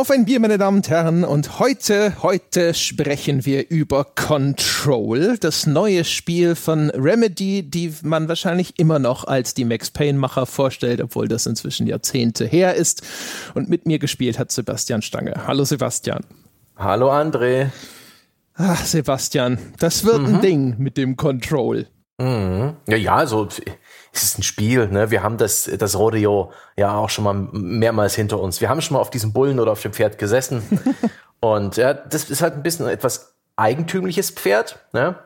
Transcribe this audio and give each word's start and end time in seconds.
Auf 0.00 0.10
ein 0.10 0.24
Bier, 0.24 0.40
meine 0.40 0.56
Damen 0.56 0.78
und 0.78 0.88
Herren. 0.88 1.24
Und 1.24 1.58
heute, 1.58 2.22
heute 2.22 2.72
sprechen 2.72 3.44
wir 3.44 3.68
über 3.68 4.06
Control, 4.06 5.36
das 5.38 5.66
neue 5.66 6.04
Spiel 6.04 6.54
von 6.54 6.88
Remedy, 6.88 7.62
die 7.62 7.92
man 8.02 8.26
wahrscheinlich 8.26 8.78
immer 8.78 8.98
noch 8.98 9.24
als 9.24 9.52
die 9.52 9.66
Max 9.66 9.90
Payne-Macher 9.90 10.46
vorstellt, 10.46 11.02
obwohl 11.02 11.28
das 11.28 11.44
inzwischen 11.44 11.86
Jahrzehnte 11.86 12.46
her 12.46 12.76
ist. 12.76 13.02
Und 13.52 13.68
mit 13.68 13.84
mir 13.84 13.98
gespielt 13.98 14.38
hat 14.38 14.50
Sebastian 14.50 15.02
Stange. 15.02 15.34
Hallo 15.46 15.64
Sebastian. 15.64 16.24
Hallo 16.78 17.12
André. 17.12 17.68
Ach, 18.54 18.82
Sebastian, 18.82 19.58
das 19.80 20.06
wird 20.06 20.22
mhm. 20.22 20.34
ein 20.36 20.40
Ding 20.40 20.76
mit 20.78 20.96
dem 20.96 21.18
Control. 21.18 21.88
Mhm. 22.16 22.76
Ja, 22.88 22.96
ja, 22.96 23.16
also 23.16 23.48
es 24.12 24.24
ist 24.24 24.38
ein 24.38 24.42
Spiel, 24.42 24.88
ne? 24.88 25.10
Wir 25.10 25.22
haben 25.22 25.36
das, 25.36 25.70
das 25.78 25.96
Rodeo 25.96 26.52
ja 26.76 26.96
auch 26.96 27.10
schon 27.10 27.24
mal 27.24 27.34
mehrmals 27.34 28.14
hinter 28.14 28.40
uns. 28.40 28.60
Wir 28.60 28.68
haben 28.68 28.80
schon 28.80 28.94
mal 28.94 29.00
auf 29.00 29.10
diesem 29.10 29.32
Bullen 29.32 29.60
oder 29.60 29.72
auf 29.72 29.82
dem 29.82 29.92
Pferd 29.92 30.18
gesessen. 30.18 30.62
und 31.40 31.76
ja, 31.76 31.94
das 31.94 32.28
ist 32.28 32.42
halt 32.42 32.54
ein 32.54 32.62
bisschen 32.62 32.88
etwas 32.88 33.34
eigentümliches 33.56 34.30
Pferd, 34.30 34.78
ne? 34.92 35.16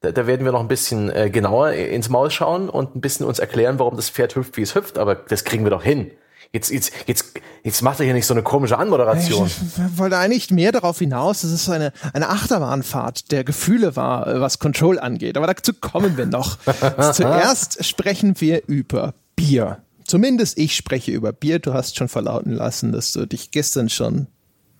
Da, 0.00 0.12
da 0.12 0.26
werden 0.26 0.44
wir 0.44 0.52
noch 0.52 0.60
ein 0.60 0.68
bisschen 0.68 1.10
äh, 1.10 1.30
genauer 1.30 1.72
ins 1.72 2.08
Maul 2.08 2.30
schauen 2.30 2.68
und 2.68 2.96
ein 2.96 3.00
bisschen 3.00 3.24
uns 3.24 3.38
erklären, 3.38 3.78
warum 3.78 3.96
das 3.96 4.10
Pferd 4.10 4.34
hüpft, 4.36 4.56
wie 4.56 4.62
es 4.62 4.74
hüpft, 4.74 4.98
aber 4.98 5.14
das 5.14 5.44
kriegen 5.44 5.64
wir 5.64 5.70
doch 5.70 5.82
hin. 5.82 6.10
Jetzt, 6.54 6.70
jetzt, 6.70 6.92
jetzt, 7.08 7.32
jetzt 7.64 7.82
macht 7.82 7.98
er 7.98 8.04
hier 8.04 8.14
nicht 8.14 8.26
so 8.26 8.32
eine 8.32 8.44
komische 8.44 8.78
Anmoderation. 8.78 9.48
Ich 9.48 9.98
wollte 9.98 10.18
eigentlich 10.18 10.52
mehr 10.52 10.70
darauf 10.70 11.00
hinaus, 11.00 11.40
dass 11.40 11.50
es 11.50 11.68
eine, 11.68 11.92
eine 12.12 12.28
Achterbahnfahrt 12.28 13.32
der 13.32 13.42
Gefühle 13.42 13.96
war, 13.96 14.40
was 14.40 14.60
Control 14.60 15.00
angeht. 15.00 15.36
Aber 15.36 15.48
dazu 15.48 15.72
kommen 15.74 16.16
wir 16.16 16.26
noch. 16.26 16.58
Zuerst 17.12 17.84
sprechen 17.84 18.40
wir 18.40 18.62
über 18.68 19.14
Bier. 19.34 19.78
Zumindest 20.04 20.56
ich 20.56 20.76
spreche 20.76 21.10
über 21.10 21.32
Bier. 21.32 21.58
Du 21.58 21.74
hast 21.74 21.96
schon 21.96 22.06
verlauten 22.06 22.52
lassen, 22.52 22.92
dass 22.92 23.12
du 23.12 23.26
dich 23.26 23.50
gestern 23.50 23.88
schon, 23.88 24.28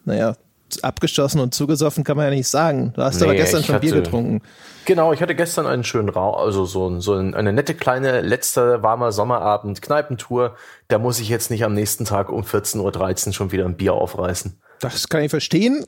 naja, 0.05 0.36
abgeschossen 0.82 1.40
und 1.40 1.54
zugesoffen 1.54 2.04
kann 2.04 2.16
man 2.16 2.26
ja 2.26 2.30
nicht 2.30 2.48
sagen. 2.48 2.92
Du 2.94 3.02
hast 3.02 3.20
nee, 3.20 3.24
aber 3.24 3.34
gestern 3.34 3.62
schon 3.62 3.74
hatte, 3.76 3.86
Bier 3.86 3.96
getrunken. 3.96 4.42
Genau, 4.84 5.12
ich 5.12 5.22
hatte 5.22 5.34
gestern 5.34 5.66
einen 5.66 5.84
schönen 5.84 6.08
Raum, 6.08 6.34
also 6.34 6.64
so, 6.64 7.00
so 7.00 7.14
eine 7.14 7.52
nette 7.52 7.74
kleine 7.74 8.20
letzte 8.20 8.82
warmer 8.82 9.12
Sommerabend 9.12 9.80
Kneipentour. 9.82 10.56
Da 10.88 10.98
muss 10.98 11.20
ich 11.20 11.28
jetzt 11.28 11.50
nicht 11.50 11.64
am 11.64 11.74
nächsten 11.74 12.04
Tag 12.04 12.30
um 12.30 12.42
14.13 12.42 13.28
Uhr 13.28 13.32
schon 13.32 13.52
wieder 13.52 13.64
ein 13.64 13.76
Bier 13.76 13.94
aufreißen. 13.94 14.58
Das 14.80 15.08
kann 15.08 15.22
ich 15.22 15.30
verstehen. 15.30 15.86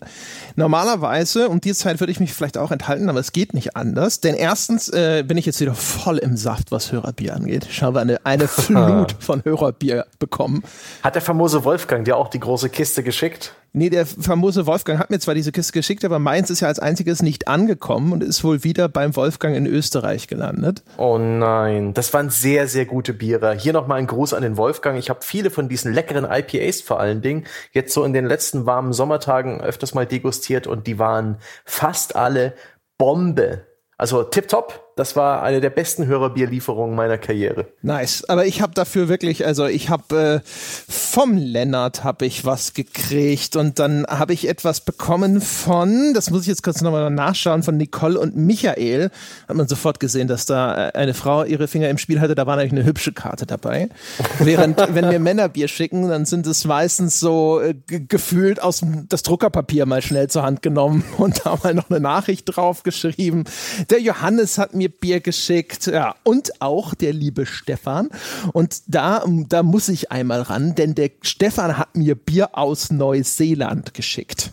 Normalerweise, 0.54 1.50
um 1.50 1.60
die 1.60 1.74
Zeit 1.74 2.00
würde 2.00 2.10
ich 2.10 2.20
mich 2.20 2.32
vielleicht 2.32 2.56
auch 2.56 2.70
enthalten, 2.70 3.10
aber 3.10 3.20
es 3.20 3.32
geht 3.32 3.52
nicht 3.52 3.76
anders. 3.76 4.20
Denn 4.20 4.34
erstens 4.34 4.88
äh, 4.88 5.22
bin 5.26 5.36
ich 5.36 5.44
jetzt 5.44 5.60
wieder 5.60 5.74
voll 5.74 6.18
im 6.18 6.36
Saft, 6.36 6.72
was 6.72 6.92
Hörerbier 6.92 7.34
angeht. 7.34 7.66
Ich 7.68 7.82
habe 7.82 8.00
eine, 8.00 8.24
eine 8.24 8.48
Flut 8.48 9.14
von 9.18 9.44
Hörerbier 9.44 10.06
bekommen. 10.18 10.62
Hat 11.02 11.14
der 11.14 11.22
famose 11.22 11.64
Wolfgang 11.64 12.04
dir 12.04 12.16
auch 12.16 12.28
die 12.28 12.40
große 12.40 12.70
Kiste 12.70 13.02
geschickt? 13.02 13.54
Nee, 13.78 13.90
der 13.90 14.06
famose 14.06 14.66
Wolfgang 14.66 14.98
hat 14.98 15.10
mir 15.10 15.18
zwar 15.18 15.34
diese 15.34 15.52
Kiste 15.52 15.74
geschickt, 15.74 16.02
aber 16.06 16.18
meins 16.18 16.48
ist 16.48 16.60
ja 16.60 16.68
als 16.68 16.78
einziges 16.78 17.22
nicht 17.22 17.46
angekommen 17.46 18.14
und 18.14 18.24
ist 18.24 18.42
wohl 18.42 18.64
wieder 18.64 18.88
beim 18.88 19.14
Wolfgang 19.16 19.54
in 19.54 19.66
Österreich 19.66 20.28
gelandet. 20.28 20.82
Oh 20.96 21.18
nein, 21.18 21.92
das 21.92 22.14
waren 22.14 22.30
sehr, 22.30 22.68
sehr 22.68 22.86
gute 22.86 23.12
Biere. 23.12 23.52
Hier 23.52 23.74
nochmal 23.74 23.98
ein 23.98 24.06
Gruß 24.06 24.32
an 24.32 24.42
den 24.42 24.56
Wolfgang. 24.56 24.98
Ich 24.98 25.10
habe 25.10 25.20
viele 25.22 25.50
von 25.50 25.68
diesen 25.68 25.92
leckeren 25.92 26.24
IPAs 26.24 26.80
vor 26.80 27.00
allen 27.00 27.20
Dingen 27.20 27.44
jetzt 27.72 27.92
so 27.92 28.02
in 28.04 28.14
den 28.14 28.24
letzten 28.24 28.64
warmen 28.64 28.94
Sommertagen 28.94 29.60
öfters 29.60 29.92
mal 29.92 30.06
degustiert 30.06 30.66
und 30.66 30.86
die 30.86 30.98
waren 30.98 31.36
fast 31.66 32.16
alle 32.16 32.54
Bombe. 32.96 33.66
Also 33.98 34.22
tipptopp. 34.22 34.85
Das 34.96 35.14
war 35.14 35.42
eine 35.42 35.60
der 35.60 35.68
besten 35.68 36.06
Hörerbierlieferungen 36.06 36.96
meiner 36.96 37.18
Karriere. 37.18 37.66
Nice. 37.82 38.24
Aber 38.30 38.46
ich 38.46 38.62
habe 38.62 38.72
dafür 38.72 39.10
wirklich, 39.10 39.44
also 39.44 39.66
ich 39.66 39.90
habe 39.90 40.42
äh, 40.42 40.50
vom 40.88 41.36
Lennart 41.36 42.02
habe 42.02 42.24
ich 42.24 42.46
was 42.46 42.72
gekriegt 42.72 43.56
und 43.56 43.78
dann 43.78 44.06
habe 44.06 44.32
ich 44.32 44.48
etwas 44.48 44.80
bekommen 44.80 45.42
von, 45.42 46.14
das 46.14 46.30
muss 46.30 46.42
ich 46.42 46.46
jetzt 46.46 46.62
kurz 46.62 46.80
nochmal 46.80 47.10
nachschauen, 47.10 47.62
von 47.62 47.76
Nicole 47.76 48.18
und 48.18 48.36
Michael. 48.36 49.10
Hat 49.46 49.54
man 49.54 49.68
sofort 49.68 50.00
gesehen, 50.00 50.28
dass 50.28 50.46
da 50.46 50.88
äh, 50.88 50.92
eine 50.92 51.12
Frau 51.12 51.44
ihre 51.44 51.68
Finger 51.68 51.90
im 51.90 51.98
Spiel 51.98 52.18
hatte. 52.18 52.34
Da 52.34 52.46
war 52.46 52.56
nämlich 52.56 52.72
eine 52.72 52.84
hübsche 52.84 53.12
Karte 53.12 53.44
dabei. 53.44 53.90
Während 54.38 54.78
wenn 54.94 55.10
wir 55.10 55.20
Männerbier 55.20 55.68
schicken, 55.68 56.08
dann 56.08 56.24
sind 56.24 56.46
es 56.46 56.64
meistens 56.64 57.20
so 57.20 57.60
äh, 57.60 57.74
gefühlt 57.86 58.62
aus 58.62 58.80
dem, 58.80 59.06
das 59.10 59.22
Druckerpapier 59.22 59.84
mal 59.84 60.00
schnell 60.00 60.30
zur 60.30 60.42
Hand 60.42 60.62
genommen 60.62 61.04
und 61.18 61.44
da 61.44 61.58
mal 61.62 61.74
noch 61.74 61.90
eine 61.90 62.00
Nachricht 62.00 62.56
drauf 62.56 62.82
geschrieben. 62.82 63.44
Der 63.90 64.00
Johannes 64.00 64.56
hat 64.56 64.74
mir 64.74 64.85
Bier 64.88 65.20
geschickt. 65.20 65.86
Ja, 65.86 66.14
und 66.24 66.60
auch 66.60 66.94
der 66.94 67.12
liebe 67.12 67.46
Stefan. 67.46 68.10
Und 68.52 68.82
da, 68.86 69.24
da 69.48 69.62
muss 69.62 69.88
ich 69.88 70.12
einmal 70.12 70.42
ran, 70.42 70.74
denn 70.74 70.94
der 70.94 71.10
Stefan 71.22 71.78
hat 71.78 71.96
mir 71.96 72.14
Bier 72.14 72.56
aus 72.56 72.90
Neuseeland 72.90 73.94
geschickt. 73.94 74.52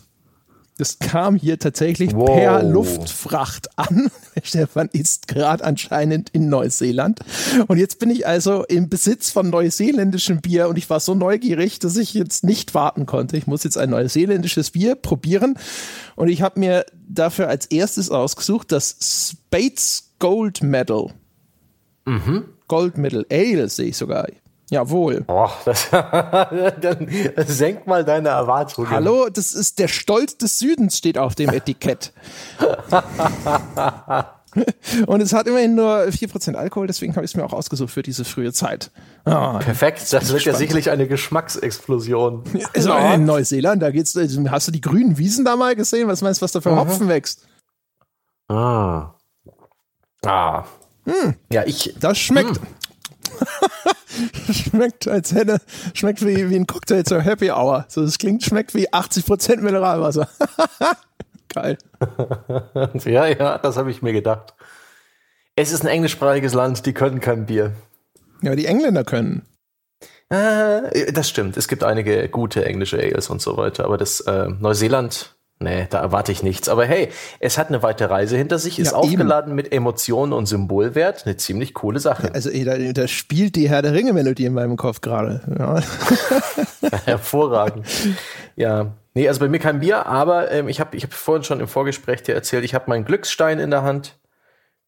Das 0.76 0.98
kam 0.98 1.36
hier 1.36 1.60
tatsächlich 1.60 2.14
wow. 2.14 2.28
per 2.28 2.62
Luftfracht 2.64 3.78
an. 3.78 4.10
Stefan 4.42 4.88
ist 4.92 5.28
gerade 5.28 5.62
anscheinend 5.62 6.30
in 6.30 6.48
Neuseeland. 6.48 7.20
Und 7.68 7.78
jetzt 7.78 8.00
bin 8.00 8.10
ich 8.10 8.26
also 8.26 8.64
im 8.64 8.88
Besitz 8.88 9.30
von 9.30 9.50
neuseeländischem 9.50 10.40
Bier 10.40 10.68
und 10.68 10.76
ich 10.76 10.90
war 10.90 10.98
so 10.98 11.14
neugierig, 11.14 11.78
dass 11.78 11.96
ich 11.96 12.12
jetzt 12.12 12.42
nicht 12.42 12.74
warten 12.74 13.06
konnte. 13.06 13.36
Ich 13.36 13.46
muss 13.46 13.62
jetzt 13.62 13.78
ein 13.78 13.90
neuseeländisches 13.90 14.72
Bier 14.72 14.96
probieren. 14.96 15.56
Und 16.16 16.28
ich 16.28 16.42
habe 16.42 16.58
mir 16.58 16.84
dafür 17.08 17.48
als 17.48 17.66
erstes 17.66 18.10
ausgesucht 18.10 18.72
das 18.72 18.96
Spates 19.00 20.03
Gold 20.24 20.62
Medal. 20.62 21.12
Mhm. 22.06 22.44
Gold 22.66 22.96
Medal 22.96 23.26
Ale 23.30 23.68
sehe 23.68 23.88
ich 23.88 23.96
sogar. 23.98 24.26
Jawohl. 24.70 25.22
Och, 25.28 25.52
das, 25.66 25.90
dann 25.90 27.46
senk 27.46 27.86
mal 27.86 28.06
deine 28.06 28.30
Erwartungen. 28.30 28.88
Hallo, 28.88 29.28
das 29.28 29.52
ist 29.52 29.78
der 29.78 29.88
Stolz 29.88 30.38
des 30.38 30.58
Südens, 30.58 30.96
steht 30.96 31.18
auf 31.18 31.34
dem 31.34 31.50
Etikett. 31.50 32.14
Und 35.06 35.20
es 35.20 35.34
hat 35.34 35.46
immerhin 35.46 35.74
nur 35.74 36.04
4% 36.04 36.54
Alkohol, 36.54 36.86
deswegen 36.86 37.14
habe 37.16 37.26
ich 37.26 37.32
es 37.32 37.36
mir 37.36 37.44
auch 37.44 37.52
ausgesucht 37.52 37.90
für 37.90 38.02
diese 38.02 38.24
frühe 38.24 38.54
Zeit. 38.54 38.92
Oh, 39.26 39.58
Perfekt, 39.58 40.10
das 40.10 40.32
wird 40.32 40.42
ja 40.46 40.54
sicherlich 40.54 40.88
eine 40.88 41.06
Geschmacksexplosion. 41.06 42.44
Also 42.74 42.94
in 42.94 43.26
Neuseeland, 43.26 43.82
da 43.82 43.90
geht's, 43.90 44.18
hast 44.48 44.68
du 44.68 44.72
die 44.72 44.80
grünen 44.80 45.18
Wiesen 45.18 45.44
da 45.44 45.56
mal 45.56 45.76
gesehen? 45.76 46.08
Was 46.08 46.22
meinst 46.22 46.40
du, 46.40 46.44
was 46.44 46.52
da 46.52 46.62
für 46.62 46.70
mhm. 46.70 46.78
Hopfen 46.78 47.08
wächst? 47.08 47.46
Ah. 48.48 49.10
Ah. 50.26 50.64
Hm. 51.04 51.34
Ja, 51.50 51.64
ich. 51.64 51.94
Das 52.00 52.18
schmeckt. 52.18 52.56
Hm. 52.56 52.66
schmeckt, 54.52 55.08
als 55.08 55.34
hätte, 55.34 55.60
schmeckt 55.92 56.24
wie, 56.24 56.50
wie 56.50 56.56
ein 56.56 56.66
Cocktail 56.66 57.02
zur 57.04 57.20
Happy 57.20 57.50
Hour. 57.50 57.84
So, 57.88 58.02
das 58.02 58.18
klingt, 58.18 58.42
schmeckt 58.42 58.74
wie 58.74 58.88
80% 58.88 59.60
Mineralwasser. 59.60 60.28
Geil. 61.48 61.78
ja, 63.04 63.26
ja, 63.26 63.58
das 63.58 63.76
habe 63.76 63.90
ich 63.90 64.02
mir 64.02 64.12
gedacht. 64.12 64.54
Es 65.56 65.72
ist 65.72 65.82
ein 65.82 65.88
englischsprachiges 65.88 66.52
Land, 66.52 66.84
die 66.84 66.94
können 66.94 67.20
kein 67.20 67.46
Bier. 67.46 67.72
Ja, 68.42 68.56
die 68.56 68.66
Engländer 68.66 69.04
können. 69.04 69.46
Äh, 70.30 71.12
das 71.12 71.28
stimmt. 71.28 71.56
Es 71.56 71.68
gibt 71.68 71.84
einige 71.84 72.28
gute 72.28 72.64
englische 72.64 72.98
Ales 72.98 73.30
und 73.30 73.40
so 73.40 73.56
weiter, 73.56 73.84
aber 73.84 73.98
das 73.98 74.20
äh, 74.20 74.48
Neuseeland 74.48 75.33
Nee, 75.64 75.86
da 75.88 76.00
erwarte 76.00 76.30
ich 76.30 76.42
nichts. 76.42 76.68
Aber 76.68 76.84
hey, 76.84 77.08
es 77.40 77.56
hat 77.56 77.68
eine 77.68 77.82
weite 77.82 78.10
Reise 78.10 78.36
hinter 78.36 78.58
sich, 78.58 78.78
ist 78.78 78.92
ja, 78.92 78.98
aufgeladen 78.98 79.52
eben. 79.52 79.56
mit 79.56 79.72
Emotionen 79.72 80.34
und 80.34 80.44
Symbolwert. 80.44 81.24
Eine 81.24 81.38
ziemlich 81.38 81.72
coole 81.72 82.00
Sache. 82.00 82.30
Also 82.34 82.50
da, 82.50 82.76
da 82.76 83.08
spielt 83.08 83.56
die 83.56 83.70
Herr 83.70 83.80
der 83.80 83.94
Ringe-Melodie 83.94 84.44
in 84.44 84.52
meinem 84.52 84.76
Kopf 84.76 85.00
gerade. 85.00 85.40
Ja. 85.58 85.80
Hervorragend. 87.06 87.86
Ja. 88.56 88.92
Nee, 89.14 89.26
also 89.26 89.40
bei 89.40 89.48
mir 89.48 89.58
kein 89.58 89.80
Bier, 89.80 90.04
aber 90.04 90.50
ähm, 90.50 90.68
ich 90.68 90.80
habe 90.80 90.94
ich 90.96 91.04
hab 91.04 91.14
vorhin 91.14 91.44
schon 91.44 91.60
im 91.60 91.68
Vorgespräch 91.68 92.22
dir 92.22 92.34
erzählt, 92.34 92.62
ich 92.64 92.74
habe 92.74 92.84
meinen 92.88 93.06
Glücksstein 93.06 93.58
in 93.58 93.70
der 93.70 93.82
Hand. 93.82 94.18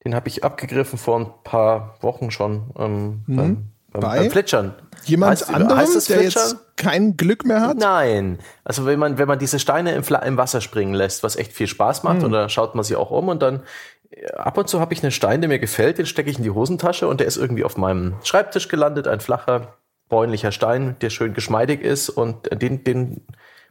Den 0.04 0.14
habe 0.14 0.28
ich 0.28 0.44
abgegriffen 0.44 0.98
vor 0.98 1.18
ein 1.18 1.28
paar 1.42 1.96
Wochen 2.02 2.30
schon. 2.30 2.70
Ähm, 2.78 3.22
mhm. 3.26 3.36
beim, 3.36 3.68
beim, 4.00 4.22
beim 4.22 4.30
Plätschern. 4.30 4.74
Jemand 5.04 5.32
heißt, 5.32 5.54
anderem, 5.54 5.78
heißt 5.78 6.10
der 6.10 6.22
jetzt 6.22 6.56
kein 6.76 7.16
Glück 7.16 7.44
mehr 7.44 7.60
hat? 7.60 7.76
Nein. 7.76 8.38
Also 8.64 8.86
wenn 8.86 8.98
man, 8.98 9.18
wenn 9.18 9.28
man 9.28 9.38
diese 9.38 9.58
Steine 9.58 9.92
im, 9.92 10.02
im 10.02 10.36
Wasser 10.36 10.60
springen 10.60 10.94
lässt, 10.94 11.22
was 11.22 11.36
echt 11.36 11.52
viel 11.52 11.68
Spaß 11.68 12.02
macht, 12.02 12.18
hm. 12.18 12.24
und 12.24 12.32
dann 12.32 12.48
schaut 12.48 12.74
man 12.74 12.84
sie 12.84 12.96
auch 12.96 13.10
um 13.10 13.28
und 13.28 13.40
dann 13.40 13.62
äh, 14.10 14.32
ab 14.32 14.58
und 14.58 14.68
zu 14.68 14.80
habe 14.80 14.92
ich 14.94 15.02
einen 15.02 15.12
Stein, 15.12 15.40
der 15.40 15.48
mir 15.48 15.58
gefällt, 15.58 15.98
den 15.98 16.06
stecke 16.06 16.30
ich 16.30 16.38
in 16.38 16.44
die 16.44 16.50
Hosentasche 16.50 17.06
und 17.06 17.20
der 17.20 17.26
ist 17.26 17.36
irgendwie 17.36 17.64
auf 17.64 17.76
meinem 17.76 18.16
Schreibtisch 18.24 18.68
gelandet, 18.68 19.06
ein 19.06 19.20
flacher, 19.20 19.74
bräunlicher 20.08 20.52
Stein, 20.52 20.96
der 21.00 21.10
schön 21.10 21.34
geschmeidig 21.34 21.82
ist 21.82 22.08
und 22.08 22.50
den, 22.60 22.82
den, 22.82 23.24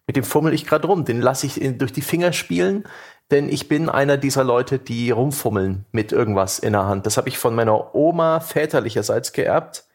mit 0.07 0.15
dem 0.15 0.23
fummel 0.23 0.53
ich 0.53 0.65
gerade 0.65 0.87
rum. 0.87 1.05
Den 1.05 1.21
lasse 1.21 1.45
ich 1.45 1.61
in, 1.61 1.77
durch 1.77 1.91
die 1.91 2.01
Finger 2.01 2.31
spielen, 2.31 2.85
denn 3.31 3.49
ich 3.49 3.67
bin 3.67 3.89
einer 3.89 4.17
dieser 4.17 4.43
Leute, 4.43 4.79
die 4.79 5.11
rumfummeln 5.11 5.85
mit 5.91 6.11
irgendwas 6.11 6.59
in 6.59 6.73
der 6.73 6.85
Hand. 6.85 7.05
Das 7.05 7.17
habe 7.17 7.27
ich 7.27 7.37
von 7.37 7.55
meiner 7.55 7.95
Oma 7.95 8.39
väterlicherseits 8.39 9.33
geerbt 9.33 9.85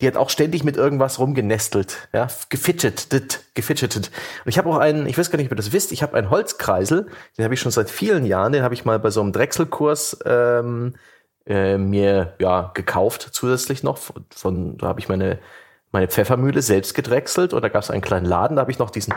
die 0.00 0.06
hat 0.06 0.16
auch 0.16 0.30
ständig 0.30 0.64
mit 0.64 0.76
irgendwas 0.76 1.18
rumgenestelt, 1.18 2.08
ja, 2.12 2.28
gefidgetet, 2.48 3.44
gefidgetet. 3.54 4.10
Und 4.44 4.48
ich 4.48 4.58
habe 4.58 4.68
auch 4.70 4.78
einen, 4.78 5.06
ich 5.06 5.18
weiß 5.18 5.30
gar 5.30 5.38
nicht, 5.38 5.46
ob 5.46 5.52
ihr 5.52 5.56
das 5.56 5.72
wisst, 5.72 5.92
ich 5.92 6.02
habe 6.02 6.16
einen 6.16 6.30
Holzkreisel, 6.30 7.08
den 7.36 7.44
habe 7.44 7.54
ich 7.54 7.60
schon 7.60 7.72
seit 7.72 7.90
vielen 7.90 8.24
Jahren, 8.24 8.52
den 8.52 8.62
habe 8.62 8.74
ich 8.74 8.84
mal 8.84 8.98
bei 8.98 9.10
so 9.10 9.20
einem 9.20 9.32
Drechselkurs 9.32 10.18
ähm, 10.24 10.94
äh, 11.46 11.78
mir 11.78 12.34
ja 12.38 12.70
gekauft 12.74 13.28
zusätzlich 13.32 13.82
noch. 13.82 13.98
Von, 13.98 14.24
von 14.34 14.76
da 14.78 14.88
habe 14.88 15.00
ich 15.00 15.08
meine 15.08 15.38
meine 15.90 16.08
Pfeffermühle 16.08 16.60
selbst 16.60 16.94
gedrechselt 16.94 17.54
und 17.54 17.62
da 17.62 17.68
gab 17.68 17.82
es 17.82 17.90
einen 17.90 18.02
kleinen 18.02 18.26
Laden, 18.26 18.56
da 18.56 18.60
habe 18.60 18.70
ich 18.70 18.78
noch 18.78 18.90
diesen 18.90 19.14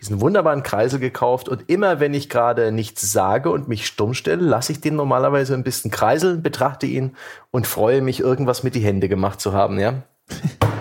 diesen 0.00 0.20
wunderbaren 0.20 0.62
Kreisel 0.62 1.00
gekauft 1.00 1.48
und 1.48 1.70
immer 1.70 2.00
wenn 2.00 2.14
ich 2.14 2.28
gerade 2.28 2.70
nichts 2.72 3.12
sage 3.12 3.50
und 3.50 3.68
mich 3.68 3.86
stumm 3.86 4.14
stelle, 4.14 4.42
lasse 4.42 4.72
ich 4.72 4.80
den 4.80 4.96
normalerweise 4.96 5.54
ein 5.54 5.62
bisschen 5.62 5.90
kreiseln, 5.90 6.42
betrachte 6.42 6.86
ihn 6.86 7.16
und 7.50 7.66
freue 7.66 8.02
mich, 8.02 8.20
irgendwas 8.20 8.62
mit 8.62 8.74
die 8.74 8.80
Hände 8.80 9.08
gemacht 9.08 9.40
zu 9.40 9.52
haben, 9.52 9.78
ja. 9.78 10.02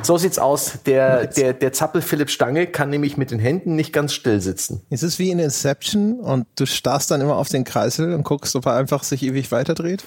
So 0.05 0.17
sieht's 0.17 0.37
aus. 0.37 0.79
Der, 0.85 1.25
der, 1.25 1.53
der 1.53 1.73
Zappel 1.73 2.01
Philipp 2.01 2.29
Stange 2.29 2.67
kann 2.67 2.91
nämlich 2.91 3.17
mit 3.17 3.31
den 3.31 3.39
Händen 3.39 3.75
nicht 3.75 3.91
ganz 3.91 4.13
still 4.13 4.39
sitzen. 4.39 4.81
Es 4.91 5.01
ist 5.01 5.17
wie 5.17 5.31
in 5.31 5.39
Inception 5.39 6.19
und 6.19 6.45
du 6.55 6.67
starrst 6.67 7.09
dann 7.09 7.21
immer 7.21 7.37
auf 7.37 7.49
den 7.49 7.63
Kreisel 7.63 8.13
und 8.13 8.23
guckst, 8.23 8.55
ob 8.55 8.67
er 8.67 8.75
einfach 8.75 9.03
sich 9.03 9.23
ewig 9.23 9.51
weiterdreht? 9.51 10.03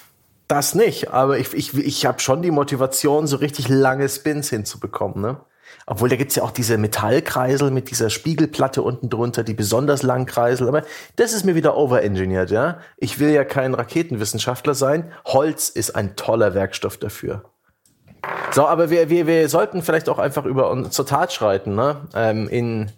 Das 0.46 0.74
nicht, 0.74 1.10
aber 1.10 1.38
ich, 1.38 1.52
ich, 1.52 1.76
ich 1.76 2.06
habe 2.06 2.20
schon 2.20 2.42
die 2.42 2.52
Motivation, 2.52 3.26
so 3.26 3.36
richtig 3.36 3.68
lange 3.68 4.08
Spins 4.08 4.48
hinzubekommen, 4.48 5.20
ne? 5.20 5.40
Obwohl, 5.84 6.08
da 6.08 6.16
gibt's 6.16 6.34
ja 6.34 6.42
auch 6.42 6.50
diese 6.50 6.78
Metallkreisel 6.78 7.70
mit 7.70 7.90
dieser 7.90 8.08
Spiegelplatte 8.08 8.82
unten 8.82 9.10
drunter, 9.10 9.42
die 9.42 9.54
besonders 9.54 10.02
langen 10.02 10.26
Kreisel. 10.26 10.68
Aber 10.68 10.84
das 11.16 11.32
ist 11.32 11.44
mir 11.44 11.54
wieder 11.54 11.76
overengineert, 11.76 12.50
ja. 12.50 12.78
Ich 12.98 13.18
will 13.18 13.30
ja 13.30 13.44
kein 13.44 13.74
Raketenwissenschaftler 13.74 14.74
sein. 14.74 15.12
Holz 15.26 15.68
ist 15.68 15.96
ein 15.96 16.14
toller 16.14 16.54
Werkstoff 16.54 16.98
dafür. 16.98 17.44
So, 18.52 18.66
aber 18.66 18.90
wir, 18.90 19.10
wir, 19.10 19.26
wir 19.26 19.48
sollten 19.48 19.82
vielleicht 19.82 20.08
auch 20.08 20.18
einfach 20.18 20.44
über 20.44 20.70
uns 20.70 20.94
zur 20.94 21.06
Tat 21.06 21.32
schreiten, 21.32 21.74
ne? 21.74 21.96
Ähm, 22.14 22.48
in 22.48 22.90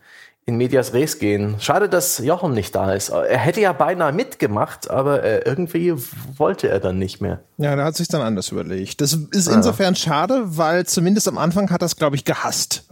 in 0.50 0.56
Medias 0.56 0.92
Res 0.92 1.18
gehen. 1.18 1.56
Schade, 1.60 1.88
dass 1.88 2.18
Jochen 2.18 2.52
nicht 2.52 2.74
da 2.74 2.92
ist. 2.92 3.10
Er 3.10 3.38
hätte 3.38 3.60
ja 3.60 3.72
beinahe 3.72 4.12
mitgemacht, 4.12 4.90
aber 4.90 5.22
äh, 5.22 5.42
irgendwie 5.44 5.94
wollte 6.36 6.68
er 6.68 6.80
dann 6.80 6.98
nicht 6.98 7.20
mehr. 7.20 7.40
Ja, 7.56 7.76
da 7.76 7.84
hat 7.84 7.94
sich 7.94 8.08
dann 8.08 8.20
anders 8.20 8.50
überlegt. 8.50 9.00
Das 9.00 9.12
ist 9.12 9.48
ah. 9.48 9.54
insofern 9.54 9.94
schade, 9.94 10.42
weil 10.56 10.86
zumindest 10.86 11.28
am 11.28 11.38
Anfang 11.38 11.70
hat 11.70 11.82
er 11.82 11.86
es, 11.86 11.96
glaube 11.96 12.16
ich, 12.16 12.24
gehasst. 12.24 12.84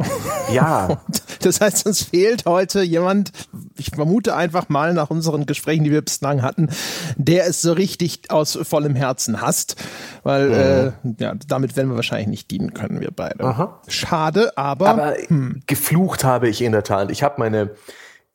Ja. 0.52 1.00
das 1.42 1.60
heißt, 1.60 1.86
uns 1.86 2.04
fehlt 2.04 2.44
heute 2.46 2.82
jemand, 2.82 3.32
ich 3.78 3.90
vermute 3.90 4.34
einfach 4.34 4.68
mal 4.68 4.94
nach 4.94 5.10
unseren 5.10 5.46
Gesprächen, 5.46 5.84
die 5.84 5.90
wir 5.90 6.02
bislang 6.02 6.42
hatten, 6.42 6.68
der 7.16 7.46
es 7.46 7.62
so 7.62 7.72
richtig 7.72 8.30
aus 8.30 8.58
vollem 8.62 8.94
Herzen 8.94 9.40
hasst, 9.40 9.76
weil 10.22 10.48
mhm. 11.02 11.14
äh, 11.18 11.22
ja, 11.22 11.34
damit 11.46 11.76
werden 11.76 11.88
wir 11.90 11.96
wahrscheinlich 11.96 12.28
nicht 12.28 12.50
dienen 12.50 12.74
können, 12.74 13.00
wir 13.00 13.10
beide. 13.10 13.44
Aha. 13.44 13.80
Schade, 13.88 14.56
aber. 14.56 14.88
Aber 14.88 15.14
hm. 15.26 15.62
geflucht 15.66 16.24
habe 16.24 16.48
ich 16.48 16.62
in 16.62 16.72
der 16.72 16.82
Tat. 16.82 17.10
Ich 17.10 17.22
habe 17.22 17.36
meine 17.38 17.70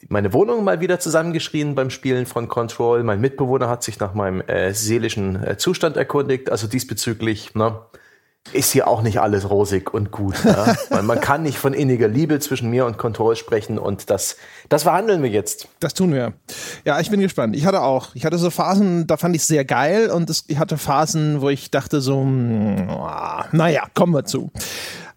meine 0.09 0.33
Wohnung 0.33 0.63
mal 0.63 0.81
wieder 0.81 0.99
zusammengeschrien 0.99 1.75
beim 1.75 1.89
Spielen 1.89 2.25
von 2.25 2.47
Control. 2.47 3.03
Mein 3.03 3.21
Mitbewohner 3.21 3.69
hat 3.69 3.83
sich 3.83 3.99
nach 3.99 4.13
meinem 4.13 4.41
äh, 4.41 4.73
seelischen 4.73 5.41
äh, 5.41 5.57
Zustand 5.57 5.97
erkundigt. 5.97 6.51
Also 6.51 6.67
diesbezüglich, 6.67 7.55
ne, 7.55 7.79
ist 8.51 8.71
hier 8.71 8.87
auch 8.87 9.01
nicht 9.01 9.19
alles 9.19 9.49
rosig 9.49 9.93
und 9.93 10.11
gut. 10.11 10.35
Ja? 10.43 10.75
Weil 10.89 11.03
man 11.03 11.21
kann 11.21 11.43
nicht 11.43 11.57
von 11.57 11.73
inniger 11.73 12.07
Liebe 12.07 12.39
zwischen 12.39 12.69
mir 12.69 12.85
und 12.85 12.97
Control 12.97 13.35
sprechen 13.35 13.79
und 13.79 14.09
das, 14.09 14.35
das 14.69 14.83
verhandeln 14.83 15.23
wir 15.23 15.29
jetzt. 15.29 15.67
Das 15.79 15.93
tun 15.93 16.13
wir. 16.13 16.33
Ja, 16.83 16.99
ich 16.99 17.09
bin 17.09 17.21
gespannt. 17.21 17.55
Ich 17.55 17.65
hatte 17.65 17.81
auch, 17.81 18.15
ich 18.15 18.25
hatte 18.25 18.37
so 18.37 18.49
Phasen, 18.49 19.07
da 19.07 19.17
fand 19.17 19.35
ich 19.35 19.43
es 19.43 19.47
sehr 19.47 19.65
geil 19.65 20.09
und 20.09 20.29
es, 20.29 20.43
ich 20.47 20.59
hatte 20.59 20.77
Phasen, 20.77 21.41
wo 21.41 21.49
ich 21.49 21.71
dachte 21.71 22.01
so, 22.01 22.23
mh, 22.23 23.47
hm, 23.49 23.57
naja, 23.57 23.87
kommen 23.93 24.13
wir 24.13 24.25
zu. 24.25 24.51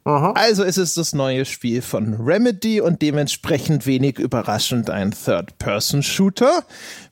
Aha. 0.06 0.34
Also 0.36 0.62
es 0.62 0.78
ist 0.78 0.96
das 0.96 1.14
neue 1.14 1.44
Spiel 1.44 1.82
von 1.82 2.14
Remedy 2.14 2.80
und 2.80 3.02
dementsprechend 3.02 3.86
wenig 3.86 4.20
überraschend 4.20 4.88
ein 4.88 5.10
Third-Person-Shooter 5.10 6.62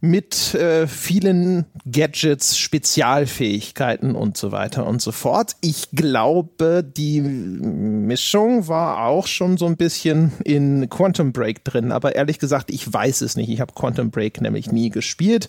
mit 0.01 0.55
äh, 0.55 0.87
vielen 0.87 1.65
Gadgets, 1.91 2.57
Spezialfähigkeiten 2.57 4.15
und 4.15 4.37
so 4.37 4.53
weiter 4.53 4.87
und 4.87 5.03
so 5.03 5.11
fort. 5.11 5.57
Ich 5.61 5.91
glaube, 5.91 6.85
die 6.85 7.21
Mischung 7.21 8.69
war 8.69 9.09
auch 9.09 9.27
schon 9.27 9.57
so 9.57 9.67
ein 9.67 9.77
bisschen 9.77 10.31
in 10.45 10.89
Quantum 10.89 11.33
Break 11.33 11.65
drin, 11.65 11.91
aber 11.91 12.15
ehrlich 12.15 12.39
gesagt, 12.39 12.71
ich 12.71 12.93
weiß 12.93 13.23
es 13.23 13.35
nicht. 13.35 13.49
Ich 13.49 13.61
habe 13.61 13.73
Quantum 13.75 14.13
Break 14.13 14.41
nämlich 14.41 14.71
nie 14.71 14.91
gespielt 14.91 15.49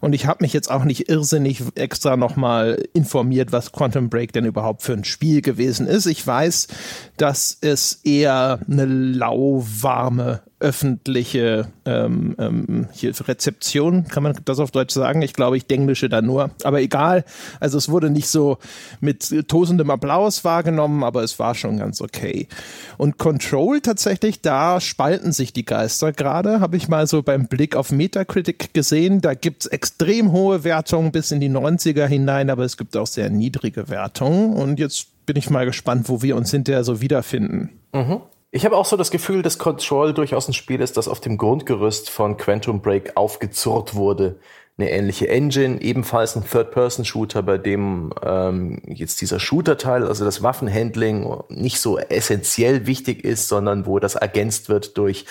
und 0.00 0.14
ich 0.14 0.24
habe 0.24 0.42
mich 0.42 0.54
jetzt 0.54 0.70
auch 0.70 0.84
nicht 0.84 1.10
irrsinnig 1.10 1.62
extra 1.74 2.16
nochmal 2.16 2.82
informiert, 2.94 3.52
was 3.52 3.72
Quantum 3.72 4.08
Break 4.08 4.32
denn 4.32 4.46
überhaupt 4.46 4.80
für 4.80 4.94
ein 4.94 5.04
Spiel 5.04 5.42
gewesen 5.42 5.86
ist. 5.86 6.06
Ich 6.06 6.26
weiß, 6.26 6.68
dass 7.16 7.56
es 7.60 8.00
eher 8.04 8.60
eine 8.68 8.84
lauwarme 8.84 10.42
öffentliche 10.58 11.68
ähm, 11.84 12.34
ähm, 12.38 12.88
hier 12.92 13.12
Rezeption, 13.28 14.04
kann 14.08 14.22
man 14.22 14.38
das 14.46 14.58
auf 14.58 14.70
Deutsch 14.70 14.94
sagen? 14.94 15.20
Ich 15.20 15.34
glaube, 15.34 15.58
ich 15.58 15.66
denglische 15.66 16.08
da 16.08 16.22
nur. 16.22 16.50
Aber 16.64 16.80
egal. 16.80 17.24
Also 17.60 17.76
es 17.76 17.90
wurde 17.90 18.08
nicht 18.08 18.28
so 18.28 18.56
mit 19.00 19.48
tosendem 19.48 19.90
Applaus 19.90 20.44
wahrgenommen, 20.44 21.04
aber 21.04 21.22
es 21.22 21.38
war 21.38 21.54
schon 21.54 21.76
ganz 21.76 22.00
okay. 22.00 22.48
Und 22.96 23.18
Control 23.18 23.82
tatsächlich, 23.82 24.40
da 24.40 24.80
spalten 24.80 25.32
sich 25.32 25.52
die 25.52 25.66
Geister 25.66 26.12
gerade. 26.12 26.60
Habe 26.60 26.78
ich 26.78 26.88
mal 26.88 27.06
so 27.06 27.22
beim 27.22 27.48
Blick 27.48 27.76
auf 27.76 27.92
Metacritic 27.92 28.72
gesehen. 28.72 29.20
Da 29.20 29.34
gibt's 29.34 29.66
extrem 29.66 30.32
hohe 30.32 30.64
Wertungen 30.64 31.12
bis 31.12 31.32
in 31.32 31.40
die 31.40 31.50
90er 31.50 32.06
hinein, 32.06 32.48
aber 32.48 32.64
es 32.64 32.78
gibt 32.78 32.96
auch 32.96 33.06
sehr 33.06 33.28
niedrige 33.28 33.90
Wertungen. 33.90 34.54
Und 34.54 34.78
jetzt 34.78 35.08
bin 35.26 35.36
ich 35.36 35.50
mal 35.50 35.66
gespannt, 35.66 36.08
wo 36.08 36.22
wir 36.22 36.36
uns 36.36 36.50
hinterher 36.50 36.84
so 36.84 37.00
wiederfinden. 37.00 37.80
Mhm. 37.92 38.22
Ich 38.52 38.64
habe 38.64 38.76
auch 38.76 38.86
so 38.86 38.96
das 38.96 39.10
Gefühl, 39.10 39.42
dass 39.42 39.58
Control 39.58 40.14
durchaus 40.14 40.48
ein 40.48 40.54
Spiel 40.54 40.80
ist, 40.80 40.96
das 40.96 41.08
auf 41.08 41.20
dem 41.20 41.36
Grundgerüst 41.36 42.08
von 42.08 42.36
Quantum 42.36 42.80
Break 42.80 43.16
aufgezurrt 43.16 43.94
wurde. 43.94 44.38
Eine 44.78 44.90
ähnliche 44.90 45.28
Engine, 45.28 45.80
ebenfalls 45.80 46.36
ein 46.36 46.44
Third-Person-Shooter, 46.44 47.42
bei 47.42 47.58
dem 47.58 48.12
ähm, 48.22 48.80
jetzt 48.86 49.20
dieser 49.20 49.40
Shooter-Teil, 49.40 50.06
also 50.06 50.24
das 50.24 50.42
Waffenhandling, 50.42 51.34
nicht 51.48 51.80
so 51.80 51.98
essentiell 51.98 52.86
wichtig 52.86 53.24
ist, 53.24 53.48
sondern 53.48 53.86
wo 53.86 53.98
das 53.98 54.14
ergänzt 54.14 54.68
wird 54.68 54.96
durch 54.96 55.24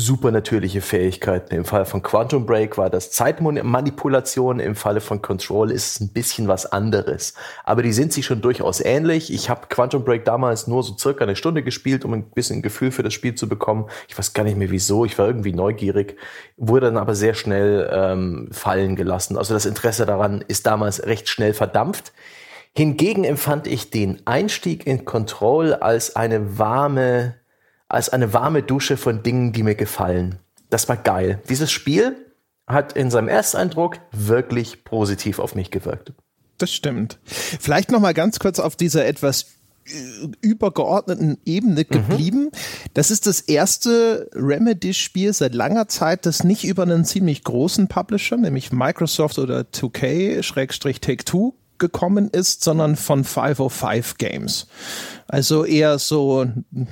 supernatürliche 0.00 0.80
Fähigkeiten. 0.80 1.52
Im 1.56 1.64
Fall 1.64 1.84
von 1.84 2.04
Quantum 2.04 2.46
Break 2.46 2.78
war 2.78 2.88
das 2.88 3.10
Zeitmanipulation, 3.10 4.60
im 4.60 4.76
Falle 4.76 5.00
von 5.00 5.20
Control 5.22 5.72
ist 5.72 5.96
es 5.96 6.00
ein 6.00 6.12
bisschen 6.12 6.46
was 6.46 6.66
anderes. 6.66 7.34
Aber 7.64 7.82
die 7.82 7.92
sind 7.92 8.12
sich 8.12 8.24
schon 8.24 8.40
durchaus 8.40 8.80
ähnlich. 8.80 9.32
Ich 9.32 9.50
habe 9.50 9.66
Quantum 9.68 10.04
Break 10.04 10.24
damals 10.24 10.68
nur 10.68 10.84
so 10.84 10.96
circa 10.96 11.24
eine 11.24 11.34
Stunde 11.34 11.64
gespielt, 11.64 12.04
um 12.04 12.14
ein 12.14 12.30
bisschen 12.30 12.62
Gefühl 12.62 12.92
für 12.92 13.02
das 13.02 13.12
Spiel 13.12 13.34
zu 13.34 13.48
bekommen. 13.48 13.86
Ich 14.06 14.16
weiß 14.16 14.34
gar 14.34 14.44
nicht 14.44 14.56
mehr 14.56 14.70
wieso, 14.70 15.04
ich 15.04 15.18
war 15.18 15.26
irgendwie 15.26 15.52
neugierig, 15.52 16.16
wurde 16.56 16.86
dann 16.86 16.96
aber 16.96 17.16
sehr 17.16 17.34
schnell 17.34 17.90
ähm, 17.92 18.50
fallen 18.52 18.94
gelassen. 18.94 19.36
Also 19.36 19.52
das 19.52 19.66
Interesse 19.66 20.06
daran 20.06 20.44
ist 20.46 20.66
damals 20.66 21.04
recht 21.06 21.28
schnell 21.28 21.54
verdampft. 21.54 22.12
Hingegen 22.72 23.24
empfand 23.24 23.66
ich 23.66 23.90
den 23.90 24.24
Einstieg 24.28 24.86
in 24.86 25.04
Control 25.04 25.74
als 25.74 26.14
eine 26.14 26.56
warme 26.56 27.34
als 27.88 28.08
eine 28.08 28.32
warme 28.32 28.62
Dusche 28.62 28.96
von 28.96 29.22
Dingen, 29.22 29.52
die 29.52 29.62
mir 29.62 29.74
gefallen. 29.74 30.36
Das 30.70 30.88
war 30.88 30.96
geil. 30.96 31.42
Dieses 31.48 31.70
Spiel 31.70 32.16
hat 32.66 32.92
in 32.92 33.10
seinem 33.10 33.28
Ersteindruck 33.28 33.98
wirklich 34.12 34.84
positiv 34.84 35.38
auf 35.38 35.54
mich 35.54 35.70
gewirkt. 35.70 36.12
Das 36.58 36.72
stimmt. 36.72 37.18
Vielleicht 37.24 37.90
noch 37.90 38.00
mal 38.00 38.14
ganz 38.14 38.38
kurz 38.38 38.58
auf 38.58 38.76
dieser 38.76 39.06
etwas 39.06 39.46
übergeordneten 40.40 41.38
Ebene 41.44 41.80
mhm. 41.80 41.88
geblieben. 41.88 42.42
Mhm. 42.44 42.50
Das 42.94 43.10
ist 43.10 43.26
das 43.26 43.40
erste 43.40 44.28
Remedy-Spiel 44.34 45.32
seit 45.32 45.54
langer 45.54 45.88
Zeit, 45.88 46.26
das 46.26 46.44
nicht 46.44 46.64
über 46.64 46.82
einen 46.82 47.04
ziemlich 47.04 47.42
großen 47.44 47.88
Publisher, 47.88 48.36
nämlich 48.36 48.72
Microsoft 48.72 49.38
oder 49.38 49.60
2K-Take-Two 49.60 51.54
gekommen 51.78 52.28
ist, 52.28 52.64
sondern 52.64 52.96
von 52.96 53.24
505 53.24 54.18
Games. 54.18 54.66
Also 55.30 55.66
eher 55.66 55.98
so, 55.98 56.46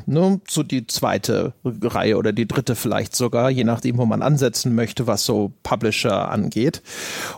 ne, 0.05 0.41
so 0.47 0.63
die 0.63 0.87
zweite 0.87 1.55
Reihe 1.65 2.19
oder 2.19 2.35
die 2.35 2.47
dritte 2.47 2.75
vielleicht 2.75 3.17
sogar, 3.17 3.49
je 3.49 3.65
nachdem, 3.65 3.97
wo 3.97 4.05
man 4.05 4.21
ansetzen 4.21 4.75
möchte, 4.75 5.07
was 5.07 5.25
so 5.25 5.55
Publisher 5.63 6.31
angeht. 6.31 6.83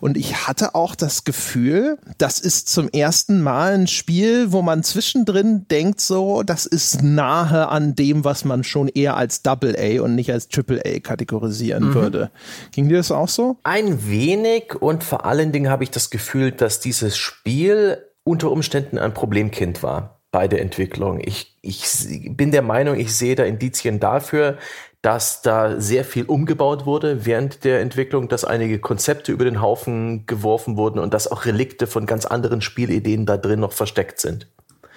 Und 0.01 0.17
ich 0.17 0.49
hatte 0.49 0.75
auch 0.75 0.97
das 0.97 1.23
Gefühl, 1.23 1.99
das 2.19 2.41
ist 2.41 2.69
zum 2.69 2.89
ersten 2.89 3.43
Mal 3.43 3.75
ein 3.75 3.87
Spiel, 3.87 4.51
wo 4.51 4.61
man 4.61 4.83
zwischendrin 4.83 5.69
denkt 5.69 6.01
so, 6.01 6.43
das 6.43 6.67
ist 6.67 7.01
nahe 7.01 7.69
an 7.69 7.95
dem, 7.95 8.25
was 8.25 8.45
man 8.45 8.65
schon 8.65 8.89
eher 8.89 9.17
als 9.17 9.43
Double 9.43 9.77
A 9.79 10.03
und 10.03 10.17
nicht 10.17 10.33
als 10.33 10.49
Triple 10.49 10.83
A 10.85 10.99
kategorisieren 10.99 11.91
mhm. 11.91 11.95
würde. 11.95 12.31
Ging 12.73 12.89
dir 12.89 12.97
das 12.97 13.13
auch 13.13 13.29
so? 13.29 13.57
Ein 13.63 14.09
wenig 14.09 14.75
und 14.81 15.05
vor 15.05 15.25
allen 15.25 15.53
Dingen 15.53 15.71
habe 15.71 15.85
ich 15.85 15.93
das 15.93 16.11
Gefühl, 16.11 16.51
dass 16.51 16.81
dieses 16.81 17.17
Spiel 17.17 17.99
unter 18.25 18.51
Umständen 18.51 18.99
ein 18.99 19.15
Problemkind 19.15 19.85
war 19.85 20.18
bei 20.39 20.47
der 20.47 20.61
Entwicklung. 20.61 21.21
Ich, 21.21 21.59
ich 21.63 21.83
bin 22.31 22.53
der 22.53 22.63
Meinung, 22.63 22.97
ich 22.97 23.13
sehe 23.13 23.35
da 23.35 23.43
Indizien 23.43 23.99
dafür, 23.99 24.57
dass 25.03 25.43
da 25.43 25.81
sehr 25.81 26.05
viel 26.05 26.27
umgebaut 26.27 26.87
wurde 26.87 27.27
während 27.27 27.65
der 27.65 27.81
Entwicklung, 27.81 28.29
dass 28.29 28.45
einige 28.45 28.79
Konzepte 28.79 29.33
über 29.33 29.45
den 29.45 29.61
Haufen 29.61 30.27
geworfen 30.27 30.77
wurden 30.77 31.01
und 31.01 31.13
dass 31.13 31.27
auch 31.27 31.45
Relikte 31.45 31.89
von 31.89 32.07
ganz 32.07 32.25
anderen 32.25 32.61
Spielideen 32.61 33.27
da 33.27 33.37
drin 33.37 33.59
noch 33.59 33.73
versteckt 33.73 34.21
sind. 34.21 34.47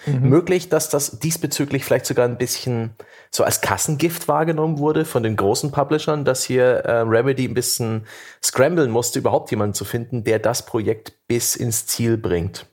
Mhm. 0.05 0.29
Möglich, 0.29 0.69
dass 0.69 0.89
das 0.89 1.17
diesbezüglich 1.17 1.85
vielleicht 1.85 2.05
sogar 2.05 2.27
ein 2.27 2.37
bisschen 2.37 2.91
so 3.31 3.43
als 3.43 3.61
Kassengift 3.61 4.27
wahrgenommen 4.27 4.77
wurde 4.77 5.05
von 5.05 5.23
den 5.23 5.35
großen 5.35 5.71
Publishern, 5.71 6.23
dass 6.23 6.43
hier 6.43 6.63
äh, 6.85 6.99
Remedy 6.99 7.47
ein 7.47 7.55
bisschen 7.55 8.05
scramblen 8.43 8.91
musste, 8.91 9.17
überhaupt 9.17 9.49
jemanden 9.49 9.73
zu 9.73 9.85
finden, 9.85 10.23
der 10.23 10.37
das 10.37 10.67
Projekt 10.67 11.13
bis 11.27 11.55
ins 11.55 11.87
Ziel 11.87 12.17
bringt. 12.17 12.67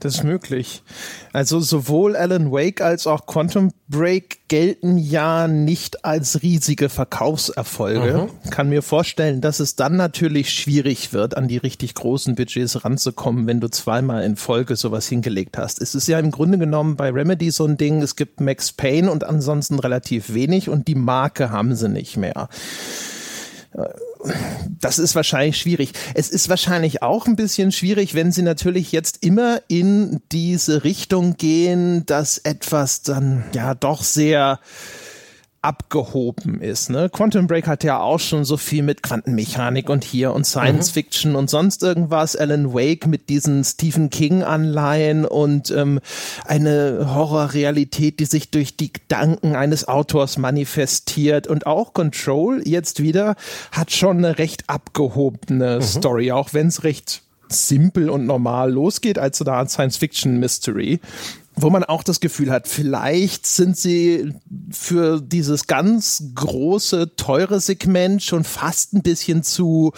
Das 0.00 0.14
ist 0.14 0.24
möglich. 0.24 0.82
Also 1.34 1.60
sowohl 1.60 2.16
Alan 2.16 2.50
Wake 2.50 2.80
als 2.80 3.06
auch 3.06 3.26
Quantum 3.26 3.70
Break 3.88 4.48
gelten 4.48 4.96
ja 4.96 5.46
nicht 5.46 6.06
als 6.06 6.42
riesige 6.42 6.88
Verkaufserfolge. 6.88 8.30
Mhm. 8.44 8.50
Kann 8.50 8.70
mir 8.70 8.80
vorstellen, 8.80 9.42
dass 9.42 9.60
es 9.60 9.76
dann 9.76 9.96
natürlich 9.96 10.52
schwierig 10.52 11.12
wird, 11.12 11.36
an 11.36 11.48
die 11.48 11.58
richtig 11.58 11.94
großen 11.94 12.34
Budgets 12.34 12.82
ranzukommen, 12.82 13.46
wenn 13.46 13.60
du 13.60 13.68
zweimal 13.68 14.24
in 14.24 14.36
Folge 14.36 14.74
sowas 14.74 15.06
hingelegt 15.06 15.58
hast. 15.58 15.82
Es 15.82 15.94
ist 15.94 16.08
ja 16.08 16.18
im 16.18 16.30
Grunde 16.30 16.56
genommen 16.56 16.96
bei 16.96 17.10
Remedy 17.10 17.50
so 17.50 17.66
ein 17.66 17.76
Ding, 17.76 18.00
es 18.00 18.16
gibt 18.16 18.40
Max 18.40 18.72
Payne 18.72 19.10
und 19.10 19.24
ansonsten 19.24 19.78
relativ 19.78 20.32
wenig 20.32 20.70
und 20.70 20.88
die 20.88 20.94
Marke 20.94 21.50
haben 21.50 21.74
sie 21.74 21.90
nicht 21.90 22.16
mehr 22.16 22.48
das 24.80 24.98
ist 24.98 25.14
wahrscheinlich 25.14 25.58
schwierig. 25.58 25.92
Es 26.14 26.28
ist 26.28 26.48
wahrscheinlich 26.48 27.02
auch 27.02 27.26
ein 27.26 27.36
bisschen 27.36 27.72
schwierig, 27.72 28.14
wenn 28.14 28.32
sie 28.32 28.42
natürlich 28.42 28.92
jetzt 28.92 29.18
immer 29.24 29.60
in 29.68 30.20
diese 30.32 30.84
Richtung 30.84 31.36
gehen, 31.36 32.04
dass 32.06 32.38
etwas 32.38 33.02
dann 33.02 33.44
ja 33.54 33.74
doch 33.74 34.02
sehr 34.02 34.60
abgehoben 35.62 36.62
ist. 36.62 36.88
Ne? 36.88 37.10
Quantum 37.10 37.46
Break 37.46 37.66
hat 37.66 37.84
ja 37.84 38.00
auch 38.00 38.18
schon 38.18 38.44
so 38.44 38.56
viel 38.56 38.82
mit 38.82 39.02
Quantenmechanik 39.02 39.90
und 39.90 40.04
hier 40.04 40.32
und 40.32 40.46
Science 40.46 40.90
mhm. 40.90 40.94
Fiction 40.94 41.36
und 41.36 41.50
sonst 41.50 41.82
irgendwas. 41.82 42.34
Alan 42.34 42.72
Wake 42.72 43.06
mit 43.06 43.28
diesen 43.28 43.62
Stephen 43.62 44.08
King 44.08 44.42
Anleihen 44.42 45.26
und 45.26 45.70
ähm, 45.70 46.00
eine 46.46 47.12
Horrorrealität, 47.14 48.20
die 48.20 48.24
sich 48.24 48.50
durch 48.50 48.76
die 48.76 48.92
Gedanken 48.92 49.54
eines 49.54 49.86
Autors 49.86 50.38
manifestiert. 50.38 51.46
Und 51.46 51.66
auch 51.66 51.92
Control 51.92 52.62
jetzt 52.66 53.02
wieder 53.02 53.36
hat 53.70 53.90
schon 53.90 54.18
eine 54.18 54.38
recht 54.38 54.64
abgehobene 54.68 55.76
mhm. 55.76 55.82
Story, 55.82 56.32
auch 56.32 56.54
wenn 56.54 56.68
es 56.68 56.84
recht 56.84 57.22
simpel 57.50 58.08
und 58.08 58.26
normal 58.26 58.72
losgeht 58.72 59.18
als 59.18 59.38
so 59.38 59.44
eine 59.44 59.54
Art 59.54 59.70
Science 59.70 59.96
Fiction 59.98 60.38
Mystery 60.38 61.00
wo 61.62 61.70
man 61.70 61.84
auch 61.84 62.02
das 62.02 62.20
Gefühl 62.20 62.50
hat, 62.50 62.68
vielleicht 62.68 63.46
sind 63.46 63.76
sie 63.76 64.34
für 64.70 65.20
dieses 65.20 65.66
ganz 65.66 66.32
große, 66.34 67.16
teure 67.16 67.60
Segment 67.60 68.22
schon 68.22 68.44
fast 68.44 68.94
ein 68.94 69.02
bisschen 69.02 69.42
zu 69.42 69.92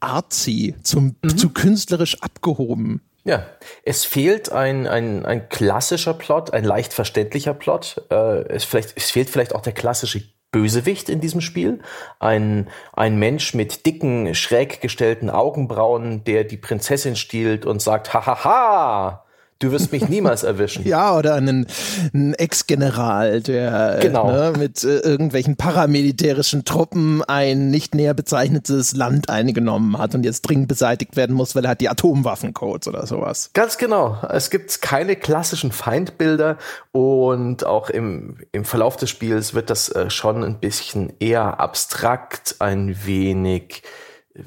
artsy, 0.00 0.74
zum, 0.82 1.16
mhm. 1.22 1.36
zu 1.36 1.50
künstlerisch 1.50 2.22
abgehoben. 2.22 3.02
Ja, 3.24 3.46
es 3.84 4.04
fehlt 4.04 4.52
ein, 4.52 4.86
ein, 4.86 5.26
ein 5.26 5.48
klassischer 5.48 6.14
Plot, 6.14 6.52
ein 6.52 6.64
leicht 6.64 6.94
verständlicher 6.94 7.52
Plot. 7.52 8.02
Äh, 8.10 8.44
es, 8.48 8.64
vielleicht, 8.64 8.96
es 8.96 9.10
fehlt 9.10 9.28
vielleicht 9.28 9.54
auch 9.54 9.60
der 9.60 9.74
klassische 9.74 10.22
Bösewicht 10.50 11.10
in 11.10 11.20
diesem 11.20 11.42
Spiel. 11.42 11.80
Ein, 12.20 12.68
ein 12.94 13.18
Mensch 13.18 13.52
mit 13.52 13.84
dicken, 13.84 14.34
schräg 14.34 14.80
gestellten 14.80 15.28
Augenbrauen, 15.28 16.24
der 16.24 16.44
die 16.44 16.56
Prinzessin 16.56 17.16
stiehlt 17.16 17.66
und 17.66 17.82
sagt, 17.82 18.14
hahaha, 18.14 19.24
Du 19.60 19.72
wirst 19.72 19.90
mich 19.90 20.08
niemals 20.08 20.44
erwischen. 20.44 20.84
ja, 20.86 21.16
oder 21.16 21.34
einen, 21.34 21.66
einen 22.14 22.34
Ex-General, 22.34 23.40
der 23.40 23.98
genau. 24.00 24.30
ne, 24.30 24.52
mit 24.56 24.84
äh, 24.84 24.98
irgendwelchen 24.98 25.56
paramilitärischen 25.56 26.64
Truppen 26.64 27.24
ein 27.24 27.68
nicht 27.68 27.92
näher 27.92 28.14
bezeichnetes 28.14 28.94
Land 28.94 29.30
eingenommen 29.30 29.98
hat 29.98 30.14
und 30.14 30.24
jetzt 30.24 30.42
dringend 30.42 30.68
beseitigt 30.68 31.16
werden 31.16 31.34
muss, 31.34 31.56
weil 31.56 31.64
er 31.64 31.72
hat 31.72 31.80
die 31.80 31.88
Atomwaffencodes 31.88 32.86
oder 32.86 33.04
sowas. 33.06 33.50
Ganz 33.52 33.78
genau. 33.78 34.18
Es 34.30 34.50
gibt 34.50 34.80
keine 34.80 35.16
klassischen 35.16 35.72
Feindbilder 35.72 36.56
und 36.92 37.66
auch 37.66 37.90
im, 37.90 38.38
im 38.52 38.64
Verlauf 38.64 38.96
des 38.96 39.10
Spiels 39.10 39.54
wird 39.54 39.70
das 39.70 39.88
äh, 39.88 40.08
schon 40.08 40.44
ein 40.44 40.60
bisschen 40.60 41.12
eher 41.18 41.58
abstrakt, 41.58 42.56
ein 42.60 42.96
wenig, 43.04 43.82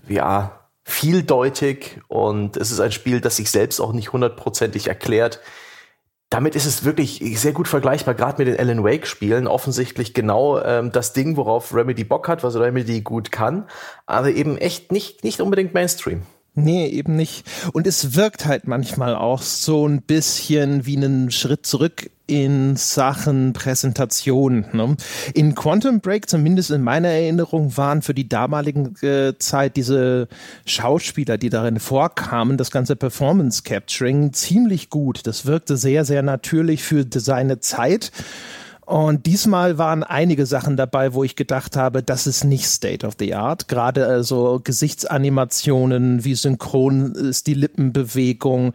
ja, 0.07 0.60
vieldeutig 0.91 1.99
und 2.07 2.57
es 2.57 2.71
ist 2.71 2.79
ein 2.79 2.91
Spiel, 2.91 3.21
das 3.21 3.37
sich 3.37 3.49
selbst 3.49 3.79
auch 3.79 3.93
nicht 3.93 4.13
hundertprozentig 4.13 4.87
erklärt. 4.87 5.39
Damit 6.29 6.55
ist 6.55 6.65
es 6.65 6.85
wirklich 6.85 7.21
sehr 7.39 7.51
gut 7.51 7.67
vergleichbar, 7.67 8.13
gerade 8.13 8.37
mit 8.37 8.47
den 8.47 8.59
Alan 8.59 8.83
Wake 8.83 9.05
Spielen. 9.05 9.47
Offensichtlich 9.47 10.13
genau 10.13 10.61
ähm, 10.61 10.91
das 10.91 11.13
Ding, 11.13 11.35
worauf 11.35 11.73
Remedy 11.73 12.03
Bock 12.03 12.27
hat, 12.27 12.43
was 12.43 12.55
Remedy 12.55 13.01
gut 13.01 13.31
kann, 13.31 13.67
aber 14.05 14.29
eben 14.29 14.57
echt 14.57 14.91
nicht, 14.91 15.23
nicht 15.23 15.41
unbedingt 15.41 15.73
Mainstream. 15.73 16.21
Nee, 16.53 16.87
eben 16.87 17.15
nicht. 17.15 17.45
Und 17.71 17.87
es 17.87 18.15
wirkt 18.15 18.45
halt 18.45 18.67
manchmal 18.67 19.15
auch 19.15 19.41
so 19.41 19.87
ein 19.87 20.01
bisschen 20.01 20.85
wie 20.85 20.97
einen 20.97 21.31
Schritt 21.31 21.65
zurück 21.65 22.11
in 22.31 22.77
Sachen 22.77 23.51
Präsentation. 23.51 24.63
Ne? 24.71 24.95
In 25.33 25.53
Quantum 25.53 25.99
Break, 25.99 26.29
zumindest 26.29 26.71
in 26.71 26.81
meiner 26.81 27.09
Erinnerung, 27.09 27.75
waren 27.75 28.01
für 28.01 28.13
die 28.13 28.29
damalige 28.29 29.05
äh, 29.05 29.37
Zeit 29.37 29.75
diese 29.75 30.29
Schauspieler, 30.65 31.37
die 31.37 31.49
darin 31.49 31.81
vorkamen, 31.81 32.55
das 32.55 32.71
ganze 32.71 32.95
Performance 32.95 33.63
Capturing 33.63 34.31
ziemlich 34.31 34.89
gut. 34.89 35.27
Das 35.27 35.45
wirkte 35.45 35.75
sehr, 35.75 36.05
sehr 36.05 36.23
natürlich 36.23 36.83
für 36.83 37.05
seine 37.13 37.59
Zeit. 37.59 38.13
Und 38.85 39.25
diesmal 39.25 39.77
waren 39.77 40.03
einige 40.03 40.45
Sachen 40.45 40.77
dabei, 40.77 41.13
wo 41.13 41.25
ich 41.25 41.35
gedacht 41.35 41.75
habe, 41.75 42.01
das 42.01 42.27
ist 42.27 42.45
nicht 42.45 42.65
State 42.65 43.05
of 43.05 43.15
the 43.19 43.33
Art. 43.33 43.67
Gerade 43.67 44.05
also 44.05 44.61
Gesichtsanimationen, 44.63 46.23
wie 46.23 46.35
synchron 46.35 47.13
ist 47.13 47.47
die 47.47 47.55
Lippenbewegung, 47.55 48.71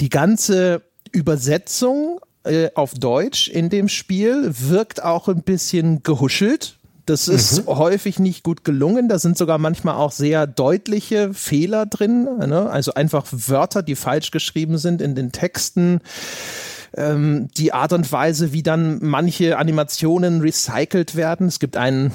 die 0.00 0.08
ganze 0.08 0.82
Übersetzung 1.10 2.20
äh, 2.44 2.70
auf 2.74 2.94
Deutsch 2.94 3.48
in 3.48 3.70
dem 3.70 3.88
Spiel 3.88 4.50
wirkt 4.52 5.02
auch 5.02 5.28
ein 5.28 5.42
bisschen 5.42 6.02
gehuschelt. 6.02 6.78
Das 7.06 7.26
ist 7.26 7.66
mhm. 7.66 7.76
häufig 7.76 8.18
nicht 8.18 8.44
gut 8.44 8.64
gelungen. 8.64 9.08
Da 9.08 9.18
sind 9.18 9.36
sogar 9.36 9.58
manchmal 9.58 9.96
auch 9.96 10.12
sehr 10.12 10.46
deutliche 10.46 11.34
Fehler 11.34 11.86
drin. 11.86 12.24
Ne? 12.24 12.70
Also 12.70 12.94
einfach 12.94 13.26
Wörter, 13.30 13.82
die 13.82 13.96
falsch 13.96 14.30
geschrieben 14.30 14.78
sind 14.78 15.02
in 15.02 15.14
den 15.14 15.32
Texten 15.32 16.00
ähm, 16.96 17.48
die 17.56 17.72
Art 17.72 17.92
und 17.92 18.10
Weise, 18.12 18.52
wie 18.52 18.62
dann 18.62 18.98
manche 19.00 19.58
Animationen 19.58 20.40
recycelt 20.40 21.16
werden. 21.16 21.46
Es 21.46 21.58
gibt 21.58 21.76
einen 21.76 22.12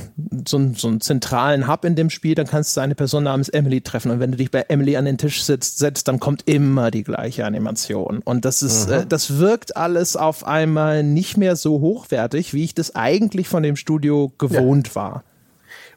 so, 0.48 0.57
einen 0.57 0.75
so 0.75 0.88
einen 0.88 1.01
zentralen 1.01 1.67
Hub 1.67 1.86
in 1.86 1.96
dem 1.96 2.10
Spiel, 2.10 2.36
dann 2.36 2.48
kannst 2.48 2.77
du 2.77 2.81
eine 2.81 2.96
Person 2.96 3.24
namens 3.24 3.50
Emily 3.50 3.81
treffen 3.81 4.12
und 4.12 4.19
wenn 4.19 4.31
du 4.31 4.38
dich 4.38 4.51
bei 4.51 4.65
Emily 4.67 4.98
an 4.98 5.05
den 5.05 5.17
Tisch 5.17 5.43
sitzt, 5.43 5.79
setzt, 5.79 6.07
dann 6.07 6.19
kommt 6.19 6.48
immer 6.48 6.91
die 6.91 7.03
gleiche 7.03 7.46
Animation 7.46 8.19
und 8.24 8.46
das 8.46 8.62
ist, 8.62 8.89
äh, 8.89 9.05
das 9.05 9.38
wirkt 9.38 9.75
alles 9.77 10.15
auf 10.15 10.46
einmal 10.46 11.03
nicht 11.03 11.38
mehr 11.38 11.55
so 11.55 11.81
hochwertig, 11.81 12.53
wie 12.53 12.63
ich 12.63 12.75
das 12.75 12.96
eigentlich 12.96 13.48
von 13.48 13.63
dem 13.63 13.75
Studio 13.75 14.31
gewohnt 14.38 14.89
ja. 14.89 14.96
war. 14.96 15.24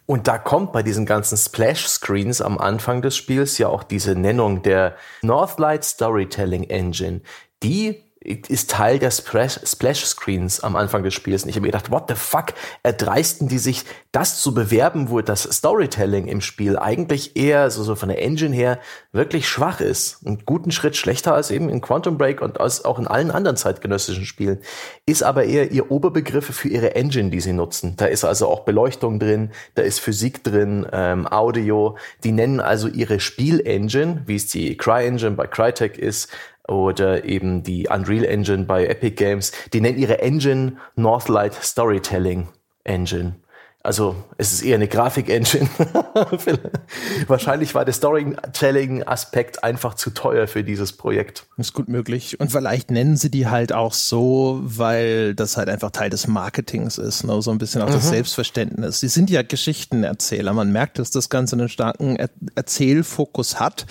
Und 0.06 0.26
da 0.26 0.38
kommt 0.38 0.72
bei 0.72 0.82
diesen 0.82 1.06
ganzen 1.06 1.38
Splash-Screens 1.38 2.40
am 2.40 2.58
Anfang 2.58 3.00
des 3.00 3.16
Spiels 3.16 3.58
ja 3.58 3.68
auch 3.68 3.84
diese 3.84 4.16
Nennung 4.16 4.62
der 4.62 4.96
Northlight 5.22 5.84
Storytelling 5.84 6.64
Engine. 6.64 7.20
Die 7.62 8.02
ist 8.22 8.70
Teil 8.70 8.98
der 8.98 9.10
Splash 9.10 10.04
Screens 10.04 10.60
am 10.60 10.76
Anfang 10.76 11.02
des 11.02 11.14
Spiels. 11.14 11.42
Und 11.42 11.48
ich 11.48 11.56
habe 11.56 11.62
mir 11.62 11.72
gedacht, 11.72 11.90
what 11.90 12.04
the 12.08 12.14
fuck, 12.14 12.52
erdreisten 12.82 13.48
die 13.48 13.58
sich, 13.58 13.84
das 14.12 14.42
zu 14.42 14.52
bewerben, 14.52 15.08
wo 15.08 15.22
das 15.22 15.44
Storytelling 15.44 16.26
im 16.26 16.42
Spiel 16.42 16.76
eigentlich 16.76 17.36
eher 17.36 17.70
so, 17.70 17.82
so 17.82 17.94
von 17.94 18.10
der 18.10 18.20
Engine 18.20 18.54
her 18.54 18.78
wirklich 19.12 19.48
schwach 19.48 19.80
ist. 19.80 20.26
Einen 20.26 20.44
guten 20.44 20.70
Schritt 20.70 20.96
schlechter 20.96 21.32
als 21.32 21.50
eben 21.50 21.70
in 21.70 21.80
Quantum 21.80 22.18
Break 22.18 22.42
und 22.42 22.60
als 22.60 22.84
auch 22.84 22.98
in 22.98 23.06
allen 23.06 23.30
anderen 23.30 23.56
zeitgenössischen 23.56 24.26
Spielen. 24.26 24.58
Ist 25.06 25.22
aber 25.22 25.44
eher 25.44 25.70
ihr 25.70 25.90
Oberbegriffe 25.90 26.52
für 26.52 26.68
ihre 26.68 26.94
Engine, 26.94 27.30
die 27.30 27.40
sie 27.40 27.54
nutzen. 27.54 27.94
Da 27.96 28.06
ist 28.06 28.24
also 28.24 28.48
auch 28.48 28.60
Beleuchtung 28.60 29.18
drin, 29.18 29.50
da 29.76 29.82
ist 29.82 29.98
Physik 30.00 30.44
drin, 30.44 30.86
ähm, 30.92 31.26
Audio. 31.26 31.96
Die 32.22 32.32
nennen 32.32 32.60
also 32.60 32.88
ihre 32.88 33.18
Spielengine, 33.18 34.24
wie 34.26 34.36
es 34.36 34.48
die 34.48 34.76
CryEngine 34.76 35.30
bei 35.30 35.46
Crytek 35.46 35.96
ist, 35.96 36.28
oder 36.70 37.24
eben 37.24 37.62
die 37.62 37.88
Unreal 37.88 38.24
Engine 38.24 38.64
bei 38.64 38.86
Epic 38.86 39.16
Games, 39.16 39.52
die 39.72 39.80
nennen 39.80 39.98
ihre 39.98 40.20
Engine 40.20 40.76
Northlight 40.94 41.54
Storytelling 41.54 42.48
Engine. 42.84 43.34
Also 43.82 44.14
es 44.36 44.52
ist 44.52 44.60
eher 44.60 44.74
eine 44.74 44.88
Grafik-Engine. 44.88 45.66
Wahrscheinlich 47.28 47.74
war 47.74 47.86
der 47.86 47.94
Storytelling-Aspekt 47.94 49.64
einfach 49.64 49.94
zu 49.94 50.10
teuer 50.10 50.46
für 50.48 50.62
dieses 50.62 50.92
Projekt. 50.92 51.46
Ist 51.56 51.72
gut 51.72 51.88
möglich. 51.88 52.38
Und 52.38 52.52
vielleicht 52.52 52.90
nennen 52.90 53.16
sie 53.16 53.30
die 53.30 53.46
halt 53.46 53.72
auch 53.72 53.94
so, 53.94 54.60
weil 54.62 55.34
das 55.34 55.56
halt 55.56 55.70
einfach 55.70 55.92
Teil 55.92 56.10
des 56.10 56.26
Marketings 56.26 56.98
ist, 56.98 57.24
ne? 57.24 57.40
so 57.40 57.50
ein 57.50 57.56
bisschen 57.56 57.80
auch 57.80 57.88
mhm. 57.88 57.94
das 57.94 58.10
Selbstverständnis. 58.10 59.00
Sie 59.00 59.08
sind 59.08 59.30
ja 59.30 59.40
Geschichtenerzähler. 59.40 60.52
Man 60.52 60.72
merkt, 60.72 60.98
dass 60.98 61.10
das 61.10 61.30
Ganze 61.30 61.56
einen 61.56 61.70
starken 61.70 62.16
er 62.16 62.28
Erzählfokus 62.56 63.58
hat. 63.58 63.86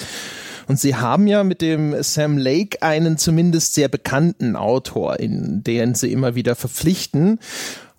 Und 0.69 0.79
sie 0.79 0.95
haben 0.95 1.25
ja 1.25 1.43
mit 1.43 1.63
dem 1.63 1.95
Sam 2.03 2.37
Lake 2.37 2.83
einen 2.83 3.17
zumindest 3.17 3.73
sehr 3.73 3.87
bekannten 3.87 4.55
Autor, 4.55 5.19
in 5.19 5.63
den 5.63 5.95
sie 5.95 6.11
immer 6.11 6.35
wieder 6.35 6.53
verpflichten. 6.53 7.39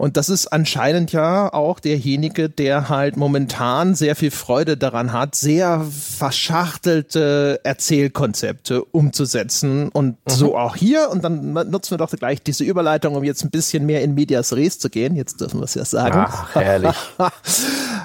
Und 0.01 0.17
das 0.17 0.31
ist 0.31 0.47
anscheinend 0.47 1.13
ja 1.13 1.53
auch 1.53 1.79
derjenige, 1.79 2.49
der 2.49 2.89
halt 2.89 3.19
momentan 3.19 3.95
sehr 3.95 4.17
viel 4.17 4.31
Freude 4.31 4.79
daran 4.79 5.13
hat, 5.13 5.35
sehr 5.35 5.87
verschachtelte 5.91 7.61
Erzählkonzepte 7.65 8.83
umzusetzen. 8.83 9.91
Und 9.91 10.13
mhm. 10.13 10.31
so 10.31 10.57
auch 10.57 10.75
hier. 10.75 11.11
Und 11.11 11.23
dann 11.23 11.53
nutzen 11.53 11.91
wir 11.91 11.99
doch 11.99 12.11
gleich 12.11 12.43
diese 12.43 12.65
Überleitung, 12.65 13.15
um 13.15 13.25
jetzt 13.25 13.45
ein 13.45 13.51
bisschen 13.51 13.85
mehr 13.85 14.03
in 14.03 14.15
Medias 14.15 14.55
Res 14.55 14.79
zu 14.79 14.89
gehen. 14.89 15.17
Jetzt 15.17 15.39
dürfen 15.39 15.61
wir 15.61 15.65
es 15.65 15.75
ja 15.75 15.85
sagen. 15.85 16.25
Ach, 16.27 16.55
herrlich. 16.55 16.97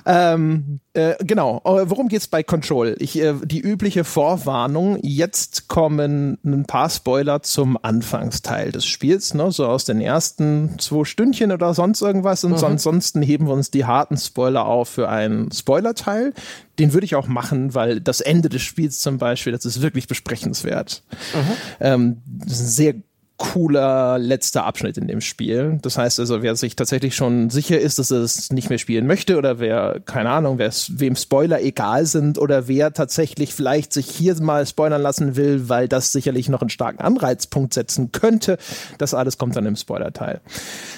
Ähm, 0.08 0.82
äh, 0.94 1.16
genau, 1.20 1.62
worum 1.64 2.10
geht's 2.10 2.28
bei 2.28 2.44
Control? 2.44 2.96
Ich, 3.00 3.20
äh, 3.20 3.34
die 3.44 3.60
übliche 3.60 4.04
Vorwarnung, 4.04 5.00
jetzt 5.02 5.68
kommen 5.68 6.38
ein 6.46 6.66
paar 6.66 6.92
Spoiler 6.92 7.42
zum 7.42 7.78
Anfangsteil 7.82 8.72
des 8.72 8.86
Spiels, 8.86 9.34
ne? 9.34 9.52
so 9.52 9.66
aus 9.66 9.86
den 9.86 10.02
ersten 10.02 10.78
zwei 10.78 11.06
Stündchen 11.06 11.52
oder 11.52 11.74
sonst 11.86 12.02
irgendwas 12.02 12.44
und 12.44 12.58
mhm. 12.58 12.64
ansonsten 12.64 13.22
heben 13.22 13.48
wir 13.48 13.54
uns 13.54 13.72
die 13.72 13.86
harten 13.86 14.18
Spoiler 14.18 14.66
auf 14.66 14.90
für 14.90 15.10
einen 15.10 15.52
Spoilerteil. 15.52 16.34
Den 16.80 16.94
würde 16.94 17.06
ich 17.06 17.16
auch 17.16 17.28
machen, 17.28 17.74
weil 17.74 18.02
das 18.02 18.22
Ende 18.22 18.50
des 18.50 18.64
Spiels 18.64 19.00
zum 19.00 19.18
Beispiel, 19.18 19.54
das 19.54 19.66
ist 19.66 19.82
wirklich 19.82 20.08
besprechenswert. 20.08 21.04
Mhm. 21.34 21.52
Ähm, 21.80 22.22
sehr 22.48 22.96
cooler 23.38 24.18
letzter 24.18 24.64
Abschnitt 24.66 24.98
in 24.98 25.08
dem 25.08 25.20
Spiel. 25.20 25.78
Das 25.82 25.98
heißt 25.98 26.20
also, 26.20 26.42
wer 26.42 26.56
sich 26.56 26.76
tatsächlich 26.76 27.16
schon 27.16 27.50
sicher 27.50 27.80
ist, 27.80 28.00
dass 28.00 28.12
er 28.12 28.20
es 28.20 28.52
nicht 28.52 28.70
mehr 28.70 28.78
spielen 28.78 29.08
möchte 29.08 29.38
oder 29.38 29.60
wer, 29.60 30.00
keine 30.06 30.30
Ahnung, 30.30 30.58
wer 30.58 30.72
wem 30.90 31.16
Spoiler 31.16 31.62
egal 31.62 32.06
sind 32.06 32.38
oder 32.38 32.68
wer 32.68 32.94
tatsächlich 32.94 33.54
vielleicht 33.54 33.92
sich 33.92 34.10
hier 34.10 34.36
mal 34.42 34.66
spoilern 34.66 35.02
lassen 35.02 35.36
will, 35.36 35.68
weil 35.70 35.88
das 35.88 36.12
sicherlich 36.12 36.50
noch 36.50 36.62
einen 36.62 36.70
starken 36.70 37.02
Anreizpunkt 37.02 37.74
setzen 37.74 38.12
könnte, 38.12 38.58
das 38.98 39.14
alles 39.14 39.38
kommt 39.38 39.56
dann 39.56 39.66
im 39.66 39.76
Spoiler-Teil. 39.76 40.42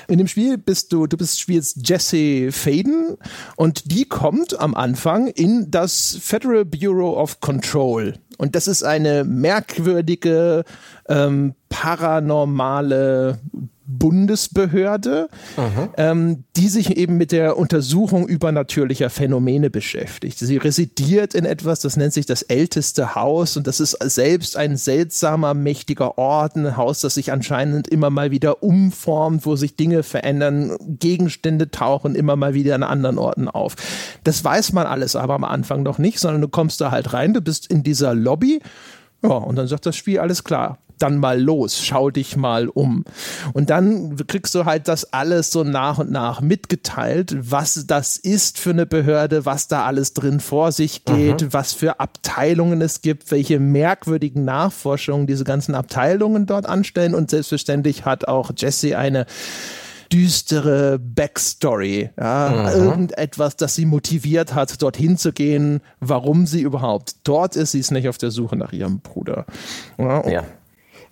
In 0.08 0.18
dem 0.18 0.28
Spiel 0.28 0.58
bist 0.58 0.94
du, 0.94 1.08
du 1.08 1.18
bist 1.18 1.40
spielst 1.40 1.88
Jesse 1.88 2.52
Faden 2.52 3.18
und 3.56 3.92
die 3.92 4.06
kommt 4.06 4.60
am 4.60 4.76
Anfang 4.76 5.28
in 5.28 5.72
das 5.72 6.18
Federal 6.22 6.66
Bureau 6.66 7.20
of 7.20 7.40
Control. 7.40 8.14
Und 8.38 8.56
das 8.56 8.68
ist 8.68 8.84
eine 8.84 9.24
merkwürdige, 9.24 10.64
ähm, 11.10 11.56
paranormale 11.70 13.40
Bundesbehörde, 13.88 15.30
ähm, 15.96 16.44
die 16.58 16.68
sich 16.68 16.98
eben 16.98 17.16
mit 17.16 17.32
der 17.32 17.58
Untersuchung 17.58 18.28
übernatürlicher 18.28 19.10
Phänomene 19.10 19.70
beschäftigt. 19.70 20.38
Sie 20.38 20.58
residiert 20.58 21.34
in 21.34 21.46
etwas, 21.46 21.80
das 21.80 21.96
nennt 21.96 22.12
sich 22.12 22.26
das 22.26 22.42
älteste 22.42 23.16
Haus 23.16 23.56
und 23.56 23.66
das 23.66 23.80
ist 23.80 23.92
selbst 23.92 24.58
ein 24.58 24.76
seltsamer, 24.76 25.54
mächtiger 25.54 26.18
Ort, 26.18 26.58
ein 26.58 26.76
Haus, 26.76 27.00
das 27.00 27.14
sich 27.14 27.32
anscheinend 27.32 27.88
immer 27.88 28.10
mal 28.10 28.30
wieder 28.30 28.62
umformt, 28.62 29.46
wo 29.46 29.56
sich 29.56 29.78
Dinge 29.78 30.04
verändern, 30.04 30.76
Gegenstände 31.00 31.72
tauchen 31.72 32.16
immer 32.16 32.36
mal 32.36 32.54
wieder 32.54 32.76
an 32.76 32.84
anderen 32.84 33.18
Orten 33.18 33.48
auf. 33.48 33.76
Das 34.26 34.44
weiß 34.44 34.74
man 34.74 34.86
alles 34.86 35.16
aber 35.16 35.36
am 35.36 35.46
Anfang 35.46 35.84
noch 35.84 35.98
nicht, 35.98 36.20
sondern 36.20 36.42
du 36.42 36.50
kommst 36.50 36.82
da 36.82 36.92
halt 36.92 37.14
rein, 37.14 37.34
du 37.34 37.40
bist 37.40 37.68
in 37.68 37.84
dieser 37.84 38.14
Lobby 38.14 38.60
ja, 39.24 39.30
und 39.30 39.56
dann 39.56 39.68
sagt 39.68 39.86
das 39.86 39.96
Spiel, 39.96 40.20
alles 40.20 40.44
klar, 40.44 40.78
dann 41.00 41.18
mal 41.18 41.40
los, 41.40 41.84
schau 41.84 42.10
dich 42.10 42.36
mal 42.36 42.68
um. 42.68 43.06
Und 43.54 43.70
dann 43.70 44.16
kriegst 44.28 44.56
du 44.56 44.66
halt 44.66 44.88
das 44.88 45.14
alles 45.14 45.52
so 45.52 45.64
nach 45.64 46.00
und 46.00 46.12
nach 46.12 46.42
mitgeteilt, 46.42 47.36
was 47.40 47.86
das 47.88 48.18
ist 48.18 48.58
für 48.58 48.72
eine 48.72 48.86
Behörde, 48.86 49.46
was 49.46 49.68
da 49.68 49.86
alles 49.86 50.14
drin 50.14 50.40
vor 50.40 50.72
sich 50.72 51.06
geht, 51.06 51.42
mhm. 51.42 51.54
was 51.54 51.74
für 51.74 52.00
Abteilungen 52.00 52.82
es 52.82 53.02
gibt, 53.02 53.32
welche 53.32 53.60
merkwürdigen 53.60 54.44
Nachforschungen 54.46 55.28
diese 55.28 55.44
ganzen 55.44 55.76
Abteilungen 55.76 56.46
dort 56.46 56.66
anstellen. 56.66 57.14
Und 57.14 57.30
selbstverständlich 57.30 58.06
hat 58.06 58.28
auch 58.28 58.52
Jesse 58.56 58.98
eine 58.98 59.26
düstere 60.12 61.00
Backstory, 61.00 62.10
ja, 62.18 62.72
mhm. 62.74 62.84
irgendetwas, 62.84 63.56
das 63.56 63.76
sie 63.76 63.86
motiviert 63.86 64.54
hat, 64.54 64.82
dorthin 64.82 65.18
zu 65.18 65.34
gehen, 65.34 65.82
warum 66.00 66.46
sie 66.46 66.62
überhaupt 66.62 67.16
dort 67.24 67.56
ist. 67.56 67.72
Sie 67.72 67.80
ist 67.80 67.92
nicht 67.92 68.08
auf 68.08 68.18
der 68.18 68.32
Suche 68.32 68.56
nach 68.56 68.74
ihrem 68.74 69.00
Bruder. 69.00 69.46
Ja. 69.98 70.28
ja. 70.28 70.44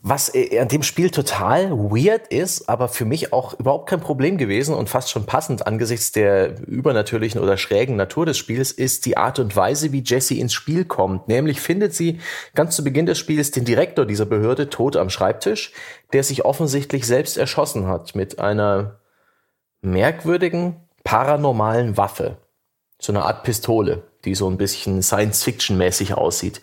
Was 0.07 0.35
äh, 0.35 0.59
an 0.59 0.67
dem 0.67 0.83
Spiel 0.83 1.09
total 1.09 1.71
weird 1.71 2.27
ist, 2.27 2.69
aber 2.69 2.89
für 2.89 3.05
mich 3.05 3.33
auch 3.33 3.59
überhaupt 3.59 3.89
kein 3.89 4.01
Problem 4.01 4.37
gewesen 4.37 4.75
und 4.75 4.87
fast 4.87 5.09
schon 5.09 5.25
passend 5.25 5.65
angesichts 5.65 6.11
der 6.11 6.61
übernatürlichen 6.67 7.41
oder 7.41 7.57
schrägen 7.57 7.95
Natur 7.95 8.27
des 8.27 8.37
Spiels, 8.37 8.71
ist 8.71 9.07
die 9.07 9.17
Art 9.17 9.39
und 9.39 9.55
Weise, 9.55 9.91
wie 9.91 10.03
Jessie 10.05 10.39
ins 10.39 10.53
Spiel 10.53 10.85
kommt. 10.85 11.27
Nämlich 11.27 11.59
findet 11.59 11.95
sie 11.95 12.19
ganz 12.53 12.75
zu 12.75 12.83
Beginn 12.83 13.07
des 13.07 13.17
Spiels 13.17 13.49
den 13.49 13.65
Direktor 13.65 14.05
dieser 14.05 14.27
Behörde 14.27 14.69
tot 14.69 14.95
am 14.95 15.09
Schreibtisch, 15.09 15.71
der 16.13 16.23
sich 16.23 16.45
offensichtlich 16.45 17.07
selbst 17.07 17.35
erschossen 17.35 17.87
hat 17.87 18.13
mit 18.13 18.37
einer 18.37 18.99
merkwürdigen, 19.81 20.81
paranormalen 21.03 21.97
Waffe. 21.97 22.37
So 22.99 23.11
eine 23.11 23.23
Art 23.23 23.41
Pistole, 23.41 24.03
die 24.23 24.35
so 24.35 24.47
ein 24.47 24.57
bisschen 24.57 25.01
Science-Fiction-mäßig 25.01 26.13
aussieht. 26.13 26.61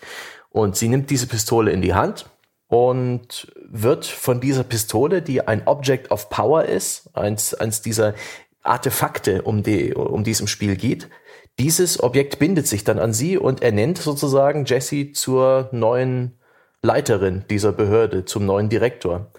Und 0.49 0.77
sie 0.77 0.87
nimmt 0.87 1.09
diese 1.09 1.27
Pistole 1.27 1.71
in 1.71 1.81
die 1.81 1.93
Hand 1.93 2.29
und 2.67 3.51
wird 3.69 4.05
von 4.05 4.41
dieser 4.41 4.63
Pistole, 4.63 5.21
die 5.21 5.45
ein 5.47 5.67
Object 5.67 6.11
of 6.11 6.29
Power 6.29 6.65
ist, 6.65 7.09
eins, 7.15 7.53
eins 7.53 7.81
dieser 7.81 8.13
Artefakte, 8.63 9.41
um 9.43 9.63
die, 9.63 9.93
um 9.93 10.23
die 10.23 10.31
es 10.31 10.39
im 10.39 10.47
Spiel 10.47 10.75
geht, 10.75 11.09
dieses 11.59 12.01
Objekt 12.01 12.39
bindet 12.39 12.67
sich 12.67 12.83
dann 12.83 12.97
an 12.97 13.13
sie 13.13 13.37
und 13.37 13.61
ernennt 13.61 13.99
sozusagen 13.99 14.65
Jesse 14.65 15.11
zur 15.11 15.69
neuen 15.71 16.39
Leiterin 16.81 17.45
dieser 17.49 17.71
Behörde, 17.71 18.25
zum 18.25 18.45
neuen 18.45 18.69
Direktor. 18.69 19.31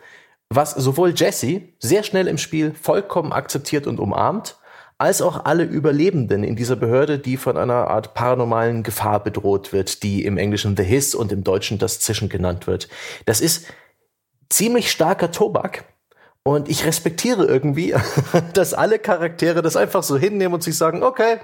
Was 0.48 0.70
sowohl 0.70 1.12
Jesse 1.16 1.62
sehr 1.80 2.04
schnell 2.04 2.28
im 2.28 2.38
Spiel 2.38 2.72
vollkommen 2.80 3.32
akzeptiert 3.32 3.86
und 3.88 3.98
umarmt, 3.98 4.56
als 4.98 5.22
auch 5.22 5.44
alle 5.44 5.64
Überlebenden 5.64 6.44
in 6.44 6.56
dieser 6.56 6.76
Behörde, 6.76 7.18
die 7.18 7.36
von 7.36 7.56
einer 7.56 7.88
Art 7.88 8.14
paranormalen 8.14 8.82
Gefahr 8.82 9.22
bedroht 9.22 9.72
wird, 9.72 10.02
die 10.02 10.24
im 10.24 10.38
Englischen 10.38 10.76
The 10.76 10.84
Hiss 10.84 11.14
und 11.14 11.32
im 11.32 11.42
Deutschen 11.42 11.78
das 11.78 12.00
Zischen 12.00 12.28
genannt 12.28 12.66
wird. 12.66 12.88
Das 13.26 13.40
ist 13.40 13.66
ziemlich 14.48 14.90
starker 14.90 15.32
Tobak. 15.32 15.84
Und 16.44 16.68
ich 16.68 16.84
respektiere 16.84 17.46
irgendwie, 17.46 17.94
dass 18.52 18.74
alle 18.74 18.98
Charaktere 18.98 19.62
das 19.62 19.76
einfach 19.76 20.02
so 20.02 20.16
hinnehmen 20.16 20.54
und 20.54 20.62
sich 20.62 20.76
sagen, 20.76 21.02
okay, 21.02 21.38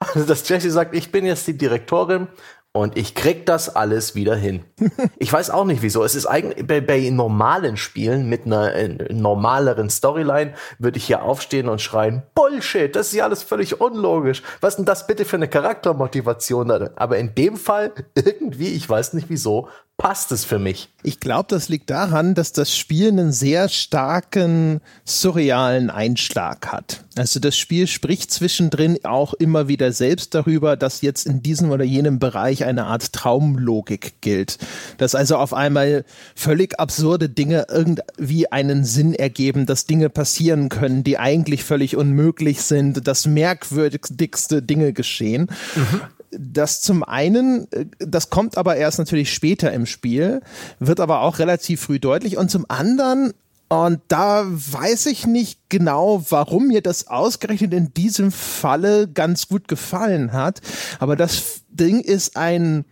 dass 0.26 0.48
Jesse 0.48 0.70
sagt, 0.70 0.94
ich 0.94 1.12
bin 1.12 1.26
jetzt 1.26 1.46
die 1.46 1.56
Direktorin 1.56 2.26
und 2.72 2.96
ich 2.96 3.16
krieg 3.16 3.46
das 3.46 3.74
alles 3.74 4.14
wieder 4.14 4.36
hin. 4.36 4.64
Ich 5.18 5.32
weiß 5.32 5.50
auch 5.50 5.66
nicht 5.66 5.82
wieso. 5.82 6.02
Es 6.02 6.14
ist 6.14 6.26
eigentlich 6.26 6.66
bei, 6.66 6.80
bei 6.80 7.10
normalen 7.10 7.76
Spielen 7.76 8.28
mit 8.28 8.46
einer 8.46 8.74
äh, 8.74 8.88
normaleren 9.12 9.90
Storyline 9.90 10.54
würde 10.78 10.96
ich 10.96 11.04
hier 11.04 11.22
aufstehen 11.22 11.68
und 11.68 11.82
schreien, 11.82 12.22
Bullshit, 12.34 12.94
das 12.96 13.08
ist 13.08 13.14
ja 13.14 13.24
alles 13.24 13.42
völlig 13.42 13.80
unlogisch. 13.80 14.42
Was 14.62 14.76
denn 14.76 14.86
das 14.86 15.06
bitte 15.06 15.26
für 15.26 15.36
eine 15.36 15.48
Charaktermotivation? 15.48 16.70
Aber 16.96 17.18
in 17.18 17.34
dem 17.34 17.56
Fall 17.56 17.92
irgendwie, 18.14 18.72
ich 18.72 18.88
weiß 18.88 19.12
nicht 19.12 19.28
wieso, 19.28 19.68
passt 20.00 20.32
es 20.32 20.46
für 20.46 20.58
mich. 20.58 20.88
Ich 21.02 21.20
glaube, 21.20 21.48
das 21.50 21.68
liegt 21.68 21.90
daran, 21.90 22.34
dass 22.34 22.52
das 22.52 22.74
Spiel 22.74 23.08
einen 23.08 23.32
sehr 23.32 23.68
starken 23.68 24.80
surrealen 25.04 25.90
Einschlag 25.90 26.68
hat. 26.68 27.04
Also 27.16 27.38
das 27.38 27.58
Spiel 27.58 27.86
spricht 27.86 28.30
zwischendrin 28.30 28.98
auch 29.04 29.34
immer 29.34 29.68
wieder 29.68 29.92
selbst 29.92 30.34
darüber, 30.34 30.78
dass 30.78 31.02
jetzt 31.02 31.26
in 31.26 31.42
diesem 31.42 31.70
oder 31.70 31.84
jenem 31.84 32.18
Bereich 32.18 32.64
eine 32.64 32.86
Art 32.86 33.12
Traumlogik 33.12 34.22
gilt. 34.22 34.56
Dass 34.96 35.14
also 35.14 35.36
auf 35.36 35.52
einmal 35.52 36.06
völlig 36.34 36.80
absurde 36.80 37.28
Dinge 37.28 37.66
irgendwie 37.68 38.50
einen 38.50 38.86
Sinn 38.86 39.12
ergeben, 39.12 39.66
dass 39.66 39.84
Dinge 39.84 40.08
passieren 40.08 40.70
können, 40.70 41.04
die 41.04 41.18
eigentlich 41.18 41.62
völlig 41.62 41.94
unmöglich 41.94 42.62
sind, 42.62 43.06
dass 43.06 43.26
merkwürdigste 43.26 44.62
Dinge 44.62 44.94
geschehen. 44.94 45.50
Mhm 45.76 46.00
das 46.30 46.80
zum 46.80 47.02
einen, 47.02 47.70
äh, 47.72 47.86
das 47.98 48.30
kommt 48.30 48.56
aber 48.56 48.76
erst 48.76 48.98
natürlich 48.98 49.32
später 49.32 49.72
im 49.72 49.86
Spiel, 49.86 50.40
wird 50.78 51.00
aber 51.00 51.20
auch 51.22 51.38
relativ 51.38 51.82
früh 51.82 51.98
deutlich 51.98 52.36
und 52.36 52.50
zum 52.50 52.66
anderen 52.68 53.32
und 53.72 54.00
da 54.08 54.46
weiß 54.48 55.06
ich 55.06 55.28
nicht 55.28 55.60
genau, 55.68 56.24
warum 56.28 56.66
mir 56.66 56.82
das 56.82 57.06
ausgerechnet 57.06 57.72
in 57.72 57.94
diesem 57.94 58.32
Falle 58.32 59.06
ganz 59.06 59.46
gut 59.46 59.68
gefallen 59.68 60.32
hat. 60.32 60.60
Aber 60.98 61.14
das 61.14 61.60
Ding 61.68 62.00
ist 62.00 62.36
ein, 62.36 62.84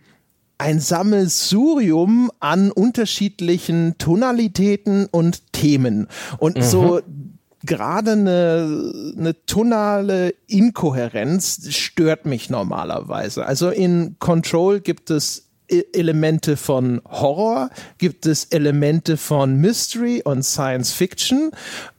ein 0.57 0.79
Sammelsurium 0.79 2.31
an 2.39 2.71
unterschiedlichen 2.71 3.97
Tonalitäten 3.97 5.07
und 5.11 5.51
Themen. 5.51 6.07
Und 6.37 6.55
mhm. 6.55 6.61
so 6.61 7.01
gerade 7.65 8.13
eine, 8.13 9.13
eine 9.17 9.45
tonale 9.45 10.33
Inkohärenz 10.47 11.73
stört 11.75 12.25
mich 12.25 12.49
normalerweise. 12.49 13.45
Also 13.45 13.69
in 13.69 14.15
Control 14.19 14.79
gibt 14.79 15.09
es 15.09 15.49
e-, 15.69 15.83
Elemente 15.93 16.57
von 16.57 17.01
Horror, 17.05 17.69
gibt 17.97 18.25
es 18.25 18.45
Elemente 18.45 19.17
von 19.17 19.55
Mystery 19.57 20.21
und 20.23 20.43
Science 20.43 20.93
Fiction 20.93 21.51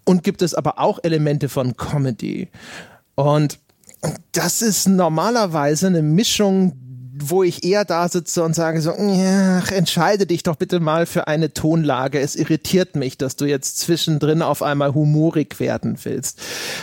und 0.04 0.24
gibt 0.24 0.42
es 0.42 0.54
aber 0.54 0.78
auch 0.78 0.98
Elemente 1.02 1.48
von 1.48 1.76
Comedy. 1.76 2.48
Und 3.14 3.58
das 4.32 4.62
ist 4.62 4.88
normalerweise 4.88 5.88
eine 5.88 6.02
Mischung, 6.02 6.72
wo 7.28 7.42
ich 7.42 7.64
eher 7.64 7.84
da 7.84 8.08
sitze 8.08 8.42
und 8.42 8.54
sage 8.54 8.80
so, 8.80 8.92
ja, 8.92 9.60
entscheide 9.70 10.26
dich 10.26 10.42
doch 10.42 10.56
bitte 10.56 10.80
mal 10.80 11.06
für 11.06 11.26
eine 11.28 11.52
Tonlage. 11.52 12.20
Es 12.20 12.36
irritiert 12.36 12.96
mich, 12.96 13.18
dass 13.18 13.36
du 13.36 13.44
jetzt 13.44 13.78
zwischendrin 13.78 14.42
auf 14.42 14.62
einmal 14.62 14.94
humorig 14.94 15.60
werden 15.60 15.98
willst. 16.02 16.40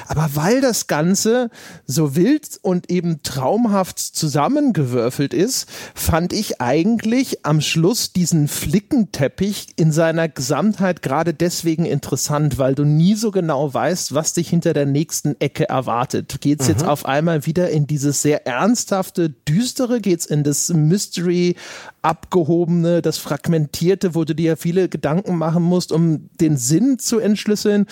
Aber 0.08 0.30
weil 0.34 0.62
das 0.62 0.88
Ganze 0.88 1.50
so 1.86 2.16
wild 2.16 2.60
und 2.62 2.92
eben 2.92 3.24
traumhaft 3.24 4.00
zusammengewürfelt 4.00 5.34
ist, 5.34 5.68
fand 5.96 6.34
ich 6.34 6.62
eigentlich 6.62 7.46
am 7.46 7.62
Schluss 7.62 8.14
diesen 8.14 8.48
Flickenteppich 8.48 9.68
in 9.76 9.92
seiner 9.92 10.28
Gesamtheit 10.28 11.02
gerade 11.02 11.34
deswegen 11.34 11.86
interessant, 11.86 12.58
weil 12.58 12.76
du 12.76 12.84
nie 12.84 13.16
so 13.16 13.32
genau 13.32 13.74
weißt, 13.74 14.14
was 14.14 14.34
dich 14.34 14.50
hinter 14.50 14.74
der 14.74 14.86
nächsten 14.86 15.36
Ecke 15.40 15.70
erwartet. 15.70 16.38
Geht's 16.42 16.66
mhm. 16.66 16.74
jetzt 16.74 16.86
auf 16.86 17.06
einmal 17.06 17.46
wieder 17.46 17.70
in 17.70 17.88
dieses 17.88 18.22
sehr 18.22 18.46
ernsthafte, 18.46 19.30
düstere? 19.30 20.02
Geht's 20.02 20.27
in 20.30 20.44
das 20.44 20.70
Mystery 20.70 21.56
abgehobene, 22.02 23.02
das 23.02 23.18
fragmentierte, 23.18 24.16
wo 24.16 24.24
du 24.24 24.36
dir 24.36 24.58
viele 24.58 24.90
Gedanken 24.90 25.38
machen 25.38 25.64
musst, 25.64 25.92
um 25.92 26.30
den 26.40 26.58
Sinn 26.58 27.00
zu 27.00 27.20
entschlüsseln? 27.20 27.86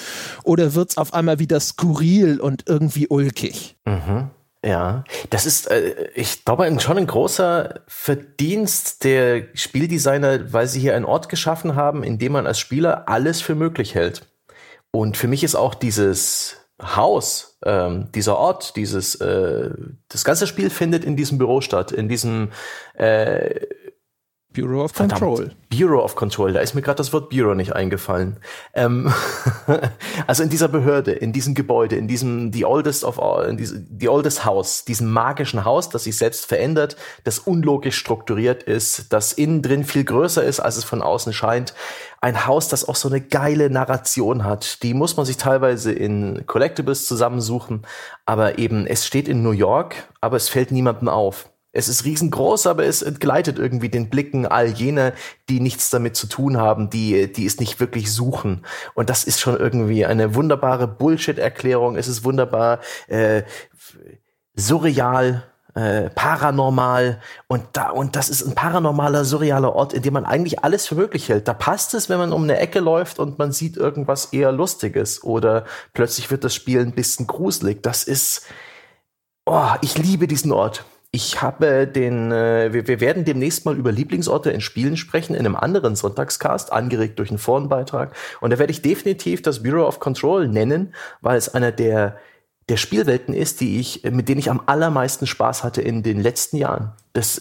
Oder 0.43 0.74
wird's 0.76 0.98
auf 0.98 1.13
einmal 1.13 1.39
wieder 1.39 1.60
skurril 1.60 2.39
und 2.39 2.63
irgendwie 2.67 3.08
ulkig? 3.08 3.76
Mhm. 3.86 4.30
Ja, 4.65 5.04
das 5.30 5.45
ist, 5.45 5.69
äh, 5.69 6.10
ich 6.15 6.43
glaube, 6.43 6.80
schon 6.80 6.98
ein 6.98 7.06
großer 7.06 7.82
Verdienst 7.86 9.04
der 9.04 9.43
Spieldesigner, 9.54 10.52
weil 10.54 10.67
sie 10.67 10.80
hier 10.80 10.95
einen 10.95 11.06
Ort 11.06 11.30
geschaffen 11.30 11.76
haben, 11.76 12.04
in 12.04 12.17
dem 12.17 12.32
man 12.32 12.48
als 12.48 12.58
Spieler 12.58 13.08
alles 13.08 13.41
für 13.41 13.54
möglich 13.54 13.93
hält. 13.93 14.26
Und 14.89 15.17
für 15.17 15.28
mich 15.28 15.43
ist 15.43 15.54
auch 15.54 15.76
dieses 15.76 16.64
Haus, 16.82 17.58
ähm, 17.64 18.12
dieser 18.14 18.38
Ort, 18.38 18.76
dieses, 18.76 19.16
äh, 19.16 19.70
das 20.10 20.26
ganze 20.26 20.46
Spiel 20.46 20.70
findet 20.70 21.06
in 21.06 21.16
diesem 21.16 21.38
Büro 21.38 21.62
statt, 21.62 21.92
in 21.92 22.10
diesem 22.10 22.52
äh, 22.96 23.66
Bureau 24.56 24.86
of 24.86 24.91
Verdammt. 24.91 25.20
Control. 25.20 25.52
Bureau 25.70 26.04
of 26.04 26.15
Control, 26.15 26.54
da 26.54 26.62
ist 26.62 26.74
mir 26.74 26.82
gerade 26.82 26.98
das 26.98 27.12
Wort 27.12 27.30
Bureau 27.30 27.54
nicht 27.54 27.74
eingefallen. 27.74 28.38
Ähm, 28.74 29.13
also 30.28 30.44
in 30.44 30.50
dieser 30.50 30.68
Behörde, 30.68 31.12
in 31.12 31.34
diesem 31.34 31.54
Gebäude, 31.54 31.96
in 31.96 32.08
diesem 32.08 32.54
the 32.54 32.65
oldest 32.65 33.04
of 33.04 33.20
all, 33.20 33.46
in 33.46 33.58
diese, 33.58 33.86
the 34.00 34.08
oldest 34.08 34.46
House, 34.46 34.86
diesem 34.86 35.12
magischen 35.12 35.65
Haus, 35.65 35.89
das 35.89 36.06
sich 36.06 36.18
selbst 36.18 36.46
verändert, 36.46 36.96
das 37.24 37.39
unlogisch 37.39 37.98
strukturiert 37.98 38.63
ist, 38.63 39.12
das 39.12 39.34
innen 39.34 39.62
drin 39.62 39.84
viel 39.84 40.06
größer 40.06 40.44
ist, 40.44 40.60
als 40.60 40.78
es 40.78 40.84
von 40.84 41.02
außen 41.02 41.34
scheint. 41.34 41.74
Ein 42.22 42.48
Haus, 42.48 42.70
das 42.70 42.88
auch 42.88 42.96
so 42.96 43.10
eine 43.10 43.22
geile 43.22 43.70
Narration 43.70 44.46
hat. 44.46 44.82
Die 44.82 44.94
muss 44.94 45.18
man 45.18 45.26
sich 45.26 45.38
teilweise 45.38 45.91
in 45.91 46.46
Collectibles 46.48 47.06
zusammensuchen, 47.06 47.86
aber 48.26 48.58
eben, 48.58 48.88
es 48.88 49.06
steht 49.06 49.28
in 49.28 49.44
New 49.44 49.52
York, 49.52 49.96
aber 50.22 50.38
es 50.38 50.50
fällt 50.50 50.72
niemandem 50.72 51.10
auf. 51.10 51.50
Es 51.76 51.90
ist 51.90 52.06
riesengroß, 52.06 52.68
aber 52.68 52.86
es 52.86 53.02
entgleitet 53.02 53.60
irgendwie 53.60 53.90
den 53.90 54.10
Blicken 54.10 54.46
all 54.46 54.68
jener, 54.68 55.12
die 55.50 55.60
nichts 55.60 55.90
damit 55.90 56.16
zu 56.16 56.28
tun 56.28 56.58
haben, 56.58 56.90
die, 56.90 57.32
die 57.32 57.46
es 57.46 57.60
nicht 57.60 57.80
wirklich 57.80 58.14
suchen. 58.14 58.66
Und 58.94 59.10
das 59.10 59.26
ist 59.26 59.42
schon 59.42 59.58
irgendwie 59.58 60.06
eine 60.06 60.36
wunderbare 60.36 60.88
Bullshit-Erklärung. 60.88 61.98
Es 61.98 62.08
ist 62.08 62.24
wunderbar 62.24 62.80
äh, 63.08 63.44
surreal, 64.56 65.44
äh, 65.74 66.10
paranormal 66.12 67.20
und 67.48 67.64
da 67.74 67.90
und 67.90 68.16
das 68.16 68.30
ist 68.30 68.46
ein 68.48 68.56
paranormaler 68.56 69.26
surrealer 69.26 69.76
Ort, 69.76 69.92
in 69.92 70.02
dem 70.02 70.14
man 70.14 70.26
eigentlich 70.26 70.64
alles 70.64 70.88
für 70.88 70.96
möglich 70.96 71.28
hält. 71.28 71.50
Da 71.50 71.54
passt 71.54 71.94
es, 71.94 72.08
wenn 72.08 72.18
man 72.18 72.32
um 72.32 72.44
eine 72.44 72.58
Ecke 72.58 72.80
läuft 72.80 73.20
und 73.20 73.38
man 73.38 73.52
sieht 73.52 73.76
irgendwas 73.76 74.28
eher 74.28 74.54
lustiges 74.54 75.22
oder 75.22 75.66
plötzlich 75.94 76.32
wird 76.32 76.46
das 76.46 76.56
Spiel 76.56 76.80
ein 76.80 76.94
bisschen 76.94 77.28
gruselig. 77.28 77.84
Das 77.84 78.06
ist 78.06 78.46
oh, 79.46 79.72
ich 79.82 79.98
liebe 79.98 80.28
diesen 80.28 80.54
Ort. 80.54 80.86
Ich 81.15 81.41
habe 81.41 81.88
den, 81.88 82.34
äh, 82.34 82.73
wir, 82.73 82.99
werden 82.99 83.23
demnächst 83.23 83.63
mal 83.63 83.78
über 83.78 83.93
Lieblingsorte 83.93 84.51
in 84.51 84.60
Spielen 84.60 84.97
sprechen, 84.97 85.34
in 85.34 85.45
einem 85.45 85.56
anderen 85.56 85.95
Sonntagscast, 85.95 86.73
angeregt 86.73 87.19
durch 87.19 87.30
einen 87.30 87.38
Forenbeitrag. 87.38 88.13
Und 88.41 88.49
da 88.49 88.60
werde 88.60 88.71
ich 88.71 88.82
definitiv 88.82 89.41
das 89.41 89.63
Bureau 89.63 89.88
of 89.88 90.01
Control 90.01 90.49
nennen, 90.49 90.93
weil 91.21 91.38
es 91.38 91.47
einer 91.47 91.71
der, 91.71 92.17
der 92.67 92.75
Spielwelten 92.75 93.34
ist, 93.34 93.62
die 93.62 93.80
ich, 93.80 94.04
mit 94.04 94.28
denen 94.28 94.39
ich 94.39 94.49
am 94.49 94.63
allermeisten 94.65 95.25
Spaß 95.25 95.63
hatte 95.63 95.82
in 95.82 96.04
den 96.04 96.19
letzten 96.19 96.58
Jahren. 96.58 96.91
Das 97.13 97.39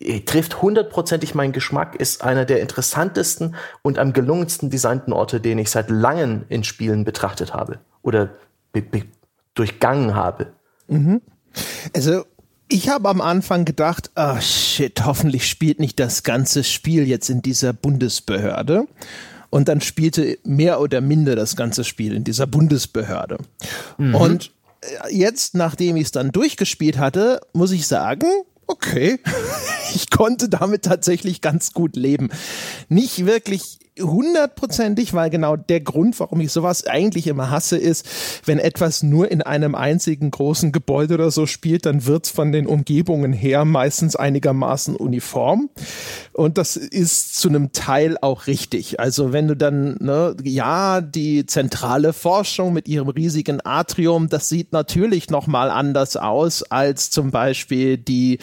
äh, 0.00 0.22
trifft 0.22 0.60
hundertprozentig 0.60 1.36
meinen 1.36 1.52
Geschmack, 1.52 1.94
ist 1.94 2.24
einer 2.24 2.44
der 2.44 2.60
interessantesten 2.60 3.54
und 3.82 4.00
am 4.00 4.14
gelungensten 4.14 4.68
designten 4.68 5.12
Orte, 5.12 5.40
den 5.40 5.58
ich 5.58 5.70
seit 5.70 5.90
langem 5.90 6.44
in 6.48 6.64
Spielen 6.64 7.04
betrachtet 7.04 7.54
habe 7.54 7.78
oder 8.02 8.30
durchgangen 9.54 10.16
habe. 10.16 10.48
Mhm. 10.88 11.22
Also 11.94 12.24
ich 12.68 12.88
habe 12.88 13.08
am 13.08 13.20
Anfang 13.20 13.64
gedacht, 13.64 14.10
ah 14.14 14.36
oh 14.36 14.40
shit, 14.40 15.04
hoffentlich 15.04 15.48
spielt 15.48 15.80
nicht 15.80 16.00
das 16.00 16.22
ganze 16.22 16.64
Spiel 16.64 17.06
jetzt 17.06 17.30
in 17.30 17.42
dieser 17.42 17.72
Bundesbehörde. 17.72 18.86
Und 19.50 19.68
dann 19.68 19.80
spielte 19.80 20.38
mehr 20.44 20.80
oder 20.80 21.00
minder 21.00 21.36
das 21.36 21.56
ganze 21.56 21.84
Spiel 21.84 22.14
in 22.14 22.24
dieser 22.24 22.46
Bundesbehörde. 22.46 23.38
Mhm. 23.96 24.14
Und 24.14 24.50
äh, 24.80 25.14
jetzt, 25.14 25.54
nachdem 25.54 25.96
ich 25.96 26.06
es 26.06 26.10
dann 26.10 26.32
durchgespielt 26.32 26.98
hatte, 26.98 27.40
muss 27.52 27.70
ich 27.70 27.86
sagen, 27.86 28.26
okay, 28.66 29.20
ich 29.94 30.10
konnte 30.10 30.48
damit 30.48 30.82
tatsächlich 30.82 31.40
ganz 31.40 31.72
gut 31.72 31.94
leben. 31.94 32.30
Nicht 32.88 33.24
wirklich 33.24 33.78
hundertprozentig, 34.00 35.14
weil 35.14 35.30
genau 35.30 35.56
der 35.56 35.80
Grund, 35.80 36.18
warum 36.20 36.40
ich 36.40 36.52
sowas 36.52 36.86
eigentlich 36.86 37.26
immer 37.26 37.50
hasse, 37.50 37.78
ist, 37.78 38.06
wenn 38.44 38.58
etwas 38.58 39.02
nur 39.02 39.30
in 39.30 39.42
einem 39.42 39.74
einzigen 39.74 40.30
großen 40.30 40.72
Gebäude 40.72 41.14
oder 41.14 41.30
so 41.30 41.46
spielt, 41.46 41.86
dann 41.86 42.06
wird's 42.06 42.30
von 42.30 42.52
den 42.52 42.66
Umgebungen 42.66 43.32
her 43.32 43.64
meistens 43.64 44.16
einigermaßen 44.16 44.96
uniform. 44.96 45.70
Und 46.32 46.58
das 46.58 46.76
ist 46.76 47.36
zu 47.38 47.48
einem 47.48 47.72
Teil 47.72 48.18
auch 48.20 48.46
richtig. 48.46 49.00
Also 49.00 49.32
wenn 49.32 49.48
du 49.48 49.56
dann, 49.56 49.96
ne, 50.00 50.36
ja, 50.42 51.00
die 51.00 51.46
zentrale 51.46 52.12
Forschung 52.12 52.72
mit 52.72 52.88
ihrem 52.88 53.08
riesigen 53.08 53.64
Atrium, 53.64 54.28
das 54.28 54.48
sieht 54.48 54.72
natürlich 54.72 55.30
nochmal 55.30 55.70
anders 55.70 56.16
aus 56.16 56.62
als 56.62 57.10
zum 57.10 57.30
Beispiel 57.30 57.96
die 57.96 58.38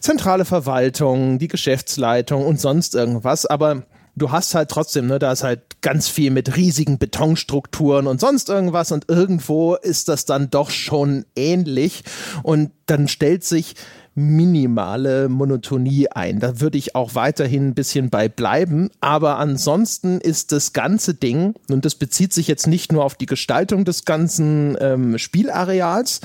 zentrale 0.00 0.44
Verwaltung, 0.44 1.38
die 1.38 1.48
Geschäftsleitung 1.48 2.44
und 2.44 2.60
sonst 2.60 2.94
irgendwas. 2.94 3.46
Aber 3.46 3.84
du 4.18 4.30
hast 4.30 4.54
halt 4.54 4.70
trotzdem, 4.70 5.06
ne, 5.06 5.18
da 5.18 5.32
ist 5.32 5.44
halt 5.44 5.80
ganz 5.80 6.08
viel 6.08 6.30
mit 6.30 6.56
riesigen 6.56 6.98
Betonstrukturen 6.98 8.06
und 8.06 8.20
sonst 8.20 8.48
irgendwas 8.48 8.92
und 8.92 9.08
irgendwo 9.08 9.74
ist 9.74 10.08
das 10.08 10.24
dann 10.24 10.50
doch 10.50 10.70
schon 10.70 11.24
ähnlich 11.36 12.04
und 12.42 12.70
dann 12.86 13.08
stellt 13.08 13.44
sich 13.44 13.74
minimale 14.18 15.28
Monotonie 15.28 16.08
ein. 16.08 16.40
Da 16.40 16.60
würde 16.60 16.76
ich 16.76 16.94
auch 16.96 17.14
weiterhin 17.14 17.68
ein 17.68 17.74
bisschen 17.74 18.10
bei 18.10 18.28
bleiben. 18.28 18.90
Aber 19.00 19.38
ansonsten 19.38 20.20
ist 20.20 20.50
das 20.50 20.72
ganze 20.72 21.14
Ding, 21.14 21.54
und 21.70 21.84
das 21.84 21.94
bezieht 21.94 22.32
sich 22.32 22.48
jetzt 22.48 22.66
nicht 22.66 22.92
nur 22.92 23.04
auf 23.04 23.14
die 23.14 23.26
Gestaltung 23.26 23.84
des 23.84 24.04
ganzen 24.04 24.76
ähm, 24.80 25.18
Spielareals, 25.18 26.20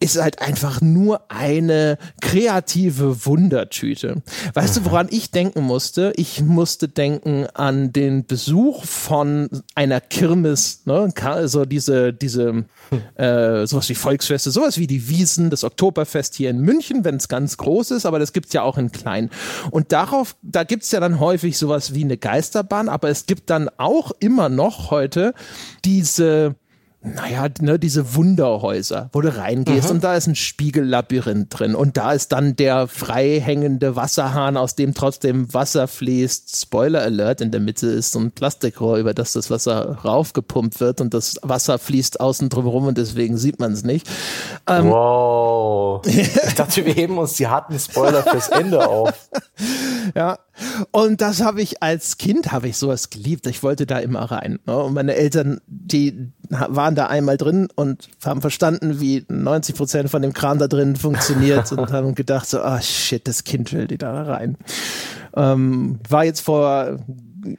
ist 0.00 0.20
halt 0.20 0.40
einfach 0.40 0.80
nur 0.80 1.22
eine 1.28 1.98
kreative 2.20 3.26
Wundertüte. 3.26 4.22
Weißt 4.54 4.78
mhm. 4.78 4.84
du, 4.84 4.90
woran 4.90 5.08
ich 5.10 5.30
denken 5.30 5.62
musste? 5.62 6.12
Ich 6.16 6.40
musste 6.40 6.88
denken 6.88 7.46
an 7.54 7.92
den 7.92 8.24
Besuch 8.24 8.84
von 8.84 9.48
einer 9.74 10.00
Kirmes, 10.00 10.82
ne? 10.84 11.12
also 11.22 11.64
diese, 11.64 12.12
diese, 12.12 12.64
äh, 13.16 13.66
sowas 13.66 13.88
wie 13.88 13.94
Volksfeste, 13.94 14.50
sowas 14.50 14.78
wie 14.78 14.86
die 14.86 15.08
Wiesen, 15.08 15.50
das 15.50 15.64
Oktoberfest 15.64 16.36
hier 16.36 16.50
in 16.50 16.60
München, 16.60 17.04
wenn 17.04 17.16
es 17.16 17.28
ganz 17.28 17.56
groß 17.56 17.90
ist, 17.92 18.06
aber 18.06 18.18
das 18.18 18.32
gibt's 18.32 18.52
ja 18.52 18.62
auch 18.62 18.78
in 18.78 18.92
klein. 18.92 19.30
Und 19.70 19.92
darauf, 19.92 20.36
da 20.42 20.62
gibt's 20.62 20.92
ja 20.92 21.00
dann 21.00 21.18
häufig 21.18 21.58
sowas 21.58 21.94
wie 21.94 22.04
eine 22.04 22.16
Geisterbahn, 22.16 22.88
aber 22.88 23.08
es 23.08 23.26
gibt 23.26 23.50
dann 23.50 23.68
auch 23.78 24.12
immer 24.20 24.48
noch 24.48 24.90
heute 24.92 25.34
diese 25.84 26.54
naja, 27.00 27.46
ne, 27.60 27.78
diese 27.78 28.16
Wunderhäuser, 28.16 29.08
wo 29.12 29.20
du 29.20 29.36
reingehst 29.36 29.88
mhm. 29.88 29.96
und 29.96 30.04
da 30.04 30.16
ist 30.16 30.26
ein 30.26 30.34
Spiegellabyrinth 30.34 31.46
drin 31.48 31.76
und 31.76 31.96
da 31.96 32.12
ist 32.12 32.32
dann 32.32 32.56
der 32.56 32.88
frei 32.88 33.40
hängende 33.40 33.94
Wasserhahn, 33.94 34.56
aus 34.56 34.74
dem 34.74 34.94
trotzdem 34.94 35.54
Wasser 35.54 35.86
fließt. 35.86 36.60
Spoiler 36.60 37.02
Alert, 37.02 37.40
in 37.40 37.52
der 37.52 37.60
Mitte 37.60 37.86
ist 37.86 38.10
so 38.10 38.18
ein 38.18 38.32
Plastikrohr, 38.32 38.96
über 38.96 39.14
das 39.14 39.32
das 39.32 39.48
Wasser 39.48 39.98
raufgepumpt 40.04 40.80
wird 40.80 41.00
und 41.00 41.14
das 41.14 41.36
Wasser 41.42 41.78
fließt 41.78 42.20
außen 42.20 42.48
drum 42.48 42.66
rum 42.66 42.86
und 42.88 42.98
deswegen 42.98 43.38
sieht 43.38 43.60
man 43.60 43.72
es 43.72 43.84
nicht. 43.84 44.08
Ähm, 44.66 44.90
wow. 44.90 46.04
ich 46.06 46.54
dachte, 46.56 46.84
wir 46.84 46.94
heben 46.94 47.16
uns 47.18 47.34
die 47.34 47.46
harten 47.46 47.78
Spoiler 47.78 48.24
fürs 48.24 48.48
Ende 48.48 48.88
auf. 48.88 49.30
Ja, 50.16 50.38
und 50.90 51.20
das 51.20 51.42
habe 51.42 51.62
ich 51.62 51.82
als 51.82 52.18
Kind, 52.18 52.52
habe 52.52 52.68
ich 52.68 52.76
sowas 52.76 53.10
geliebt. 53.10 53.46
Ich 53.46 53.62
wollte 53.62 53.86
da 53.86 53.98
immer 53.98 54.22
rein. 54.22 54.58
Ne? 54.66 54.76
Und 54.76 54.94
meine 54.94 55.14
Eltern, 55.14 55.60
die 55.66 56.30
waren 56.48 56.94
da 56.94 57.06
einmal 57.06 57.36
drin 57.36 57.68
und 57.74 58.08
haben 58.24 58.40
verstanden, 58.40 59.00
wie 59.00 59.24
90 59.28 59.76
Prozent 59.76 60.10
von 60.10 60.22
dem 60.22 60.32
Kram 60.32 60.58
da 60.58 60.68
drin 60.68 60.96
funktioniert 60.96 61.72
und 61.72 61.92
haben 61.92 62.14
gedacht 62.14 62.48
so, 62.48 62.60
ah 62.60 62.76
oh 62.76 62.82
shit, 62.82 63.26
das 63.28 63.44
Kind 63.44 63.72
will 63.72 63.86
die 63.86 63.98
da 63.98 64.22
rein. 64.22 64.56
Ähm, 65.36 66.00
war 66.08 66.24
jetzt 66.24 66.40
vor 66.40 66.98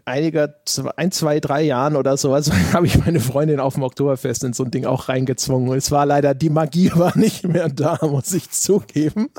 einiger, 0.06 0.56
ein, 0.96 1.12
zwei, 1.12 1.40
drei 1.40 1.64
Jahren 1.64 1.96
oder 1.96 2.18
sowas, 2.18 2.52
habe 2.74 2.86
ich 2.86 2.98
meine 3.04 3.20
Freundin 3.20 3.60
auf 3.60 3.76
dem 3.76 3.84
Oktoberfest 3.84 4.44
in 4.44 4.54
so 4.54 4.64
ein 4.64 4.72
Ding 4.72 4.86
auch 4.86 5.10
reingezwungen. 5.10 5.78
Es 5.78 5.92
war 5.92 6.06
leider, 6.06 6.34
die 6.34 6.50
Magie 6.50 6.92
war 6.96 7.18
nicht 7.18 7.48
mehr 7.48 7.70
da, 7.70 7.98
muss 8.02 8.34
ich 8.34 8.52
zugeben. 8.52 9.30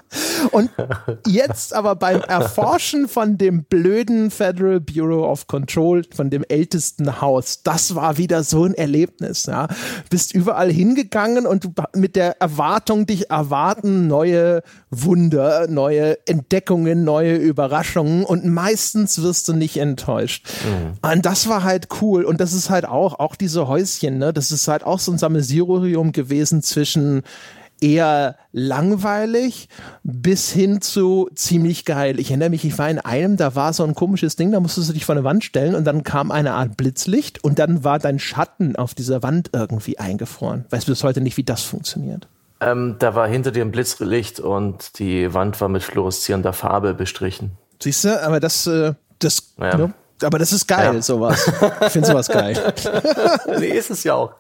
Und 0.51 0.71
jetzt 1.27 1.75
aber 1.75 1.97
beim 1.97 2.21
Erforschen 2.21 3.09
von 3.09 3.39
dem 3.39 3.65
blöden 3.65 4.31
Federal 4.31 4.81
Bureau 4.81 5.31
of 5.31 5.47
Control, 5.47 6.03
von 6.15 6.31
dem 6.31 6.45
ältesten 6.49 7.21
Haus, 7.21 7.63
das 7.63 7.95
war 7.95 8.19
wieder 8.19 8.43
so 8.43 8.65
ein 8.65 8.75
Erlebnis. 8.75 9.47
Ja. 9.47 9.69
Bist 10.09 10.35
überall 10.35 10.71
hingegangen 10.71 11.47
und 11.47 11.65
du 11.65 11.75
mit 11.95 12.17
der 12.17 12.41
Erwartung, 12.41 13.07
dich 13.07 13.31
erwarten 13.31 14.07
neue 14.07 14.63
Wunder, 14.91 15.67
neue 15.69 16.19
Entdeckungen, 16.27 17.05
neue 17.05 17.37
Überraschungen 17.37 18.25
und 18.25 18.45
meistens 18.45 19.23
wirst 19.23 19.49
du 19.49 19.53
nicht 19.53 19.77
enttäuscht. 19.77 20.40
Mhm. 20.65 21.11
Und 21.11 21.27
das 21.27 21.49
war 21.49 21.65
halt 21.65 21.89
cool. 22.01 22.25
Und 22.25 22.41
das 22.41 22.53
ist 22.53 22.71
halt 22.71 22.87
auch, 22.87 23.19
auch 23.19 23.37
diese 23.37 23.69
Häuschen, 23.69 24.19
ne, 24.19 24.33
das 24.33 24.53
ist 24.53 24.69
halt 24.69 24.85
auch 24.85 24.99
so 24.99 25.13
ein 25.13 25.19
Sammelsurium 25.19 26.13
gewesen 26.13 26.63
zwischen 26.63 27.23
eher 27.81 28.37
langweilig 28.53 29.69
bis 30.03 30.51
hin 30.51 30.81
zu 30.81 31.29
ziemlich 31.35 31.85
geil. 31.85 32.19
Ich 32.21 32.31
erinnere 32.31 32.51
mich, 32.51 32.65
ich 32.65 32.79
war 32.79 32.91
in 32.91 32.99
einem, 32.99 33.37
da 33.37 33.55
war 33.55 33.73
so 33.73 33.85
ein 33.85 33.95
komisches 33.95 34.37
Ding, 34.37 34.53
da 34.53 34.61
musstest 34.61 34.91
du 34.91 34.93
dich 34.93 35.05
vor 35.05 35.15
eine 35.15 35.25
Wand 35.25 35.45
stellen 35.45 35.75
und 35.75 35.85
dann 35.85 36.05
kam 36.05 36.31
eine 36.31 36.53
Art 36.53 36.77
Blitzlicht 36.77 37.43
und 37.43 37.59
dann 37.59 37.85
war 37.85 37.99
dein 37.99 38.19
Schatten 38.19 38.77
auf 38.77 38.95
dieser 38.95 39.23
Wand 39.23 39.51
irgendwie 39.53 39.99
eingefroren. 39.99 40.65
Weißt 40.71 40.89
du 40.89 40.93
bis 40.93 41.05
heute 41.05 41.21
nicht, 41.21 41.37
wie 41.37 41.45
das 41.45 41.63
funktioniert? 41.63 42.29
Ähm, 42.61 42.97
da 42.99 43.15
war 43.15 43.27
hinter 43.27 43.51
dir 43.53 43.65
ein 43.65 43.71
Blitzlicht 43.71 44.39
und 44.39 44.99
die 44.99 45.33
Wand 45.33 45.61
war 45.61 45.69
mit 45.69 45.83
fluoreszierender 45.83 46.53
Farbe 46.53 46.93
bestrichen. 46.93 47.53
Siehst 47.83 48.05
du, 48.05 48.23
aber 48.23 48.41
das, 48.41 48.67
äh, 48.67 48.93
das, 49.19 49.55
ja. 49.59 49.77
ne? 49.77 49.95
Aber 50.23 50.39
das 50.39 50.53
ist 50.53 50.67
geil, 50.67 50.95
ja. 50.95 51.03
sowas. 51.03 51.51
Ich 51.83 51.93
finde 51.93 52.09
sowas 52.09 52.29
geil. 52.29 52.73
nee, 53.59 53.69
ist 53.69 53.91
es 53.91 54.05
ja 54.05 54.15
auch. 54.15 54.35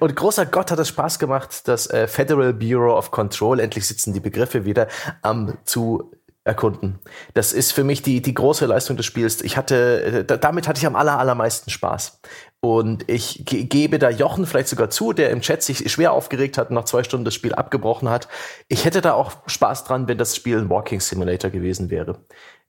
Und 0.00 0.14
großer 0.14 0.46
Gott 0.46 0.70
hat 0.70 0.78
es 0.78 0.88
Spaß 0.88 1.18
gemacht, 1.18 1.66
das 1.68 1.88
äh, 1.90 2.06
Federal 2.06 2.52
Bureau 2.52 2.96
of 2.96 3.10
Control, 3.10 3.60
endlich 3.60 3.86
sitzen 3.86 4.12
die 4.12 4.20
Begriffe 4.20 4.64
wieder, 4.64 4.88
ähm, 5.24 5.58
zu 5.64 6.12
erkunden. 6.44 6.98
Das 7.32 7.54
ist 7.54 7.72
für 7.72 7.84
mich 7.84 8.02
die, 8.02 8.20
die 8.20 8.34
große 8.34 8.66
Leistung 8.66 8.98
des 8.98 9.06
Spiels. 9.06 9.40
Ich 9.40 9.56
hatte, 9.56 10.26
äh, 10.28 10.38
damit 10.38 10.68
hatte 10.68 10.78
ich 10.78 10.86
am 10.86 10.94
aller, 10.94 11.18
allermeisten 11.18 11.70
Spaß. 11.70 12.20
Und 12.60 13.10
ich 13.10 13.44
ge 13.44 13.64
gebe 13.64 13.98
da 13.98 14.10
Jochen 14.10 14.46
vielleicht 14.46 14.68
sogar 14.68 14.88
zu, 14.90 15.12
der 15.12 15.30
im 15.30 15.40
Chat 15.40 15.62
sich 15.62 15.90
schwer 15.90 16.12
aufgeregt 16.12 16.56
hat 16.56 16.68
und 16.70 16.74
nach 16.74 16.84
zwei 16.84 17.02
Stunden 17.02 17.24
das 17.24 17.34
Spiel 17.34 17.54
abgebrochen 17.54 18.08
hat. 18.08 18.28
Ich 18.68 18.84
hätte 18.84 19.00
da 19.00 19.14
auch 19.14 19.32
Spaß 19.46 19.84
dran, 19.84 20.08
wenn 20.08 20.18
das 20.18 20.36
Spiel 20.36 20.58
ein 20.58 20.70
Walking 20.70 21.00
Simulator 21.00 21.50
gewesen 21.50 21.90
wäre. 21.90 22.18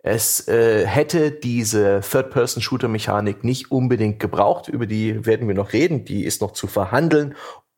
Es 0.08 0.48
äh, 0.48 0.86
hätte 0.86 1.32
diese 1.32 2.02
Third-Person-Shooter-Mechanik 2.02 3.44
nicht 3.44 3.72
unbedingt 3.72 4.20
gebraucht. 4.20 4.68
Über 4.68 4.86
die 4.86 5.26
werden 5.26 5.48
wir 5.48 5.56
noch 5.56 5.74
reden. 5.74 6.06
Die 6.06 6.26
ist 6.26 6.42
noch 6.42 6.52
zu 6.52 6.68
verhandeln. 6.68 7.34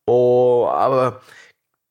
Oh, 0.06 0.68
aber 0.70 1.22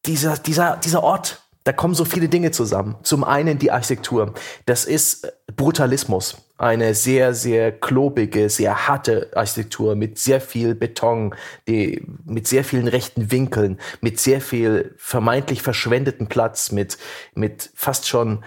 dieser, 0.04 0.36
dieser, 0.36 0.76
dieser 0.76 1.02
Ort, 1.02 1.42
da 1.64 1.72
kommen 1.72 1.94
so 1.94 2.04
viele 2.04 2.28
Dinge 2.28 2.50
zusammen. 2.50 2.96
Zum 3.02 3.24
einen 3.24 3.58
die 3.58 3.70
Architektur. 3.70 4.34
Das 4.66 4.84
ist 4.84 5.26
Brutalismus. 5.56 6.36
Eine 6.58 6.94
sehr, 6.94 7.32
sehr 7.32 7.72
klobige, 7.72 8.50
sehr 8.50 8.86
harte 8.86 9.30
Architektur 9.34 9.94
mit 9.94 10.18
sehr 10.18 10.42
viel 10.42 10.74
Beton, 10.74 11.34
die, 11.66 12.06
mit 12.26 12.46
sehr 12.46 12.62
vielen 12.62 12.88
rechten 12.88 13.32
Winkeln, 13.32 13.80
mit 14.02 14.20
sehr 14.20 14.42
viel 14.42 14.94
vermeintlich 14.98 15.62
verschwendeten 15.62 16.28
Platz, 16.28 16.72
mit, 16.72 16.98
mit 17.34 17.70
fast 17.74 18.06
schon 18.06 18.44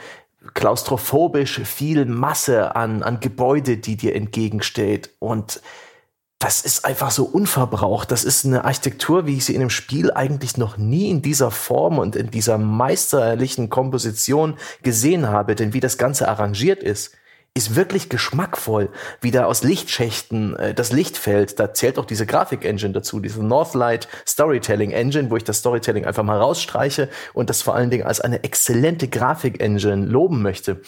klaustrophobisch 0.53 1.61
viel 1.61 2.05
Masse 2.05 2.75
an, 2.75 3.03
an 3.03 3.19
Gebäude, 3.19 3.77
die 3.77 3.97
dir 3.97 4.15
entgegensteht. 4.15 5.11
Und 5.19 5.61
das 6.39 6.61
ist 6.61 6.85
einfach 6.85 7.11
so 7.11 7.25
unverbraucht. 7.25 8.11
Das 8.11 8.23
ist 8.23 8.45
eine 8.45 8.63
Architektur, 8.63 9.25
wie 9.25 9.37
ich 9.37 9.45
sie 9.45 9.53
in 9.53 9.59
dem 9.59 9.69
Spiel 9.69 10.11
eigentlich 10.11 10.55
noch 10.55 10.77
nie 10.77 11.09
in 11.09 11.21
dieser 11.21 11.51
Form 11.51 11.99
und 11.99 12.15
in 12.15 12.31
dieser 12.31 12.57
meisterlichen 12.57 13.69
Komposition 13.69 14.57
gesehen 14.81 15.27
habe. 15.27 15.55
Denn 15.55 15.73
wie 15.73 15.81
das 15.81 15.97
Ganze 15.97 16.29
arrangiert 16.29 16.81
ist, 16.81 17.11
ist 17.53 17.75
wirklich 17.75 18.09
geschmackvoll, 18.09 18.89
wie 19.21 19.31
da 19.31 19.45
aus 19.45 19.63
Lichtschächten 19.63 20.55
äh, 20.55 20.73
das 20.73 20.91
Licht 20.91 21.17
fällt. 21.17 21.59
Da 21.59 21.73
zählt 21.73 21.97
auch 21.97 22.05
diese 22.05 22.25
Grafik-Engine 22.25 22.93
dazu, 22.93 23.19
diese 23.19 23.43
Northlight 23.43 24.07
Storytelling 24.27 24.91
Engine, 24.91 25.29
wo 25.29 25.37
ich 25.37 25.43
das 25.43 25.59
Storytelling 25.59 26.05
einfach 26.05 26.23
mal 26.23 26.39
rausstreiche 26.39 27.09
und 27.33 27.49
das 27.49 27.61
vor 27.61 27.75
allen 27.75 27.89
Dingen 27.89 28.05
als 28.05 28.21
eine 28.21 28.43
exzellente 28.43 29.07
Grafik-Engine 29.07 30.05
loben 30.05 30.41
möchte. 30.41 30.81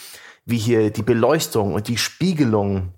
Wie 0.45 0.58
hier 0.58 0.91
die 0.91 1.04
Beleuchtung 1.04 1.74
und 1.74 1.88
die 1.88 1.97
Spiegelung 1.97 2.93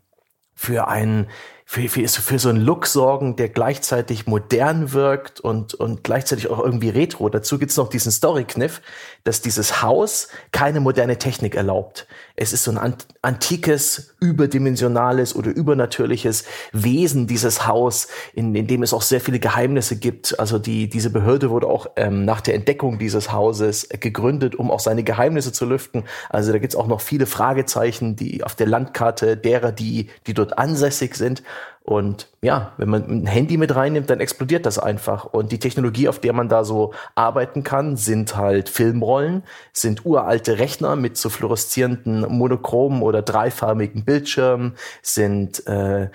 für 0.54 0.88
einen 0.88 1.28
für, 1.66 1.88
für, 1.90 2.08
für 2.08 2.40
so 2.40 2.50
einen 2.50 2.62
Look 2.62 2.86
sorgen, 2.86 3.36
der 3.36 3.50
gleichzeitig 3.50 4.28
modern 4.28 4.92
wirkt 4.94 5.40
und, 5.40 5.74
und 5.74 6.04
gleichzeitig 6.04 6.50
auch 6.50 6.60
irgendwie 6.60 6.90
retro. 6.90 7.30
Dazu 7.30 7.58
gibt's 7.58 7.78
noch 7.78 7.90
diesen 7.90 8.12
Story-Kniff, 8.12 8.82
dass 9.24 9.42
dieses 9.42 9.82
Haus 9.82 10.28
keine 10.52 10.82
moderne 10.82 11.18
Technik 11.18 11.56
erlaubt. 11.56 12.06
Es 12.36 12.52
ist 12.52 12.64
so 12.64 12.72
ein 12.72 12.96
antikes, 13.22 14.16
überdimensionales 14.20 15.36
oder 15.36 15.52
übernatürliches 15.52 16.46
Wesen, 16.72 17.28
dieses 17.28 17.68
Haus, 17.68 18.08
in, 18.34 18.56
in 18.56 18.66
dem 18.66 18.82
es 18.82 18.92
auch 18.92 19.04
sehr 19.04 19.22
viele 19.22 19.40
Geheimnisse 19.40 19.98
gibt. 19.98 20.40
Also 20.40 20.58
die, 20.58 20.90
diese 20.90 21.12
Behörde 21.12 21.52
wurde 21.52 21.68
auch 21.68 21.88
ähm, 21.96 22.26
nach 22.26 22.42
der 22.42 22.56
Entdeckung 22.56 22.98
dieses 22.98 23.32
Hauses 23.32 23.88
gegründet, 23.88 24.56
um 24.56 24.72
auch 24.72 24.80
seine 24.80 25.04
Geheimnisse 25.04 25.52
zu 25.52 25.66
lüften. 25.66 26.06
Also 26.30 26.52
da 26.52 26.58
gibt's 26.58 26.76
auch 26.76 26.88
noch 26.88 27.02
viele 27.02 27.28
Fragezeichen, 27.28 28.16
die 28.16 28.44
auf 28.44 28.56
der 28.56 28.66
Landkarte 28.66 29.38
derer, 29.38 29.72
die, 29.72 30.10
die 30.26 30.34
dort 30.34 30.58
ansässig 30.58 31.16
sind. 31.16 31.44
Und 31.86 32.30
ja, 32.42 32.72
wenn 32.78 32.88
man 32.88 33.04
ein 33.10 33.26
Handy 33.26 33.58
mit 33.58 33.76
reinnimmt, 33.76 34.10
dann 34.10 34.22
explodiert 34.22 34.66
das 34.66 34.80
einfach. 34.80 35.26
Und 35.26 35.52
die 35.52 35.60
Technologie, 35.60 36.08
auf 36.08 36.20
der 36.20 36.32
man 36.32 36.48
da 36.48 36.64
so 36.64 36.94
arbeiten 37.14 37.64
kann, 37.64 37.98
sind 37.98 38.38
halt 38.38 38.70
Filmrollen, 38.70 39.44
sind 39.74 40.06
uralte 40.06 40.60
Rechner 40.60 40.96
mit 40.96 41.18
so 41.18 41.30
fluoreszierenden 41.30 42.22
monochromen 42.30 43.02
oder 43.02 43.22
dreifarbigen 43.22 44.06
Bildschirmen, 44.06 44.76
sind 45.02 45.68
äh, 45.68 46.08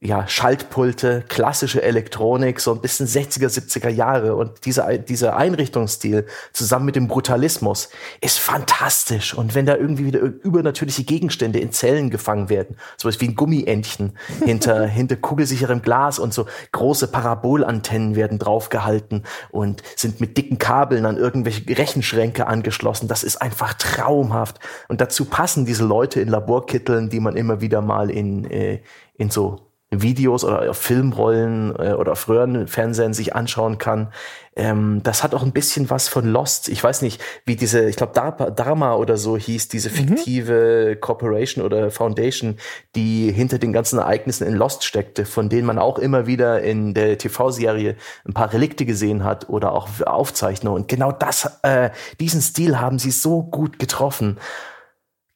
ja, 0.00 0.26
Schaltpulte, 0.26 1.24
klassische 1.28 1.82
Elektronik, 1.82 2.60
so 2.60 2.72
ein 2.72 2.80
bisschen 2.80 3.06
60er, 3.06 3.48
70er 3.48 3.88
Jahre. 3.88 4.34
Und 4.34 4.66
dieser, 4.66 4.98
dieser 4.98 5.36
Einrichtungsstil 5.36 6.26
zusammen 6.52 6.86
mit 6.86 6.96
dem 6.96 7.06
Brutalismus 7.06 7.88
ist 8.20 8.38
fantastisch. 8.38 9.32
Und 9.32 9.54
wenn 9.54 9.64
da 9.64 9.76
irgendwie 9.76 10.06
wieder 10.06 10.20
übernatürliche 10.20 11.04
Gegenstände 11.04 11.60
in 11.60 11.70
Zellen 11.72 12.10
gefangen 12.10 12.48
werden, 12.48 12.76
sowas 12.96 13.20
wie 13.20 13.28
ein 13.28 13.36
Gummientchen 13.36 14.18
hinter, 14.44 14.86
hinter 14.86 15.16
kugelsicherem 15.16 15.82
Glas 15.82 16.18
und 16.18 16.34
so 16.34 16.46
große 16.72 17.06
Parabolantennen 17.06 18.16
werden 18.16 18.38
draufgehalten 18.38 19.22
und 19.50 19.82
sind 19.94 20.20
mit 20.20 20.36
dicken 20.36 20.58
Kabeln 20.58 21.06
an 21.06 21.16
irgendwelche 21.16 21.66
Rechenschränke 21.78 22.48
angeschlossen. 22.48 23.06
Das 23.08 23.22
ist 23.22 23.40
einfach 23.40 23.74
traumhaft. 23.74 24.58
Und 24.88 25.00
dazu 25.00 25.24
passen 25.24 25.64
diese 25.64 25.84
Leute 25.84 26.20
in 26.20 26.28
Laborkitteln, 26.28 27.08
die 27.08 27.20
man 27.20 27.36
immer 27.36 27.60
wieder 27.60 27.80
mal 27.80 28.10
in, 28.10 28.50
äh, 28.50 28.80
in 29.14 29.30
so 29.30 29.66
Videos 30.02 30.44
oder 30.44 30.70
auf 30.70 30.78
Filmrollen 30.78 31.74
äh, 31.78 31.92
oder 31.92 32.12
auf 32.12 32.28
Röhrenfernsehen 32.28 33.14
sich 33.14 33.34
anschauen 33.34 33.78
kann. 33.78 34.12
Ähm, 34.56 35.02
das 35.02 35.22
hat 35.22 35.34
auch 35.34 35.42
ein 35.42 35.52
bisschen 35.52 35.90
was 35.90 36.08
von 36.08 36.26
Lost. 36.26 36.68
Ich 36.68 36.82
weiß 36.82 37.02
nicht, 37.02 37.20
wie 37.44 37.56
diese, 37.56 37.88
ich 37.88 37.96
glaube 37.96 38.12
Dharma 38.54 38.94
oder 38.94 39.18
so 39.18 39.36
hieß, 39.36 39.68
diese 39.68 39.90
mhm. 39.90 39.94
fiktive 39.94 40.92
mhm. 40.94 41.00
Corporation 41.00 41.64
oder 41.64 41.90
Foundation, 41.90 42.56
die 42.94 43.30
hinter 43.30 43.58
den 43.58 43.74
ganzen 43.74 43.98
Ereignissen 43.98 44.46
in 44.46 44.54
Lost 44.54 44.84
steckte, 44.84 45.26
von 45.26 45.50
denen 45.50 45.66
man 45.66 45.78
auch 45.78 45.98
immer 45.98 46.26
wieder 46.26 46.62
in 46.62 46.94
der 46.94 47.18
TV-Serie 47.18 47.96
ein 48.26 48.32
paar 48.32 48.52
Relikte 48.52 48.86
gesehen 48.86 49.24
hat 49.24 49.48
oder 49.50 49.72
auch 49.72 49.88
Aufzeichnungen. 50.04 50.82
Und 50.82 50.88
genau 50.88 51.12
das, 51.12 51.58
äh, 51.62 51.90
diesen 52.18 52.40
Stil 52.40 52.80
haben 52.80 52.98
sie 52.98 53.10
so 53.10 53.42
gut 53.42 53.78
getroffen. 53.78 54.38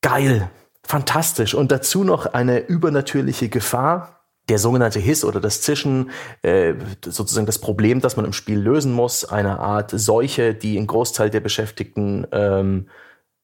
Geil. 0.01 0.51
Fantastisch. 0.83 1.55
Und 1.55 1.71
dazu 1.71 2.05
noch 2.05 2.27
eine 2.27 2.59
übernatürliche 2.59 3.49
Gefahr, 3.49 4.20
der 4.51 4.59
sogenannte 4.59 4.99
Hiss 4.99 5.25
oder 5.25 5.41
das 5.41 5.63
Zischen, 5.63 6.11
äh, 6.43 6.75
sozusagen 7.05 7.47
das 7.47 7.61
Problem, 7.61 8.01
das 8.01 8.17
man 8.17 8.27
im 8.27 8.33
Spiel 8.33 8.59
lösen 8.59 8.93
muss, 8.93 9.25
eine 9.25 9.61
Art 9.61 9.93
Seuche, 9.93 10.55
die 10.55 10.77
einen 10.77 10.89
Großteil 10.89 11.31
der 11.31 11.41
Beschäftigten 11.41 12.27
ähm, 12.33 12.89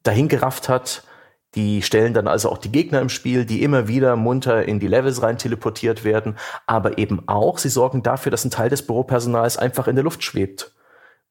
dahingerafft 0.03 0.69
hat. 0.69 1.05
Die 1.55 1.81
stellen 1.81 2.13
dann 2.13 2.29
also 2.29 2.51
auch 2.51 2.59
die 2.59 2.73
Gegner 2.73 3.01
im 3.01 3.09
Spiel, 3.09 3.47
die 3.47 3.63
immer 3.63 3.89
wieder 3.89 4.17
munter 4.17 4.65
in 4.67 4.81
die 4.81 4.89
Levels 4.89 5.23
rein 5.23 5.39
teleportiert 5.39 6.05
werden, 6.05 6.37
aber 6.67 6.99
eben 6.99 7.27
auch, 7.29 7.59
sie 7.59 7.71
sorgen 7.71 8.03
dafür, 8.03 8.31
dass 8.31 8.45
ein 8.45 8.51
Teil 8.51 8.69
des 8.69 8.87
Büropersonals 8.87 9.57
einfach 9.57 9.87
in 9.87 9.95
der 9.95 10.05
Luft 10.05 10.23
schwebt 10.23 10.75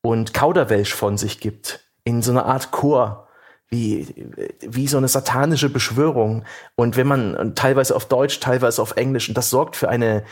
und 0.02 0.34
Kauderwelsch 0.34 0.94
von 0.96 1.18
sich 1.18 1.40
gibt, 1.40 1.82
in 2.06 2.22
so 2.22 2.32
einer 2.32 2.46
Art 2.46 2.72
Chor 2.72 3.28
wie, 3.70 4.14
wie 4.62 4.88
so 4.88 4.98
eine 4.98 5.08
satanische 5.08 5.70
Beschwörung. 5.70 6.44
Und 6.76 6.98
wenn 6.98 7.08
man 7.08 7.56
teilweise 7.56 7.96
auf 7.96 8.06
Deutsch, 8.06 8.40
teilweise 8.40 8.82
auf 8.82 8.96
Englisch, 8.96 9.28
und 9.28 9.38
das 9.38 9.50
sorgt 9.50 9.76
für 9.76 9.90
eine, 9.90 10.24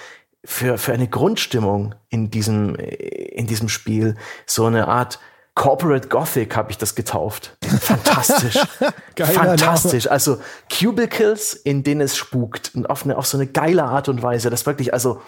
für, 0.45 0.77
für 0.77 0.93
eine 0.93 1.07
Grundstimmung 1.07 1.95
in 2.09 2.29
diesem, 2.29 2.75
in 2.75 3.47
diesem 3.47 3.69
Spiel, 3.69 4.15
so 4.45 4.65
eine 4.65 4.87
Art 4.87 5.19
Corporate 5.55 6.07
Gothic 6.07 6.55
habe 6.55 6.71
ich 6.71 6.79
das 6.79 6.95
getauft. 6.95 7.57
Fantastisch. 7.61 8.57
Fantastisch. 9.17 10.09
Also 10.09 10.39
Cubicles, 10.71 11.53
in 11.53 11.83
denen 11.83 12.01
es 12.01 12.17
spukt. 12.17 12.71
Und 12.73 12.89
auf, 12.89 13.03
eine, 13.03 13.17
auf 13.17 13.27
so 13.27 13.37
eine 13.37 13.45
geile 13.45 13.83
Art 13.83 14.09
und 14.09 14.23
Weise. 14.23 14.49
Das 14.49 14.65
wirklich, 14.65 14.93
also 14.93 15.21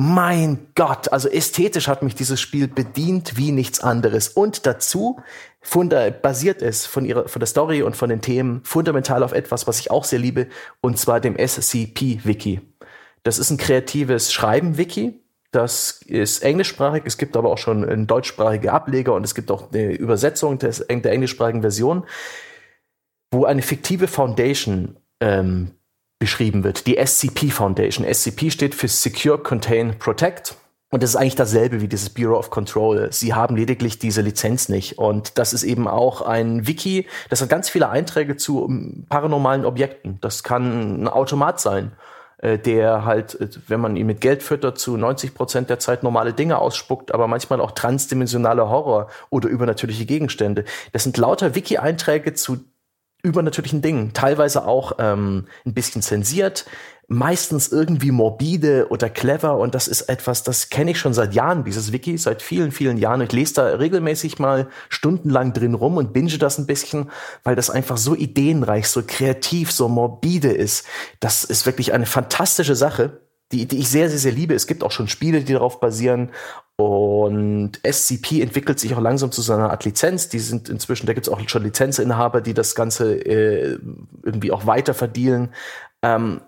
mein 0.00 0.68
Gott, 0.76 1.12
also 1.12 1.28
ästhetisch 1.28 1.88
hat 1.88 2.04
mich 2.04 2.14
dieses 2.14 2.40
Spiel 2.40 2.68
bedient 2.68 3.36
wie 3.36 3.50
nichts 3.50 3.80
anderes. 3.80 4.28
Und 4.28 4.64
dazu 4.64 5.20
funda 5.60 6.10
basiert 6.10 6.62
es 6.62 6.86
von, 6.86 7.04
ihrer, 7.04 7.26
von 7.26 7.40
der 7.40 7.48
Story 7.48 7.82
und 7.82 7.96
von 7.96 8.08
den 8.08 8.20
Themen 8.20 8.60
fundamental 8.62 9.24
auf 9.24 9.32
etwas, 9.32 9.66
was 9.66 9.80
ich 9.80 9.90
auch 9.90 10.04
sehr 10.04 10.20
liebe, 10.20 10.46
und 10.80 10.98
zwar 10.98 11.18
dem 11.18 11.36
SCP-Wiki. 11.36 12.60
Das 13.24 13.40
ist 13.40 13.50
ein 13.50 13.56
kreatives 13.56 14.32
Schreiben-Wiki. 14.32 15.20
Das 15.50 16.00
ist 16.06 16.44
englischsprachig, 16.44 17.02
es 17.04 17.18
gibt 17.18 17.36
aber 17.36 17.50
auch 17.50 17.58
schon 17.58 17.84
einen 17.84 18.06
deutschsprachige 18.06 18.72
Ableger 18.72 19.14
und 19.14 19.24
es 19.24 19.34
gibt 19.34 19.50
auch 19.50 19.72
eine 19.72 19.94
Übersetzung 19.94 20.60
des, 20.60 20.86
der 20.86 21.10
englischsprachigen 21.10 21.62
Version, 21.62 22.06
wo 23.32 23.46
eine 23.46 23.62
fiktive 23.62 24.06
Foundation 24.06 24.96
ähm, 25.18 25.72
beschrieben 26.18 26.64
wird, 26.64 26.86
die 26.86 26.96
SCP 26.96 27.50
Foundation. 27.50 28.06
SCP 28.06 28.50
steht 28.50 28.74
für 28.74 28.88
Secure, 28.88 29.38
Contain, 29.38 29.98
Protect. 29.98 30.56
Und 30.90 31.02
das 31.02 31.10
ist 31.10 31.16
eigentlich 31.16 31.36
dasselbe 31.36 31.82
wie 31.82 31.88
dieses 31.88 32.10
Bureau 32.10 32.38
of 32.38 32.48
Control. 32.50 33.08
Sie 33.12 33.34
haben 33.34 33.56
lediglich 33.56 33.98
diese 33.98 34.22
Lizenz 34.22 34.70
nicht. 34.70 34.98
Und 34.98 35.38
das 35.38 35.52
ist 35.52 35.62
eben 35.62 35.86
auch 35.86 36.22
ein 36.22 36.66
Wiki, 36.66 37.06
das 37.28 37.42
hat 37.42 37.50
ganz 37.50 37.68
viele 37.68 37.90
Einträge 37.90 38.36
zu 38.36 38.66
paranormalen 39.08 39.66
Objekten. 39.66 40.18
Das 40.22 40.42
kann 40.42 41.02
ein 41.02 41.08
Automat 41.08 41.60
sein, 41.60 41.92
äh, 42.38 42.58
der 42.58 43.04
halt, 43.04 43.38
äh, 43.38 43.48
wenn 43.66 43.80
man 43.80 43.96
ihn 43.96 44.06
mit 44.06 44.22
Geld 44.22 44.42
füttert, 44.42 44.78
zu 44.78 44.96
90 44.96 45.34
Prozent 45.34 45.68
der 45.68 45.78
Zeit 45.78 46.02
normale 46.02 46.32
Dinge 46.32 46.58
ausspuckt, 46.58 47.12
aber 47.12 47.28
manchmal 47.28 47.60
auch 47.60 47.72
transdimensionaler 47.72 48.70
Horror 48.70 49.08
oder 49.28 49.50
übernatürliche 49.50 50.06
Gegenstände. 50.06 50.64
Das 50.92 51.04
sind 51.04 51.18
lauter 51.18 51.54
Wiki-Einträge 51.54 52.32
zu 52.32 52.64
übernatürlichen 53.22 53.82
Dingen, 53.82 54.12
teilweise 54.12 54.66
auch 54.66 54.92
ähm, 54.98 55.46
ein 55.66 55.74
bisschen 55.74 56.02
zensiert, 56.02 56.66
meistens 57.08 57.68
irgendwie 57.68 58.10
morbide 58.10 58.88
oder 58.90 59.08
clever 59.08 59.56
und 59.56 59.74
das 59.74 59.88
ist 59.88 60.02
etwas, 60.02 60.42
das 60.42 60.68
kenne 60.68 60.90
ich 60.90 60.98
schon 60.98 61.14
seit 61.14 61.34
Jahren, 61.34 61.64
dieses 61.64 61.90
Wiki, 61.90 62.16
seit 62.18 62.42
vielen, 62.42 62.70
vielen 62.70 62.98
Jahren. 62.98 63.22
Ich 63.22 63.32
lese 63.32 63.54
da 63.54 63.64
regelmäßig 63.64 64.38
mal 64.38 64.68
stundenlang 64.90 65.54
drin 65.54 65.74
rum 65.74 65.96
und 65.96 66.12
binge 66.12 66.36
das 66.38 66.58
ein 66.58 66.66
bisschen, 66.66 67.10
weil 67.44 67.56
das 67.56 67.70
einfach 67.70 67.96
so 67.96 68.14
ideenreich, 68.14 68.88
so 68.88 69.02
kreativ, 69.06 69.72
so 69.72 69.88
morbide 69.88 70.52
ist. 70.52 70.86
Das 71.18 71.44
ist 71.44 71.64
wirklich 71.64 71.94
eine 71.94 72.06
fantastische 72.06 72.76
Sache 72.76 73.20
die, 73.52 73.66
die 73.66 73.78
ich 73.78 73.88
sehr, 73.88 74.08
sehr, 74.10 74.18
sehr 74.18 74.32
liebe. 74.32 74.54
Es 74.54 74.66
gibt 74.66 74.84
auch 74.84 74.90
schon 74.90 75.08
Spiele, 75.08 75.42
die 75.42 75.54
darauf 75.54 75.80
basieren. 75.80 76.30
Und 76.80 77.80
SCP 77.82 78.40
entwickelt 78.40 78.78
sich 78.78 78.94
auch 78.94 79.00
langsam 79.00 79.32
zu 79.32 79.42
so 79.42 79.52
einer 79.52 79.70
Art 79.70 79.84
Lizenz. 79.84 80.28
Die 80.28 80.38
sind 80.38 80.68
inzwischen, 80.68 81.06
da 81.06 81.12
gibt 81.12 81.26
es 81.26 81.32
auch 81.32 81.40
schon 81.48 81.64
Lizenzinhaber, 81.64 82.40
die 82.40 82.54
das 82.54 82.74
Ganze 82.74 83.14
äh, 83.14 83.78
irgendwie 84.22 84.52
auch 84.52 84.64
weiter 84.64 84.94
verdienen. 84.94 85.52
Ähm, 86.02 86.40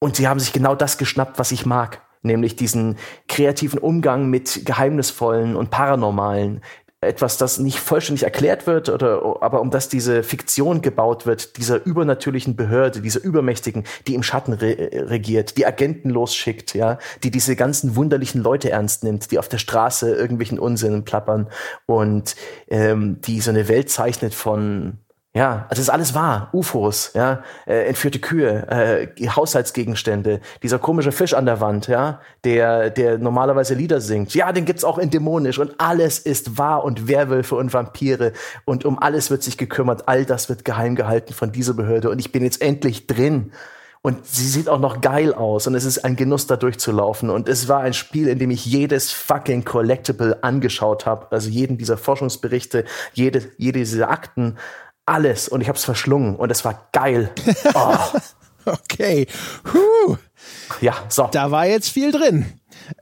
und 0.00 0.16
sie 0.16 0.26
haben 0.26 0.40
sich 0.40 0.52
genau 0.52 0.74
das 0.74 0.98
geschnappt, 0.98 1.38
was 1.38 1.52
ich 1.52 1.66
mag 1.66 2.02
nämlich 2.22 2.56
diesen 2.56 2.96
kreativen 3.28 3.78
Umgang 3.78 4.28
mit 4.28 4.64
geheimnisvollen 4.64 5.56
und 5.56 5.70
paranormalen, 5.70 6.62
etwas, 7.00 7.36
das 7.36 7.58
nicht 7.58 7.78
vollständig 7.78 8.24
erklärt 8.24 8.66
wird, 8.66 8.88
oder, 8.88 9.40
aber 9.40 9.60
um 9.60 9.70
das 9.70 9.88
diese 9.88 10.24
Fiktion 10.24 10.82
gebaut 10.82 11.26
wird, 11.26 11.56
dieser 11.56 11.84
übernatürlichen 11.86 12.56
Behörde, 12.56 13.00
dieser 13.00 13.22
übermächtigen, 13.22 13.84
die 14.08 14.14
im 14.14 14.24
Schatten 14.24 14.52
re 14.52 14.90
regiert, 14.92 15.56
die 15.58 15.66
Agenten 15.66 16.10
losschickt, 16.10 16.74
ja, 16.74 16.98
die 17.22 17.30
diese 17.30 17.54
ganzen 17.54 17.94
wunderlichen 17.94 18.42
Leute 18.42 18.70
ernst 18.70 19.04
nimmt, 19.04 19.30
die 19.30 19.38
auf 19.38 19.48
der 19.48 19.58
Straße 19.58 20.12
irgendwelchen 20.12 20.58
Unsinn 20.58 21.04
plappern 21.04 21.48
und 21.86 22.34
ähm, 22.68 23.20
die 23.20 23.40
so 23.40 23.50
eine 23.50 23.68
Welt 23.68 23.90
zeichnet 23.90 24.34
von 24.34 24.98
ja, 25.38 25.66
also 25.68 25.80
ist 25.80 25.88
alles 25.88 26.14
wahr. 26.14 26.48
UFOs, 26.52 27.12
ja, 27.14 27.44
äh, 27.64 27.86
entführte 27.86 28.18
Kühe, 28.18 28.66
äh, 28.68 29.28
Haushaltsgegenstände, 29.28 30.40
dieser 30.64 30.80
komische 30.80 31.12
Fisch 31.12 31.32
an 31.32 31.46
der 31.46 31.60
Wand, 31.60 31.86
ja, 31.86 32.20
der, 32.42 32.90
der 32.90 33.18
normalerweise 33.18 33.74
Lieder 33.74 34.00
singt. 34.00 34.34
Ja, 34.34 34.50
den 34.50 34.64
gibt's 34.64 34.82
auch 34.82 34.98
in 34.98 35.10
dämonisch 35.10 35.60
und 35.60 35.76
alles 35.78 36.18
ist 36.18 36.58
wahr 36.58 36.82
und 36.82 37.06
Werwölfe 37.06 37.54
und 37.54 37.72
Vampire 37.72 38.32
und 38.64 38.84
um 38.84 38.98
alles 38.98 39.30
wird 39.30 39.44
sich 39.44 39.56
gekümmert. 39.56 40.08
All 40.08 40.24
das 40.24 40.48
wird 40.48 40.64
geheim 40.64 40.96
gehalten 40.96 41.32
von 41.32 41.52
dieser 41.52 41.74
Behörde 41.74 42.10
und 42.10 42.18
ich 42.18 42.32
bin 42.32 42.42
jetzt 42.42 42.60
endlich 42.60 43.06
drin. 43.06 43.52
Und 44.00 44.26
sie 44.26 44.46
sieht 44.46 44.68
auch 44.68 44.78
noch 44.78 45.00
geil 45.00 45.34
aus 45.34 45.66
und 45.66 45.74
es 45.74 45.84
ist 45.84 46.04
ein 46.04 46.16
Genuss, 46.16 46.46
da 46.46 46.56
durchzulaufen. 46.56 47.30
Und 47.30 47.48
es 47.48 47.68
war 47.68 47.80
ein 47.80 47.94
Spiel, 47.94 48.28
in 48.28 48.38
dem 48.38 48.50
ich 48.50 48.64
jedes 48.64 49.10
fucking 49.12 49.64
Collectible 49.64 50.38
angeschaut 50.42 51.04
habe. 51.04 51.26
Also 51.30 51.50
jeden 51.50 51.78
dieser 51.78 51.96
Forschungsberichte, 51.96 52.84
jede, 53.12 53.42
jede 53.56 53.80
dieser 53.80 54.08
Akten 54.08 54.56
alles 55.08 55.48
und 55.48 55.60
ich 55.60 55.68
habe 55.68 55.78
es 55.78 55.84
verschlungen 55.84 56.36
und 56.36 56.50
es 56.50 56.64
war 56.64 56.88
geil. 56.92 57.30
Oh. 57.74 57.96
okay. 58.66 59.26
Huh. 59.72 60.16
Ja, 60.80 60.94
so. 61.08 61.28
Da 61.30 61.50
war 61.50 61.66
jetzt 61.66 61.88
viel 61.90 62.12
drin. 62.12 62.46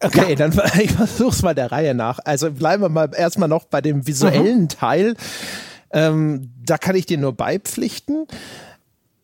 Okay, 0.01 0.31
ja. 0.31 0.35
dann 0.35 0.53
ich 0.81 0.93
versuch's 0.93 1.43
mal 1.43 1.55
der 1.55 1.73
Reihe 1.73 1.95
nach. 1.95 2.19
Also 2.25 2.51
bleiben 2.51 2.83
wir 2.83 2.89
mal 2.89 3.11
erstmal 3.15 3.49
noch 3.49 3.65
bei 3.65 3.81
dem 3.81 4.07
visuellen 4.07 4.63
mhm. 4.63 4.69
Teil. 4.69 5.17
Ähm, 5.91 6.53
da 6.65 6.79
kann 6.79 6.97
ich 6.97 7.07
dir 7.07 7.19
nur 7.19 7.33
beipflichten. 7.33 8.27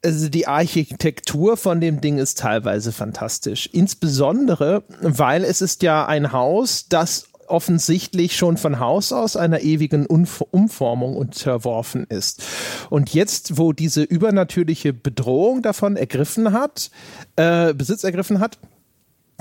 Also 0.05 0.29
die 0.29 0.49
Architektur 0.49 1.57
von 1.57 1.81
dem 1.81 2.01
Ding 2.01 2.19
ist 2.19 2.39
teilweise 2.39 2.91
fantastisch. 2.91 3.69
Insbesondere, 3.73 4.83
weil 5.01 5.45
es 5.45 5.61
ist 5.61 5.83
ja 5.83 6.07
ein 6.07 6.33
Haus, 6.33 6.87
das 6.89 7.29
offensichtlich 7.53 8.37
schon 8.37 8.57
von 8.57 8.81
Haus 8.81 9.13
aus 9.13 9.37
einer 9.37 9.61
ewigen 9.61 10.07
Umf 10.07 10.41
Umformung 10.51 11.17
unterworfen 11.17 12.05
ist. 12.09 12.43
Und 12.91 13.15
jetzt, 13.15 13.59
wo 13.59 13.73
diese 13.73 14.03
übernatürliche 14.03 14.93
Bedrohung 14.93 15.63
davon 15.63 15.97
ergriffen 15.97 16.53
hat, 16.53 16.91
äh, 17.37 17.75
Besitz 17.75 18.05
ergriffen 18.05 18.41
hat, 18.41 18.59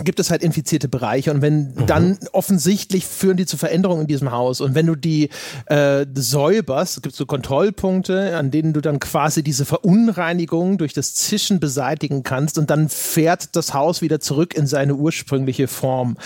gibt 0.03 0.19
es 0.19 0.31
halt 0.31 0.43
infizierte 0.43 0.87
Bereiche 0.87 1.31
und 1.31 1.41
wenn 1.41 1.73
mhm. 1.73 1.85
dann 1.87 2.19
offensichtlich 2.31 3.05
führen 3.05 3.37
die 3.37 3.45
zu 3.45 3.57
Veränderungen 3.57 4.01
in 4.01 4.07
diesem 4.07 4.31
Haus 4.31 4.61
und 4.61 4.75
wenn 4.75 4.85
du 4.85 4.95
die 4.95 5.29
äh, 5.67 6.05
säuberst, 6.13 6.97
es 6.97 7.01
gibt 7.01 7.15
so 7.15 7.25
Kontrollpunkte, 7.25 8.35
an 8.37 8.51
denen 8.51 8.73
du 8.73 8.81
dann 8.81 8.99
quasi 8.99 9.43
diese 9.43 9.65
Verunreinigung 9.65 10.77
durch 10.77 10.93
das 10.93 11.13
Zischen 11.13 11.59
beseitigen 11.59 12.23
kannst 12.23 12.57
und 12.57 12.69
dann 12.69 12.89
fährt 12.89 13.55
das 13.55 13.73
Haus 13.73 14.01
wieder 14.01 14.19
zurück 14.19 14.53
in 14.53 14.67
seine 14.67 14.95
ursprüngliche 14.95 15.67
Form 15.67 16.17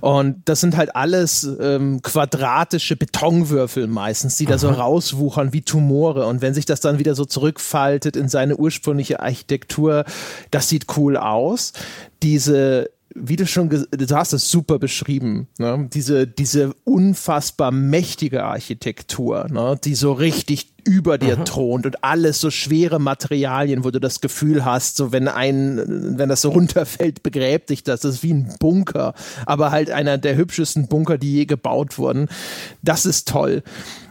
und 0.00 0.42
das 0.44 0.60
sind 0.60 0.76
halt 0.76 0.96
alles 0.96 1.48
ähm, 1.60 2.00
quadratische 2.02 2.96
Betonwürfel 2.96 3.86
meistens, 3.86 4.36
die 4.36 4.44
mhm. 4.44 4.50
da 4.50 4.58
so 4.58 4.68
rauswuchern 4.70 5.52
wie 5.52 5.62
Tumore 5.62 6.26
und 6.26 6.40
wenn 6.42 6.54
sich 6.54 6.66
das 6.66 6.80
dann 6.80 6.98
wieder 6.98 7.14
so 7.14 7.24
zurückfaltet 7.24 8.16
in 8.16 8.28
seine 8.28 8.56
ursprüngliche 8.56 9.20
Architektur, 9.20 10.04
das 10.50 10.68
sieht 10.68 10.86
cool 10.96 11.16
aus. 11.16 11.72
Diese 12.22 12.90
wie 13.20 13.36
du 13.36 13.46
schon, 13.46 13.68
du 13.68 14.16
hast 14.16 14.32
es 14.32 14.50
super 14.50 14.78
beschrieben, 14.78 15.48
ne? 15.58 15.88
diese, 15.92 16.26
diese 16.26 16.74
unfassbar 16.84 17.70
mächtige 17.70 18.44
Architektur, 18.44 19.46
ne? 19.50 19.78
die 19.82 19.94
so 19.94 20.12
richtig 20.12 20.72
über 20.84 21.18
dir 21.18 21.36
mhm. 21.36 21.44
thront 21.44 21.86
und 21.86 22.02
alles 22.02 22.40
so 22.40 22.50
schwere 22.50 22.98
Materialien, 22.98 23.84
wo 23.84 23.90
du 23.90 24.00
das 24.00 24.20
Gefühl 24.20 24.64
hast, 24.64 24.96
so 24.96 25.12
wenn 25.12 25.28
ein, 25.28 26.16
wenn 26.18 26.28
das 26.28 26.40
so 26.40 26.50
runterfällt, 26.50 27.22
begräbt 27.22 27.70
dich 27.70 27.84
das. 27.84 28.00
Das 28.00 28.16
ist 28.16 28.22
wie 28.22 28.32
ein 28.32 28.54
Bunker, 28.58 29.14
aber 29.44 29.70
halt 29.70 29.90
einer 29.90 30.16
der 30.16 30.36
hübschesten 30.36 30.88
Bunker, 30.88 31.18
die 31.18 31.34
je 31.34 31.44
gebaut 31.44 31.98
wurden. 31.98 32.28
Das 32.82 33.04
ist 33.04 33.28
toll. 33.28 33.62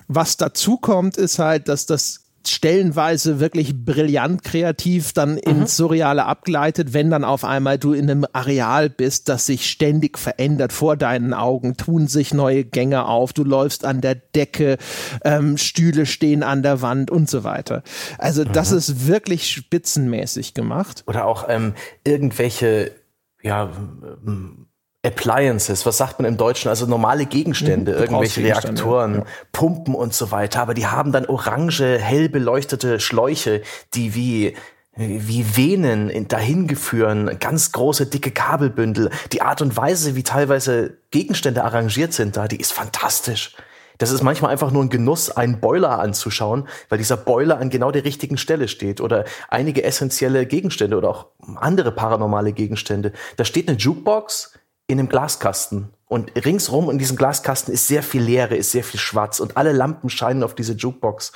Was 0.08 0.38
dazu 0.38 0.78
kommt, 0.78 1.18
ist 1.18 1.40
halt, 1.40 1.68
dass 1.68 1.86
das 1.86 2.27
stellenweise 2.52 3.40
wirklich 3.40 3.74
brillant 3.86 4.44
kreativ 4.44 5.14
dann 5.14 5.34
mhm. 5.34 5.38
ins 5.40 5.78
Surreale 5.78 6.26
abgleitet, 6.26 6.94
wenn 6.94 7.10
dann 7.10 7.24
auf 7.24 7.44
einmal 7.44 7.78
du 7.78 7.94
in 7.94 8.10
einem 8.10 8.26
Areal 8.34 8.90
bist, 8.90 9.30
das 9.30 9.46
sich 9.46 9.70
ständig 9.70 10.18
verändert 10.18 10.74
vor 10.74 10.98
deinen 10.98 11.34
Augen, 11.34 11.78
tun 11.78 12.08
sich 12.08 12.34
neue 12.34 12.64
Gänge 12.64 13.06
auf, 13.06 13.34
du 13.34 13.44
läufst 13.44 13.86
an 13.86 14.02
der 14.02 14.16
Decke, 14.16 14.78
ähm, 15.24 15.58
Stühle 15.58 16.06
stehen 16.06 16.44
an 16.44 16.64
der 16.64 16.82
Wand 16.82 17.12
und 17.12 17.30
so 17.30 17.44
weiter. 17.44 17.84
Also 18.18 18.44
mhm. 18.44 18.52
das 18.54 18.72
ist 18.72 19.08
wirklich 19.08 19.50
spitzenmäßig 19.50 20.54
gemacht. 20.54 21.04
Oder 21.08 21.26
auch 21.26 21.46
ähm, 21.50 21.74
irgendwelche 22.04 22.92
ja, 23.42 23.72
Appliances, 25.06 25.86
was 25.86 25.98
sagt 25.98 26.20
man 26.20 26.28
im 26.28 26.38
Deutschen? 26.38 26.70
Also 26.70 26.86
normale 26.86 27.26
Gegenstände, 27.26 27.94
mhm, 27.94 28.00
irgendwelche 28.00 28.42
Reaktoren, 28.42 29.16
ja. 29.16 29.26
Pumpen 29.52 29.96
und 29.96 30.14
so 30.14 30.32
weiter. 30.32 30.62
Aber 30.62 30.74
die 30.74 30.88
haben 30.88 31.12
dann 31.12 31.26
orange, 31.26 32.00
hell 32.00 32.30
beleuchtete 32.30 33.00
Schläuche, 33.00 33.62
die 33.94 34.16
wie 34.16 34.56
wie 35.00 35.56
Venen 35.56 36.28
dahin 36.28 36.68
geführen, 36.68 37.38
ganz 37.40 37.72
große, 37.72 38.08
dicke 38.08 38.32
Kabelbündel. 38.32 39.12
Die 39.32 39.44
Art 39.44 39.62
und 39.62 39.78
Weise, 39.78 40.16
wie 40.16 40.24
teilweise 40.24 40.98
Gegenstände 41.12 41.64
arrangiert 41.64 42.14
sind 42.14 42.36
da, 42.36 42.48
die 42.48 42.60
ist 42.60 42.74
fantastisch. 42.74 43.56
Das 44.00 44.12
ist 44.12 44.24
manchmal 44.24 44.52
einfach 44.52 44.72
nur 44.72 44.84
ein 44.84 44.90
Genuss, 44.90 45.32
einen 45.32 45.60
Boiler 45.60 46.00
anzuschauen, 46.00 46.68
weil 46.90 46.98
dieser 46.98 47.18
Boiler 47.18 47.60
an 47.60 47.70
genau 47.70 47.92
der 47.92 48.06
richtigen 48.06 48.38
Stelle 48.38 48.68
steht 48.68 49.02
oder 49.02 49.26
einige 49.50 49.84
essentielle 49.84 50.46
Gegenstände 50.46 50.98
oder 50.98 51.10
auch 51.10 51.28
andere 51.56 51.92
paranormale 51.92 52.54
Gegenstände. 52.54 53.12
Da 53.38 53.46
steht 53.46 53.68
eine 53.68 53.78
Jukebox, 53.78 54.57
in 54.88 55.00
einem 55.00 55.10
Glaskasten. 55.10 55.94
Und 56.08 56.32
ringsrum 56.46 56.90
in 56.90 56.98
diesem 56.98 57.18
Glaskasten 57.18 57.74
ist 57.74 57.88
sehr 57.88 58.02
viel 58.02 58.22
Leere, 58.22 58.56
ist 58.56 58.72
sehr 58.72 58.84
viel 58.84 59.00
Schwarz 59.00 59.40
und 59.40 59.58
alle 59.58 59.74
Lampen 59.74 60.10
scheinen 60.10 60.44
auf 60.44 60.56
diese 60.56 60.74
Jukebox. 60.74 61.34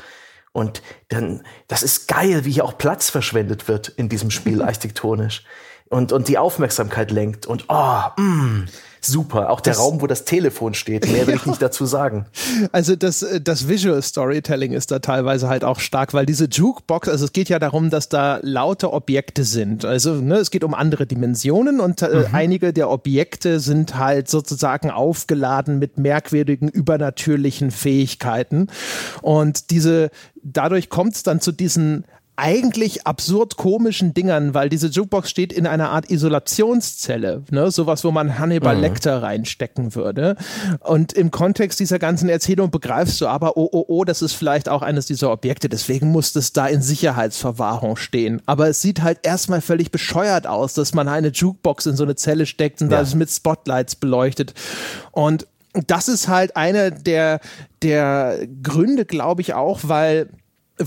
Und 0.53 0.81
dann, 1.09 1.43
das 1.67 1.83
ist 1.83 2.07
geil, 2.07 2.45
wie 2.45 2.51
hier 2.51 2.65
auch 2.65 2.77
Platz 2.77 3.09
verschwendet 3.09 3.67
wird 3.67 3.89
in 3.89 4.09
diesem 4.09 4.31
Spiel 4.31 4.61
architektonisch. 4.61 5.43
Und, 5.89 6.13
und 6.13 6.29
die 6.29 6.37
Aufmerksamkeit 6.37 7.11
lenkt. 7.11 7.45
Und 7.45 7.65
oh, 7.67 8.01
mm, 8.15 8.67
super. 9.05 9.49
Auch 9.49 9.61
der 9.61 9.73
das, 9.73 9.81
Raum, 9.81 10.01
wo 10.01 10.07
das 10.07 10.25
Telefon 10.25 10.73
steht. 10.73 11.11
Mehr 11.11 11.27
will 11.27 11.35
ich 11.35 11.45
nicht 11.45 11.61
dazu 11.61 11.85
sagen. 11.85 12.25
Also 12.71 12.95
das, 12.95 13.23
äh, 13.23 13.41
das 13.41 13.67
Visual 13.67 14.01
Storytelling 14.01 14.73
ist 14.73 14.91
da 14.91 14.99
teilweise 14.99 15.49
halt 15.49 15.63
auch 15.63 15.79
stark, 15.79 16.13
weil 16.13 16.25
diese 16.25 16.45
Jukebox, 16.45 17.07
also 17.09 17.25
es 17.25 17.33
geht 17.33 17.49
ja 17.49 17.59
darum, 17.59 17.89
dass 17.89 18.07
da 18.07 18.39
laute 18.41 18.93
Objekte 18.93 19.43
sind. 19.43 19.83
Also 19.83 20.15
ne, 20.15 20.35
es 20.35 20.51
geht 20.51 20.63
um 20.63 20.73
andere 20.73 21.05
Dimensionen 21.05 21.79
und 21.79 22.01
äh, 22.01 22.09
mhm. 22.09 22.25
einige 22.33 22.73
der 22.73 22.89
Objekte 22.89 23.59
sind 23.59 23.97
halt 23.97 24.29
sozusagen 24.29 24.91
aufgeladen 24.91 25.79
mit 25.79 25.97
merkwürdigen 25.97 26.67
übernatürlichen 26.69 27.71
Fähigkeiten. 27.71 28.67
Und 29.21 29.71
diese 29.71 30.11
dadurch 30.43 30.89
kommt 30.89 31.15
es 31.15 31.23
dann 31.23 31.41
zu 31.41 31.51
diesen 31.51 32.05
eigentlich 32.35 33.05
absurd 33.05 33.57
komischen 33.57 34.13
Dingern, 34.13 34.53
weil 34.53 34.69
diese 34.69 34.87
Jukebox 34.87 35.29
steht 35.29 35.53
in 35.53 35.67
einer 35.67 35.89
Art 35.89 36.09
Isolationszelle, 36.09 37.43
ne? 37.51 37.69
sowas, 37.71 38.03
wo 38.03 38.11
man 38.11 38.39
Hannibal 38.39 38.75
mhm. 38.75 38.81
Lecter 38.81 39.21
reinstecken 39.21 39.95
würde. 39.95 40.35
Und 40.79 41.13
im 41.13 41.29
Kontext 41.29 41.79
dieser 41.79 41.99
ganzen 41.99 42.29
Erzählung 42.29 42.71
begreifst 42.71 43.21
du 43.21 43.27
aber, 43.27 43.57
oh, 43.57 43.69
oh, 43.71 43.85
oh, 43.87 44.03
das 44.05 44.21
ist 44.21 44.33
vielleicht 44.33 44.69
auch 44.69 44.81
eines 44.81 45.05
dieser 45.05 45.31
Objekte, 45.31 45.69
deswegen 45.69 46.11
muss 46.11 46.35
es 46.35 46.53
da 46.53 46.67
in 46.67 46.81
Sicherheitsverwahrung 46.81 47.97
stehen. 47.97 48.41
Aber 48.45 48.69
es 48.69 48.81
sieht 48.81 49.01
halt 49.01 49.19
erstmal 49.23 49.61
völlig 49.61 49.91
bescheuert 49.91 50.47
aus, 50.47 50.73
dass 50.73 50.93
man 50.93 51.07
eine 51.07 51.29
Jukebox 51.29 51.85
in 51.85 51.95
so 51.95 52.03
eine 52.03 52.15
Zelle 52.15 52.45
steckt 52.45 52.81
und 52.81 52.91
ja. 52.91 52.99
das 52.99 53.13
mit 53.13 53.29
Spotlights 53.29 53.95
beleuchtet. 53.95 54.53
Und 55.11 55.47
das 55.87 56.07
ist 56.07 56.27
halt 56.27 56.55
einer 56.55 56.91
der, 56.91 57.39
der 57.81 58.39
Gründe, 58.61 59.05
glaube 59.05 59.41
ich, 59.41 59.53
auch, 59.53 59.79
weil 59.83 60.29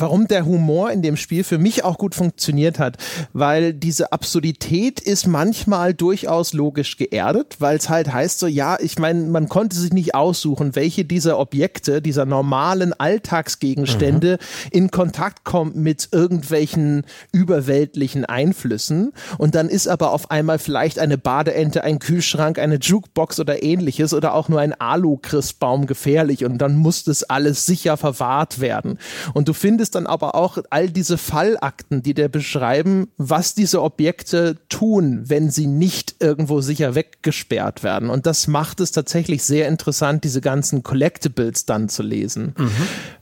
warum 0.01 0.28
der 0.28 0.47
Humor 0.47 0.90
in 0.90 1.03
dem 1.03 1.16
Spiel 1.16 1.45
für 1.45 1.59
mich 1.59 1.84
auch 1.84 1.99
gut 1.99 2.14
funktioniert 2.14 2.78
hat, 2.78 2.97
weil 3.32 3.72
diese 3.72 4.12
Absurdität 4.12 5.01
ist 5.01 5.26
manchmal 5.26 5.95
durchaus 5.95 6.53
logisch 6.53 6.97
geerdet, 6.97 7.57
weil 7.59 7.76
es 7.76 7.88
halt 7.88 8.12
heißt 8.12 8.38
so, 8.38 8.47
ja, 8.47 8.78
ich 8.80 8.99
meine, 8.99 9.22
man 9.28 9.49
konnte 9.49 9.76
sich 9.76 9.92
nicht 9.92 10.14
aussuchen, 10.14 10.74
welche 10.74 11.05
dieser 11.05 11.38
Objekte, 11.38 12.01
dieser 12.01 12.26
normalen 12.26 12.92
Alltagsgegenstände 12.92 14.38
mhm. 14.40 14.68
in 14.70 14.90
Kontakt 14.90 15.45
kommt 15.45 15.76
mit 15.76 16.09
irgendwelchen 16.12 17.05
überweltlichen 17.32 18.24
Einflüssen. 18.24 19.12
Und 19.38 19.55
dann 19.55 19.68
ist 19.68 19.88
aber 19.88 20.12
auf 20.12 20.30
einmal 20.30 20.59
vielleicht 20.59 20.99
eine 20.99 21.18
Badeente, 21.18 21.84
ein 21.84 21.99
Kühlschrank, 21.99 22.59
eine 22.59 22.76
Jukebox 22.76 23.40
oder 23.40 23.62
ähnliches 23.62 24.14
oder 24.14 24.34
auch 24.34 24.49
nur 24.49 24.61
ein 24.61 24.72
Alu-Christbaum 24.72 25.86
gefährlich 25.86 26.45
und 26.45 26.59
dann 26.59 26.76
muss 26.76 27.05
das 27.05 27.24
alles 27.24 27.66
sicher 27.66 27.97
verwahrt 27.97 28.61
werden. 28.61 28.99
Und 29.34 29.49
du 29.49 29.53
findest 29.53 29.84
findest 29.85 29.95
dann 29.97 30.07
aber 30.07 30.35
auch 30.35 30.57
all 30.70 30.89
diese 30.89 31.18
Fallakten, 31.18 32.03
die 32.03 32.14
dir 32.14 32.30
beschreiben, 32.30 33.09
was 33.18 33.55
diese 33.55 33.82
Objekte 33.82 34.57
tun, 34.70 35.24
wenn 35.26 35.51
sie 35.51 35.66
nicht 35.66 36.16
irgendwo 36.20 36.62
sicher 36.62 36.95
weggesperrt 36.95 37.82
werden. 37.82 38.09
Und 38.09 38.24
das 38.24 38.47
macht 38.47 38.80
es 38.80 38.93
tatsächlich 38.93 39.43
sehr 39.43 39.68
interessant, 39.68 40.24
diese 40.24 40.41
ganzen 40.41 40.82
Collectibles 40.82 41.66
dann 41.66 41.91
zu 41.91 42.03
lesen. 42.03 42.55
Mhm. 42.57 42.70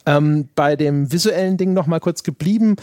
Ähm, 0.06 0.48
bei 0.54 0.76
dem 0.76 1.10
visuellen 1.10 1.56
Ding 1.56 1.72
noch 1.72 1.88
mal 1.88 2.00
kurz 2.00 2.22
geblieben. 2.22 2.76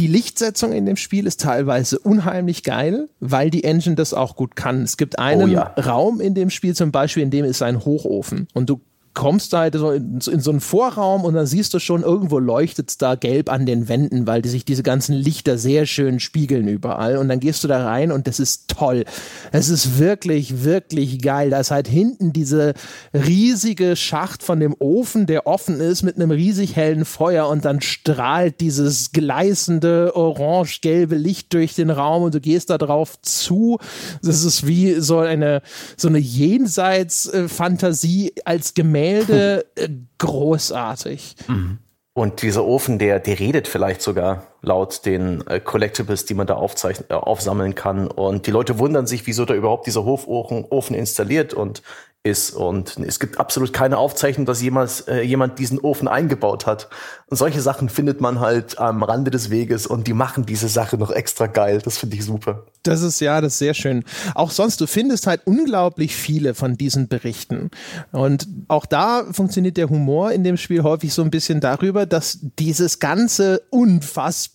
Die 0.00 0.08
Lichtsetzung 0.08 0.72
in 0.72 0.86
dem 0.86 0.96
Spiel 0.96 1.26
ist 1.26 1.40
teilweise 1.40 1.98
unheimlich 1.98 2.64
geil, 2.64 3.08
weil 3.20 3.50
die 3.50 3.62
Engine 3.62 3.94
das 3.94 4.12
auch 4.12 4.34
gut 4.34 4.56
kann. 4.56 4.82
Es 4.82 4.96
gibt 4.96 5.18
einen 5.20 5.42
oh 5.42 5.52
ja. 5.52 5.74
Raum 5.78 6.20
in 6.20 6.34
dem 6.34 6.50
Spiel 6.50 6.74
zum 6.74 6.90
Beispiel, 6.90 7.22
in 7.22 7.30
dem 7.30 7.44
ist 7.44 7.62
ein 7.62 7.84
Hochofen 7.84 8.48
und 8.54 8.70
du 8.70 8.80
kommst 9.12 9.52
da 9.52 9.58
halt 9.60 9.74
so 9.74 9.90
in, 9.90 10.20
in, 10.30 10.40
so 10.40 10.50
einen 10.50 10.60
Vorraum 10.60 11.24
und 11.24 11.34
dann 11.34 11.46
siehst 11.46 11.74
du 11.74 11.80
schon, 11.80 12.02
irgendwo 12.02 12.38
leuchtet 12.38 12.90
es 12.90 12.98
da 12.98 13.16
gelb 13.16 13.50
an 13.50 13.66
den 13.66 13.88
Wänden, 13.88 14.28
weil 14.28 14.40
die 14.40 14.48
sich 14.48 14.64
diese 14.64 14.84
ganzen 14.84 15.14
Lichter 15.14 15.58
sehr 15.58 15.84
schön 15.86 16.20
spiegeln 16.20 16.68
überall. 16.68 17.16
Und 17.16 17.28
dann 17.28 17.40
gehst 17.40 17.64
du 17.64 17.68
da 17.68 17.84
rein 17.84 18.12
und 18.12 18.28
das 18.28 18.38
ist 18.38 18.68
toll. 18.68 19.04
Es 19.50 19.68
ist 19.68 19.98
wirklich, 19.98 20.62
wirklich 20.62 21.20
geil. 21.20 21.50
Da 21.50 21.58
ist 21.58 21.72
halt 21.72 21.88
hinten 21.88 22.32
diese 22.32 22.74
riesige 23.12 23.96
Schacht 23.96 24.44
von 24.44 24.60
dem 24.60 24.76
Ofen, 24.78 25.26
der 25.26 25.46
offen 25.46 25.80
ist 25.80 26.02
mit 26.02 26.14
einem 26.14 26.30
riesig 26.30 26.76
hellen 26.76 27.04
Feuer 27.04 27.48
und 27.48 27.64
dann 27.64 27.80
strahlt 27.80 28.60
dieses 28.60 29.10
gleißende 29.10 30.14
orange-gelbe 30.14 31.16
Licht 31.16 31.52
durch 31.52 31.74
den 31.74 31.90
Raum 31.90 32.22
und 32.22 32.32
du 32.34 32.40
gehst 32.40 32.70
da 32.70 32.78
drauf 32.78 33.20
zu. 33.22 33.80
Das 34.22 34.44
ist 34.44 34.68
wie 34.68 35.00
so 35.00 35.18
eine, 35.18 35.62
so 35.96 36.06
eine 36.06 36.18
Jenseits-Fantasie 36.18 38.34
als 38.44 38.74
Gemälde 38.74 38.99
Gemälde 39.00 39.66
äh, 39.76 39.88
großartig. 40.18 41.36
Mhm. 41.48 41.78
Und 42.12 42.42
dieser 42.42 42.64
Ofen, 42.64 42.98
der, 42.98 43.20
der 43.20 43.38
redet 43.38 43.68
vielleicht 43.68 44.02
sogar 44.02 44.46
laut 44.62 45.06
den 45.06 45.46
äh, 45.46 45.60
Collectibles, 45.60 46.24
die 46.24 46.34
man 46.34 46.46
da 46.46 46.54
äh, 46.54 47.14
aufsammeln 47.14 47.74
kann. 47.74 48.08
Und 48.08 48.46
die 48.46 48.50
Leute 48.50 48.78
wundern 48.78 49.06
sich, 49.06 49.26
wieso 49.26 49.44
da 49.44 49.54
überhaupt 49.54 49.86
dieser 49.86 50.04
Hofofen 50.04 50.64
Ofen 50.68 50.94
installiert 50.94 51.54
und 51.54 51.82
ist. 52.22 52.50
Und 52.50 52.98
es 52.98 53.18
gibt 53.18 53.40
absolut 53.40 53.72
keine 53.72 53.96
Aufzeichnung, 53.96 54.44
dass 54.44 54.60
jemals 54.60 55.02
äh, 55.02 55.22
jemand 55.22 55.58
diesen 55.58 55.78
Ofen 55.78 56.06
eingebaut 56.06 56.66
hat. 56.66 56.90
Und 57.28 57.38
solche 57.38 57.62
Sachen 57.62 57.88
findet 57.88 58.20
man 58.20 58.40
halt 58.40 58.78
am 58.78 59.02
Rande 59.02 59.30
des 59.30 59.48
Weges 59.48 59.86
und 59.86 60.06
die 60.06 60.12
machen 60.12 60.44
diese 60.44 60.68
Sache 60.68 60.98
noch 60.98 61.10
extra 61.10 61.46
geil. 61.46 61.80
Das 61.82 61.96
finde 61.96 62.16
ich 62.16 62.24
super. 62.24 62.66
Das 62.82 63.00
ist 63.00 63.20
ja, 63.20 63.40
das 63.40 63.54
ist 63.54 63.58
sehr 63.60 63.72
schön. 63.72 64.04
Auch 64.34 64.50
sonst, 64.50 64.80
du 64.82 64.86
findest 64.86 65.26
halt 65.26 65.42
unglaublich 65.46 66.14
viele 66.14 66.54
von 66.54 66.76
diesen 66.76 67.08
Berichten. 67.08 67.70
Und 68.12 68.46
auch 68.68 68.84
da 68.84 69.24
funktioniert 69.32 69.78
der 69.78 69.88
Humor 69.88 70.32
in 70.32 70.44
dem 70.44 70.58
Spiel 70.58 70.82
häufig 70.82 71.14
so 71.14 71.22
ein 71.22 71.30
bisschen 71.30 71.60
darüber, 71.60 72.04
dass 72.04 72.38
dieses 72.58 72.98
ganze 72.98 73.62
unfassbar 73.70 74.49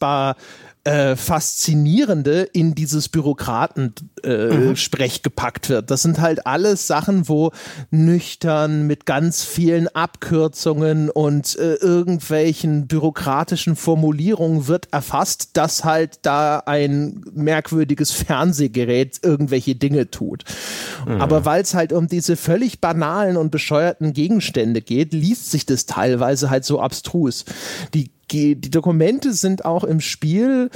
äh, 0.85 1.15
Faszinierende 1.15 2.43
in 2.43 2.75
dieses 2.75 3.09
Bürokratensprech 3.09 4.13
äh, 4.23 5.17
mhm. 5.17 5.23
gepackt 5.23 5.67
wird. 5.69 5.89
Das 5.89 6.03
sind 6.03 6.21
halt 6.21 6.45
alles 6.45 6.85
Sachen, 6.85 7.27
wo 7.27 7.51
nüchtern 7.89 8.85
mit 8.85 9.07
ganz 9.07 9.43
vielen 9.43 9.87
Abkürzungen 9.87 11.09
und 11.09 11.57
äh, 11.57 11.73
irgendwelchen 11.75 12.85
bürokratischen 12.85 13.75
Formulierungen 13.75 14.67
wird 14.67 14.93
erfasst, 14.93 15.57
dass 15.57 15.83
halt 15.83 16.19
da 16.21 16.59
ein 16.59 17.25
merkwürdiges 17.33 18.11
Fernsehgerät 18.11 19.19
irgendwelche 19.23 19.73
Dinge 19.73 20.11
tut. 20.11 20.43
Mhm. 21.07 21.19
Aber 21.19 21.45
weil 21.45 21.63
es 21.63 21.73
halt 21.73 21.93
um 21.93 22.07
diese 22.07 22.35
völlig 22.35 22.79
banalen 22.79 23.37
und 23.37 23.49
bescheuerten 23.49 24.13
Gegenstände 24.13 24.83
geht, 24.83 25.13
liest 25.13 25.49
sich 25.49 25.65
das 25.65 25.87
teilweise 25.87 26.51
halt 26.51 26.63
so 26.63 26.79
abstrus. 26.79 27.43
Die 27.95 28.11
die, 28.31 28.59
Dokumente 28.59 29.33
sind 29.33 29.65
auch 29.65 29.83
im 29.83 30.01
Spiel 30.01 30.69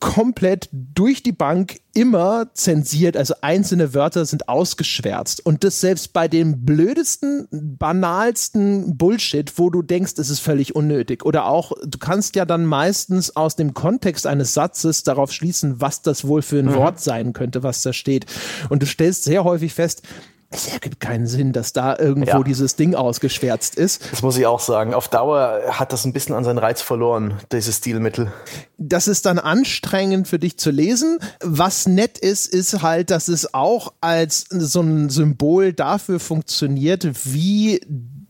komplett 0.00 0.68
durch 0.72 1.22
die 1.22 1.32
Bank 1.32 1.80
immer 1.92 2.50
zensiert, 2.54 3.16
also 3.16 3.34
einzelne 3.40 3.94
Wörter 3.94 4.24
sind 4.24 4.48
ausgeschwärzt. 4.48 5.44
Und 5.44 5.64
das 5.64 5.80
selbst 5.80 6.12
bei 6.12 6.28
dem 6.28 6.64
blödesten, 6.64 7.48
banalsten 7.50 8.96
Bullshit, 8.96 9.52
wo 9.58 9.70
du 9.70 9.82
denkst, 9.82 10.12
es 10.18 10.30
ist 10.30 10.38
völlig 10.38 10.76
unnötig. 10.76 11.24
Oder 11.24 11.46
auch, 11.46 11.72
du 11.84 11.98
kannst 11.98 12.36
ja 12.36 12.44
dann 12.44 12.64
meistens 12.64 13.34
aus 13.34 13.56
dem 13.56 13.74
Kontext 13.74 14.26
eines 14.26 14.54
Satzes 14.54 15.02
darauf 15.02 15.32
schließen, 15.32 15.80
was 15.80 16.02
das 16.02 16.26
wohl 16.26 16.42
für 16.42 16.60
ein 16.60 16.66
mhm. 16.66 16.74
Wort 16.74 17.00
sein 17.00 17.32
könnte, 17.32 17.64
was 17.64 17.82
da 17.82 17.92
steht. 17.92 18.26
Und 18.68 18.82
du 18.82 18.86
stellst 18.86 19.24
sehr 19.24 19.42
häufig 19.42 19.74
fest, 19.74 20.02
es 20.50 20.66
ergibt 20.66 21.00
keinen 21.00 21.26
Sinn, 21.26 21.52
dass 21.52 21.74
da 21.74 21.98
irgendwo 21.98 22.38
ja. 22.38 22.42
dieses 22.42 22.74
Ding 22.74 22.94
ausgeschwärzt 22.94 23.74
ist. 23.74 24.10
Das 24.10 24.22
muss 24.22 24.38
ich 24.38 24.46
auch 24.46 24.60
sagen. 24.60 24.94
Auf 24.94 25.08
Dauer 25.08 25.60
hat 25.70 25.92
das 25.92 26.06
ein 26.06 26.14
bisschen 26.14 26.34
an 26.34 26.44
seinen 26.44 26.56
Reiz 26.58 26.80
verloren, 26.80 27.34
dieses 27.52 27.76
Stilmittel. 27.76 28.32
Das 28.78 29.08
ist 29.08 29.26
dann 29.26 29.38
anstrengend 29.38 30.26
für 30.26 30.38
dich 30.38 30.58
zu 30.58 30.70
lesen. 30.70 31.18
Was 31.40 31.86
nett 31.86 32.16
ist, 32.16 32.46
ist 32.46 32.82
halt, 32.82 33.10
dass 33.10 33.28
es 33.28 33.52
auch 33.52 33.92
als 34.00 34.46
so 34.48 34.80
ein 34.80 35.10
Symbol 35.10 35.74
dafür 35.74 36.18
funktioniert, 36.18 37.06
wie 37.24 37.80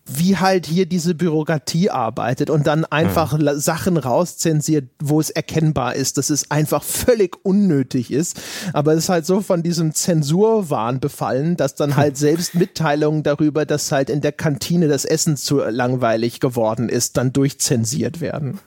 wie 0.09 0.37
halt 0.37 0.67
hier 0.67 0.87
diese 0.87 1.15
Bürokratie 1.15 1.91
arbeitet 1.91 2.51
und 2.51 2.67
dann 2.67 2.85
einfach 2.85 3.37
mhm. 3.37 3.59
Sachen 3.61 3.97
rauszensiert, 3.97 4.89
wo 5.01 5.21
es 5.21 5.31
erkennbar 5.31 5.95
ist, 5.95 6.19
dass 6.19 6.31
es 6.31 6.51
einfach 6.51 6.83
völlig 6.83 7.37
unnötig 7.45 8.11
ist. 8.11 8.41
Aber 8.73 8.93
es 8.93 9.05
ist 9.05 9.09
halt 9.09 9.27
so 9.27 9.41
von 9.41 9.63
diesem 9.63 9.95
Zensurwahn 9.95 11.01
befallen, 11.01 11.57
dass 11.57 11.75
dann 11.75 11.97
halt 11.97 12.17
selbst 12.19 12.55
Mitteilungen 12.55 13.23
darüber, 13.23 13.67
dass 13.67 13.93
halt 13.93 14.11
in 14.11 14.21
der 14.21 14.33
Kantine 14.33 14.89
das 14.89 15.05
Essen 15.05 15.37
zu 15.37 15.59
langweilig 15.59 16.41
geworden 16.41 16.89
ist, 16.89 17.17
dann 17.17 17.33
durchzensiert 17.33 18.21
werden. 18.21 18.61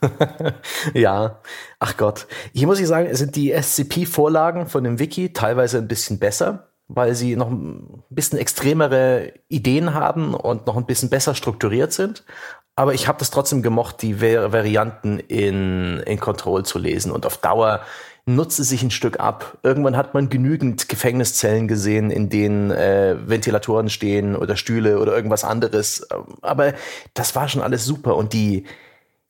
ja, 0.93 1.39
ach 1.79 1.97
Gott. 1.97 2.27
Hier 2.53 2.67
muss 2.67 2.79
ich 2.79 2.87
sagen, 2.87 3.13
sind 3.15 3.35
die 3.35 3.51
SCP-Vorlagen 3.51 4.67
von 4.67 4.83
dem 4.83 4.99
Wiki 4.99 5.33
teilweise 5.33 5.79
ein 5.79 5.87
bisschen 5.87 6.19
besser 6.19 6.70
weil 6.95 7.15
sie 7.15 7.35
noch 7.35 7.49
ein 7.49 8.03
bisschen 8.09 8.39
extremere 8.39 9.33
Ideen 9.47 9.93
haben 9.93 10.33
und 10.33 10.67
noch 10.67 10.77
ein 10.77 10.85
bisschen 10.85 11.09
besser 11.09 11.35
strukturiert 11.35 11.93
sind. 11.93 12.23
Aber 12.75 12.93
ich 12.93 13.07
habe 13.07 13.19
das 13.19 13.31
trotzdem 13.31 13.61
gemocht, 13.61 14.01
die 14.01 14.21
Varianten 14.21 15.19
in, 15.19 15.99
in 16.05 16.19
Control 16.19 16.63
zu 16.63 16.79
lesen. 16.79 17.11
Und 17.11 17.25
auf 17.25 17.37
Dauer 17.37 17.81
nutze 18.25 18.63
sich 18.63 18.81
ein 18.83 18.91
Stück 18.91 19.19
ab. 19.19 19.57
Irgendwann 19.63 19.97
hat 19.97 20.13
man 20.13 20.29
genügend 20.29 20.87
Gefängniszellen 20.87 21.67
gesehen, 21.67 22.11
in 22.11 22.29
denen 22.29 22.71
äh, 22.71 23.17
Ventilatoren 23.25 23.89
stehen 23.89 24.35
oder 24.35 24.55
Stühle 24.55 24.99
oder 24.99 25.15
irgendwas 25.15 25.43
anderes. 25.43 26.07
Aber 26.41 26.73
das 27.13 27.35
war 27.35 27.47
schon 27.49 27.61
alles 27.61 27.85
super. 27.85 28.15
Und 28.15 28.33
die, 28.33 28.65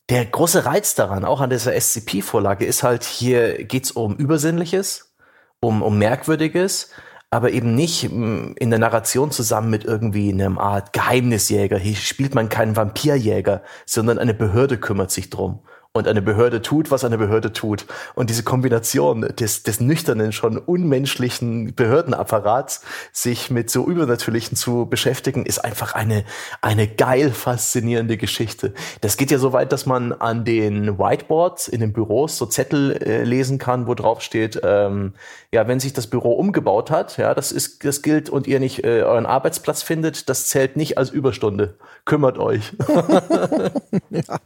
der 0.09 0.25
große 0.25 0.65
Reiz 0.65 0.93
daran, 0.95 1.25
auch 1.25 1.41
an 1.41 1.49
dieser 1.49 1.73
SCP-Vorlage, 1.73 2.65
ist 2.65 2.83
halt, 2.83 3.03
hier 3.03 3.63
geht's 3.63 3.91
um 3.91 4.15
Übersinnliches, 4.17 5.13
um, 5.61 5.81
um 5.81 5.97
Merkwürdiges, 5.97 6.91
aber 7.31 7.51
eben 7.51 7.73
nicht 7.73 8.11
mm, 8.11 8.53
in 8.57 8.69
der 8.69 8.79
Narration 8.79 9.31
zusammen 9.31 9.69
mit 9.69 9.85
irgendwie 9.85 10.31
einem 10.31 10.57
Art 10.57 10.93
Geheimnisjäger. 10.93 11.77
Hier 11.77 11.95
spielt 11.95 12.35
man 12.35 12.49
keinen 12.49 12.75
Vampirjäger, 12.75 13.63
sondern 13.85 14.19
eine 14.19 14.33
Behörde 14.33 14.77
kümmert 14.77 15.11
sich 15.11 15.29
drum 15.29 15.61
und 15.93 16.07
eine 16.07 16.21
Behörde 16.21 16.61
tut, 16.61 16.89
was 16.89 17.03
eine 17.03 17.17
Behörde 17.17 17.51
tut. 17.51 17.85
Und 18.15 18.29
diese 18.29 18.43
Kombination 18.43 19.21
des, 19.21 19.63
des 19.63 19.81
nüchternen, 19.81 20.31
schon 20.31 20.57
unmenschlichen 20.57 21.75
Behördenapparats, 21.75 22.81
sich 23.11 23.51
mit 23.51 23.69
so 23.69 23.85
Übernatürlichen 23.85 24.55
zu 24.55 24.85
beschäftigen, 24.85 25.45
ist 25.45 25.59
einfach 25.59 25.93
eine, 25.93 26.23
eine 26.61 26.87
geil 26.87 27.31
faszinierende 27.31 28.15
Geschichte. 28.15 28.73
Das 29.01 29.17
geht 29.17 29.31
ja 29.31 29.37
so 29.37 29.51
weit, 29.51 29.73
dass 29.73 29.85
man 29.85 30.13
an 30.13 30.45
den 30.45 30.97
Whiteboards 30.97 31.67
in 31.67 31.81
den 31.81 31.91
Büros 31.91 32.37
so 32.37 32.45
Zettel 32.45 32.93
äh, 33.03 33.23
lesen 33.25 33.57
kann, 33.57 33.85
wo 33.85 33.93
drauf 33.93 34.21
steht, 34.21 34.61
ähm, 34.63 35.13
ja, 35.51 35.67
wenn 35.67 35.81
sich 35.81 35.91
das 35.91 36.07
Büro 36.07 36.31
umgebaut 36.31 36.89
hat, 36.89 37.17
ja, 37.17 37.33
das 37.33 37.51
ist, 37.51 37.83
das 37.83 38.01
gilt 38.01 38.29
und 38.29 38.47
ihr 38.47 38.61
nicht 38.61 38.85
äh, 38.85 39.01
euren 39.01 39.25
Arbeitsplatz 39.25 39.83
findet, 39.83 40.29
das 40.29 40.47
zählt 40.47 40.77
nicht 40.77 40.97
als 40.97 41.09
Überstunde. 41.09 41.75
Kümmert 42.05 42.37
euch. 42.37 42.71
ja. 44.09 44.39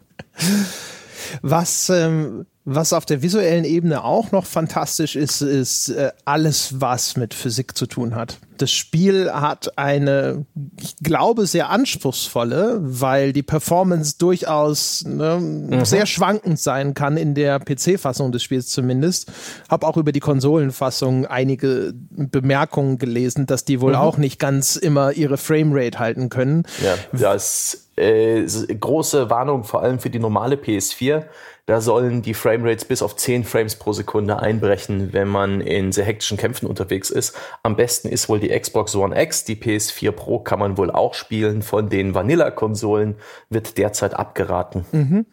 Was, 1.41 1.89
ähm, 1.89 2.45
was 2.65 2.93
auf 2.93 3.05
der 3.05 3.21
visuellen 3.21 3.63
Ebene 3.63 4.03
auch 4.03 4.31
noch 4.31 4.45
fantastisch 4.45 5.15
ist, 5.15 5.41
ist 5.41 5.89
äh, 5.89 6.11
alles, 6.25 6.81
was 6.81 7.15
mit 7.15 7.35
Physik 7.35 7.77
zu 7.77 7.85
tun 7.85 8.15
hat. 8.15 8.39
Das 8.57 8.71
Spiel 8.71 9.31
hat 9.31 9.77
eine, 9.77 10.45
ich 10.81 10.95
glaube, 10.97 11.45
sehr 11.45 11.69
anspruchsvolle, 11.69 12.79
weil 12.81 13.33
die 13.33 13.43
Performance 13.43 14.15
durchaus 14.17 15.03
ne, 15.05 15.37
mhm. 15.39 15.85
sehr 15.85 16.07
schwankend 16.07 16.59
sein 16.59 16.95
kann 16.95 17.17
in 17.17 17.35
der 17.35 17.59
PC-Fassung 17.59 18.31
des 18.31 18.41
Spiels 18.41 18.67
zumindest. 18.67 19.31
Hab 19.69 19.83
auch 19.83 19.97
über 19.97 20.11
die 20.11 20.19
Konsolenfassung 20.19 21.27
einige 21.27 21.93
Bemerkungen 21.93 22.97
gelesen, 22.97 23.45
dass 23.45 23.65
die 23.65 23.81
wohl 23.81 23.91
mhm. 23.91 23.99
auch 23.99 24.17
nicht 24.17 24.39
ganz 24.39 24.75
immer 24.75 25.11
ihre 25.11 25.37
Framerate 25.37 25.99
halten 25.99 26.29
können. 26.29 26.63
Ja, 26.83 26.95
das 27.11 27.84
äh, 27.95 28.45
große 28.45 29.29
Warnung 29.29 29.63
vor 29.63 29.81
allem 29.81 29.99
für 29.99 30.09
die 30.09 30.19
normale 30.19 30.55
PS4. 30.55 31.25
Da 31.67 31.81
sollen 31.81 32.21
die 32.21 32.35
Framerates 32.35 32.85
bis 32.85 33.01
auf 33.01 33.15
10 33.15 33.43
Frames 33.43 33.75
pro 33.75 33.91
Sekunde 33.91 34.39
einbrechen, 34.39 35.13
wenn 35.13 35.27
man 35.27 35.61
in 35.61 35.91
sehr 35.91 36.05
hektischen 36.05 36.37
Kämpfen 36.37 36.67
unterwegs 36.67 37.09
ist. 37.09 37.35
Am 37.63 37.75
besten 37.75 38.09
ist 38.09 38.29
wohl 38.29 38.39
die 38.39 38.49
Xbox 38.49 38.95
One 38.95 39.19
X. 39.19 39.45
Die 39.45 39.55
PS4 39.55 40.11
Pro 40.11 40.39
kann 40.39 40.59
man 40.59 40.77
wohl 40.77 40.91
auch 40.91 41.15
spielen. 41.15 41.63
Von 41.63 41.89
den 41.89 42.13
Vanilla-Konsolen 42.13 43.15
wird 43.49 43.79
derzeit 43.79 44.13
abgeraten. 44.13 44.85
Mhm. 44.91 45.25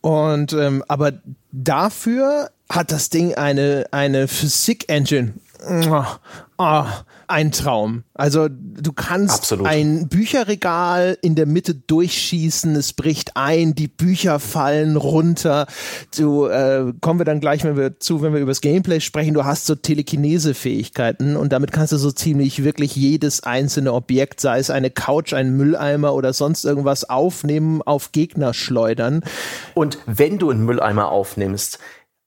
Und 0.00 0.54
ähm, 0.54 0.82
aber 0.88 1.12
dafür 1.52 2.50
hat 2.70 2.90
das 2.90 3.10
Ding 3.10 3.34
eine, 3.34 3.86
eine 3.90 4.26
Physik-Engine. 4.26 5.34
Oh, 5.68 6.04
oh, 6.58 6.84
ein 7.28 7.52
Traum. 7.52 8.04
Also 8.14 8.48
du 8.48 8.92
kannst 8.92 9.40
Absolut. 9.40 9.66
ein 9.66 10.08
Bücherregal 10.08 11.18
in 11.22 11.34
der 11.34 11.46
Mitte 11.46 11.74
durchschießen, 11.74 12.74
es 12.76 12.92
bricht 12.92 13.36
ein, 13.36 13.74
die 13.74 13.88
Bücher 13.88 14.38
fallen 14.38 14.96
runter. 14.96 15.66
Du 16.16 16.46
äh, 16.46 16.92
kommen 17.00 17.20
wir 17.20 17.24
dann 17.24 17.40
gleich, 17.40 17.64
wenn 17.64 17.76
wir 17.76 17.98
zu, 17.98 18.22
wenn 18.22 18.32
wir 18.32 18.40
über 18.40 18.50
das 18.50 18.60
Gameplay 18.60 19.00
sprechen. 19.00 19.34
Du 19.34 19.44
hast 19.44 19.66
so 19.66 19.74
Telekinese-Fähigkeiten 19.74 21.36
und 21.36 21.52
damit 21.52 21.72
kannst 21.72 21.92
du 21.92 21.96
so 21.96 22.10
ziemlich 22.10 22.64
wirklich 22.64 22.96
jedes 22.96 23.42
einzelne 23.42 23.92
Objekt, 23.92 24.40
sei 24.40 24.58
es 24.58 24.70
eine 24.70 24.90
Couch, 24.90 25.34
ein 25.34 25.56
Mülleimer 25.56 26.14
oder 26.14 26.32
sonst 26.32 26.64
irgendwas 26.64 27.08
aufnehmen, 27.08 27.82
auf 27.82 28.12
Gegner 28.12 28.54
schleudern. 28.54 29.22
Und 29.74 29.98
wenn 30.06 30.38
du 30.38 30.50
einen 30.50 30.64
Mülleimer 30.64 31.10
aufnimmst, 31.10 31.78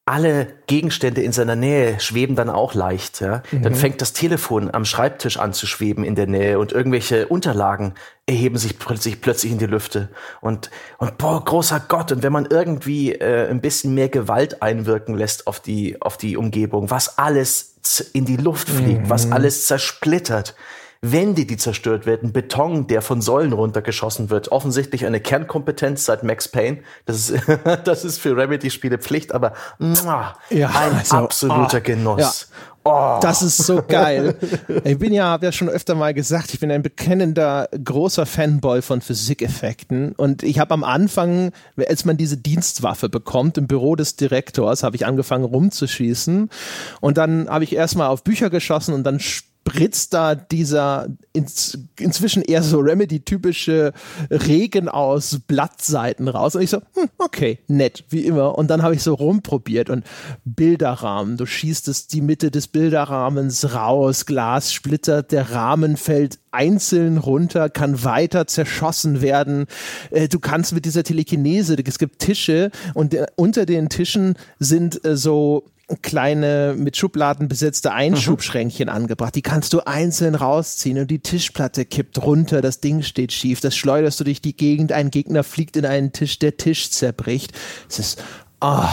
alle 0.07 0.47
Gegenstände 0.67 1.21
in 1.21 1.33
seiner 1.33 1.57
Nähe 1.57 1.99
schweben 1.99 2.37
dann 2.37 2.49
auch 2.49 2.73
leicht. 2.73 3.19
Ja? 3.19 3.43
Mhm. 3.51 3.63
Dann 3.63 3.75
fängt 3.75 4.01
das 4.01 4.13
Telefon 4.13 4.73
am 4.73 4.85
Schreibtisch 4.85 5.37
an 5.37 5.51
zu 5.51 5.67
schweben 5.67 6.05
in 6.05 6.15
der 6.15 6.27
Nähe 6.27 6.59
und 6.59 6.71
irgendwelche 6.71 7.27
Unterlagen 7.27 7.93
erheben 8.25 8.57
sich 8.57 8.79
plötzlich, 8.79 9.19
plötzlich 9.19 9.51
in 9.51 9.57
die 9.57 9.65
Lüfte. 9.65 10.07
Und, 10.39 10.71
und 10.97 11.17
boah, 11.17 11.43
großer 11.43 11.81
Gott, 11.87 12.13
und 12.13 12.23
wenn 12.23 12.31
man 12.31 12.47
irgendwie 12.49 13.11
äh, 13.13 13.49
ein 13.49 13.59
bisschen 13.59 13.93
mehr 13.93 14.07
Gewalt 14.07 14.61
einwirken 14.61 15.15
lässt 15.15 15.45
auf 15.45 15.59
die, 15.59 16.01
auf 16.01 16.15
die 16.15 16.37
Umgebung, 16.37 16.89
was 16.89 17.17
alles 17.17 17.75
in 18.13 18.25
die 18.25 18.37
Luft 18.37 18.69
fliegt, 18.69 19.03
mhm. 19.03 19.09
was 19.09 19.31
alles 19.31 19.65
zersplittert, 19.67 20.55
Wände, 21.01 21.45
die 21.45 21.57
zerstört 21.57 22.05
werden, 22.05 22.31
Beton, 22.31 22.87
der 22.87 23.01
von 23.01 23.21
Säulen 23.21 23.53
runtergeschossen 23.53 24.29
wird. 24.29 24.51
Offensichtlich 24.51 25.05
eine 25.05 25.19
Kernkompetenz 25.19 26.05
seit 26.05 26.23
Max 26.23 26.47
Payne. 26.47 26.79
Das 27.05 27.29
ist, 27.29 27.43
das 27.83 28.05
ist 28.05 28.19
für 28.19 28.35
Remedy-Spiele 28.35 28.97
Pflicht, 28.97 29.33
aber 29.33 29.53
muah, 29.79 30.35
ja, 30.49 30.69
ein 30.69 30.95
also, 30.95 31.17
absoluter 31.17 31.79
oh, 31.79 31.83
Genuss. 31.83 32.49
Ja. 32.49 32.57
Oh. 32.87 33.19
Das 33.21 33.41
ist 33.41 33.57
so 33.57 33.83
geil. 33.85 34.35
Ich 34.83 34.97
bin 34.97 35.11
ja, 35.11 35.25
habe 35.25 35.45
ja 35.45 35.51
schon 35.51 35.67
öfter 35.67 35.95
mal 35.95 36.13
gesagt, 36.13 36.53
ich 36.53 36.59
bin 36.59 36.71
ein 36.71 36.81
bekennender 36.81 37.67
großer 37.83 38.25
Fanboy 38.25 38.81
von 38.81 39.01
Physikeffekten 39.01 40.13
und 40.13 40.43
ich 40.43 40.59
habe 40.59 40.73
am 40.73 40.83
Anfang, 40.83 41.51
als 41.75 42.05
man 42.05 42.15
diese 42.15 42.37
Dienstwaffe 42.37 43.09
bekommt 43.09 43.57
im 43.57 43.67
Büro 43.67 43.95
des 43.95 44.15
Direktors, 44.15 44.83
habe 44.83 44.95
ich 44.95 45.05
angefangen 45.05 45.43
rumzuschießen 45.43 46.49
und 47.01 47.17
dann 47.17 47.49
habe 47.49 47.63
ich 47.63 47.75
erstmal 47.75 48.07
auf 48.07 48.23
Bücher 48.23 48.49
geschossen 48.49 48.93
und 48.93 49.03
dann 49.03 49.19
spritzt 49.67 50.13
da 50.13 50.35
dieser 50.35 51.07
ins, 51.33 51.77
inzwischen 51.99 52.41
eher 52.41 52.63
so 52.63 52.79
Remedy-typische 52.79 53.93
Regen 54.31 54.87
aus 54.87 55.39
Blattseiten 55.45 56.27
raus. 56.27 56.55
Und 56.55 56.61
ich 56.61 56.69
so, 56.69 56.77
hm, 56.93 57.09
okay, 57.17 57.59
nett, 57.67 58.05
wie 58.09 58.25
immer. 58.25 58.57
Und 58.57 58.69
dann 58.69 58.81
habe 58.81 58.95
ich 58.95 59.03
so 59.03 59.13
rumprobiert 59.13 59.89
und 59.89 60.05
Bilderrahmen. 60.45 61.37
Du 61.37 61.45
schießt 61.45 61.87
es 61.89 62.07
die 62.07 62.21
Mitte 62.21 62.49
des 62.49 62.67
Bilderrahmens 62.67 63.73
raus, 63.73 64.25
Glas 64.25 64.73
splittert, 64.73 65.31
der 65.31 65.51
Rahmen 65.51 65.97
fällt 65.97 66.39
einzeln 66.51 67.17
runter, 67.17 67.69
kann 67.69 68.03
weiter 68.03 68.47
zerschossen 68.47 69.21
werden. 69.21 69.67
Äh, 70.11 70.27
du 70.27 70.39
kannst 70.39 70.73
mit 70.73 70.85
dieser 70.85 71.03
Telekinese, 71.03 71.75
es 71.85 71.99
gibt 71.99 72.19
Tische 72.19 72.71
und 72.93 73.13
äh, 73.13 73.27
unter 73.35 73.65
den 73.65 73.89
Tischen 73.89 74.35
sind 74.59 75.03
äh, 75.05 75.15
so 75.15 75.65
kleine 76.01 76.75
mit 76.77 76.97
Schubladen 76.97 77.47
besetzte 77.47 77.93
Einschubschränkchen 77.93 78.87
mhm. 78.87 78.95
angebracht. 78.95 79.35
Die 79.35 79.41
kannst 79.41 79.73
du 79.73 79.79
einzeln 79.81 80.35
rausziehen 80.35 80.99
und 80.99 81.09
die 81.09 81.19
Tischplatte 81.19 81.85
kippt 81.85 82.21
runter, 82.21 82.61
das 82.61 82.81
Ding 82.81 83.03
steht 83.03 83.31
schief, 83.31 83.61
das 83.61 83.75
schleuderst 83.75 84.19
du 84.19 84.25
durch 84.25 84.41
die 84.41 84.55
Gegend, 84.55 84.91
ein 84.91 85.11
Gegner 85.11 85.43
fliegt 85.43 85.77
in 85.77 85.85
einen 85.85 86.11
Tisch, 86.11 86.39
der 86.39 86.57
Tisch 86.57 86.91
zerbricht. 86.91 87.53
Es 87.89 87.99
ist 87.99 88.21
Oh, 88.59 88.87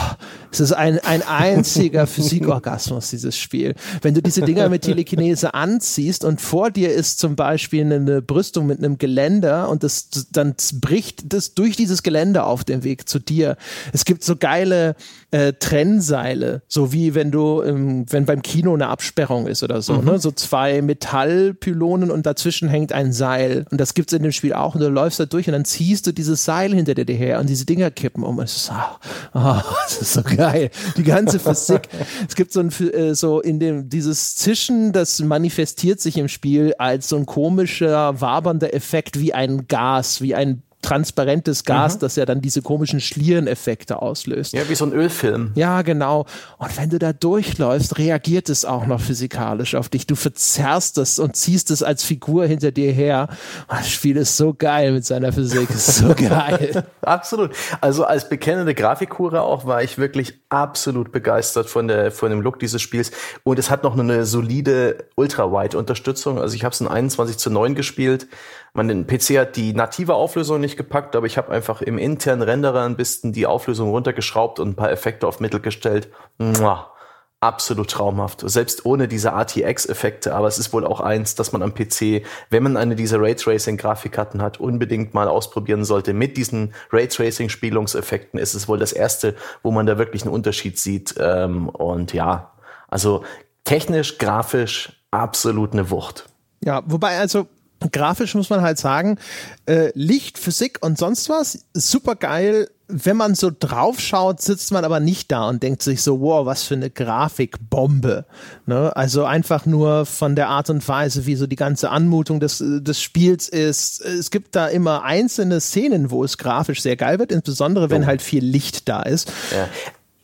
es 0.51 0.59
ist 0.59 0.73
ein, 0.73 0.99
ein 0.99 1.23
einziger 1.23 2.05
Physikorgasmus, 2.07 3.09
dieses 3.09 3.35
Spiel. 3.35 3.73
Wenn 4.03 4.13
du 4.13 4.21
diese 4.21 4.41
Dinger 4.41 4.69
mit 4.69 4.83
Telekinese 4.83 5.55
anziehst 5.55 6.23
und 6.23 6.39
vor 6.39 6.69
dir 6.69 6.93
ist 6.93 7.17
zum 7.17 7.35
Beispiel 7.35 7.83
eine 7.83 8.21
Brüstung 8.21 8.67
mit 8.67 8.77
einem 8.77 8.99
Geländer 8.99 9.69
und 9.69 9.81
das, 9.81 10.09
dann 10.31 10.53
bricht 10.81 11.33
das 11.33 11.55
durch 11.55 11.75
dieses 11.75 12.03
Geländer 12.03 12.45
auf 12.45 12.63
dem 12.63 12.83
Weg 12.83 13.09
zu 13.09 13.17
dir. 13.17 13.57
Es 13.91 14.05
gibt 14.05 14.23
so 14.23 14.35
geile 14.35 14.95
äh, 15.35 15.53
Trennseile, 15.59 16.61
so 16.69 16.93
wie 16.93 17.13
wenn 17.13 17.29
du, 17.29 17.61
ähm, 17.61 18.05
wenn 18.09 18.25
beim 18.25 18.41
Kino 18.41 18.73
eine 18.73 18.87
Absperrung 18.87 19.47
ist 19.47 19.63
oder 19.63 19.81
so, 19.81 19.95
mhm. 19.95 20.05
ne? 20.05 20.19
so 20.19 20.31
zwei 20.31 20.81
Metallpylonen 20.81 22.09
und 22.09 22.25
dazwischen 22.25 22.69
hängt 22.69 22.93
ein 22.93 23.11
Seil 23.11 23.65
und 23.69 23.81
das 23.81 23.95
gibt's 23.95 24.13
in 24.13 24.23
dem 24.23 24.31
Spiel 24.31 24.53
auch 24.53 24.75
und 24.75 24.81
du 24.81 24.87
läufst 24.87 25.19
da 25.19 25.25
durch 25.25 25.47
und 25.47 25.51
dann 25.51 25.65
ziehst 25.65 26.07
du 26.07 26.13
dieses 26.13 26.45
Seil 26.45 26.73
hinter 26.73 26.95
dir 26.95 27.13
her 27.13 27.41
und 27.41 27.49
diese 27.49 27.65
Dinger 27.65 27.91
kippen 27.91 28.23
um. 28.23 28.39
Es 28.39 28.55
ist, 28.55 28.71
oh, 28.71 28.97
oh, 29.33 29.61
das 29.83 30.01
ist 30.01 30.13
so 30.13 30.23
geil. 30.23 30.69
Die 30.95 31.03
ganze 31.03 31.37
Physik. 31.39 31.89
es 32.29 32.35
gibt 32.35 32.53
so 32.53 32.61
ein, 32.61 32.69
äh, 32.93 33.13
so 33.13 33.41
in 33.41 33.59
dem, 33.59 33.89
dieses 33.89 34.37
Zischen, 34.37 34.93
das 34.93 35.19
manifestiert 35.19 35.99
sich 35.99 36.17
im 36.17 36.29
Spiel 36.29 36.75
als 36.77 37.09
so 37.09 37.17
ein 37.17 37.25
komischer, 37.25 38.21
wabernder 38.21 38.73
Effekt 38.73 39.19
wie 39.19 39.33
ein 39.33 39.67
Gas, 39.67 40.21
wie 40.21 40.33
ein 40.33 40.63
transparentes 40.85 41.63
Gas, 41.63 41.95
mhm. 41.95 41.99
das 41.99 42.15
ja 42.15 42.25
dann 42.25 42.41
diese 42.41 42.61
komischen 42.61 43.01
Schliereneffekte 43.01 44.01
auslöst. 44.01 44.53
Ja, 44.53 44.69
wie 44.69 44.75
so 44.75 44.85
ein 44.85 44.93
Ölfilm. 44.93 45.51
Ja, 45.55 45.81
genau. 45.81 46.25
Und 46.57 46.77
wenn 46.77 46.89
du 46.89 46.99
da 46.99 47.11
durchläufst, 47.11 47.97
reagiert 47.97 48.49
es 48.49 48.65
auch 48.65 48.85
noch 48.85 49.01
physikalisch 49.01 49.73
auf 49.75 49.89
dich. 49.89 50.05
Du 50.05 50.15
verzerrst 50.15 50.97
es 50.99 51.17
und 51.17 51.35
ziehst 51.35 51.71
es 51.71 51.81
als 51.81 52.03
Figur 52.03 52.45
hinter 52.45 52.71
dir 52.71 52.91
her. 52.91 53.27
Oh, 53.67 53.75
das 53.75 53.89
Spiel 53.89 54.17
ist 54.17 54.37
so 54.37 54.53
geil 54.53 54.91
mit 54.91 55.05
seiner 55.05 55.33
Physik. 55.33 55.69
ist 55.71 55.95
so 55.95 56.13
geil. 56.15 56.85
absolut. 57.01 57.51
Also 57.81 58.05
als 58.05 58.29
bekennende 58.29 58.75
Grafikhure 58.75 59.41
auch 59.41 59.65
war 59.65 59.81
ich 59.81 59.97
wirklich 59.97 60.39
absolut 60.49 61.11
begeistert 61.11 61.67
von 61.67 61.87
der 61.87 62.11
von 62.11 62.29
dem 62.29 62.41
Look 62.41 62.59
dieses 62.59 62.81
Spiels 62.81 63.11
und 63.43 63.57
es 63.57 63.69
hat 63.69 63.83
noch 63.83 63.97
eine 63.97 64.25
solide 64.25 65.05
Ultra-Wide-Unterstützung. 65.15 66.39
Also 66.39 66.55
ich 66.55 66.63
habe 66.63 66.73
es 66.73 66.81
in 66.81 66.87
21 66.87 67.37
zu 67.37 67.49
9 67.49 67.73
gespielt 67.75 68.27
man 68.75 69.07
PC 69.07 69.37
hat 69.37 69.55
die 69.55 69.73
native 69.73 70.15
Auflösung 70.15 70.59
nicht 70.59 70.75
gepackt, 70.75 71.15
aber 71.15 71.25
ich 71.25 71.37
habe 71.37 71.51
einfach 71.51 71.81
im 71.81 71.97
internen 71.97 72.41
Renderer 72.41 72.83
ein 72.83 72.97
bisschen 72.97 73.31
die 73.31 73.45
Auflösung 73.45 73.89
runtergeschraubt 73.89 74.59
und 74.59 74.69
ein 74.69 74.75
paar 74.75 74.91
Effekte 74.91 75.27
auf 75.27 75.39
Mittel 75.39 75.61
gestellt. 75.61 76.09
Mua. 76.37 76.91
absolut 77.39 77.89
traumhaft. 77.89 78.41
Selbst 78.49 78.85
ohne 78.85 79.07
diese 79.07 79.29
RTX-Effekte. 79.29 80.35
Aber 80.35 80.47
es 80.47 80.57
ist 80.57 80.73
wohl 80.73 80.85
auch 80.85 80.99
eins, 80.99 81.35
dass 81.35 81.53
man 81.53 81.61
am 81.61 81.73
PC, 81.73 82.23
wenn 82.49 82.63
man 82.63 82.75
eine 82.75 82.95
dieser 82.95 83.21
Raytracing-Grafikkarten 83.21 84.41
hat, 84.41 84.59
unbedingt 84.59 85.13
mal 85.13 85.27
ausprobieren 85.29 85.85
sollte. 85.85 86.13
Mit 86.13 86.35
diesen 86.35 86.73
Raytracing-Spielungseffekten 86.91 88.39
ist 88.39 88.55
es 88.55 88.67
wohl 88.67 88.79
das 88.79 88.91
erste, 88.91 89.35
wo 89.63 89.71
man 89.71 89.85
da 89.85 89.97
wirklich 89.97 90.23
einen 90.23 90.33
Unterschied 90.33 90.79
sieht. 90.79 91.15
Ähm, 91.17 91.69
und 91.69 92.13
ja, 92.13 92.51
also 92.89 93.23
technisch, 93.63 94.17
grafisch 94.17 95.01
absolut 95.11 95.71
eine 95.73 95.89
Wucht. 95.91 96.27
Ja, 96.63 96.81
wobei 96.87 97.19
also 97.19 97.47
grafisch 97.91 98.35
muss 98.35 98.49
man 98.49 98.61
halt 98.61 98.77
sagen, 98.77 99.17
äh, 99.65 99.91
Licht, 99.93 100.37
Physik 100.37 100.79
und 100.81 100.97
sonst 100.97 101.29
was, 101.29 101.65
super 101.73 102.15
geil. 102.15 102.69
Wenn 102.87 103.17
man 103.17 103.33
so 103.33 103.51
drauf 103.57 103.99
schaut, 103.99 104.41
sitzt 104.41 104.71
man 104.71 104.85
aber 104.85 104.99
nicht 104.99 105.31
da 105.31 105.49
und 105.49 105.63
denkt 105.63 105.81
sich 105.81 106.03
so, 106.03 106.21
wow, 106.21 106.45
was 106.45 106.63
für 106.63 106.75
eine 106.75 106.91
Grafikbombe. 106.91 108.25
Ne? 108.67 108.95
Also 108.95 109.25
einfach 109.25 109.65
nur 109.65 110.05
von 110.05 110.35
der 110.35 110.49
Art 110.49 110.69
und 110.69 110.87
Weise, 110.87 111.25
wie 111.25 111.35
so 111.35 111.47
die 111.47 111.55
ganze 111.55 111.89
Anmutung 111.89 112.39
des, 112.39 112.63
des 112.63 113.01
Spiels 113.01 113.49
ist. 113.49 114.01
Es 114.01 114.29
gibt 114.29 114.55
da 114.55 114.67
immer 114.67 115.03
einzelne 115.03 115.61
Szenen, 115.61 116.11
wo 116.11 116.23
es 116.23 116.37
grafisch 116.37 116.83
sehr 116.83 116.95
geil 116.95 117.17
wird, 117.17 117.31
insbesondere 117.31 117.89
wenn 117.89 118.05
halt 118.05 118.21
viel 118.21 118.45
Licht 118.45 118.87
da 118.87 119.01
ist. 119.01 119.31
Ja. 119.51 119.67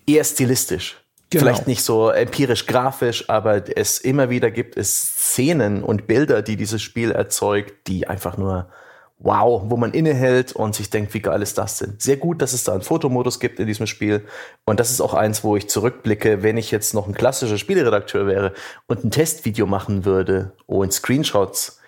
Eher 0.05 0.23
stilistisch. 0.23 1.00
Genau. 1.31 1.45
Vielleicht 1.45 1.65
nicht 1.65 1.83
so 1.83 2.09
empirisch 2.09 2.65
grafisch, 2.65 3.29
aber 3.29 3.63
es 3.77 3.99
immer 3.99 4.29
wieder 4.29 4.51
gibt 4.51 4.75
es 4.75 4.93
Szenen 4.93 5.81
und 5.81 6.05
Bilder, 6.05 6.41
die 6.41 6.57
dieses 6.57 6.81
Spiel 6.81 7.11
erzeugt, 7.11 7.87
die 7.87 8.07
einfach 8.07 8.37
nur 8.37 8.67
wow, 9.23 9.61
wo 9.65 9.77
man 9.77 9.93
innehält 9.93 10.51
und 10.53 10.75
sich 10.75 10.89
denkt, 10.89 11.13
wie 11.13 11.21
geil 11.21 11.41
ist 11.41 11.57
das 11.57 11.77
denn? 11.77 11.95
Sehr 11.99 12.17
gut, 12.17 12.41
dass 12.41 12.53
es 12.53 12.63
da 12.63 12.73
einen 12.73 12.81
Fotomodus 12.81 13.39
gibt 13.39 13.59
in 13.59 13.67
diesem 13.67 13.87
Spiel. 13.87 14.25
Und 14.65 14.79
das 14.79 14.91
ist 14.91 14.99
auch 14.99 15.13
eins, 15.13 15.43
wo 15.43 15.55
ich 15.55 15.69
zurückblicke, 15.69 16.43
wenn 16.43 16.57
ich 16.57 16.71
jetzt 16.71 16.93
noch 16.93 17.07
ein 17.07 17.13
klassischer 17.13 17.57
Spieleredakteur 17.57 18.25
wäre 18.25 18.53
und 18.87 19.05
ein 19.05 19.11
Testvideo 19.11 19.67
machen 19.67 20.05
würde 20.05 20.53
und 20.65 20.91
Screenshots, 20.91 21.80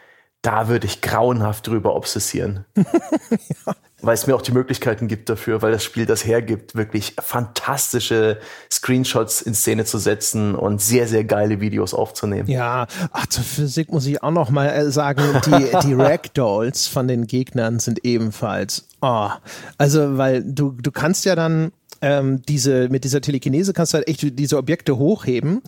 da 0.44 0.68
würde 0.68 0.86
ich 0.86 1.02
grauenhaft 1.02 1.66
drüber 1.66 1.96
obsessieren. 1.96 2.66
ja 2.76 3.74
weil 4.04 4.14
es 4.14 4.28
mir 4.28 4.36
auch 4.36 4.42
die 4.42 4.52
Möglichkeiten 4.52 5.08
gibt 5.08 5.30
dafür, 5.30 5.62
weil 5.62 5.72
das 5.72 5.84
Spiel 5.84 6.06
das 6.06 6.26
hergibt, 6.26 6.76
wirklich 6.76 7.16
fantastische 7.20 8.38
Screenshots 8.70 9.42
in 9.42 9.56
Szene 9.56 9.86
zu 9.86 9.98
setzen 9.98 10.56
und 10.56 10.82
sehr, 10.82 11.08
sehr 11.08 11.24
geile 11.24 11.62
Videos 11.62 11.94
aufzunehmen. 11.94 12.50
Ja, 12.50 12.86
ach, 13.12 13.26
zur 13.28 13.44
Physik 13.44 13.92
muss 13.92 14.06
ich 14.06 14.22
auch 14.22 14.32
noch 14.32 14.50
mal 14.50 14.68
äh, 14.68 14.92
sagen, 14.92 15.24
die, 15.46 15.88
die 15.88 15.94
Ragdolls 15.98 16.88
von 16.88 17.08
den 17.08 17.28
Gegnern 17.28 17.80
sind 17.80 18.04
ebenfalls, 18.04 18.88
oh, 19.02 19.30
also, 19.78 20.18
weil 20.18 20.44
du, 20.44 20.72
du 20.72 20.92
kannst 20.92 21.24
ja 21.26 21.36
dann 21.36 21.72
ähm, 22.04 22.42
diese, 22.48 22.90
mit 22.90 23.06
dieser 23.06 23.22
Telekinese 23.22 23.72
kannst 23.72 23.94
du 23.94 23.98
halt 23.98 24.10
echt 24.10 24.38
diese 24.38 24.58
Objekte 24.58 24.98
hochheben 24.98 25.62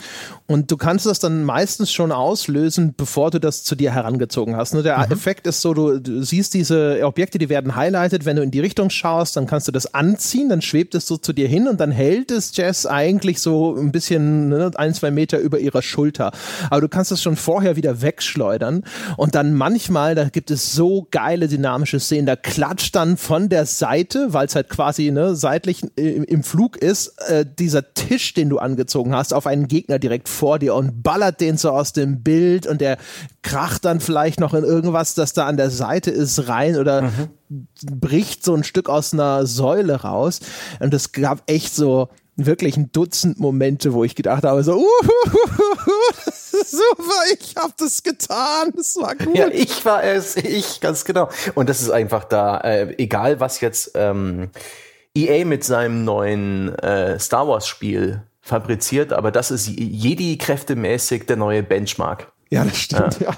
und 0.48 0.70
du 0.70 0.76
kannst 0.76 1.06
das 1.06 1.20
dann 1.20 1.46
meistens 1.46 1.94
schon 1.94 2.12
auslösen, 2.12 2.94
bevor 2.96 3.32
du 3.32 3.40
das 3.40 3.64
zu 3.64 3.76
dir 3.76 3.94
herangezogen 3.94 4.58
hast. 4.58 4.74
Ne? 4.74 4.84
Der 4.84 4.98
mhm. 4.98 5.14
Effekt 5.14 5.48
ist 5.48 5.62
so, 5.62 5.74
du, 5.74 6.00
du, 6.00 6.24
siehst 6.24 6.54
diese 6.54 7.00
Objekte, 7.04 7.38
die 7.38 7.48
werden 7.48 7.78
highlighted, 7.78 8.26
wenn 8.26 8.36
du 8.36 8.44
in 8.44 8.52
die 8.52 8.60
Richtung 8.60 8.90
schaust, 8.90 9.38
dann 9.38 9.48
kannst 9.48 9.70
du 9.70 9.72
das 9.72 9.94
anziehen, 9.94 10.50
dann 10.50 10.62
schwebt 10.62 10.94
es 10.94 11.08
so 11.08 11.16
zu 11.16 11.32
dir 11.32 11.48
hin 11.48 11.70
und 11.70 11.80
dann 11.80 11.92
hält 11.92 12.32
es 12.32 12.56
Jess 12.56 12.86
eigentlich 12.86 13.40
so 13.40 13.74
ein 13.74 13.94
bisschen 13.94 14.50
ne, 14.50 14.72
ein, 14.76 14.94
zwei 14.94 15.12
Meter 15.12 15.40
über 15.40 15.60
ihrer 15.60 15.82
Schulter. 15.82 16.34
Aber 16.70 16.82
du 16.82 16.90
kannst 16.90 17.14
es 17.14 17.24
schon 17.24 17.38
vorher 17.38 17.78
wieder 17.78 18.02
wegschleudern 18.02 18.84
und 19.16 19.36
dann 19.36 19.54
manchmal, 19.54 20.16
da 20.16 20.26
gibt 20.26 20.52
es 20.52 20.74
so 20.74 21.08
geile 21.12 21.48
dynamische 21.48 22.02
Szenen, 22.02 22.26
da 22.26 22.36
klatscht 22.36 22.94
dann 22.94 23.16
von 23.16 23.48
der 23.48 23.66
Seite, 23.66 24.34
weil 24.34 24.48
es 24.48 24.56
halt 24.56 24.68
quasi 24.68 25.12
ne, 25.12 25.34
seitlich 25.36 25.84
äh, 25.98 26.25
im 26.26 26.44
Flug 26.44 26.78
ist, 26.78 27.20
äh, 27.30 27.46
dieser 27.48 27.94
Tisch, 27.94 28.34
den 28.34 28.50
du 28.50 28.58
angezogen 28.58 29.16
hast, 29.16 29.34
auf 29.34 29.48
einen 29.48 29.68
Gegner 29.68 30.00
direkt 30.00 30.30
vor 30.30 30.60
dir 30.60 30.76
und 30.76 31.04
ballert 31.04 31.42
den 31.42 31.58
so 31.58 31.72
aus 31.72 31.94
dem 31.94 32.24
Bild 32.24 32.68
und 32.68 32.82
der 32.82 32.98
kracht 33.42 33.86
dann 33.86 34.00
vielleicht 34.00 34.40
noch 34.40 34.54
in 34.54 34.64
irgendwas, 34.64 35.14
das 35.14 35.34
da 35.34 35.46
an 35.46 35.58
der 35.58 35.70
Seite 35.70 36.12
ist, 36.12 36.48
rein 36.48 36.78
oder 36.78 37.04
mhm. 37.04 37.68
bricht 37.80 38.44
so 38.44 38.54
ein 38.54 38.64
Stück 38.64 38.90
aus 38.90 39.14
einer 39.14 39.46
Säule 39.46 40.02
raus. 40.02 40.40
Und 40.80 40.94
es 40.94 41.12
gab 41.12 41.44
echt 41.50 41.74
so 41.76 42.10
wirklich 42.36 42.78
ein 42.78 42.92
Dutzend 42.92 43.40
Momente, 43.40 43.94
wo 43.94 44.04
ich 44.04 44.16
gedacht 44.16 44.44
habe, 44.44 44.64
so, 44.64 44.78
uh, 44.78 44.86
super, 46.66 47.40
ich 47.40 47.56
habe 47.56 47.74
das 47.78 48.04
getan, 48.04 48.74
das 48.76 48.96
war 48.98 49.16
gut. 49.16 49.38
Ja, 49.38 49.48
ich 49.48 49.86
war 49.86 50.04
es, 50.04 50.36
ich, 50.36 50.82
ganz 50.82 51.06
genau. 51.06 51.30
Und 51.56 51.70
das 51.70 51.82
ist 51.82 51.90
einfach 51.90 52.26
da, 52.26 52.60
äh, 52.60 52.94
egal 52.98 53.40
was 53.40 53.62
jetzt 53.62 53.92
ähm, 53.96 54.50
EA 55.16 55.46
mit 55.46 55.64
seinem 55.64 56.04
neuen 56.04 56.78
äh, 56.80 57.18
Star 57.20 57.48
Wars 57.48 57.68
Spiel 57.68 58.22
fabriziert, 58.42 59.14
aber 59.14 59.32
das 59.32 59.50
ist 59.50 59.68
Jedi 59.68 60.38
kräftemäßig 60.38 61.26
der 61.26 61.38
neue 61.38 61.64
Benchmark. 61.64 62.32
Ja, 62.50 62.64
das 62.64 62.78
stimmt, 62.78 63.20
ja. 63.20 63.32
ja. 63.32 63.38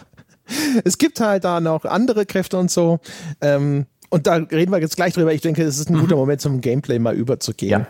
Es 0.84 0.98
gibt 0.98 1.20
halt 1.20 1.44
da 1.44 1.60
noch 1.60 1.86
andere 1.86 2.26
Kräfte 2.26 2.58
und 2.58 2.72
so. 2.72 3.00
Ähm, 3.42 3.86
und 4.10 4.26
da 4.26 4.36
reden 4.36 4.72
wir 4.72 4.80
jetzt 4.80 4.95
gleich 4.95 5.14
drüber. 5.14 5.34
Ich 5.34 5.41
denke, 5.41 5.64
es 5.64 5.80
ist 5.80 5.89
ein 5.89 5.95
mhm. 5.95 6.01
guter 6.01 6.16
Moment, 6.16 6.39
zum 6.39 6.62
Gameplay 6.62 6.97
mal 6.97 7.16
überzugehen. 7.16 7.72
Ja. 7.72 7.88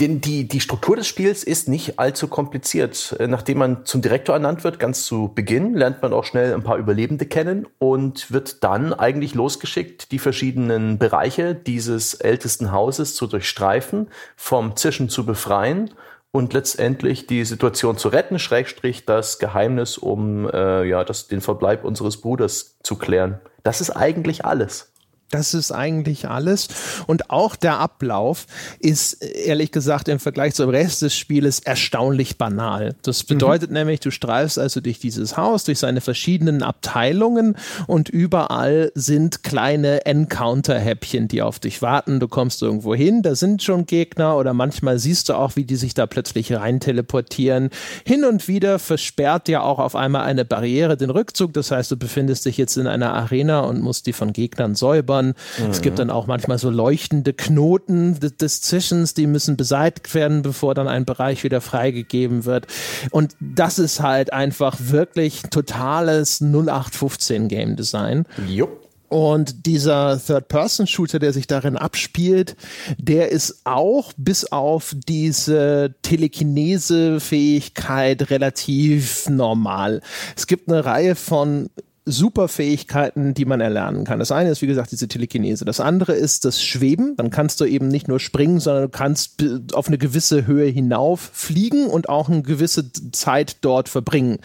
Denn 0.00 0.20
die, 0.20 0.48
die 0.48 0.60
Struktur 0.60 0.96
des 0.96 1.06
Spiels 1.06 1.44
ist 1.44 1.68
nicht 1.68 1.98
allzu 1.98 2.26
kompliziert. 2.26 3.14
Äh, 3.20 3.28
nachdem 3.28 3.58
man 3.58 3.84
zum 3.84 4.02
Direktor 4.02 4.34
ernannt 4.34 4.64
wird, 4.64 4.80
ganz 4.80 5.04
zu 5.04 5.30
Beginn, 5.32 5.74
lernt 5.74 6.02
man 6.02 6.12
auch 6.12 6.24
schnell 6.24 6.54
ein 6.54 6.62
paar 6.62 6.78
Überlebende 6.78 7.26
kennen 7.26 7.66
und 7.78 8.32
wird 8.32 8.64
dann 8.64 8.92
eigentlich 8.92 9.34
losgeschickt, 9.34 10.10
die 10.10 10.18
verschiedenen 10.18 10.98
Bereiche 10.98 11.54
dieses 11.54 12.14
ältesten 12.14 12.72
Hauses 12.72 13.14
zu 13.14 13.26
durchstreifen, 13.28 14.08
vom 14.36 14.76
Zischen 14.76 15.08
zu 15.08 15.24
befreien 15.24 15.90
und 16.32 16.52
letztendlich 16.52 17.28
die 17.28 17.44
Situation 17.44 17.96
zu 17.96 18.08
retten, 18.08 18.40
Schrägstrich 18.40 19.04
das 19.04 19.38
Geheimnis 19.38 19.98
um 19.98 20.50
äh, 20.50 20.82
ja, 20.84 21.04
das, 21.04 21.28
den 21.28 21.40
Verbleib 21.40 21.84
unseres 21.84 22.20
Bruders 22.20 22.76
zu 22.82 22.96
klären. 22.96 23.38
Das 23.62 23.80
ist 23.80 23.90
eigentlich 23.90 24.44
alles. 24.44 24.93
Das 25.34 25.52
ist 25.52 25.72
eigentlich 25.72 26.28
alles. 26.28 26.68
Und 27.08 27.28
auch 27.28 27.56
der 27.56 27.80
Ablauf 27.80 28.46
ist, 28.78 29.14
ehrlich 29.14 29.72
gesagt, 29.72 30.08
im 30.08 30.20
Vergleich 30.20 30.54
zum 30.54 30.70
Rest 30.70 31.02
des 31.02 31.16
Spieles 31.16 31.58
erstaunlich 31.58 32.38
banal. 32.38 32.94
Das 33.02 33.24
mhm. 33.24 33.28
bedeutet 33.34 33.70
mhm. 33.70 33.78
nämlich, 33.78 33.98
du 33.98 34.12
streifst 34.12 34.60
also 34.60 34.80
durch 34.80 35.00
dieses 35.00 35.36
Haus, 35.36 35.64
durch 35.64 35.80
seine 35.80 36.00
verschiedenen 36.00 36.62
Abteilungen 36.62 37.56
und 37.88 38.08
überall 38.08 38.92
sind 38.94 39.42
kleine 39.42 40.06
Encounter-Häppchen, 40.06 41.26
die 41.26 41.42
auf 41.42 41.58
dich 41.58 41.82
warten. 41.82 42.20
Du 42.20 42.28
kommst 42.28 42.62
irgendwo 42.62 42.94
hin, 42.94 43.22
da 43.22 43.34
sind 43.34 43.60
schon 43.60 43.86
Gegner 43.86 44.36
oder 44.36 44.54
manchmal 44.54 45.00
siehst 45.00 45.30
du 45.30 45.34
auch, 45.34 45.56
wie 45.56 45.64
die 45.64 45.74
sich 45.74 45.94
da 45.94 46.06
plötzlich 46.06 46.52
rein 46.52 46.78
teleportieren. 46.78 47.70
Hin 48.06 48.24
und 48.24 48.46
wieder 48.46 48.78
versperrt 48.78 49.48
dir 49.48 49.64
auch 49.64 49.80
auf 49.80 49.96
einmal 49.96 50.22
eine 50.22 50.44
Barriere 50.44 50.96
den 50.96 51.10
Rückzug. 51.10 51.52
Das 51.54 51.72
heißt, 51.72 51.90
du 51.90 51.96
befindest 51.96 52.46
dich 52.46 52.56
jetzt 52.56 52.76
in 52.76 52.86
einer 52.86 53.14
Arena 53.14 53.60
und 53.60 53.82
musst 53.82 54.06
die 54.06 54.12
von 54.12 54.32
Gegnern 54.32 54.76
säubern 54.76 55.23
Mauern. 55.24 55.34
Mhm. 55.58 55.70
Es 55.70 55.82
gibt 55.82 55.98
dann 55.98 56.10
auch 56.10 56.26
manchmal 56.26 56.58
so 56.58 56.70
leuchtende 56.70 57.32
Knoten 57.32 58.20
des, 58.20 58.36
des 58.36 58.60
Zischens, 58.62 59.14
die 59.14 59.26
müssen 59.26 59.56
beseitigt 59.56 60.14
werden, 60.14 60.42
bevor 60.42 60.74
dann 60.74 60.86
ein 60.88 61.04
Bereich 61.04 61.44
wieder 61.44 61.60
freigegeben 61.60 62.44
wird. 62.44 62.66
Und 63.10 63.36
das 63.40 63.78
ist 63.78 64.00
halt 64.00 64.32
einfach 64.32 64.76
wirklich 64.78 65.42
totales 65.50 66.40
0815 66.40 67.48
Game 67.48 67.76
Design. 67.76 68.24
Jupp. 68.48 68.82
Und 69.08 69.66
dieser 69.66 70.20
Third-Person-Shooter, 70.20 71.20
der 71.20 71.32
sich 71.32 71.46
darin 71.46 71.76
abspielt, 71.76 72.56
der 72.98 73.30
ist 73.30 73.60
auch 73.62 74.12
bis 74.16 74.50
auf 74.50 74.96
diese 75.06 75.94
Telekinese-Fähigkeit 76.02 78.30
relativ 78.30 79.28
normal. 79.28 80.00
Es 80.36 80.48
gibt 80.48 80.68
eine 80.68 80.84
Reihe 80.84 81.14
von 81.14 81.70
Superfähigkeiten, 82.06 83.32
die 83.32 83.46
man 83.46 83.60
erlernen 83.60 84.04
kann. 84.04 84.18
Das 84.18 84.30
eine 84.30 84.50
ist, 84.50 84.60
wie 84.60 84.66
gesagt, 84.66 84.92
diese 84.92 85.08
Telekinese. 85.08 85.64
Das 85.64 85.80
andere 85.80 86.12
ist 86.12 86.44
das 86.44 86.62
Schweben. 86.62 87.16
Dann 87.16 87.30
kannst 87.30 87.60
du 87.60 87.64
eben 87.64 87.88
nicht 87.88 88.08
nur 88.08 88.20
springen, 88.20 88.60
sondern 88.60 88.84
du 88.84 88.88
kannst 88.90 89.42
auf 89.72 89.88
eine 89.88 89.96
gewisse 89.96 90.46
Höhe 90.46 90.66
hinauf 90.66 91.30
fliegen 91.32 91.86
und 91.86 92.08
auch 92.10 92.28
eine 92.28 92.42
gewisse 92.42 92.92
Zeit 93.12 93.56
dort 93.62 93.88
verbringen. 93.88 94.38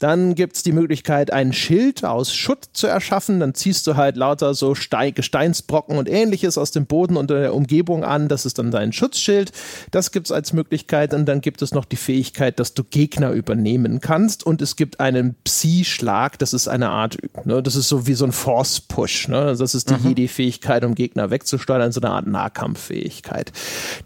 Dann 0.00 0.34
gibt's 0.34 0.62
die 0.62 0.72
Möglichkeit, 0.72 1.30
ein 1.30 1.52
Schild 1.52 2.06
aus 2.06 2.34
Schutt 2.34 2.70
zu 2.72 2.86
erschaffen. 2.86 3.38
Dann 3.38 3.54
ziehst 3.54 3.86
du 3.86 3.96
halt 3.96 4.16
lauter 4.16 4.54
so 4.54 4.74
Stein, 4.74 5.12
Gesteinsbrocken 5.14 5.98
und 5.98 6.08
ähnliches 6.08 6.56
aus 6.56 6.70
dem 6.70 6.86
Boden 6.86 7.18
und 7.18 7.28
der 7.28 7.54
Umgebung 7.54 8.02
an. 8.02 8.28
Das 8.28 8.46
ist 8.46 8.58
dann 8.58 8.70
dein 8.70 8.94
Schutzschild. 8.94 9.52
Das 9.90 10.10
gibt's 10.10 10.32
als 10.32 10.54
Möglichkeit. 10.54 11.12
Und 11.12 11.26
dann 11.26 11.42
gibt 11.42 11.60
es 11.60 11.72
noch 11.72 11.84
die 11.84 11.96
Fähigkeit, 11.96 12.58
dass 12.58 12.72
du 12.72 12.82
Gegner 12.82 13.32
übernehmen 13.32 14.00
kannst. 14.00 14.44
Und 14.44 14.62
es 14.62 14.74
gibt 14.74 15.00
einen 15.00 15.34
Psi-Schlag. 15.44 16.38
Das 16.38 16.54
ist 16.54 16.66
eine 16.66 16.88
Art, 16.88 17.18
ne, 17.44 17.62
das 17.62 17.76
ist 17.76 17.88
so 17.88 18.06
wie 18.06 18.14
so 18.14 18.24
ein 18.24 18.32
Force-Push. 18.32 19.28
Ne? 19.28 19.54
Das 19.58 19.74
ist 19.74 19.90
die 19.90 19.94
mhm. 19.94 20.08
Jedi-Fähigkeit, 20.08 20.82
um 20.82 20.94
Gegner 20.94 21.30
wegzusteuern. 21.30 21.92
So 21.92 22.00
eine 22.00 22.10
Art 22.10 22.26
Nahkampffähigkeit. 22.26 23.52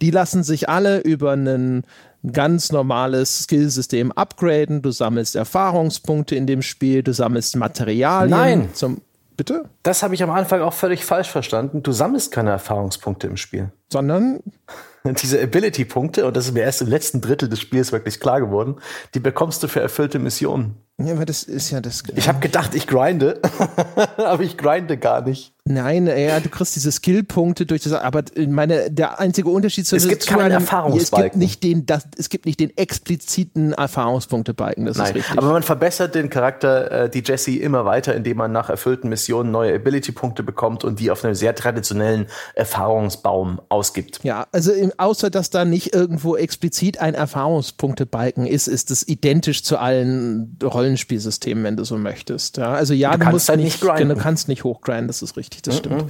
Die 0.01 0.11
lassen 0.11 0.43
sich 0.43 0.69
alle 0.69 0.99
über 0.99 1.31
einen 1.31 1.85
ganz 2.33 2.73
normales 2.73 3.45
Skillsystem 3.45 4.13
upgraden. 4.13 4.83
Du 4.83 4.91
sammelst 4.91 5.37
Erfahrungspunkte 5.37 6.37
in 6.37 6.47
dem 6.47 6.63
Spiel, 6.63 7.03
du 7.03 7.13
sammelst 7.13 7.57
Materialien. 7.57 8.31
Nein. 8.31 8.69
Zum 8.75 9.01
Bitte? 9.37 9.65
Das 9.83 10.03
habe 10.03 10.15
ich 10.15 10.23
am 10.23 10.31
Anfang 10.31 10.61
auch 10.61 10.73
völlig 10.73 11.05
falsch 11.05 11.29
verstanden. 11.29 11.83
Du 11.83 11.93
sammelst 11.93 12.31
keine 12.31 12.51
Erfahrungspunkte 12.51 13.27
im 13.27 13.37
Spiel. 13.37 13.73
Sondern? 13.93 14.41
diese 15.05 15.43
Ability-Punkte, 15.43 16.27
und 16.27 16.37
das 16.37 16.47
ist 16.47 16.53
mir 16.53 16.63
erst 16.63 16.83
im 16.83 16.89
letzten 16.89 17.21
Drittel 17.21 17.49
des 17.49 17.61
Spiels 17.61 17.93
wirklich 17.93 18.21
klar 18.21 18.41
geworden, 18.41 18.77
die 19.15 19.21
bekommst 19.21 19.63
du 19.63 19.69
für 19.69 19.81
erfüllte 19.81 20.19
Missionen. 20.19 20.77
Ja, 20.99 21.15
aber 21.15 21.27
das 21.27 21.43
ist 21.43 21.71
ja 21.71 21.81
das. 21.81 22.05
Ich 22.15 22.29
habe 22.29 22.39
gedacht, 22.39 22.75
ich 22.75 22.87
grinde, 22.87 23.41
aber 24.17 24.43
ich 24.43 24.57
grinde 24.57 24.97
gar 24.97 25.23
nicht. 25.23 25.55
Nein, 25.67 26.07
ja, 26.07 26.41
du 26.41 26.51
kriegst 26.51 26.77
diese 26.77 26.93
Skillpunkte 26.93 27.65
durch 27.65 27.85
das, 27.85 27.95
aber 27.95 28.23
meine, 28.47 28.91
der 28.91 29.19
einzige 29.19 29.49
Unterschied 29.49 29.87
zu 29.87 29.97
es 29.97 30.07
gibt 30.07 30.27
keinen 30.27 30.51
Erfahrungsbalken. 30.51 31.27
Es 31.27 31.33
gibt 31.33 31.37
nicht 31.37 31.63
den, 31.63 31.87
das, 31.87 32.07
es 32.19 32.29
gibt 32.29 32.45
nicht 32.45 32.61
den 32.61 32.77
expliziten 32.77 33.73
Erfahrungspunktebalken. 33.73 34.85
Das 34.85 34.99
Nein, 34.99 35.07
ist 35.07 35.15
richtig. 35.15 35.39
Aber 35.39 35.53
man 35.53 35.63
verbessert 35.63 36.15
den 36.15 36.29
Charakter, 36.29 37.05
äh, 37.05 37.09
die 37.09 37.23
Jesse 37.25 37.53
immer 37.53 37.87
weiter, 37.87 38.15
indem 38.15 38.37
man 38.37 38.53
nach 38.53 38.69
erfüllten 38.69 39.09
Missionen 39.09 39.53
neue 39.53 39.75
Ability-Punkte 39.75 40.43
bekommt 40.43 40.85
und 40.85 41.01
die 41.01 41.11
auf 41.11 41.25
einem 41.25 41.35
sehr 41.35 41.55
traditionellen 41.55 42.27
Erfahrungsbaum 42.55 43.59
ausgibt. 43.71 44.21
Ja, 44.23 44.47
also 44.53 44.71
im, 44.71 44.93
außer 44.99 45.31
dass 45.31 45.49
da 45.49 45.65
nicht 45.65 45.95
irgendwo 45.95 46.37
explizit 46.37 47.01
ein 47.01 47.15
Erfahrungspunktebalken 47.15 48.47
ist, 48.47 48.67
ist 48.67 48.91
es 48.91 49.09
identisch 49.09 49.65
zu 49.65 49.79
allen 49.79 50.59
Rollenspielsystemen, 50.85 51.65
wenn 51.65 51.77
du 51.77 51.85
so 51.85 51.97
möchtest. 51.97 52.59
Ja, 52.59 52.73
also 52.73 52.95
ja, 52.95 53.13
du, 53.13 53.25
du 53.25 53.31
musst 53.31 53.55
nicht, 53.57 53.81
grinden. 53.81 54.11
du 54.11 54.17
kannst 54.17 54.49
nicht 54.49 54.65
hochgrinden, 54.65 55.07
das 55.07 55.23
ist 55.23 55.37
richtig 55.37 55.63
das 55.63 55.79
stimmt. 55.79 56.03
Mhm. 56.03 56.09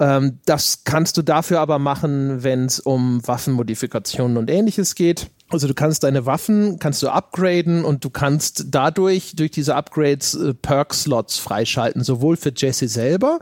Ähm, 0.00 0.38
das 0.44 0.84
kannst 0.84 1.16
du 1.16 1.22
dafür 1.22 1.60
aber 1.60 1.78
machen, 1.78 2.42
wenn 2.42 2.66
es 2.66 2.80
um 2.80 3.26
Waffenmodifikationen 3.26 4.36
und 4.36 4.50
ähnliches 4.50 4.94
geht. 4.94 5.28
Also 5.50 5.68
du 5.68 5.74
kannst 5.74 6.02
deine 6.02 6.26
Waffen, 6.26 6.78
kannst 6.78 7.02
du 7.02 7.08
upgraden 7.08 7.84
und 7.84 8.04
du 8.04 8.10
kannst 8.10 8.66
dadurch, 8.68 9.36
durch 9.36 9.50
diese 9.50 9.74
Upgrades, 9.74 10.34
äh, 10.34 10.54
Perk-Slots 10.54 11.38
freischalten, 11.38 12.02
sowohl 12.02 12.36
für 12.36 12.52
Jesse 12.54 12.88
selber, 12.88 13.38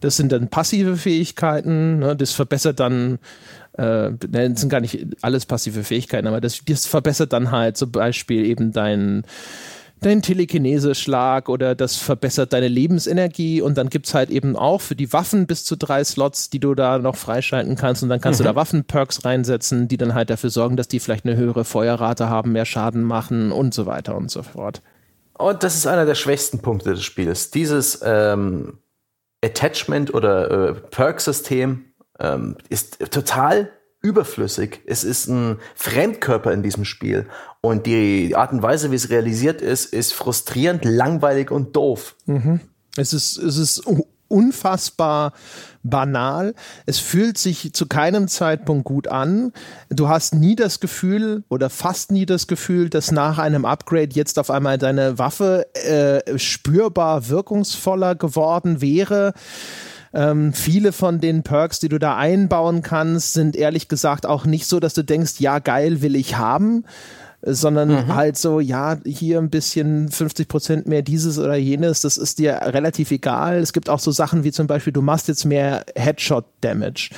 das 0.00 0.16
sind 0.16 0.30
dann 0.32 0.48
passive 0.48 0.96
Fähigkeiten, 0.96 1.98
ne, 1.98 2.16
das 2.16 2.32
verbessert 2.32 2.80
dann 2.80 3.18
äh, 3.72 4.10
das 4.20 4.60
sind 4.60 4.68
gar 4.68 4.80
nicht 4.80 5.06
alles 5.22 5.46
passive 5.46 5.82
Fähigkeiten, 5.84 6.28
aber 6.28 6.40
das, 6.40 6.60
das 6.66 6.86
verbessert 6.86 7.32
dann 7.32 7.50
halt 7.50 7.76
zum 7.76 7.90
Beispiel 7.90 8.44
eben 8.46 8.72
deinen 8.72 9.24
dein 10.04 10.22
Telekinese-Schlag 10.22 11.48
oder 11.48 11.74
das 11.74 11.96
verbessert 11.96 12.52
deine 12.52 12.68
Lebensenergie 12.68 13.60
und 13.62 13.78
dann 13.78 13.88
gibt 13.88 14.06
es 14.06 14.14
halt 14.14 14.30
eben 14.30 14.56
auch 14.56 14.80
für 14.80 14.96
die 14.96 15.12
Waffen 15.12 15.46
bis 15.46 15.64
zu 15.64 15.76
drei 15.76 16.04
Slots, 16.04 16.50
die 16.50 16.60
du 16.60 16.74
da 16.74 16.98
noch 16.98 17.16
freischalten 17.16 17.76
kannst 17.76 18.02
und 18.02 18.08
dann 18.08 18.20
kannst 18.20 18.40
mhm. 18.40 18.44
du 18.44 18.50
da 18.50 18.56
Waffenperks 18.56 19.24
reinsetzen, 19.24 19.88
die 19.88 19.96
dann 19.96 20.14
halt 20.14 20.30
dafür 20.30 20.50
sorgen, 20.50 20.76
dass 20.76 20.88
die 20.88 21.00
vielleicht 21.00 21.24
eine 21.24 21.36
höhere 21.36 21.64
Feuerrate 21.64 22.28
haben, 22.28 22.52
mehr 22.52 22.64
Schaden 22.64 23.02
machen 23.02 23.52
und 23.52 23.74
so 23.74 23.86
weiter 23.86 24.16
und 24.16 24.30
so 24.30 24.42
fort. 24.42 24.82
Und 25.36 25.62
das 25.62 25.74
ist 25.74 25.86
einer 25.86 26.06
der 26.06 26.14
schwächsten 26.14 26.60
Punkte 26.60 26.90
des 26.90 27.02
Spiels. 27.02 27.50
Dieses 27.50 28.00
ähm, 28.04 28.78
Attachment 29.44 30.14
oder 30.14 30.50
äh, 30.50 30.74
Perk-System 30.74 31.84
ähm, 32.20 32.56
ist 32.68 33.10
total 33.10 33.70
überflüssig. 34.04 34.82
Es 34.86 35.02
ist 35.02 35.28
ein 35.28 35.58
Fremdkörper 35.74 36.52
in 36.52 36.62
diesem 36.62 36.84
Spiel. 36.84 37.26
Und 37.62 37.86
die 37.86 38.36
Art 38.36 38.52
und 38.52 38.62
Weise, 38.62 38.90
wie 38.90 38.96
es 38.96 39.08
realisiert 39.08 39.62
ist, 39.62 39.86
ist 39.86 40.12
frustrierend, 40.12 40.84
langweilig 40.84 41.50
und 41.50 41.74
doof. 41.74 42.14
Mhm. 42.26 42.60
Es 42.96 43.12
ist, 43.12 43.38
es 43.38 43.56
ist 43.56 43.82
unfassbar 44.28 45.32
banal. 45.82 46.54
Es 46.86 46.98
fühlt 46.98 47.38
sich 47.38 47.72
zu 47.72 47.86
keinem 47.86 48.28
Zeitpunkt 48.28 48.84
gut 48.84 49.08
an. 49.08 49.52
Du 49.88 50.08
hast 50.08 50.34
nie 50.34 50.56
das 50.56 50.80
Gefühl 50.80 51.44
oder 51.48 51.70
fast 51.70 52.12
nie 52.12 52.26
das 52.26 52.46
Gefühl, 52.46 52.90
dass 52.90 53.10
nach 53.10 53.38
einem 53.38 53.64
Upgrade 53.64 54.10
jetzt 54.12 54.38
auf 54.38 54.50
einmal 54.50 54.76
deine 54.76 55.18
Waffe 55.18 55.66
äh, 55.74 56.38
spürbar 56.38 57.28
wirkungsvoller 57.28 58.14
geworden 58.14 58.80
wäre. 58.80 59.32
Ähm, 60.14 60.52
viele 60.52 60.92
von 60.92 61.20
den 61.20 61.42
Perks, 61.42 61.80
die 61.80 61.88
du 61.88 61.98
da 61.98 62.16
einbauen 62.16 62.82
kannst, 62.82 63.32
sind 63.32 63.56
ehrlich 63.56 63.88
gesagt 63.88 64.26
auch 64.26 64.46
nicht 64.46 64.66
so, 64.66 64.80
dass 64.80 64.94
du 64.94 65.02
denkst, 65.02 65.34
ja, 65.40 65.58
geil, 65.58 66.02
will 66.02 66.16
ich 66.16 66.36
haben 66.36 66.84
sondern 67.46 67.88
mhm. 67.90 68.14
halt 68.14 68.36
so, 68.36 68.60
ja, 68.60 68.98
hier 69.04 69.38
ein 69.38 69.50
bisschen 69.50 70.08
50 70.08 70.48
Prozent 70.48 70.86
mehr 70.86 71.02
dieses 71.02 71.38
oder 71.38 71.56
jenes, 71.56 72.00
das 72.00 72.16
ist 72.16 72.38
dir 72.38 72.54
relativ 72.62 73.10
egal. 73.10 73.58
Es 73.58 73.72
gibt 73.72 73.90
auch 73.90 73.98
so 73.98 74.10
Sachen 74.10 74.44
wie 74.44 74.52
zum 74.52 74.66
Beispiel, 74.66 74.92
du 74.92 75.02
machst 75.02 75.28
jetzt 75.28 75.44
mehr 75.44 75.84
Headshot-Damage. 75.94 77.10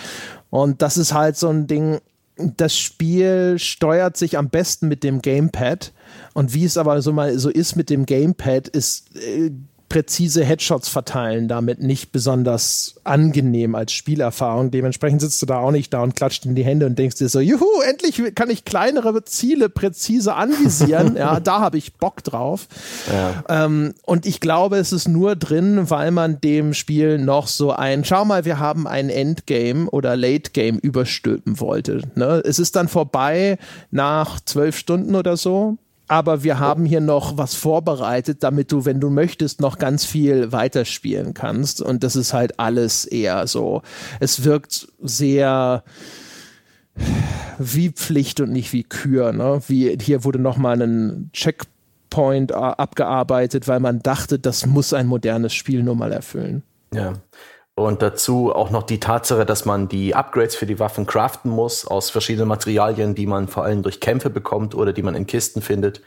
Und 0.51 0.83
das 0.83 0.97
ist 0.97 1.15
halt 1.15 1.37
so 1.37 1.49
ein 1.49 1.67
Ding, 1.67 2.01
das 2.37 2.77
Spiel 2.77 3.59
steuert 3.59 4.17
sich 4.17 4.37
am 4.37 4.51
besten 4.51 4.89
mit 4.89 5.05
dem 5.05 5.23
Gamepad. 5.23 5.93
Und 6.35 6.55
wie 6.55 6.65
es 6.65 6.77
aber 6.77 7.01
so 7.03 7.13
mal 7.13 7.39
so 7.39 7.49
ist 7.49 7.77
mit 7.77 7.89
dem 7.89 8.05
Gamepad, 8.05 8.69
ist 8.69 9.17
äh, 9.17 9.51
präzise 9.89 10.45
Headshots 10.45 10.89
verteilen 10.89 11.49
damit 11.49 11.81
nicht 11.81 12.13
besonders 12.13 12.97
angenehm 13.05 13.75
als 13.75 13.93
Spielerfahrung. 13.93 14.71
Dementsprechend 14.71 15.21
sitzt 15.21 15.41
du 15.43 15.47
da 15.47 15.59
auch 15.59 15.71
nicht 15.71 15.93
da 15.93 16.03
und 16.03 16.17
klatscht 16.17 16.45
in 16.45 16.55
die 16.55 16.65
Hände 16.65 16.87
und 16.87 16.99
denkst 16.99 17.17
dir 17.17 17.29
so, 17.29 17.41
juhu, 17.41 17.65
endlich 17.89 18.35
kann 18.35 18.51
ich 18.51 18.65
kleinere 18.65 19.25
Ziele 19.25 19.69
präzise 19.69 20.35
anvisieren. 20.35 21.17
ja, 21.19 21.41
da 21.41 21.61
habe 21.61 21.79
ich 21.79 21.95
Bock 21.95 22.25
drauf. 22.25 22.67
Ja. 23.13 23.65
Ähm, 23.65 23.95
und 24.05 24.27
ich 24.27 24.41
glaube, 24.41 24.77
es 24.79 24.93
ist 24.93 25.09
nur 25.09 25.37
drin, 25.37 25.89
weil 25.89 26.11
man 26.11 26.41
dem 26.41 26.75
Spiel 26.75 27.19
noch 27.19 27.47
so 27.47 27.73
ein, 27.73 28.05
schau 28.05 28.25
mal, 28.25 28.45
wir 28.45 28.59
haben 28.59 28.87
ein 28.87 29.09
Endgame 29.09 29.89
oder 29.91 30.17
Late 30.17 30.51
Game 30.53 30.79
überstülpen 30.79 31.61
wollte. 31.61 32.03
Ne? 32.15 32.43
Es 32.45 32.59
ist 32.59 32.77
dann 32.77 32.89
vorbei 32.89 33.59
nach 33.91 34.41
zwölf 34.41 34.77
Stunden 34.77 35.15
oder 35.15 35.37
so 35.37 35.79
aber 36.09 36.45
wir 36.45 36.59
haben 36.59 36.85
hier 36.85 37.01
noch 37.01 37.37
was 37.37 37.55
vorbereitet, 37.55 38.43
damit 38.43 38.71
du, 38.71 38.85
wenn 38.85 39.01
du 39.01 39.11
möchtest, 39.11 39.61
noch 39.61 39.79
ganz 39.79 40.05
viel 40.05 40.53
weiterspielen 40.53 41.35
kannst. 41.35 41.83
Und 41.83 42.05
das 42.05 42.17
ist 42.17 42.33
halt 42.33 42.59
alles 42.61 43.05
eher 43.05 43.47
so. 43.47 43.83
Es 44.21 44.45
wirkt 44.45 44.89
sehr 45.03 45.83
wie 47.59 47.91
Pflicht 47.91 48.41
und 48.41 48.53
nicht 48.53 48.73
wie 48.73 48.85
Kür. 48.85 49.33
Ne? 49.33 49.61
Wie 49.67 49.97
hier 50.01 50.25
wurde 50.25 50.39
noch 50.39 50.57
mal 50.57 50.81
ein 50.81 51.31
Checkpoint 51.33 52.53
abgearbeitet, 52.53 53.67
weil 53.69 53.81
man 53.81 54.01
dachte, 54.01 54.39
das 54.39 54.67
muss 54.67 54.93
ein 54.93 55.07
modernes 55.07 55.55
Spiel 55.55 55.83
nur 55.83 55.97
mal 55.97 56.13
erfüllen. 56.13 56.63
Ja. 56.95 57.15
Und 57.79 58.01
dazu 58.01 58.55
auch 58.55 58.71
noch 58.71 58.85
die 58.85 59.01
Tatsache, 59.01 59.45
dass 59.45 59.67
man 59.67 59.87
die 59.87 60.15
Upgrades 60.15 60.57
für 60.57 60.65
die 60.65 60.79
Waffen 60.79 61.05
craften 61.05 61.51
muss 61.51 61.87
aus 61.87 62.09
verschiedenen 62.09 62.49
Materialien, 62.49 63.15
die 63.15 63.27
man 63.27 63.49
vor 63.49 63.65
allem 63.65 63.83
durch 63.83 64.01
Kämpfe 64.01 64.31
bekommt 64.31 64.75
oder 64.75 64.95
die 64.95 65.03
man 65.03 65.15
in 65.15 65.27
Kisten 65.27 65.61
findet. 65.61 66.01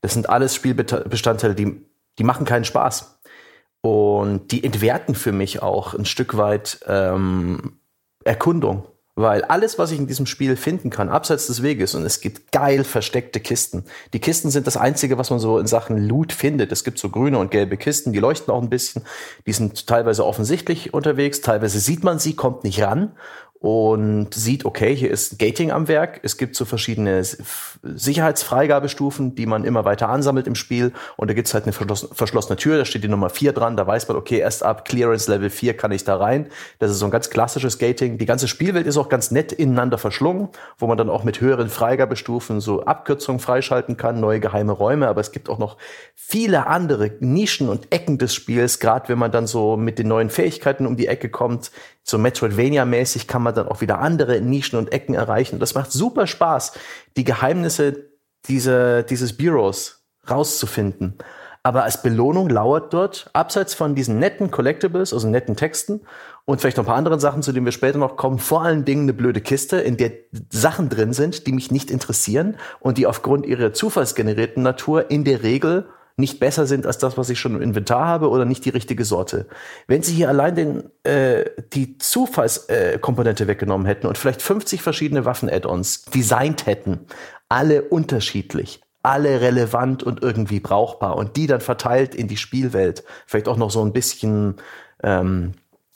Das 0.00 0.14
sind 0.14 0.28
alles 0.28 0.54
Spielbestandteile, 0.54 1.56
die, 1.56 1.84
die 2.18 2.24
machen 2.24 2.46
keinen 2.46 2.64
Spaß. 2.64 3.18
Und 3.80 4.52
die 4.52 4.62
entwerten 4.62 5.16
für 5.16 5.32
mich 5.32 5.60
auch 5.60 5.92
ein 5.92 6.04
Stück 6.04 6.36
weit 6.36 6.80
ähm, 6.86 7.80
Erkundung. 8.24 8.86
Weil 9.20 9.42
alles, 9.42 9.80
was 9.80 9.90
ich 9.90 9.98
in 9.98 10.06
diesem 10.06 10.26
Spiel 10.26 10.54
finden 10.54 10.90
kann, 10.90 11.08
abseits 11.08 11.48
des 11.48 11.60
Weges, 11.60 11.96
und 11.96 12.06
es 12.06 12.20
gibt 12.20 12.52
geil 12.52 12.84
versteckte 12.84 13.40
Kisten. 13.40 13.82
Die 14.12 14.20
Kisten 14.20 14.48
sind 14.48 14.68
das 14.68 14.76
Einzige, 14.76 15.18
was 15.18 15.30
man 15.30 15.40
so 15.40 15.58
in 15.58 15.66
Sachen 15.66 16.06
Loot 16.06 16.32
findet. 16.32 16.70
Es 16.70 16.84
gibt 16.84 17.00
so 17.00 17.08
grüne 17.08 17.36
und 17.40 17.50
gelbe 17.50 17.76
Kisten, 17.76 18.12
die 18.12 18.20
leuchten 18.20 18.54
auch 18.54 18.62
ein 18.62 18.68
bisschen. 18.68 19.02
Die 19.44 19.52
sind 19.52 19.88
teilweise 19.88 20.24
offensichtlich 20.24 20.94
unterwegs, 20.94 21.40
teilweise 21.40 21.80
sieht 21.80 22.04
man 22.04 22.20
sie, 22.20 22.36
kommt 22.36 22.62
nicht 22.62 22.80
ran 22.80 23.10
und 23.60 24.32
sieht, 24.34 24.64
okay, 24.64 24.94
hier 24.94 25.10
ist 25.10 25.38
Gating 25.38 25.72
am 25.72 25.88
Werk. 25.88 26.20
Es 26.22 26.36
gibt 26.36 26.54
so 26.54 26.64
verschiedene 26.64 27.24
Sicherheitsfreigabestufen, 27.82 29.34
die 29.34 29.46
man 29.46 29.64
immer 29.64 29.84
weiter 29.84 30.08
ansammelt 30.08 30.46
im 30.46 30.54
Spiel. 30.54 30.92
Und 31.16 31.28
da 31.28 31.34
gibt's 31.34 31.54
halt 31.54 31.64
eine 31.64 31.72
verschlossene 31.72 32.56
Tür, 32.56 32.78
da 32.78 32.84
steht 32.84 33.02
die 33.02 33.08
Nummer 33.08 33.30
4 33.30 33.52
dran. 33.52 33.76
Da 33.76 33.84
weiß 33.84 34.06
man, 34.06 34.16
okay, 34.16 34.38
erst 34.38 34.62
ab 34.62 34.84
Clearance 34.84 35.28
Level 35.28 35.50
4 35.50 35.76
kann 35.76 35.90
ich 35.90 36.04
da 36.04 36.16
rein. 36.16 36.46
Das 36.78 36.92
ist 36.92 37.00
so 37.00 37.06
ein 37.06 37.10
ganz 37.10 37.30
klassisches 37.30 37.78
Gating. 37.78 38.16
Die 38.18 38.26
ganze 38.26 38.46
Spielwelt 38.46 38.86
ist 38.86 38.96
auch 38.96 39.08
ganz 39.08 39.32
nett 39.32 39.50
ineinander 39.50 39.98
verschlungen, 39.98 40.50
wo 40.78 40.86
man 40.86 40.96
dann 40.96 41.10
auch 41.10 41.24
mit 41.24 41.40
höheren 41.40 41.68
Freigabestufen 41.68 42.60
so 42.60 42.84
Abkürzungen 42.84 43.40
freischalten 43.40 43.96
kann, 43.96 44.20
neue 44.20 44.38
geheime 44.38 44.72
Räume. 44.72 45.08
Aber 45.08 45.20
es 45.20 45.32
gibt 45.32 45.48
auch 45.48 45.58
noch 45.58 45.78
viele 46.14 46.68
andere 46.68 47.10
Nischen 47.18 47.68
und 47.68 47.92
Ecken 47.92 48.18
des 48.18 48.34
Spiels, 48.34 48.78
gerade 48.78 49.08
wenn 49.08 49.18
man 49.18 49.32
dann 49.32 49.48
so 49.48 49.76
mit 49.76 49.98
den 49.98 50.06
neuen 50.06 50.30
Fähigkeiten 50.30 50.86
um 50.86 50.96
die 50.96 51.08
Ecke 51.08 51.28
kommt 51.28 51.72
so 52.08 52.16
Metroidvania-mäßig 52.16 53.26
kann 53.26 53.42
man 53.42 53.54
dann 53.54 53.68
auch 53.68 53.80
wieder 53.80 53.98
andere 53.98 54.40
Nischen 54.40 54.78
und 54.78 54.92
Ecken 54.92 55.14
erreichen. 55.14 55.56
Und 55.56 55.60
das 55.60 55.74
macht 55.74 55.92
super 55.92 56.26
Spaß, 56.26 56.72
die 57.16 57.24
Geheimnisse 57.24 58.06
diese, 58.46 59.02
dieses 59.04 59.36
Bureaus 59.36 60.06
rauszufinden. 60.28 61.18
Aber 61.62 61.84
als 61.84 62.02
Belohnung 62.02 62.48
lauert 62.48 62.94
dort, 62.94 63.28
abseits 63.34 63.74
von 63.74 63.94
diesen 63.94 64.18
netten 64.18 64.50
Collectibles, 64.50 65.12
also 65.12 65.28
netten 65.28 65.54
Texten 65.54 66.00
und 66.46 66.60
vielleicht 66.60 66.78
noch 66.78 66.84
ein 66.84 66.86
paar 66.86 66.96
anderen 66.96 67.20
Sachen, 67.20 67.42
zu 67.42 67.52
denen 67.52 67.66
wir 67.66 67.72
später 67.72 67.98
noch 67.98 68.16
kommen, 68.16 68.38
vor 68.38 68.62
allen 68.62 68.86
Dingen 68.86 69.02
eine 69.02 69.12
blöde 69.12 69.42
Kiste, 69.42 69.76
in 69.76 69.98
der 69.98 70.12
Sachen 70.50 70.88
drin 70.88 71.12
sind, 71.12 71.46
die 71.46 71.52
mich 71.52 71.70
nicht 71.70 71.90
interessieren 71.90 72.56
und 72.80 72.96
die 72.96 73.06
aufgrund 73.06 73.44
ihrer 73.44 73.74
zufallsgenerierten 73.74 74.62
Natur 74.62 75.10
in 75.10 75.24
der 75.24 75.42
Regel 75.42 75.88
nicht 76.18 76.40
besser 76.40 76.66
sind 76.66 76.84
als 76.84 76.98
das, 76.98 77.16
was 77.16 77.30
ich 77.30 77.38
schon 77.38 77.54
im 77.54 77.62
Inventar 77.62 78.06
habe 78.06 78.28
oder 78.28 78.44
nicht 78.44 78.64
die 78.64 78.70
richtige 78.70 79.04
Sorte. 79.04 79.46
Wenn 79.86 80.02
sie 80.02 80.14
hier 80.14 80.28
allein 80.28 80.54
den, 80.54 80.90
äh, 81.04 81.44
die 81.72 81.96
Zufallskomponente 81.98 83.46
weggenommen 83.46 83.86
hätten 83.86 84.06
und 84.06 84.18
vielleicht 84.18 84.42
50 84.42 84.82
verschiedene 84.82 85.24
Waffen-Add-ons 85.24 86.06
designt 86.06 86.66
hätten, 86.66 87.06
alle 87.48 87.82
unterschiedlich, 87.82 88.80
alle 89.02 89.40
relevant 89.40 90.02
und 90.02 90.22
irgendwie 90.22 90.60
brauchbar 90.60 91.16
und 91.16 91.36
die 91.36 91.46
dann 91.46 91.60
verteilt 91.60 92.16
in 92.16 92.26
die 92.26 92.36
Spielwelt, 92.36 93.04
vielleicht 93.26 93.48
auch 93.48 93.56
noch 93.56 93.70
so 93.70 93.82
ein 93.84 93.92
bisschen 93.92 94.56
ähm, 95.04 95.52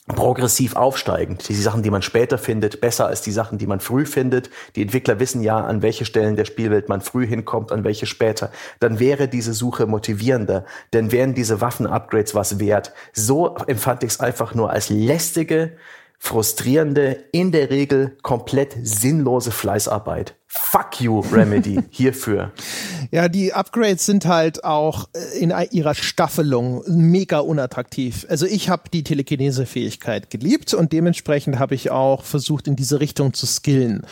progressiv 0.07 0.75
aufsteigend. 0.75 1.47
Die 1.47 1.55
Sachen, 1.55 1.81
die 1.81 1.89
man 1.89 2.01
später 2.01 2.37
findet, 2.37 2.81
besser 2.81 3.07
als 3.07 3.21
die 3.21 3.31
Sachen, 3.31 3.57
die 3.57 3.67
man 3.67 3.79
früh 3.79 4.05
findet. 4.05 4.49
Die 4.75 4.81
Entwickler 4.81 5.19
wissen 5.19 5.41
ja, 5.41 5.61
an 5.61 5.81
welche 5.81 6.03
Stellen 6.03 6.35
der 6.35 6.45
Spielwelt 6.45 6.89
man 6.89 7.01
früh 7.01 7.25
hinkommt, 7.25 7.71
an 7.71 7.85
welche 7.85 8.05
später. 8.05 8.51
Dann 8.79 8.99
wäre 8.99 9.29
diese 9.29 9.53
Suche 9.53 9.85
motivierender, 9.85 10.65
denn 10.91 11.11
wären 11.11 11.33
diese 11.33 11.61
Waffen-Upgrades 11.61 12.35
was 12.35 12.59
wert. 12.59 12.93
So 13.13 13.55
empfand 13.67 14.03
ich 14.03 14.11
es 14.11 14.19
einfach 14.19 14.53
nur 14.53 14.71
als 14.71 14.89
lästige, 14.89 15.77
frustrierende, 16.19 17.23
in 17.31 17.53
der 17.53 17.69
Regel 17.69 18.17
komplett 18.21 18.75
sinnlose 18.81 19.51
Fleißarbeit. 19.51 20.35
Fuck 20.55 21.01
you, 21.01 21.19
Remedy, 21.19 21.79
hierfür. 21.89 22.51
Ja, 23.09 23.27
die 23.27 23.53
Upgrades 23.53 24.05
sind 24.05 24.25
halt 24.27 24.63
auch 24.63 25.09
äh, 25.13 25.39
in 25.39 25.51
ihrer 25.71 25.95
Staffelung 25.95 26.83
mega 26.87 27.39
unattraktiv. 27.39 28.27
Also 28.29 28.45
ich 28.45 28.69
habe 28.69 28.83
die 28.93 29.03
Telekinese-Fähigkeit 29.03 30.29
geliebt 30.29 30.75
und 30.75 30.93
dementsprechend 30.93 31.57
habe 31.57 31.73
ich 31.73 31.89
auch 31.89 32.23
versucht, 32.23 32.67
in 32.67 32.75
diese 32.75 32.99
Richtung 32.99 33.33
zu 33.33 33.47
skillen. 33.47 34.05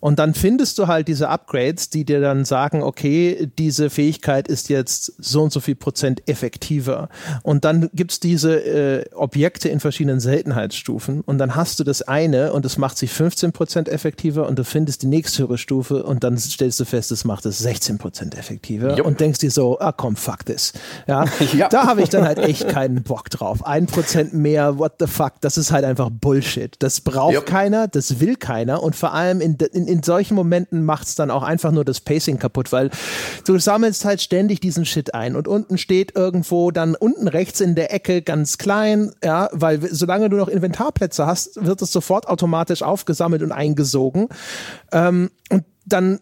Und 0.00 0.18
dann 0.18 0.34
findest 0.34 0.78
du 0.78 0.86
halt 0.86 1.08
diese 1.08 1.28
Upgrades, 1.28 1.90
die 1.90 2.04
dir 2.04 2.20
dann 2.20 2.44
sagen, 2.44 2.82
okay, 2.82 3.50
diese 3.58 3.90
Fähigkeit 3.90 4.48
ist 4.48 4.68
jetzt 4.68 5.12
so 5.18 5.42
und 5.42 5.52
so 5.52 5.60
viel 5.60 5.74
Prozent 5.74 6.28
effektiver. 6.28 7.08
Und 7.42 7.64
dann 7.64 7.90
gibt's 7.92 8.20
diese 8.20 8.58
äh, 8.58 9.04
Objekte 9.14 9.68
in 9.68 9.80
verschiedenen 9.80 10.20
Seltenheitsstufen 10.20 11.22
und 11.22 11.38
dann 11.38 11.56
hast 11.56 11.80
du 11.80 11.84
das 11.84 12.02
eine 12.02 12.52
und 12.52 12.64
es 12.64 12.78
macht 12.78 12.98
sie 12.98 13.08
15 13.08 13.52
Prozent 13.52 13.88
effektiver 13.88 14.46
und 14.46 14.58
du 14.58 14.64
findest 14.64 15.02
die 15.02 15.06
nächsthöhere 15.06 15.58
Stufe 15.58 16.04
und 16.04 16.22
dann 16.24 16.38
stellst 16.38 16.78
du 16.78 16.84
fest, 16.84 17.10
es 17.10 17.24
macht 17.24 17.46
es 17.46 17.58
16 17.58 17.98
Prozent 17.98 18.36
effektiver 18.36 18.96
Jupp. 18.96 19.06
und 19.06 19.20
denkst 19.20 19.40
dir 19.40 19.50
so, 19.50 19.78
ah 19.80 19.92
komm, 19.92 20.16
fuck 20.16 20.46
this. 20.46 20.72
Ja, 21.06 21.24
ja. 21.56 21.68
da 21.68 21.86
habe 21.86 22.02
ich 22.02 22.08
dann 22.08 22.24
halt 22.24 22.38
echt 22.38 22.68
keinen 22.68 23.02
Bock 23.02 23.30
drauf. 23.30 23.66
Ein 23.66 23.86
Prozent 23.86 24.34
mehr, 24.34 24.78
what 24.78 24.94
the 25.00 25.06
fuck, 25.06 25.34
das 25.40 25.58
ist 25.58 25.72
halt 25.72 25.84
einfach 25.84 26.10
Bullshit. 26.10 26.76
Das 26.78 27.00
braucht 27.00 27.34
Jupp. 27.34 27.46
keiner, 27.46 27.88
das 27.88 28.20
will 28.20 28.36
keiner 28.36 28.82
und 28.82 28.94
vor 28.94 29.12
allem 29.12 29.40
in, 29.40 29.56
in 29.56 29.87
in 29.88 30.02
solchen 30.02 30.34
Momenten 30.34 30.84
macht 30.84 31.08
es 31.08 31.14
dann 31.14 31.30
auch 31.30 31.42
einfach 31.42 31.72
nur 31.72 31.84
das 31.84 32.00
Pacing 32.00 32.38
kaputt, 32.38 32.70
weil 32.72 32.90
du 33.46 33.58
sammelst 33.58 34.04
halt 34.04 34.20
ständig 34.20 34.60
diesen 34.60 34.84
Shit 34.84 35.14
ein 35.14 35.34
und 35.34 35.48
unten 35.48 35.78
steht 35.78 36.14
irgendwo 36.14 36.70
dann 36.70 36.94
unten 36.94 37.26
rechts 37.28 37.60
in 37.60 37.74
der 37.74 37.92
Ecke 37.92 38.22
ganz 38.22 38.58
klein, 38.58 39.12
ja, 39.24 39.48
weil 39.52 39.80
solange 39.92 40.28
du 40.28 40.36
noch 40.36 40.48
Inventarplätze 40.48 41.26
hast, 41.26 41.64
wird 41.64 41.82
es 41.82 41.90
sofort 41.90 42.28
automatisch 42.28 42.82
aufgesammelt 42.82 43.42
und 43.42 43.52
eingesogen. 43.52 44.28
Ähm, 44.92 45.30
und 45.50 45.64
dann 45.88 46.14
äh, 46.16 46.18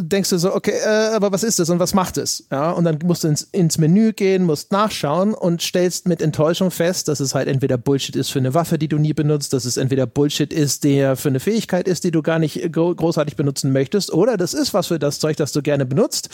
denkst 0.00 0.30
du 0.30 0.38
so, 0.38 0.54
okay, 0.54 0.72
äh, 0.84 1.14
aber 1.14 1.32
was 1.32 1.42
ist 1.42 1.58
das 1.58 1.70
und 1.70 1.78
was 1.78 1.94
macht 1.94 2.16
es? 2.16 2.44
Ja, 2.50 2.72
und 2.72 2.84
dann 2.84 2.98
musst 3.04 3.24
du 3.24 3.28
ins, 3.28 3.42
ins 3.52 3.78
Menü 3.78 4.12
gehen, 4.12 4.44
musst 4.44 4.72
nachschauen 4.72 5.34
und 5.34 5.62
stellst 5.62 6.08
mit 6.08 6.22
Enttäuschung 6.22 6.70
fest, 6.70 7.08
dass 7.08 7.20
es 7.20 7.34
halt 7.34 7.48
entweder 7.48 7.78
Bullshit 7.78 8.16
ist 8.16 8.30
für 8.30 8.38
eine 8.38 8.54
Waffe, 8.54 8.78
die 8.78 8.88
du 8.88 8.98
nie 8.98 9.12
benutzt, 9.12 9.52
dass 9.52 9.64
es 9.64 9.76
entweder 9.76 10.06
Bullshit 10.06 10.52
ist, 10.52 10.84
der 10.84 11.16
für 11.16 11.28
eine 11.28 11.40
Fähigkeit 11.40 11.86
ist, 11.86 12.04
die 12.04 12.10
du 12.10 12.22
gar 12.22 12.38
nicht 12.38 12.60
großartig 12.72 13.36
benutzen 13.36 13.72
möchtest, 13.72 14.12
oder 14.12 14.36
das 14.36 14.54
ist 14.54 14.74
was 14.74 14.88
für 14.88 14.98
das 14.98 15.18
Zeug, 15.18 15.36
das 15.36 15.52
du 15.52 15.62
gerne 15.62 15.86
benutzt. 15.86 16.28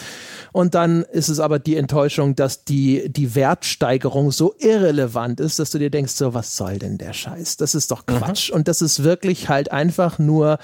Und 0.53 0.75
dann 0.75 1.03
ist 1.13 1.29
es 1.29 1.41
aber 1.41 1.59
die 1.59 1.77
Enttäuschung, 1.77 2.35
dass 2.35 2.65
die, 2.65 3.11
die 3.11 3.35
Wertsteigerung 3.35 4.33
so 4.33 4.55
irrelevant 4.59 5.41
ist, 5.41 5.59
dass 5.59 5.71
du 5.71 5.79
dir 5.79 5.91
denkst, 5.91 6.13
so, 6.13 6.35
was 6.35 6.57
soll 6.57 6.79
denn 6.79 6.99
der 6.99 7.13
Scheiß? 7.13 7.57
Das 7.57 7.75
ist 7.75 7.91
doch 7.91 8.03
mhm. 8.07 8.19
Quatsch. 8.19 8.51
Mhm. 8.51 8.57
Und 8.57 8.69
das 8.69 8.83
ist 8.83 9.03
wirklich 9.03 9.49
halt 9.49 9.73
einfach 9.73 10.19
nur 10.19 10.59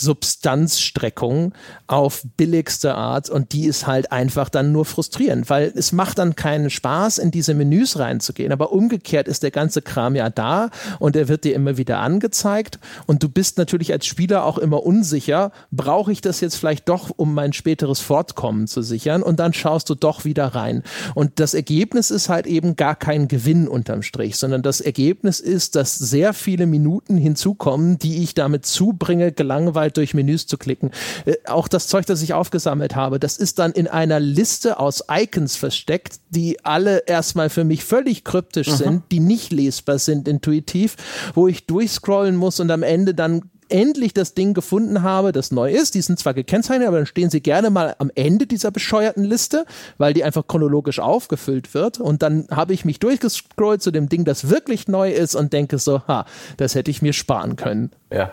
Substanzstreckung 0.00 1.52
auf 1.86 2.22
billigste 2.36 2.94
Art 2.94 3.30
und 3.30 3.52
die 3.52 3.66
ist 3.66 3.86
halt 3.86 4.12
einfach 4.12 4.48
dann 4.48 4.72
nur 4.72 4.84
frustrierend, 4.84 5.48
weil 5.50 5.72
es 5.74 5.92
macht 5.92 6.18
dann 6.18 6.36
keinen 6.36 6.70
Spaß, 6.70 7.18
in 7.18 7.30
diese 7.30 7.54
Menüs 7.54 7.98
reinzugehen. 7.98 8.52
Aber 8.52 8.72
umgekehrt 8.72 9.28
ist 9.28 9.42
der 9.42 9.50
ganze 9.50 9.82
Kram 9.82 10.14
ja 10.14 10.30
da 10.30 10.70
und 10.98 11.16
er 11.16 11.28
wird 11.28 11.44
dir 11.44 11.54
immer 11.54 11.76
wieder 11.76 11.98
angezeigt 12.00 12.78
und 13.06 13.22
du 13.22 13.28
bist 13.28 13.58
natürlich 13.58 13.92
als 13.92 14.06
Spieler 14.06 14.44
auch 14.44 14.58
immer 14.58 14.84
unsicher, 14.84 15.52
brauche 15.70 16.12
ich 16.12 16.20
das 16.20 16.40
jetzt 16.40 16.56
vielleicht 16.56 16.88
doch, 16.88 17.10
um 17.16 17.34
mein 17.34 17.52
späteres 17.52 18.00
Fortkommen 18.00 18.66
zu 18.66 18.82
sichern 18.82 19.22
und 19.22 19.40
dann 19.40 19.52
schaust 19.52 19.88
du 19.90 19.94
doch 19.94 20.24
wieder 20.24 20.46
rein. 20.46 20.82
Und 21.14 21.40
das 21.40 21.54
Ergebnis 21.54 22.10
ist 22.10 22.28
halt 22.28 22.46
eben 22.46 22.76
gar 22.76 22.94
kein 22.94 23.28
Gewinn 23.28 23.68
unterm 23.68 24.02
Strich, 24.02 24.36
sondern 24.36 24.62
das 24.62 24.80
Ergebnis 24.80 25.40
ist, 25.40 25.76
dass 25.76 25.96
sehr 25.98 26.32
viele 26.34 26.66
Minuten 26.66 27.16
hinzukommen, 27.16 27.98
die 27.98 28.22
ich 28.22 28.34
damit 28.34 28.66
zubringe, 28.66 29.32
gelangweilt 29.32 29.87
durch 29.96 30.14
Menüs 30.14 30.46
zu 30.46 30.58
klicken. 30.58 30.90
Äh, 31.24 31.36
auch 31.46 31.68
das 31.68 31.88
Zeug, 31.88 32.06
das 32.06 32.22
ich 32.22 32.34
aufgesammelt 32.34 32.96
habe, 32.96 33.18
das 33.18 33.36
ist 33.36 33.58
dann 33.58 33.72
in 33.72 33.88
einer 33.88 34.20
Liste 34.20 34.78
aus 34.78 35.04
Icons 35.10 35.56
versteckt, 35.56 36.20
die 36.30 36.64
alle 36.64 37.04
erstmal 37.06 37.50
für 37.50 37.64
mich 37.64 37.84
völlig 37.84 38.24
kryptisch 38.24 38.68
mhm. 38.68 38.76
sind, 38.76 39.02
die 39.10 39.20
nicht 39.20 39.52
lesbar 39.52 39.98
sind 39.98 40.28
intuitiv, 40.28 40.96
wo 41.34 41.48
ich 41.48 41.66
durchscrollen 41.66 42.36
muss 42.36 42.60
und 42.60 42.70
am 42.70 42.82
Ende 42.82 43.14
dann 43.14 43.42
endlich 43.68 44.14
das 44.14 44.34
Ding 44.34 44.54
gefunden 44.54 45.02
habe, 45.02 45.32
das 45.32 45.50
neu 45.50 45.70
ist. 45.70 45.94
Die 45.94 46.00
sind 46.00 46.18
zwar 46.18 46.34
gekennzeichnet, 46.34 46.88
aber 46.88 46.98
dann 46.98 47.06
stehen 47.06 47.30
sie 47.30 47.40
gerne 47.40 47.70
mal 47.70 47.94
am 47.98 48.10
Ende 48.14 48.46
dieser 48.46 48.70
bescheuerten 48.70 49.24
Liste, 49.24 49.64
weil 49.98 50.14
die 50.14 50.24
einfach 50.24 50.46
chronologisch 50.46 50.98
aufgefüllt 50.98 51.74
wird. 51.74 52.00
Und 52.00 52.22
dann 52.22 52.46
habe 52.50 52.74
ich 52.74 52.84
mich 52.84 52.98
durchgescrollt 52.98 53.82
zu 53.82 53.90
dem 53.90 54.08
Ding, 54.08 54.24
das 54.24 54.48
wirklich 54.50 54.88
neu 54.88 55.10
ist 55.12 55.34
und 55.34 55.52
denke 55.52 55.78
so, 55.78 56.02
ha, 56.08 56.26
das 56.56 56.74
hätte 56.74 56.90
ich 56.90 57.02
mir 57.02 57.12
sparen 57.12 57.56
können. 57.56 57.90
Ja. 58.12 58.32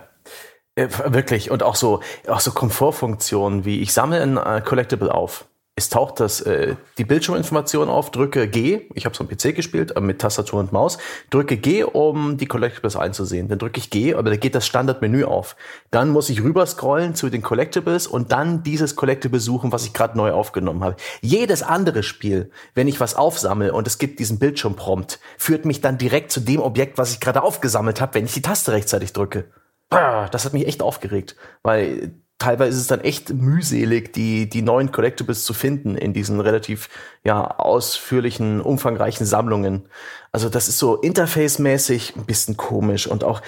Äh, 0.76 0.90
wirklich. 1.08 1.52
Und 1.52 1.64
auch 1.64 1.76
so, 1.76 2.02
auch 2.28 2.42
so 2.42 2.52
Komfortfunktionen 2.52 3.66
wie 3.66 3.82
ich 3.82 3.94
sammle 3.94 4.22
ein 4.22 4.38
äh, 4.38 4.62
Collectible 4.62 5.14
auf. 5.14 5.46
Es 5.78 5.90
taucht 5.90 6.22
das, 6.22 6.40
äh, 6.40 6.76
die 6.98 7.04
Bildschirminformation 7.04 7.90
auf, 7.90 8.10
drücke 8.10 8.48
G, 8.48 8.88
ich 8.94 9.04
habe 9.04 9.14
es 9.14 9.20
am 9.20 9.28
PC 9.28 9.54
gespielt, 9.54 9.98
äh, 9.98 10.00
mit 10.00 10.20
Tastatur 10.20 10.62
und 10.62 10.72
Maus, 10.72 10.98
drücke 11.32 11.58
G, 11.58 11.84
um 11.84 12.38
die 12.38 12.46
Collectibles 12.46 12.96
einzusehen. 12.96 13.50
Dann 13.50 13.60
drücke 13.60 13.80
ich 13.80 13.90
G, 13.90 14.16
aber 14.16 14.30
da 14.30 14.38
geht 14.38 14.56
das 14.56 14.66
Standardmenü 14.66 15.26
auf. 15.26 15.58
Dann 15.92 16.12
muss 16.12 16.30
ich 16.30 16.42
rüber 16.42 16.66
scrollen 16.66 17.14
zu 17.14 17.30
den 17.30 17.42
Collectibles 17.42 18.08
und 18.08 18.32
dann 18.32 18.64
dieses 18.64 18.96
Collectible 18.96 19.42
suchen, 19.42 19.74
was 19.74 19.86
ich 19.86 19.92
gerade 19.92 20.18
neu 20.18 20.32
aufgenommen 20.32 20.82
habe. 20.82 20.96
Jedes 21.22 21.62
andere 21.62 22.04
Spiel, 22.04 22.52
wenn 22.74 22.88
ich 22.88 23.02
was 23.02 23.16
aufsammle 23.16 23.74
und 23.74 23.86
es 23.86 23.98
gibt 23.98 24.20
diesen 24.20 24.40
Bildschirmprompt, 24.40 25.20
führt 25.38 25.66
mich 25.66 25.82
dann 25.82 25.98
direkt 25.98 26.32
zu 26.32 26.40
dem 26.40 26.62
Objekt, 26.62 26.98
was 26.98 27.12
ich 27.12 27.20
gerade 27.20 27.44
aufgesammelt 27.44 28.00
habe, 28.00 28.14
wenn 28.14 28.24
ich 28.24 28.34
die 28.34 28.42
Taste 28.42 28.72
rechtzeitig 28.72 29.12
drücke 29.12 29.46
das 29.90 30.46
hat 30.46 30.54
mich 30.54 30.68
echt 30.68 30.82
aufgeregt, 30.82 31.36
weil 31.64 32.14
teilweise 32.38 32.72
ist 32.72 32.82
es 32.82 32.88
dann 32.88 33.02
echt 33.02 33.34
mühselig, 33.34 34.14
die, 34.14 34.50
die 34.50 34.62
neuen 34.62 34.92
Collectibles 34.92 35.46
zu 35.46 35.54
finden 35.54 35.96
in 35.96 36.14
diesen 36.14 36.40
relativ, 36.40 36.90
ja, 37.24 37.46
ausführlichen, 37.46 38.62
umfangreichen 38.62 39.26
Sammlungen. 39.26 39.88
Also 40.32 40.50
das 40.50 40.68
ist 40.68 40.80
so 40.80 41.00
interface-mäßig 41.02 42.16
ein 42.18 42.26
bisschen 42.26 42.58
komisch 42.58 43.08
und 43.08 43.24
auch 43.24 43.42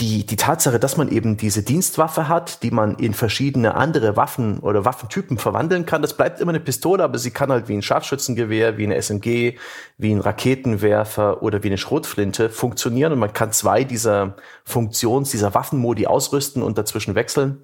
die, 0.00 0.24
die 0.24 0.36
Tatsache, 0.36 0.78
dass 0.78 0.96
man 0.96 1.08
eben 1.08 1.36
diese 1.36 1.64
Dienstwaffe 1.64 2.28
hat, 2.28 2.62
die 2.62 2.70
man 2.70 2.94
in 2.96 3.14
verschiedene 3.14 3.74
andere 3.74 4.16
Waffen 4.16 4.60
oder 4.60 4.84
Waffentypen 4.84 5.38
verwandeln 5.38 5.86
kann, 5.86 6.02
das 6.02 6.16
bleibt 6.16 6.40
immer 6.40 6.50
eine 6.50 6.60
Pistole, 6.60 7.02
aber 7.02 7.18
sie 7.18 7.32
kann 7.32 7.50
halt 7.50 7.66
wie 7.68 7.74
ein 7.74 7.82
Scharfschützengewehr, 7.82 8.78
wie 8.78 8.84
eine 8.84 8.94
SMG, 8.94 9.58
wie 9.96 10.12
ein 10.12 10.20
Raketenwerfer 10.20 11.42
oder 11.42 11.64
wie 11.64 11.68
eine 11.68 11.78
Schrotflinte 11.78 12.48
funktionieren 12.48 13.12
und 13.12 13.18
man 13.18 13.32
kann 13.32 13.50
zwei 13.50 13.82
dieser 13.82 14.36
Funktions-, 14.64 15.32
dieser 15.32 15.54
Waffenmodi 15.54 16.06
ausrüsten 16.06 16.62
und 16.62 16.78
dazwischen 16.78 17.16
wechseln. 17.16 17.62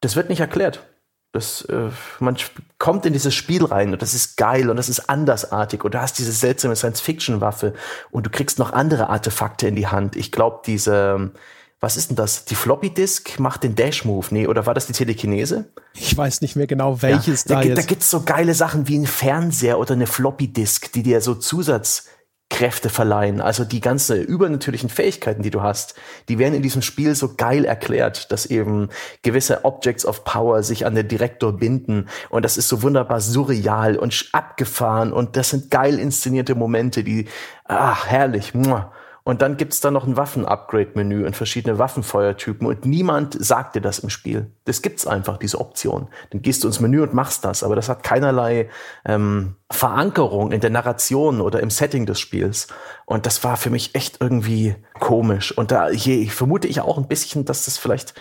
Das 0.00 0.14
wird 0.14 0.28
nicht 0.28 0.40
erklärt. 0.40 0.86
Das, 1.34 1.62
äh, 1.62 1.90
man 2.20 2.36
kommt 2.78 3.06
in 3.06 3.12
dieses 3.12 3.34
Spiel 3.34 3.64
rein 3.64 3.92
und 3.92 4.00
das 4.00 4.14
ist 4.14 4.36
geil 4.36 4.70
und 4.70 4.76
das 4.76 4.88
ist 4.88 5.10
andersartig 5.10 5.82
und 5.82 5.92
du 5.92 6.00
hast 6.00 6.16
diese 6.16 6.30
seltsame 6.30 6.76
Science-Fiction-Waffe 6.76 7.74
und 8.12 8.24
du 8.24 8.30
kriegst 8.30 8.60
noch 8.60 8.72
andere 8.72 9.08
Artefakte 9.08 9.66
in 9.66 9.74
die 9.74 9.88
Hand. 9.88 10.14
Ich 10.14 10.30
glaube, 10.30 10.62
diese, 10.64 11.32
was 11.80 11.96
ist 11.96 12.10
denn 12.10 12.16
das? 12.16 12.44
Die 12.44 12.54
Floppy-Disk 12.54 13.40
macht 13.40 13.64
den 13.64 13.74
Dash-Move, 13.74 14.28
nee, 14.30 14.46
oder 14.46 14.64
war 14.66 14.74
das 14.74 14.86
die 14.86 14.92
Telekinese? 14.92 15.64
Ich 15.92 16.16
weiß 16.16 16.40
nicht 16.40 16.54
mehr 16.54 16.68
genau, 16.68 17.02
welches 17.02 17.46
ja, 17.46 17.60
da, 17.60 17.68
da, 17.68 17.74
da 17.74 17.82
gibt's 17.82 18.10
so 18.10 18.22
geile 18.22 18.54
Sachen 18.54 18.86
wie 18.86 18.96
ein 18.96 19.06
Fernseher 19.06 19.80
oder 19.80 19.94
eine 19.94 20.06
Floppy-Disk, 20.06 20.92
die 20.92 21.02
dir 21.02 21.20
so 21.20 21.34
Zusatz 21.34 22.06
Kräfte 22.54 22.88
verleihen. 22.88 23.40
Also 23.40 23.64
die 23.64 23.80
ganze 23.80 24.20
übernatürlichen 24.20 24.88
Fähigkeiten, 24.88 25.42
die 25.42 25.50
du 25.50 25.62
hast, 25.62 25.96
die 26.28 26.38
werden 26.38 26.54
in 26.54 26.62
diesem 26.62 26.82
Spiel 26.82 27.16
so 27.16 27.34
geil 27.36 27.64
erklärt, 27.64 28.30
dass 28.30 28.46
eben 28.46 28.90
gewisse 29.22 29.64
Objects 29.64 30.06
of 30.06 30.22
Power 30.22 30.62
sich 30.62 30.86
an 30.86 30.94
den 30.94 31.08
Direktor 31.08 31.52
binden 31.52 32.08
und 32.30 32.44
das 32.44 32.56
ist 32.56 32.68
so 32.68 32.82
wunderbar 32.82 33.20
surreal 33.20 33.96
und 33.96 34.28
abgefahren 34.30 35.12
und 35.12 35.36
das 35.36 35.50
sind 35.50 35.72
geil 35.72 35.98
inszenierte 35.98 36.54
Momente, 36.54 37.02
die, 37.02 37.26
ah, 37.64 38.06
herrlich. 38.06 38.54
Muah. 38.54 38.92
Und 39.26 39.40
dann 39.40 39.56
gibt's 39.56 39.80
da 39.80 39.90
noch 39.90 40.06
ein 40.06 40.18
Waffen-Upgrade-Menü 40.18 41.24
und 41.24 41.34
verschiedene 41.34 41.78
Waffenfeuertypen 41.78 42.66
und 42.66 42.84
niemand 42.84 43.42
sagt 43.42 43.74
dir 43.74 43.80
das 43.80 43.98
im 44.00 44.10
Spiel. 44.10 44.50
Das 44.66 44.82
gibt's 44.82 45.06
einfach, 45.06 45.38
diese 45.38 45.60
Option. 45.60 46.08
Dann 46.30 46.42
gehst 46.42 46.62
du 46.62 46.68
ins 46.68 46.78
Menü 46.78 47.00
und 47.00 47.14
machst 47.14 47.42
das, 47.42 47.62
aber 47.62 47.74
das 47.74 47.88
hat 47.88 48.02
keinerlei 48.02 48.68
ähm, 49.06 49.56
Verankerung 49.70 50.52
in 50.52 50.60
der 50.60 50.68
Narration 50.68 51.40
oder 51.40 51.60
im 51.60 51.70
Setting 51.70 52.04
des 52.04 52.20
Spiels. 52.20 52.66
Und 53.06 53.24
das 53.24 53.42
war 53.42 53.56
für 53.56 53.70
mich 53.70 53.94
echt 53.94 54.18
irgendwie 54.20 54.76
komisch. 55.00 55.56
Und 55.56 55.70
da 55.70 55.88
je, 55.88 56.28
vermute 56.28 56.68
ich 56.68 56.82
auch 56.82 56.98
ein 56.98 57.08
bisschen, 57.08 57.46
dass 57.46 57.64
das 57.64 57.78
vielleicht 57.78 58.12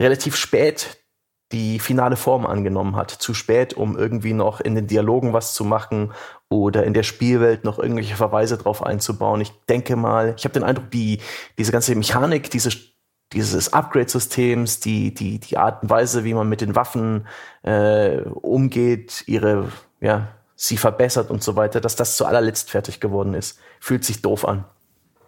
relativ 0.00 0.36
spät 0.36 0.96
die 1.52 1.78
finale 1.78 2.16
Form 2.16 2.46
angenommen 2.46 2.96
hat. 2.96 3.10
Zu 3.10 3.34
spät, 3.34 3.74
um 3.74 3.96
irgendwie 3.96 4.32
noch 4.32 4.60
in 4.60 4.74
den 4.74 4.86
Dialogen 4.86 5.32
was 5.32 5.54
zu 5.54 5.64
machen 5.64 6.12
oder 6.48 6.84
in 6.84 6.94
der 6.94 7.02
Spielwelt 7.02 7.64
noch 7.64 7.78
irgendwelche 7.78 8.16
Verweise 8.16 8.58
drauf 8.58 8.82
einzubauen. 8.82 9.40
Ich 9.40 9.52
denke 9.68 9.96
mal, 9.96 10.34
ich 10.36 10.44
habe 10.44 10.54
den 10.54 10.64
Eindruck, 10.64 10.90
die, 10.90 11.20
diese 11.58 11.72
ganze 11.72 11.94
Mechanik, 11.94 12.50
diese 12.50 12.70
dieses 13.32 13.72
Upgrade-Systems, 13.72 14.80
die, 14.80 15.12
die, 15.12 15.40
die 15.40 15.56
Art 15.56 15.82
und 15.82 15.90
Weise, 15.90 16.24
wie 16.24 16.34
man 16.34 16.48
mit 16.48 16.60
den 16.60 16.76
Waffen 16.76 17.26
äh, 17.62 18.20
umgeht, 18.20 19.24
ihre, 19.26 19.72
ja, 20.00 20.28
sie 20.54 20.76
verbessert 20.76 21.30
und 21.30 21.42
so 21.42 21.56
weiter, 21.56 21.80
dass 21.80 21.96
das 21.96 22.16
zu 22.16 22.24
allerletzt 22.24 22.70
fertig 22.70 23.00
geworden 23.00 23.34
ist. 23.34 23.58
Fühlt 23.80 24.04
sich 24.04 24.22
doof 24.22 24.46
an. 24.46 24.64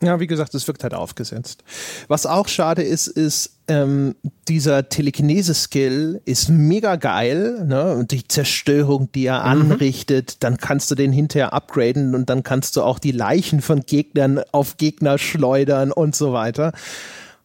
Ja, 0.03 0.20
wie 0.20 0.26
gesagt, 0.26 0.55
es 0.55 0.66
wirkt 0.68 0.84
halt 0.84 0.94
aufgesetzt. 0.94 1.64
Was 2.07 2.24
auch 2.24 2.49
schade 2.49 2.82
ist, 2.82 3.09
ist, 3.09 3.59
ähm, 3.66 4.14
dieser 4.46 4.88
Telekinese-Skill 4.88 6.22
ist 6.24 6.49
mega 6.49 6.96
geil, 6.96 7.64
ne? 7.66 7.94
Und 7.94 8.12
die 8.12 8.26
Zerstörung, 8.26 9.11
die 9.12 9.26
er 9.26 9.40
mhm. 9.40 9.72
anrichtet, 9.72 10.42
dann 10.42 10.57
kannst 10.57 10.90
du 10.90 10.94
den 10.94 11.12
hinterher 11.12 11.53
upgraden 11.53 12.14
und 12.14 12.30
dann 12.30 12.42
kannst 12.42 12.76
du 12.76 12.82
auch 12.82 12.99
die 12.99 13.12
Leichen 13.12 13.61
von 13.61 13.80
Gegnern 13.80 14.40
auf 14.53 14.76
Gegner 14.76 15.18
schleudern 15.18 15.92
und 15.92 16.14
so 16.14 16.32
weiter. 16.32 16.72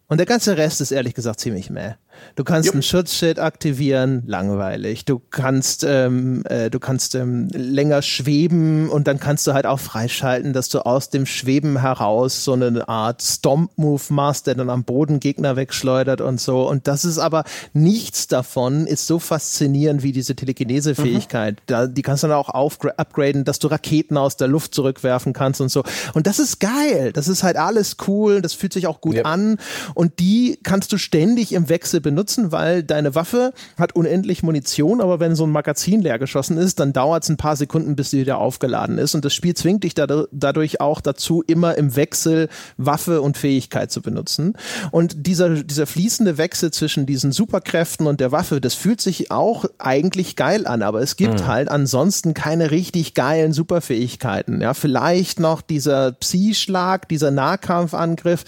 Und 0.07 0.17
der 0.17 0.27
ganze 0.27 0.57
Rest 0.57 0.79
ist 0.79 0.91
ehrlich 0.91 1.15
gesagt 1.15 1.39
ziemlich 1.39 1.69
meh. 1.69 1.95
Du 2.35 2.43
kannst 2.43 2.67
yep. 2.67 2.75
ein 2.75 2.83
Schutzschild 2.83 3.39
aktivieren, 3.39 4.23
langweilig. 4.25 5.05
Du 5.05 5.21
kannst, 5.29 5.83
ähm, 5.87 6.43
äh, 6.45 6.69
du 6.69 6.79
kannst 6.79 7.15
ähm, 7.15 7.47
länger 7.49 8.01
schweben 8.01 8.89
und 8.89 9.07
dann 9.07 9.19
kannst 9.19 9.47
du 9.47 9.53
halt 9.53 9.65
auch 9.65 9.79
freischalten, 9.79 10.53
dass 10.53 10.69
du 10.69 10.79
aus 10.79 11.09
dem 11.09 11.25
Schweben 11.25 11.79
heraus 11.79 12.43
so 12.43 12.53
eine 12.53 12.87
Art 12.87 13.21
Stomp-Move 13.21 14.01
machst, 14.09 14.47
der 14.47 14.55
dann 14.55 14.69
am 14.69 14.83
Boden 14.83 15.19
Gegner 15.19 15.55
wegschleudert 15.55 16.21
und 16.21 16.39
so. 16.39 16.67
Und 16.67 16.87
das 16.87 17.05
ist 17.05 17.19
aber 17.19 17.43
nichts 17.73 18.27
davon 18.27 18.87
ist 18.87 19.07
so 19.07 19.19
faszinierend 19.19 20.03
wie 20.03 20.11
diese 20.11 20.35
Telekinese-Fähigkeit. 20.35 21.55
Mhm. 21.55 21.63
Da, 21.67 21.87
die 21.87 22.01
kannst 22.01 22.23
du 22.23 22.27
dann 22.27 22.37
auch 22.37 22.49
upgraden, 22.49 23.45
dass 23.45 23.59
du 23.59 23.67
Raketen 23.67 24.17
aus 24.17 24.37
der 24.37 24.47
Luft 24.47 24.73
zurückwerfen 24.75 25.33
kannst 25.33 25.61
und 25.61 25.69
so. 25.69 25.83
Und 26.13 26.27
das 26.27 26.39
ist 26.39 26.59
geil. 26.59 27.11
Das 27.13 27.27
ist 27.27 27.43
halt 27.43 27.57
alles 27.57 27.97
cool. 28.07 28.41
Das 28.41 28.53
fühlt 28.53 28.73
sich 28.73 28.87
auch 28.87 29.01
gut 29.01 29.15
yep. 29.15 29.25
an. 29.25 29.57
Und 29.93 30.19
die 30.19 30.59
kannst 30.63 30.91
du 30.91 30.97
ständig 30.97 31.53
im 31.53 31.69
Wechsel 31.69 32.01
benutzen, 32.03 32.51
weil 32.51 32.83
deine 32.83 33.15
Waffe 33.15 33.53
hat 33.79 33.95
unendlich 33.95 34.43
Munition, 34.43 35.01
aber 35.01 35.19
wenn 35.19 35.35
so 35.35 35.45
ein 35.45 35.49
Magazin 35.49 36.01
leer 36.01 36.19
geschossen 36.19 36.57
ist, 36.59 36.79
dann 36.79 36.93
dauert 36.93 37.23
es 37.23 37.29
ein 37.29 37.37
paar 37.37 37.55
Sekunden, 37.55 37.95
bis 37.95 38.11
sie 38.11 38.19
wieder 38.19 38.37
aufgeladen 38.37 38.99
ist. 38.99 39.15
Und 39.15 39.25
das 39.25 39.33
Spiel 39.33 39.55
zwingt 39.55 39.83
dich 39.83 39.95
dadurch 39.95 40.81
auch 40.81 41.01
dazu, 41.01 41.43
immer 41.47 41.75
im 41.75 41.95
Wechsel 41.95 42.49
Waffe 42.77 43.21
und 43.21 43.37
Fähigkeit 43.37 43.91
zu 43.91 44.01
benutzen. 44.01 44.53
Und 44.91 45.25
dieser, 45.25 45.63
dieser 45.63 45.87
fließende 45.87 46.37
Wechsel 46.37 46.71
zwischen 46.71 47.05
diesen 47.05 47.31
Superkräften 47.31 48.05
und 48.05 48.19
der 48.19 48.31
Waffe, 48.31 48.61
das 48.61 48.75
fühlt 48.75 49.01
sich 49.01 49.31
auch 49.31 49.65
eigentlich 49.79 50.35
geil 50.35 50.67
an, 50.67 50.81
aber 50.81 51.01
es 51.01 51.15
gibt 51.15 51.41
mhm. 51.41 51.47
halt 51.47 51.69
ansonsten 51.69 52.33
keine 52.33 52.71
richtig 52.71 53.13
geilen 53.13 53.53
Superfähigkeiten. 53.53 54.61
Ja, 54.61 54.73
vielleicht 54.73 55.39
noch 55.39 55.61
dieser 55.61 56.11
Psi-Schlag, 56.11 57.07
dieser 57.07 57.31
Nahkampfangriff, 57.31 58.43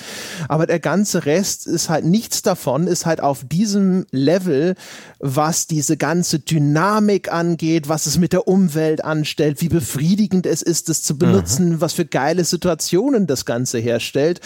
aber 0.49 0.67
der 0.67 0.79
ganze 0.79 1.25
Rest 1.25 1.67
ist 1.67 1.89
halt 1.89 2.05
nichts 2.05 2.41
davon, 2.41 2.87
ist 2.87 3.05
halt 3.05 3.21
auf 3.21 3.44
diesem 3.47 4.05
Level, 4.11 4.75
was 5.19 5.67
diese 5.67 5.97
ganze 5.97 6.39
Dynamik 6.39 7.31
angeht, 7.31 7.89
was 7.89 8.05
es 8.05 8.17
mit 8.17 8.33
der 8.33 8.47
Umwelt 8.47 9.03
anstellt, 9.03 9.61
wie 9.61 9.69
befriedigend 9.69 10.45
es 10.45 10.61
ist, 10.61 10.89
das 10.89 11.01
zu 11.01 11.17
benutzen, 11.17 11.69
mhm. 11.69 11.81
was 11.81 11.93
für 11.93 12.05
geile 12.05 12.43
Situationen 12.43 13.27
das 13.27 13.45
Ganze 13.45 13.79
herstellt. 13.79 14.41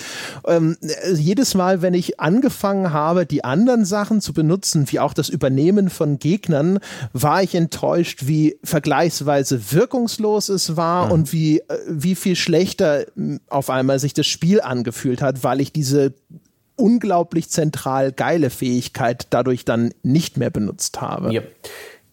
Ähm, 0.45 0.78
jedes 1.14 1.56
Mal, 1.56 1.82
wenn 1.82 1.93
ich 1.93 2.20
angefangen 2.20 2.93
habe, 2.93 3.26
die 3.26 3.43
anderen 3.43 3.86
Sachen 3.86 4.22
zu 4.22 4.34
benutzen, 4.34 4.91
wie 4.91 5.00
auch 5.00 5.14
das 5.14 5.30
Übernehmen 5.30 5.89
von 5.89 6.20
Gegnern, 6.20 6.80
war 7.14 7.43
ich 7.43 7.56
enttäuscht, 7.56 8.28
wie 8.28 8.58
vergleichsweise 8.64 9.72
wirkungslos 9.72 10.50
es 10.50 10.76
war 10.76 11.08
mhm. 11.08 11.12
und 11.12 11.34
wie, 11.34 11.60
äh, 11.60 11.64
wie 11.88 12.16
viel 12.16 12.36
schlechter 12.36 13.06
auf 13.50 13.70
einmal 13.70 14.00
sich 14.00 14.14
das 14.14 14.28
Spiel 14.28 14.62
angefühlt 14.62 15.22
hat, 15.22 15.43
weil 15.43 15.62
ich 15.62 15.72
diese 15.72 16.14
unglaublich 16.80 17.49
zentral 17.49 18.11
geile 18.11 18.49
Fähigkeit 18.49 19.27
dadurch 19.30 19.65
dann 19.65 19.93
nicht 20.03 20.38
mehr 20.38 20.49
benutzt 20.49 21.01
habe. 21.01 21.32
Ja. 21.34 21.41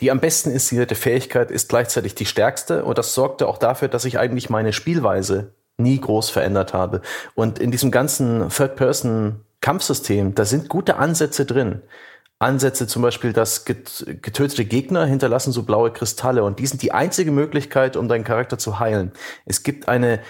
Die 0.01 0.11
am 0.11 0.21
besten 0.21 0.51
inszenierte 0.51 0.95
Fähigkeit 0.95 1.51
ist 1.51 1.71
gleichzeitig 1.71 2.15
die 2.15 2.27
stärkste 2.27 2.85
und 2.85 2.99
das 2.99 3.15
sorgte 3.15 3.49
auch 3.49 3.57
dafür, 3.57 3.89
dass 3.89 4.05
ich 4.05 4.19
eigentlich 4.19 4.51
meine 4.51 4.75
Spielweise 4.75 5.55
nie 5.79 5.99
groß 5.99 6.29
verändert 6.31 6.75
habe. 6.75 7.01
Und 7.35 7.59
in 7.59 7.71
diesem 7.71 7.91
ganzen 7.91 8.49
Third-Person-Kampfsystem, 8.51 10.35
da 10.35 10.45
sind 10.45 10.69
gute 10.69 10.97
Ansätze 10.97 11.47
drin. 11.47 11.83
Ansätze 12.39 12.87
zum 12.87 13.01
Beispiel, 13.01 13.33
dass 13.33 13.65
getötete 13.65 14.67
Gegner 14.67 15.07
hinterlassen 15.07 15.53
so 15.53 15.63
blaue 15.63 15.91
Kristalle 15.91 16.45
und 16.45 16.59
die 16.59 16.67
sind 16.67 16.83
die 16.83 16.93
einzige 16.93 17.31
Möglichkeit, 17.31 17.97
um 17.97 18.09
deinen 18.09 18.25
Charakter 18.25 18.59
zu 18.59 18.79
heilen. 18.79 19.13
Es 19.47 19.63
gibt 19.63 19.89
eine 19.89 20.21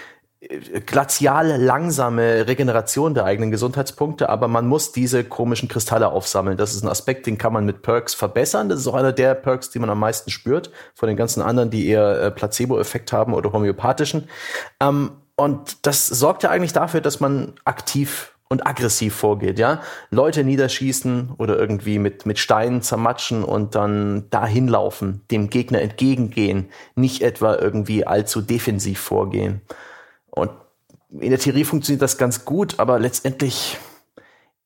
glazial 0.86 1.60
langsame 1.60 2.46
Regeneration 2.46 3.14
der 3.14 3.24
eigenen 3.24 3.50
Gesundheitspunkte, 3.50 4.28
aber 4.28 4.48
man 4.48 4.66
muss 4.66 4.92
diese 4.92 5.24
komischen 5.24 5.68
Kristalle 5.68 6.08
aufsammeln. 6.08 6.56
Das 6.56 6.74
ist 6.74 6.82
ein 6.82 6.88
Aspekt, 6.88 7.26
den 7.26 7.38
kann 7.38 7.52
man 7.52 7.64
mit 7.64 7.82
Perks 7.82 8.14
verbessern. 8.14 8.68
Das 8.68 8.80
ist 8.80 8.86
auch 8.86 8.94
einer 8.94 9.12
der 9.12 9.34
Perks, 9.34 9.70
die 9.70 9.78
man 9.78 9.90
am 9.90 10.00
meisten 10.00 10.30
spürt, 10.30 10.70
von 10.94 11.08
den 11.08 11.16
ganzen 11.16 11.42
anderen, 11.42 11.70
die 11.70 11.88
eher 11.88 12.20
äh, 12.20 12.30
Placebo-Effekt 12.30 13.12
haben 13.12 13.34
oder 13.34 13.52
homöopathischen. 13.52 14.28
Ähm, 14.80 15.12
und 15.36 15.86
das 15.86 16.06
sorgt 16.06 16.42
ja 16.42 16.50
eigentlich 16.50 16.72
dafür, 16.72 17.00
dass 17.00 17.20
man 17.20 17.54
aktiv 17.64 18.32
und 18.48 18.66
aggressiv 18.66 19.14
vorgeht, 19.14 19.58
ja. 19.58 19.82
Leute 20.10 20.44
niederschießen 20.44 21.32
oder 21.36 21.58
irgendwie 21.58 21.98
mit, 21.98 22.26
mit 22.26 22.38
Steinen 22.38 22.80
zermatschen 22.80 23.42
und 23.42 23.74
dann 23.74 24.30
dahin 24.30 24.68
laufen, 24.68 25.22
dem 25.30 25.50
Gegner 25.50 25.82
entgegengehen, 25.82 26.70
nicht 26.94 27.22
etwa 27.22 27.56
irgendwie 27.56 28.06
allzu 28.06 28.40
defensiv 28.40 29.00
vorgehen. 29.00 29.62
Und 30.36 30.50
in 31.10 31.30
der 31.30 31.38
Theorie 31.38 31.64
funktioniert 31.64 32.02
das 32.02 32.18
ganz 32.18 32.44
gut, 32.44 32.78
aber 32.78 32.98
letztendlich, 32.98 33.78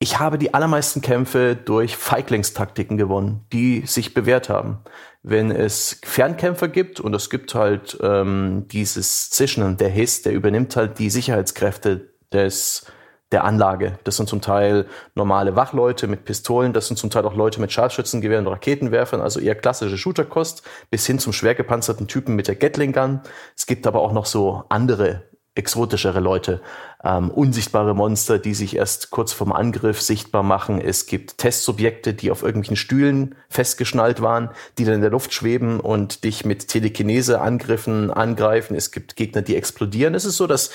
ich 0.00 0.18
habe 0.18 0.36
die 0.36 0.52
allermeisten 0.52 1.00
Kämpfe 1.00 1.56
durch 1.56 1.96
Feiglingstaktiken 1.96 2.96
gewonnen, 2.96 3.46
die 3.52 3.86
sich 3.86 4.12
bewährt 4.12 4.48
haben. 4.48 4.80
Wenn 5.22 5.50
es 5.50 6.00
Fernkämpfer 6.02 6.68
gibt 6.68 6.98
und 6.98 7.14
es 7.14 7.30
gibt 7.30 7.54
halt 7.54 7.98
ähm, 8.02 8.66
dieses 8.68 9.30
Zischen, 9.30 9.76
der 9.76 9.90
Hiss, 9.90 10.22
der 10.22 10.32
übernimmt 10.32 10.74
halt 10.76 10.98
die 10.98 11.10
Sicherheitskräfte 11.10 12.10
des 12.32 12.86
der 13.32 13.44
Anlage. 13.44 13.96
Das 14.02 14.16
sind 14.16 14.28
zum 14.28 14.40
Teil 14.40 14.86
normale 15.14 15.54
Wachleute 15.54 16.08
mit 16.08 16.24
Pistolen, 16.24 16.72
das 16.72 16.88
sind 16.88 16.96
zum 16.96 17.10
Teil 17.10 17.24
auch 17.24 17.36
Leute 17.36 17.60
mit 17.60 17.70
Scharfschützengewehren 17.70 18.44
und 18.46 18.52
Raketenwerfern, 18.52 19.20
also 19.20 19.38
eher 19.38 19.54
klassische 19.54 19.96
Shooterkost, 19.96 20.62
bis 20.90 21.06
hin 21.06 21.20
zum 21.20 21.32
schwer 21.32 21.54
gepanzerten 21.54 22.08
Typen 22.08 22.34
mit 22.34 22.48
der 22.48 22.56
Gatling 22.56 22.92
Gun. 22.92 23.20
Es 23.56 23.66
gibt 23.66 23.86
aber 23.86 24.00
auch 24.00 24.12
noch 24.12 24.26
so 24.26 24.64
andere 24.68 25.29
exotischere 25.54 26.20
Leute, 26.20 26.60
ähm, 27.02 27.30
unsichtbare 27.30 27.94
Monster, 27.94 28.38
die 28.38 28.54
sich 28.54 28.76
erst 28.76 29.10
kurz 29.10 29.32
vorm 29.32 29.52
Angriff 29.52 30.00
sichtbar 30.00 30.42
machen. 30.42 30.80
Es 30.80 31.06
gibt 31.06 31.38
Testsubjekte, 31.38 32.14
die 32.14 32.30
auf 32.30 32.42
irgendwelchen 32.42 32.76
Stühlen 32.76 33.34
festgeschnallt 33.48 34.22
waren, 34.22 34.50
die 34.78 34.84
dann 34.84 34.94
in 34.94 35.00
der 35.00 35.10
Luft 35.10 35.34
schweben 35.34 35.80
und 35.80 36.22
dich 36.24 36.44
mit 36.44 36.68
Telekinese-Angriffen 36.68 38.10
angreifen. 38.10 38.76
Es 38.76 38.92
gibt 38.92 39.16
Gegner, 39.16 39.42
die 39.42 39.56
explodieren. 39.56 40.14
Es 40.14 40.24
ist 40.24 40.36
so 40.36 40.46
das, 40.46 40.70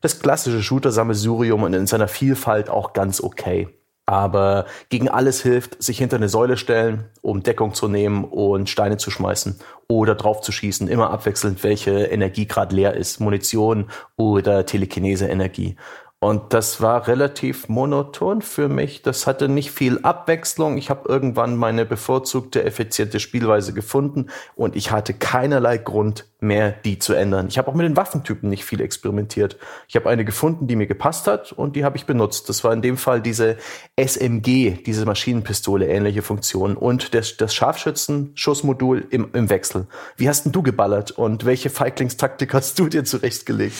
das 0.00 0.20
klassische 0.20 0.62
Shooter-Sammelsurium 0.62 1.64
und 1.64 1.74
in 1.74 1.86
seiner 1.86 2.08
Vielfalt 2.08 2.70
auch 2.70 2.92
ganz 2.92 3.20
okay. 3.20 3.68
Aber 4.10 4.66
gegen 4.88 5.08
alles 5.08 5.40
hilft, 5.40 5.80
sich 5.80 5.98
hinter 5.98 6.16
eine 6.16 6.28
Säule 6.28 6.56
stellen, 6.56 7.04
um 7.22 7.44
Deckung 7.44 7.74
zu 7.74 7.86
nehmen 7.86 8.24
und 8.24 8.68
Steine 8.68 8.96
zu 8.96 9.08
schmeißen 9.08 9.60
oder 9.86 10.16
drauf 10.16 10.40
zu 10.40 10.50
schießen, 10.50 10.88
immer 10.88 11.10
abwechselnd, 11.10 11.62
welche 11.62 12.06
Energie 12.06 12.48
gerade 12.48 12.74
leer 12.74 12.94
ist, 12.94 13.20
Munition 13.20 13.88
oder 14.16 14.66
Telekinese-Energie. 14.66 15.76
Und 16.22 16.52
das 16.52 16.82
war 16.82 17.08
relativ 17.08 17.70
monoton 17.70 18.42
für 18.42 18.68
mich. 18.68 19.00
Das 19.00 19.26
hatte 19.26 19.48
nicht 19.48 19.70
viel 19.70 20.00
Abwechslung. 20.02 20.76
Ich 20.76 20.90
habe 20.90 21.08
irgendwann 21.08 21.56
meine 21.56 21.86
bevorzugte, 21.86 22.62
effiziente 22.62 23.20
Spielweise 23.20 23.72
gefunden 23.72 24.26
und 24.54 24.76
ich 24.76 24.90
hatte 24.90 25.14
keinerlei 25.14 25.78
Grund 25.78 26.26
mehr, 26.38 26.72
die 26.84 26.98
zu 26.98 27.14
ändern. 27.14 27.46
Ich 27.48 27.56
habe 27.56 27.68
auch 27.68 27.74
mit 27.74 27.86
den 27.86 27.96
Waffentypen 27.96 28.50
nicht 28.50 28.66
viel 28.66 28.82
experimentiert. 28.82 29.56
Ich 29.88 29.96
habe 29.96 30.10
eine 30.10 30.26
gefunden, 30.26 30.66
die 30.66 30.76
mir 30.76 30.86
gepasst 30.86 31.26
hat 31.26 31.52
und 31.52 31.74
die 31.74 31.84
habe 31.84 31.96
ich 31.96 32.04
benutzt. 32.04 32.50
Das 32.50 32.64
war 32.64 32.74
in 32.74 32.82
dem 32.82 32.98
Fall 32.98 33.22
diese 33.22 33.56
SMG, 33.96 34.82
diese 34.84 35.06
Maschinenpistole, 35.06 35.88
ähnliche 35.88 36.20
Funktion 36.20 36.76
und 36.76 37.14
das, 37.14 37.38
das 37.38 37.54
Scharfschützen-Schussmodul 37.54 39.06
im, 39.08 39.30
im 39.32 39.48
Wechsel. 39.48 39.86
Wie 40.18 40.28
hast 40.28 40.44
denn 40.44 40.52
du 40.52 40.62
geballert 40.62 41.12
und 41.12 41.46
welche 41.46 41.70
Feiglingstaktik 41.70 42.52
hast 42.52 42.78
du 42.78 42.88
dir 42.88 43.04
zurechtgelegt? 43.04 43.74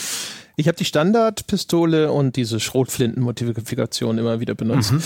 Ich 0.57 0.68
habe 0.68 0.76
die 0.76 0.84
Standardpistole 0.84 2.12
und 2.12 2.36
diese 2.36 2.61
Schrotflinten-Modifikation 2.61 4.18
immer 4.18 4.40
wieder 4.40 4.55
benutzt. 4.55 4.92
Mhm. 4.92 5.03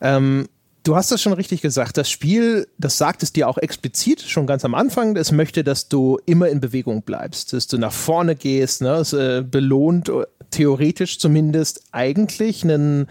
Ähm, 0.00 0.48
du 0.84 0.94
hast 0.96 1.10
das 1.10 1.20
schon 1.20 1.32
richtig 1.32 1.62
gesagt. 1.62 1.96
Das 1.96 2.10
Spiel, 2.10 2.68
das 2.78 2.98
sagt 2.98 3.22
es 3.22 3.32
dir 3.32 3.48
auch 3.48 3.58
explizit 3.58 4.22
schon 4.22 4.46
ganz 4.46 4.64
am 4.64 4.74
Anfang. 4.74 5.16
Es 5.16 5.32
möchte, 5.32 5.64
dass 5.64 5.88
du 5.88 6.18
immer 6.26 6.48
in 6.48 6.60
Bewegung 6.60 7.02
bleibst, 7.02 7.52
dass 7.52 7.66
du 7.66 7.78
nach 7.78 7.92
vorne 7.92 8.36
gehst. 8.36 8.82
Ne? 8.82 8.94
Es 8.94 9.12
äh, 9.12 9.42
belohnt 9.42 10.10
theoretisch 10.54 11.18
zumindest 11.18 11.82
eigentlich 11.90 12.62
ein 12.64 13.06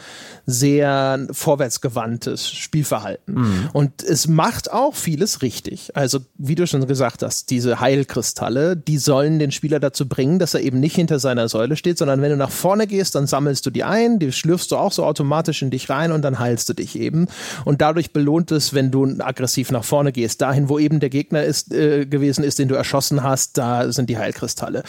sehr 0.46 1.28
vorwärtsgewandtes 1.32 2.50
Spielverhalten. 2.50 3.36
Mhm. 3.36 3.70
Und 3.74 4.02
es 4.02 4.28
macht 4.28 4.72
auch 4.72 4.96
vieles 4.96 5.41
richtig. 5.41 5.96
Also, 5.96 6.20
wie 6.38 6.56
du 6.56 6.66
schon 6.66 6.88
gesagt 6.88 7.22
hast, 7.22 7.50
diese 7.50 7.82
Heilkristalle, 7.82 8.78
die 8.78 8.98
sollen 8.98 9.39
den 9.39 9.52
Spieler 9.52 9.80
dazu 9.80 10.08
bringen, 10.08 10.39
dass 10.39 10.54
er 10.54 10.62
eben 10.62 10.80
nicht 10.80 10.96
hinter 10.96 11.20
seiner 11.20 11.50
Säule 11.50 11.76
steht, 11.76 11.98
sondern 11.98 12.22
wenn 12.22 12.32
du 12.32 12.38
nach 12.38 12.52
vorne 12.52 12.88
gehst, 12.88 13.16
dann 13.16 13.28
sammelst 13.28 13.66
du 13.66 13.70
die 13.70 13.84
ein, 13.84 14.20
die 14.20 14.32
schlürfst 14.32 14.72
du 14.72 14.78
auch 14.78 14.94
so 14.94 15.04
automatisch 15.04 15.62
in 15.62 15.70
dich 15.70 15.89
rein 15.89 16.12
und 16.12 16.22
dann 16.22 16.39
heilst 16.39 16.70
du 16.70 16.74
dich 16.74 16.98
eben. 16.98 17.28
Und 17.66 17.82
dadurch 17.82 18.14
belohnt 18.14 18.52
es, 18.52 18.74
wenn 18.74 18.89
du 18.89 19.04
aggressiv 19.20 19.72
nach 19.72 19.84
vorne 19.84 20.14
gehst. 20.14 20.41
Dahin, 20.41 20.70
wo 20.70 20.80
eben 20.80 21.02
der 21.02 21.10
Gegner 21.10 21.44
ist, 21.44 21.74
äh, 21.74 22.06
gewesen 22.06 22.44
ist, 22.44 22.60
den 22.60 22.70
du 22.70 22.76
erschossen 22.76 23.22
hast, 23.22 23.58
da 23.58 23.91
sind 23.91 24.10
die 24.10 24.18
Heilkristalle. 24.18 24.84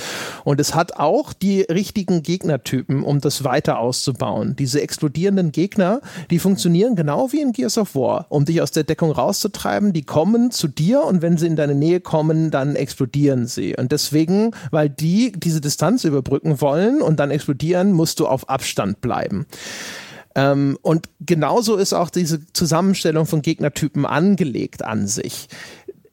Und 0.45 0.61
es 0.61 0.75
hat 0.75 0.97
auch 0.97 1.33
die 1.33 1.63
richtigen 1.63 2.23
Gegnertypen, 2.45 3.03
um 3.03 3.21
das 3.21 3.43
weiter 3.43 3.79
auszubauen. 3.79 4.55
Diese 4.57 4.83
explodierenden 4.83 5.51
Gegner, 5.51 6.01
die 6.31 6.39
funktionieren 6.39 6.95
genau 6.95 7.33
wie 7.33 7.41
in 7.41 7.53
Gears 7.53 7.79
of 7.79 7.95
War, 7.95 8.27
um 8.29 8.45
dich 8.45 8.61
aus 8.61 8.71
der 8.71 8.85
Deckung 8.85 9.11
rauszutreiben. 9.11 9.95
Die 9.95 10.03
kommen 10.03 10.51
zu 10.51 10.69
dir 10.69 11.05
und 11.05 11.23
wenn 11.23 11.39
sie 11.39 11.47
in 11.47 11.57
deine 11.57 11.75
Nähe 11.75 12.01
kommen, 12.01 12.51
dann 12.51 12.77
explodieren 12.77 13.47
sie. 13.47 13.75
Und 13.77 13.93
deswegen, 13.93 14.51
weil 14.71 14.91
die 14.91 15.33
diese 15.33 15.63
Distanz 15.63 16.05
überbrücken 16.05 16.61
wollen 16.61 17.01
und 17.01 17.19
dann 17.19 17.31
explodieren, 17.31 17.93
musst 17.93 18.21
du 18.21 18.27
auf 18.27 18.49
Abstand 18.51 19.01
bleiben. 19.01 19.47
Ähm, 20.35 20.77
und 20.83 21.09
genauso 21.21 21.77
ist 21.77 21.93
auch 21.93 22.11
diese 22.11 22.41
Zusammenstellung 22.53 23.25
von 23.25 23.41
Gegnertypen 23.41 24.05
angelegt 24.05 24.85
an 24.85 25.07
sich. 25.07 25.49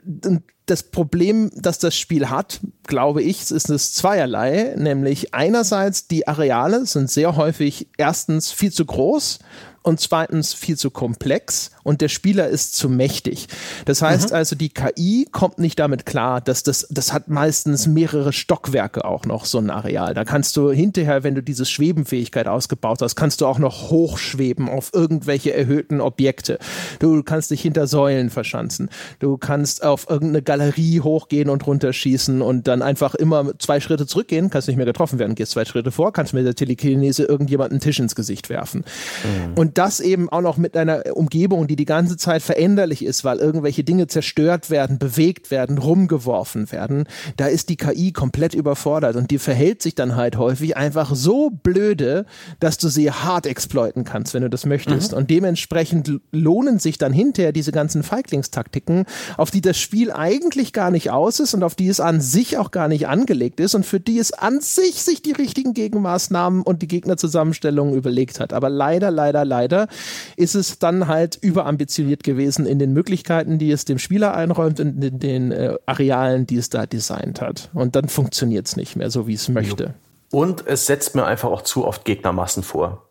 Das 0.03 0.83
Problem, 0.83 1.51
das 1.55 1.79
das 1.79 1.95
Spiel 1.95 2.29
hat, 2.29 2.61
glaube 2.87 3.21
ich, 3.21 3.51
ist 3.51 3.69
es 3.69 3.93
zweierlei, 3.93 4.75
nämlich 4.77 5.33
einerseits 5.33 6.07
die 6.07 6.27
Areale 6.27 6.85
sind 6.85 7.09
sehr 7.09 7.35
häufig 7.35 7.87
erstens 7.97 8.51
viel 8.51 8.71
zu 8.71 8.85
groß 8.85 9.39
und 9.83 9.99
zweitens 9.99 10.53
viel 10.53 10.77
zu 10.77 10.91
komplex 10.91 11.71
und 11.83 12.01
der 12.01 12.09
Spieler 12.09 12.47
ist 12.47 12.75
zu 12.75 12.89
mächtig. 12.89 13.47
Das 13.85 14.01
heißt 14.01 14.29
mhm. 14.29 14.35
also, 14.35 14.55
die 14.55 14.69
KI 14.69 15.27
kommt 15.31 15.59
nicht 15.59 15.79
damit 15.79 16.05
klar, 16.05 16.41
dass 16.41 16.63
das, 16.63 16.87
das 16.89 17.13
hat 17.13 17.27
meistens 17.27 17.87
mehrere 17.87 18.33
Stockwerke 18.33 19.05
auch 19.05 19.25
noch, 19.25 19.45
so 19.45 19.57
ein 19.57 19.69
Areal. 19.69 20.13
Da 20.13 20.23
kannst 20.25 20.57
du 20.57 20.71
hinterher, 20.71 21.23
wenn 21.23 21.35
du 21.35 21.43
diese 21.43 21.65
Schwebenfähigkeit 21.65 22.47
ausgebaut 22.47 23.01
hast, 23.01 23.15
kannst 23.15 23.41
du 23.41 23.45
auch 23.45 23.59
noch 23.59 23.89
hochschweben 23.89 24.69
auf 24.69 24.91
irgendwelche 24.93 25.53
erhöhten 25.53 26.01
Objekte. 26.01 26.59
Du 26.99 27.23
kannst 27.23 27.51
dich 27.51 27.61
hinter 27.61 27.87
Säulen 27.87 28.29
verschanzen. 28.29 28.89
Du 29.19 29.37
kannst 29.37 29.83
auf 29.83 30.09
irgendeine 30.09 30.41
Galerie 30.41 31.01
hochgehen 31.01 31.49
und 31.49 31.65
runterschießen 31.65 32.41
und 32.41 32.67
dann 32.67 32.81
einfach 32.81 33.15
immer 33.15 33.57
zwei 33.59 33.79
Schritte 33.79 34.05
zurückgehen, 34.05 34.49
kannst 34.49 34.67
nicht 34.67 34.77
mehr 34.77 34.85
getroffen 34.85 35.19
werden, 35.19 35.35
gehst 35.35 35.51
zwei 35.51 35.65
Schritte 35.65 35.91
vor, 35.91 36.13
kannst 36.13 36.33
mit 36.33 36.45
der 36.45 36.55
Telekinese 36.55 37.23
irgendjemanden 37.23 37.79
Tisch 37.79 37.99
ins 37.99 38.15
Gesicht 38.15 38.49
werfen. 38.49 38.83
Mhm. 39.23 39.53
Und 39.55 39.77
das 39.77 39.99
eben 39.99 40.29
auch 40.29 40.41
noch 40.41 40.57
mit 40.57 40.75
einer 40.77 41.03
Umgebung, 41.13 41.67
die 41.71 41.77
die 41.77 41.85
ganze 41.85 42.17
Zeit 42.17 42.41
veränderlich 42.41 43.05
ist, 43.05 43.23
weil 43.23 43.37
irgendwelche 43.37 43.85
Dinge 43.85 44.07
zerstört 44.07 44.69
werden, 44.69 44.99
bewegt 44.99 45.51
werden, 45.51 45.77
rumgeworfen 45.77 46.69
werden, 46.69 47.05
da 47.37 47.45
ist 47.45 47.69
die 47.69 47.77
KI 47.77 48.11
komplett 48.11 48.53
überfordert 48.53 49.15
und 49.15 49.31
die 49.31 49.39
verhält 49.39 49.81
sich 49.81 49.95
dann 49.95 50.17
halt 50.17 50.37
häufig 50.37 50.75
einfach 50.75 51.15
so 51.15 51.49
blöde, 51.49 52.25
dass 52.59 52.77
du 52.77 52.89
sie 52.89 53.09
hart 53.09 53.45
exploiten 53.45 54.03
kannst, 54.03 54.33
wenn 54.33 54.41
du 54.41 54.49
das 54.49 54.65
möchtest. 54.65 55.13
Mhm. 55.13 55.17
Und 55.17 55.29
dementsprechend 55.29 56.19
lohnen 56.33 56.77
sich 56.77 56.97
dann 56.97 57.13
hinterher 57.13 57.53
diese 57.53 57.71
ganzen 57.71 58.03
Feiglingstaktiken, 58.03 59.05
auf 59.37 59.49
die 59.49 59.61
das 59.61 59.79
Spiel 59.79 60.11
eigentlich 60.11 60.73
gar 60.73 60.91
nicht 60.91 61.09
aus 61.09 61.39
ist 61.39 61.53
und 61.53 61.63
auf 61.63 61.75
die 61.75 61.87
es 61.87 62.01
an 62.01 62.19
sich 62.19 62.57
auch 62.57 62.71
gar 62.71 62.89
nicht 62.89 63.07
angelegt 63.07 63.61
ist 63.61 63.75
und 63.75 63.85
für 63.85 64.01
die 64.01 64.19
es 64.19 64.33
an 64.33 64.59
sich 64.59 65.01
sich 65.03 65.21
die 65.21 65.31
richtigen 65.31 65.73
Gegenmaßnahmen 65.73 66.63
und 66.63 66.81
die 66.81 66.89
Gegnerzusammenstellungen 66.89 67.95
überlegt 67.95 68.41
hat. 68.41 68.51
Aber 68.51 68.69
leider, 68.69 69.09
leider, 69.09 69.45
leider 69.45 69.87
ist 70.35 70.55
es 70.55 70.79
dann 70.79 71.07
halt 71.07 71.37
über 71.41 71.60
überambitioniert 71.61 72.23
gewesen 72.23 72.65
in 72.65 72.79
den 72.79 72.91
Möglichkeiten, 72.93 73.59
die 73.59 73.71
es 73.71 73.85
dem 73.85 73.99
Spieler 73.99 74.33
einräumt 74.33 74.79
und 74.79 75.03
in 75.03 75.19
den 75.19 75.51
äh, 75.51 75.75
Arealen, 75.85 76.47
die 76.47 76.57
es 76.57 76.69
da 76.69 76.85
designt 76.85 77.39
hat. 77.39 77.69
Und 77.73 77.95
dann 77.95 78.09
funktioniert 78.09 78.67
es 78.67 78.75
nicht 78.75 78.95
mehr 78.95 79.11
so, 79.11 79.27
wie 79.27 79.35
es 79.35 79.47
möchte. 79.47 79.93
Und 80.31 80.65
es 80.65 80.85
setzt 80.85 81.15
mir 81.15 81.25
einfach 81.25 81.49
auch 81.49 81.61
zu 81.61 81.85
oft 81.85 82.03
Gegnermassen 82.05 82.63
vor. 82.63 83.07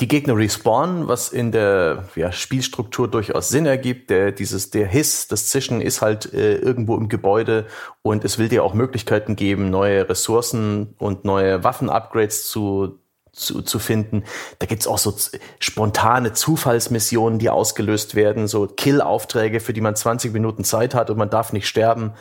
Die 0.00 0.08
Gegner 0.08 0.36
respawnen, 0.38 1.06
was 1.06 1.28
in 1.28 1.52
der 1.52 2.08
ja, 2.14 2.32
Spielstruktur 2.32 3.08
durchaus 3.08 3.50
Sinn 3.50 3.66
ergibt. 3.66 4.08
Der, 4.08 4.32
dieses, 4.32 4.70
der 4.70 4.86
Hiss, 4.86 5.28
das 5.28 5.48
Zischen 5.48 5.82
ist 5.82 6.00
halt 6.00 6.32
äh, 6.32 6.56
irgendwo 6.56 6.96
im 6.96 7.10
Gebäude 7.10 7.66
und 8.00 8.24
es 8.24 8.38
will 8.38 8.48
dir 8.48 8.64
auch 8.64 8.72
Möglichkeiten 8.72 9.36
geben, 9.36 9.68
neue 9.68 10.08
Ressourcen 10.08 10.94
und 10.98 11.26
neue 11.26 11.62
Waffen-Upgrades 11.62 12.48
zu 12.48 13.01
zu, 13.32 13.62
zu 13.62 13.78
finden. 13.78 14.24
Da 14.58 14.66
gibt's 14.66 14.86
auch 14.86 14.98
so 14.98 15.14
spontane 15.58 16.32
Zufallsmissionen, 16.32 17.38
die 17.38 17.50
ausgelöst 17.50 18.14
werden, 18.14 18.46
so 18.46 18.66
Kill-Aufträge, 18.66 19.60
für 19.60 19.72
die 19.72 19.80
man 19.80 19.96
20 19.96 20.32
Minuten 20.32 20.64
Zeit 20.64 20.94
hat 20.94 21.10
und 21.10 21.16
man 21.16 21.30
darf 21.30 21.52
nicht 21.52 21.66
sterben. 21.66 22.12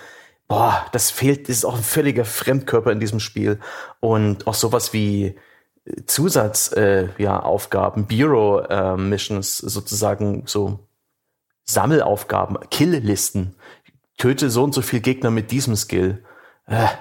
Boah, 0.48 0.86
das 0.92 1.12
fehlt, 1.12 1.50
das 1.50 1.58
ist 1.58 1.66
auch 1.66 1.76
ein 1.76 1.84
völliger 1.84 2.26
Fremdkörper 2.26 2.92
in 2.92 3.00
diesem 3.00 3.20
Spiel. 3.20 3.60
Und 4.00 4.48
auch 4.48 4.54
sowas 4.54 4.94
wie 4.94 5.36
Zusatzaufgaben, 6.06 7.16
äh, 7.18 7.24
ja, 7.24 8.28
Bureau-Missions, 8.28 9.64
äh, 9.64 9.70
sozusagen 9.70 10.44
so 10.46 10.80
Sammelaufgaben, 11.64 12.58
Kill-Listen. 12.70 13.56
Töte 14.18 14.50
so 14.50 14.64
und 14.64 14.74
so 14.74 14.82
viel 14.82 15.00
Gegner 15.00 15.32
mit 15.32 15.52
diesem 15.52 15.76
Skill. 15.76 16.24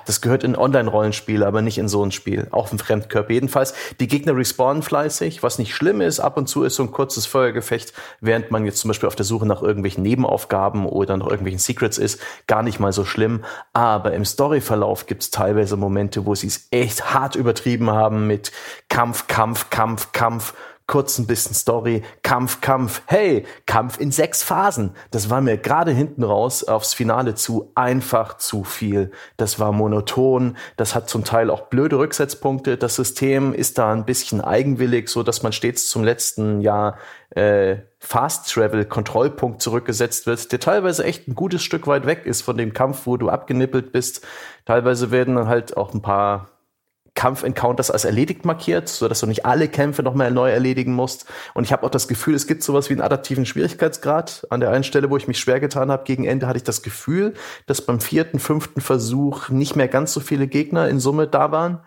Das 0.05 0.21
gehört 0.21 0.43
in 0.43 0.57
Online-Rollenspiele, 0.57 1.47
aber 1.47 1.63
nicht 1.63 1.79
in 1.79 1.89
so 1.89 2.05
ein 2.05 2.11
Spiel. 2.11 2.49
Auch 2.51 2.73
im 2.73 2.79
Fremdkörper. 2.79 3.33
Jedenfalls, 3.33 3.75
die 4.01 4.09
Gegner 4.09 4.37
respawnen 4.37 4.83
fleißig, 4.83 5.43
was 5.43 5.59
nicht 5.59 5.75
schlimm 5.75 6.01
ist. 6.01 6.19
Ab 6.19 6.37
und 6.37 6.49
zu 6.49 6.65
ist 6.65 6.75
so 6.75 6.83
ein 6.83 6.91
kurzes 6.91 7.27
Feuergefecht, 7.27 7.93
während 8.21 8.51
man 8.51 8.65
jetzt 8.65 8.81
zum 8.81 8.89
Beispiel 8.89 9.07
auf 9.07 9.17
der 9.17 9.25
Suche 9.25 9.47
nach 9.47 9.63
irgendwelchen 9.63 10.03
Nebenaufgaben 10.03 10.87
oder 10.87 11.17
nach 11.17 11.27
irgendwelchen 11.27 11.61
Secrets 11.61 11.99
ist. 11.99 12.21
Gar 12.47 12.63
nicht 12.63 12.81
mal 12.81 12.93
so 12.93 13.05
schlimm. 13.05 13.45
Aber 13.73 14.13
im 14.13 14.25
Storyverlauf 14.25 15.07
gibt 15.07 15.23
es 15.23 15.31
teilweise 15.31 15.77
Momente, 15.77 16.27
wo 16.27 16.35
sie 16.35 16.49
es 16.49 16.67
echt 16.71 17.15
hart 17.15 17.37
übertrieben 17.37 17.91
haben 17.91 18.27
mit 18.27 18.51
Kampf, 18.89 19.29
Kampf, 19.29 19.71
Kampf, 19.71 20.13
Kampf 20.13 20.55
kurz 20.91 21.19
ein 21.19 21.29
bisschen 21.29 21.55
Story, 21.55 22.03
Kampf, 22.25 22.61
Kampf, 22.61 23.03
hey, 23.07 23.47
Kampf 23.65 24.01
in 24.01 24.11
sechs 24.11 24.43
Phasen. 24.43 24.91
Das 25.13 25.31
war 25.31 25.41
mir 25.41 25.57
gerade 25.57 25.93
hinten 25.93 26.25
raus 26.25 26.65
aufs 26.65 26.95
Finale 26.95 27.37
zu 27.37 27.71
einfach 27.77 28.39
zu 28.39 28.65
viel. 28.65 29.13
Das 29.37 29.61
war 29.61 29.71
monoton, 29.71 30.57
das 30.77 30.97
hat 30.97 31.09
zum 31.09 31.23
Teil 31.23 31.49
auch 31.49 31.69
blöde 31.69 31.97
Rücksetzpunkte. 31.97 32.77
Das 32.77 32.97
System 32.97 33.55
ist 33.55 33.79
da 33.79 33.93
ein 33.93 34.05
bisschen 34.05 34.41
eigenwillig, 34.41 35.09
so 35.09 35.23
dass 35.23 35.45
man 35.45 35.53
stets 35.53 35.89
zum 35.89 36.03
letzten 36.03 36.61
Jahr 36.61 36.99
äh, 37.37 37.77
Fast 38.01 38.53
Travel 38.53 38.85
Kontrollpunkt 38.85 39.63
zurückgesetzt 39.63 40.27
wird, 40.27 40.51
der 40.51 40.59
teilweise 40.59 41.05
echt 41.05 41.29
ein 41.29 41.37
gutes 41.37 41.63
Stück 41.63 41.87
weit 41.87 42.05
weg 42.05 42.27
ist 42.27 42.43
von 42.43 42.57
dem 42.57 42.73
Kampf, 42.73 43.07
wo 43.07 43.17
du 43.17 43.29
abgenippelt 43.29 43.93
bist. 43.93 44.27
Teilweise 44.65 45.13
werden 45.13 45.37
dann 45.37 45.47
halt 45.47 45.77
auch 45.77 45.95
ein 45.95 46.03
paar 46.03 46.49
Kampf-Encounters 47.15 47.91
als 47.91 48.05
erledigt 48.05 48.45
markiert, 48.45 48.89
so 48.89 49.09
dass 49.09 49.21
du 49.21 49.27
nicht 49.27 49.47
alle 49.47 49.69
Kämpfe 49.69 50.03
nochmal 50.03 50.31
neu 50.31 50.51
erledigen 50.51 50.93
musst. 50.93 51.27
Und 51.55 51.65
ich 51.65 51.73
habe 51.73 51.85
auch 51.85 51.91
das 51.91 52.09
Gefühl, 52.09 52.35
es 52.35 52.47
gibt 52.47 52.63
sowas 52.63 52.89
wie 52.89 52.95
einen 52.95 53.03
adaptiven 53.03 53.47
Schwierigkeitsgrad. 53.47 54.47
An 54.51 54.61
der 54.61 54.71
einen 54.71 54.85
Stelle, 54.85 55.11
wo 55.11 55.17
ich 55.17 55.29
mich 55.29 55.39
schwer 55.39 55.61
getan 55.61 55.91
habe, 55.91 56.05
gegen 56.05 56.25
Ende 56.25 56.47
hatte 56.47 56.59
ich 56.59 56.65
das 56.65 56.83
Gefühl, 56.83 57.35
dass 57.67 57.83
beim 57.83 58.01
vierten, 58.01 58.39
fünften 58.39 58.81
Versuch 58.81 59.49
nicht 59.49 59.77
mehr 59.77 59.89
ganz 59.89 60.13
so 60.13 60.21
viele 60.21 60.47
Gegner 60.47 60.89
in 60.89 61.01
Summe 61.01 61.27
da 61.27 61.53
waren. 61.53 61.81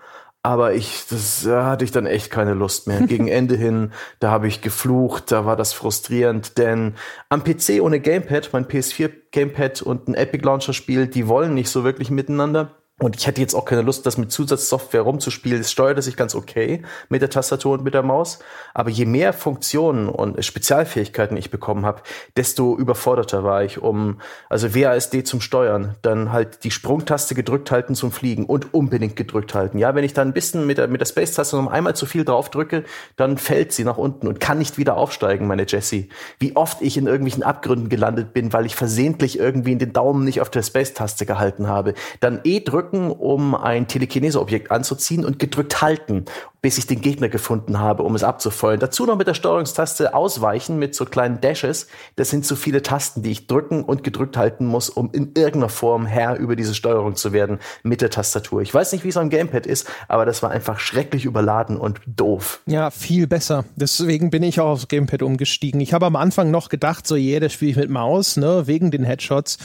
Aber 0.46 0.74
ich, 0.74 1.06
das 1.10 1.44
da 1.44 1.66
hatte 1.66 1.86
ich 1.86 1.92
dann 1.92 2.06
echt 2.06 2.30
keine 2.30 2.54
Lust 2.54 2.86
mehr. 2.88 3.02
Gegen 3.08 3.30
Ende 3.30 3.56
hin, 3.56 3.92
da 4.20 4.30
habe 4.30 4.48
ich 4.48 4.62
geflucht, 4.62 5.32
da 5.32 5.46
war 5.46 5.56
das 5.56 5.72
frustrierend, 5.72 6.58
denn 6.58 6.96
am 7.30 7.46
PC 7.46 7.82
ohne 7.82 8.02
Gamepad, 8.02 8.50
mein 8.52 8.66
PS4 8.66 9.10
Gamepad 9.32 9.82
und 9.82 10.10
ein 10.10 10.16
Epic 10.16 10.44
Launcher 10.46 10.74
Spiel, 10.74 11.08
die 11.08 11.30
wollen 11.30 11.54
nicht 11.54 11.70
so 11.70 11.86
wirklich 11.86 12.12
miteinander. 12.12 12.72
Und 13.04 13.18
ich 13.18 13.28
hätte 13.28 13.42
jetzt 13.42 13.54
auch 13.54 13.66
keine 13.66 13.82
Lust, 13.82 14.06
das 14.06 14.18
mit 14.18 14.32
Zusatzsoftware 14.32 15.02
rumzuspielen. 15.02 15.60
Es 15.60 15.74
steuerte 15.74 16.02
sich 16.02 16.16
ganz 16.16 16.36
okay 16.36 16.84
mit 17.10 17.22
der 17.22 17.30
Tastatur 17.30 17.74
und 17.74 17.84
mit 17.84 17.94
der 17.94 18.02
Maus. 18.02 18.40
Aber 18.74 18.90
je 18.90 19.06
mehr 19.06 19.34
Funktionen 19.34 20.08
und 20.08 20.44
Spezialfähigkeiten 20.44 21.36
ich 21.36 21.52
bekommen 21.52 21.86
habe, 21.86 22.02
desto 22.38 22.78
überforderter 22.78 23.44
war 23.44 23.62
ich, 23.62 23.82
um, 23.82 24.22
also 24.50 24.74
WASD 24.74 25.26
zum 25.26 25.42
Steuern, 25.42 25.96
dann 26.02 26.32
halt 26.32 26.64
die 26.64 26.72
Sprungtaste 26.72 27.36
gedrückt 27.36 27.72
halten 27.72 27.94
zum 27.94 28.14
Fliegen 28.14 28.46
und 28.46 28.74
unbedingt 28.74 29.18
gedrückt 29.18 29.54
halten. 29.54 29.80
Ja, 29.80 29.96
wenn 29.96 30.06
ich 30.06 30.14
dann 30.14 30.30
ein 30.30 30.34
bisschen 30.34 30.66
mit 30.66 30.78
der, 30.78 30.88
mit 30.88 31.02
der 31.02 31.06
Space-Taste 31.06 31.58
noch 31.58 31.70
einmal 31.70 31.98
zu 31.98 32.06
viel 32.06 32.24
drauf 32.24 32.50
drücke, 32.52 32.86
dann 33.18 33.38
fällt 33.38 33.74
sie 33.74 33.84
nach 33.84 33.98
unten 33.98 34.28
und 34.28 34.40
kann 34.40 34.60
nicht 34.60 34.78
wieder 34.78 34.96
aufsteigen, 34.96 35.46
meine 35.46 35.66
Jessie. 35.68 36.08
Wie 36.40 36.56
oft 36.56 36.82
ich 36.82 36.96
in 36.96 37.08
irgendwelchen 37.08 37.44
Abgründen 37.44 37.90
gelandet 37.90 38.32
bin, 38.32 38.54
weil 38.54 38.66
ich 38.66 38.78
versehentlich 38.78 39.38
irgendwie 39.38 39.74
in 39.74 39.80
den 39.80 39.92
Daumen 39.92 40.24
nicht 40.24 40.40
auf 40.40 40.50
der 40.50 40.64
Space-Taste 40.64 41.26
gehalten 41.26 41.68
habe. 41.68 41.96
Dann 42.22 42.40
eh 42.46 42.62
drücken 42.62 42.93
drücken, 42.94 43.12
um 43.12 43.56
ein 43.56 43.88
Telekineseobjekt 43.88 44.72
anzuziehen 44.72 45.26
und 45.26 45.40
gedrückt 45.40 45.82
halten. 45.82 46.26
bis 46.64 46.78
ich 46.78 46.88
den 46.88 47.02
Gegner 47.02 47.28
gefunden 47.28 47.78
habe, 47.78 48.04
um 48.04 48.16
es 48.16 48.24
abzufeuern. 48.24 48.80
Dazu 48.80 49.06
noch 49.06 49.18
mit 49.18 49.28
der 49.28 49.34
Steuerungstaste 49.34 50.14
ausweichen 50.16 50.80
mit 50.80 50.96
so 50.96 51.04
kleinen 51.04 51.42
Dashes. 51.42 51.88
Das 52.16 52.30
sind 52.30 52.46
so 52.46 52.56
viele 52.56 52.82
Tasten, 52.82 53.22
die 53.22 53.32
ich 53.32 53.48
drücken 53.48 53.84
und 53.84 54.02
gedrückt 54.06 54.38
halten 54.38 54.66
muss, 54.66 54.90
um 54.90 55.12
in 55.12 55.34
irgendeiner 55.36 55.68
Form 55.68 56.06
Herr 56.06 56.38
über 56.38 56.56
diese 56.56 56.74
Steuerung 56.74 57.18
zu 57.18 57.34
werden 57.34 57.60
mit 57.84 58.00
der 58.00 58.10
Tastatur. 58.10 58.62
Ich 58.62 58.74
weiß 58.74 58.94
nicht, 58.94 59.04
wie 59.04 59.10
es 59.10 59.18
am 59.18 59.30
Gamepad 59.30 59.68
ist, 59.68 59.90
aber 60.08 60.26
das 60.26 60.42
war 60.42 60.52
einfach 60.52 60.80
schrecklich 60.80 61.26
überladen 61.26 61.76
und 61.76 62.00
doof. 62.06 62.62
Ja, 62.66 62.92
viel 62.92 63.28
besser. 63.28 63.66
Deswegen 63.76 64.30
bin 64.30 64.42
ich 64.42 64.62
auch 64.62 64.70
aufs 64.70 64.88
Gamepad 64.88 65.22
umgestiegen. 65.22 65.82
Ich 65.82 65.92
habe 65.92 66.06
am 66.06 66.16
Anfang 66.16 66.50
noch 66.50 66.70
gedacht, 66.70 67.06
so 67.06 67.18
jeder 67.18 67.50
spiele 67.50 67.72
ich 67.72 67.78
mit 67.78 67.90
Maus, 67.90 68.38
ne, 68.38 68.68
wegen 68.68 68.90
den 68.90 69.04
Headshots 69.04 69.58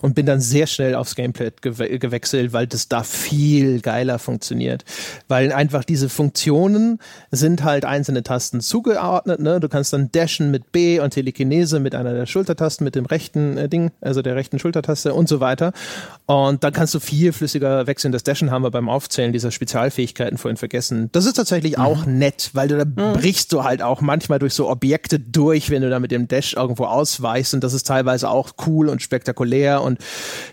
und 0.00 0.14
bin 0.14 0.24
dann 0.24 0.40
sehr 0.40 0.66
schnell 0.66 0.94
aufs 0.94 1.16
Gamepad 1.16 1.60
gewe 1.60 1.98
gewechselt, 1.98 2.54
weil 2.54 2.65
das 2.74 2.88
da 2.88 3.02
viel 3.02 3.80
geiler 3.80 4.18
funktioniert. 4.18 4.84
Weil 5.28 5.52
einfach 5.52 5.84
diese 5.84 6.08
Funktion 6.08 6.26
Funktionen 6.26 6.98
sind 7.30 7.64
halt 7.64 7.84
einzelne 7.84 8.22
Tasten 8.22 8.60
zugeordnet. 8.60 9.40
Ne? 9.40 9.60
Du 9.60 9.68
kannst 9.68 9.92
dann 9.92 10.10
dashen 10.12 10.50
mit 10.50 10.72
B 10.72 11.00
und 11.00 11.10
Telekinese 11.10 11.80
mit 11.80 11.94
einer 11.94 12.14
der 12.14 12.26
Schultertasten, 12.26 12.84
mit 12.84 12.94
dem 12.94 13.06
rechten 13.06 13.56
äh, 13.56 13.68
Ding, 13.68 13.90
also 14.00 14.22
der 14.22 14.36
rechten 14.36 14.58
Schultertaste 14.58 15.14
und 15.14 15.28
so 15.28 15.40
weiter. 15.40 15.72
Und 16.26 16.64
dann 16.64 16.72
kannst 16.72 16.94
du 16.94 17.00
viel 17.00 17.32
flüssiger 17.32 17.86
wechseln. 17.86 18.12
Das 18.12 18.22
Dashen 18.22 18.50
haben 18.50 18.62
wir 18.62 18.70
beim 18.70 18.88
Aufzählen 18.88 19.32
dieser 19.32 19.50
Spezialfähigkeiten 19.50 20.36
vorhin 20.36 20.56
vergessen. 20.56 21.08
Das 21.12 21.26
ist 21.26 21.34
tatsächlich 21.34 21.78
mhm. 21.78 21.84
auch 21.84 22.06
nett, 22.06 22.50
weil 22.52 22.68
du 22.68 22.76
da 22.76 22.84
mhm. 22.84 23.14
brichst 23.14 23.52
du 23.52 23.64
halt 23.64 23.82
auch 23.82 24.00
manchmal 24.00 24.38
durch 24.38 24.54
so 24.54 24.68
Objekte 24.68 25.18
durch, 25.18 25.70
wenn 25.70 25.82
du 25.82 25.90
da 25.90 26.00
mit 26.00 26.10
dem 26.10 26.28
Dash 26.28 26.54
irgendwo 26.54 26.84
ausweichst. 26.84 27.54
Und 27.54 27.64
das 27.64 27.72
ist 27.72 27.86
teilweise 27.86 28.28
auch 28.28 28.50
cool 28.66 28.88
und 28.88 29.00
spektakulär. 29.00 29.80
Und 29.82 30.00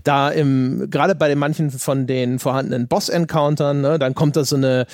da 0.03 0.30
im, 0.30 0.90
gerade 0.90 1.15
bei 1.15 1.27
den 1.27 1.40
manchen 1.40 1.72
von 1.72 2.02
den 2.07 2.39
vorhandenen 2.39 2.88
Boss-Encountern, 2.88 3.81
ne, 3.81 3.99
dann 3.99 4.15
kommt 4.15 4.35
da 4.35 4.43
so 4.43 4.55
eine 4.55 4.85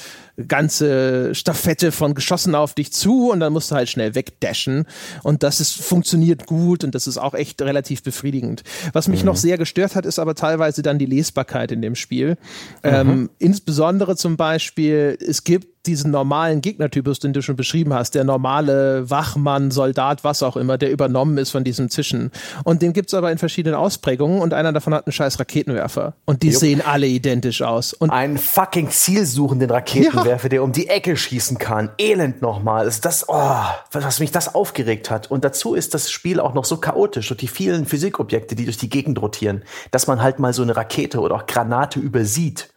ganze 0.48 1.34
Staffette 1.36 1.91
von 1.91 2.14
Geschossen 2.14 2.56
auf 2.56 2.74
dich 2.74 2.91
zu 2.91 3.32
und 3.32 3.40
dann 3.40 3.53
musst 3.53 3.72
du 3.72 3.76
halt 3.76 3.90
schnell 3.90 4.16
wegdashen. 4.16 4.86
Und 5.24 5.44
das 5.44 5.60
ist, 5.60 5.82
funktioniert 5.82 6.45
gut 6.45 6.84
und 6.84 6.95
das 6.95 7.07
ist 7.07 7.18
auch 7.18 7.34
echt 7.34 7.61
relativ 7.61 8.03
befriedigend. 8.03 8.64
Was 8.94 9.07
mich 9.07 9.22
mhm. 9.22 9.28
noch 9.28 9.36
sehr 9.36 9.57
gestört 9.57 9.95
hat, 9.95 10.06
ist 10.06 10.20
aber 10.20 10.36
teilweise 10.36 10.82
dann 10.82 10.99
die 10.99 11.06
Lesbarkeit 11.06 11.72
in 11.72 11.82
dem 11.82 11.95
Spiel. 11.95 12.38
Mhm. 12.84 12.90
Ähm, 12.90 13.30
insbesondere 13.40 14.16
zum 14.16 14.38
Beispiel, 14.38 15.18
es 15.20 15.44
gibt 15.44 15.80
diesen 15.86 16.11
normalen 16.11 16.61
Gegnertypus, 16.61 17.20
den 17.20 17.34
du 17.34 17.41
schon 17.41 17.56
beschrieben 17.56 17.94
hast, 17.94 18.16
der 18.16 18.24
normale 18.24 19.10
Wachmann, 19.10 19.72
Soldat, 19.72 20.24
was 20.24 20.44
auch 20.44 20.57
immer, 20.57 20.78
der 20.78 20.91
übernommen 20.91 21.38
ist 21.38 21.52
von 21.52 21.64
diesem 21.64 21.90
Zischen. 21.90 22.32
Und 22.64 22.82
den 22.82 22.94
gibt's 22.94 23.14
aber 23.14 23.32
in 23.32 23.38
verschiedenen 23.38 23.76
Ausprägungen 23.76 24.41
und 24.41 24.53
einer 24.53 24.74
davon 24.74 24.94
hat 24.94 25.07
einen 25.07 25.14
scheiß 25.14 25.40
Raketenwerfer. 25.40 26.14
Und 26.26 26.44
die 26.44 26.49
Jupp. 26.49 26.60
sehen 26.60 26.82
alle 26.86 27.07
identisch 27.07 27.61
aus. 27.61 27.94
Und 27.94 28.10
einen 28.10 28.38
fucking 28.38 28.90
zielsuchenden 28.90 29.70
Raketenwerfer, 29.70 30.28
ja. 30.30 30.49
der 30.49 30.64
um 30.64 30.72
die 30.72 30.88
Ecke 30.88 31.15
schießen 31.15 31.57
kann. 31.57 31.91
Elend 31.97 32.41
nochmal. 32.41 32.88
Ist 32.88 33.06
das, 33.06 33.26
oh, 33.27 33.64
was 33.91 34.19
mich 34.19 34.31
das 34.31 34.56
aufgeregt 34.56 35.10
hat. 35.11 35.30
Und 35.30 35.43
dazu 35.43 35.76
ist 35.76 35.93
das 35.93 36.11
Spiel 36.11 36.39
auch 36.39 36.53
noch 36.53 36.65
so 36.65 36.77
chaotisch 36.77 37.31
und 37.31 37.41
die 37.41 37.47
vielen 37.47 37.85
Physikobjekte, 37.85 38.56
die 38.56 38.65
durch 38.65 38.77
die 38.77 38.89
Gegend 38.89 39.22
rotieren, 39.22 39.64
dass 39.91 40.07
man 40.07 40.22
halt 40.22 40.39
mal 40.39 40.53
so 40.53 40.61
eine 40.61 40.76
Rakete 40.76 41.19
oder 41.19 41.35
auch 41.35 41.45
Granate 41.45 41.99
übersieht. 41.99 42.69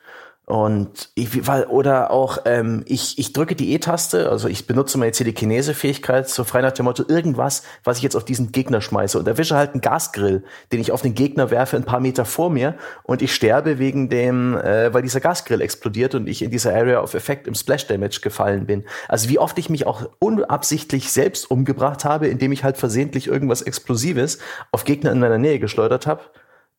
Und 0.52 1.08
ich, 1.14 1.46
weil, 1.46 1.64
oder 1.64 2.10
auch, 2.10 2.36
ähm, 2.44 2.82
ich, 2.84 3.18
ich 3.18 3.32
drücke 3.32 3.56
die 3.56 3.72
E-Taste, 3.72 4.28
also 4.28 4.48
ich 4.48 4.66
benutze 4.66 4.98
meine 4.98 5.12
Telekinese-Fähigkeit, 5.12 6.28
so 6.28 6.44
frei 6.44 6.60
nach 6.60 6.72
dem 6.72 6.84
Motto, 6.84 7.04
irgendwas, 7.08 7.62
was 7.84 7.96
ich 7.96 8.02
jetzt 8.02 8.16
auf 8.16 8.26
diesen 8.26 8.52
Gegner 8.52 8.82
schmeiße. 8.82 9.18
Und 9.18 9.26
erwische 9.26 9.56
halt 9.56 9.70
einen 9.72 9.80
Gasgrill, 9.80 10.44
den 10.70 10.78
ich 10.78 10.92
auf 10.92 11.00
den 11.00 11.14
Gegner 11.14 11.50
werfe, 11.50 11.78
ein 11.78 11.84
paar 11.84 12.00
Meter 12.00 12.26
vor 12.26 12.50
mir. 12.50 12.74
Und 13.02 13.22
ich 13.22 13.34
sterbe 13.34 13.78
wegen 13.78 14.10
dem, 14.10 14.54
äh, 14.58 14.92
weil 14.92 15.00
dieser 15.00 15.20
Gasgrill 15.20 15.62
explodiert 15.62 16.14
und 16.14 16.28
ich 16.28 16.42
in 16.42 16.50
dieser 16.50 16.74
Area 16.74 17.00
of 17.00 17.14
Effect 17.14 17.46
im 17.46 17.54
Splash 17.54 17.86
Damage 17.86 18.20
gefallen 18.20 18.66
bin. 18.66 18.84
Also 19.08 19.30
wie 19.30 19.38
oft 19.38 19.58
ich 19.58 19.70
mich 19.70 19.86
auch 19.86 20.06
unabsichtlich 20.18 21.10
selbst 21.10 21.50
umgebracht 21.50 22.04
habe, 22.04 22.26
indem 22.28 22.52
ich 22.52 22.62
halt 22.62 22.76
versehentlich 22.76 23.26
irgendwas 23.26 23.62
Explosives 23.62 24.36
auf 24.70 24.84
Gegner 24.84 25.12
in 25.12 25.18
meiner 25.18 25.38
Nähe 25.38 25.58
geschleudert 25.58 26.06
habe 26.06 26.20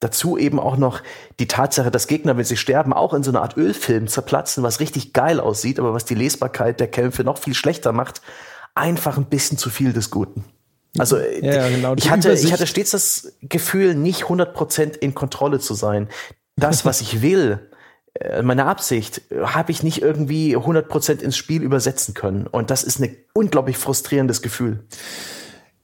Dazu 0.03 0.37
eben 0.37 0.59
auch 0.59 0.75
noch 0.75 1.01
die 1.39 1.47
Tatsache, 1.47 1.89
dass 1.89 2.07
Gegner, 2.07 2.35
wenn 2.35 2.43
sie 2.43 2.57
sterben, 2.57 2.91
auch 2.91 3.13
in 3.13 3.23
so 3.23 3.31
einer 3.31 3.41
Art 3.41 3.55
Ölfilm 3.55 4.07
zerplatzen, 4.07 4.61
was 4.61 4.79
richtig 4.81 5.13
geil 5.13 5.39
aussieht, 5.39 5.79
aber 5.79 5.93
was 5.93 6.03
die 6.03 6.15
Lesbarkeit 6.15 6.79
der 6.79 6.87
Kämpfe 6.87 7.23
noch 7.23 7.37
viel 7.37 7.53
schlechter 7.53 7.93
macht. 7.93 8.21
Einfach 8.75 9.17
ein 9.17 9.25
bisschen 9.25 9.57
zu 9.57 9.69
viel 9.69 9.93
des 9.93 10.11
Guten. 10.11 10.43
Also 10.97 11.17
ja, 11.17 11.69
genau. 11.69 11.95
ich, 11.95 12.09
hatte, 12.09 12.33
ich 12.33 12.51
hatte 12.51 12.67
stets 12.67 12.91
das 12.91 13.33
Gefühl, 13.41 13.95
nicht 13.95 14.23
100% 14.23 14.97
in 14.97 15.15
Kontrolle 15.15 15.59
zu 15.59 15.73
sein. 15.73 16.09
Das, 16.55 16.85
was 16.85 17.01
ich 17.01 17.21
will, 17.21 17.71
äh, 18.13 18.41
meine 18.41 18.65
Absicht, 18.65 19.21
habe 19.41 19.71
ich 19.71 19.83
nicht 19.83 20.01
irgendwie 20.01 20.55
100% 20.55 21.21
ins 21.21 21.37
Spiel 21.37 21.63
übersetzen 21.63 22.13
können. 22.13 22.45
Und 22.45 22.69
das 22.69 22.83
ist 22.83 22.99
ein 22.99 23.15
unglaublich 23.33 23.77
frustrierendes 23.77 24.41
Gefühl. 24.41 24.85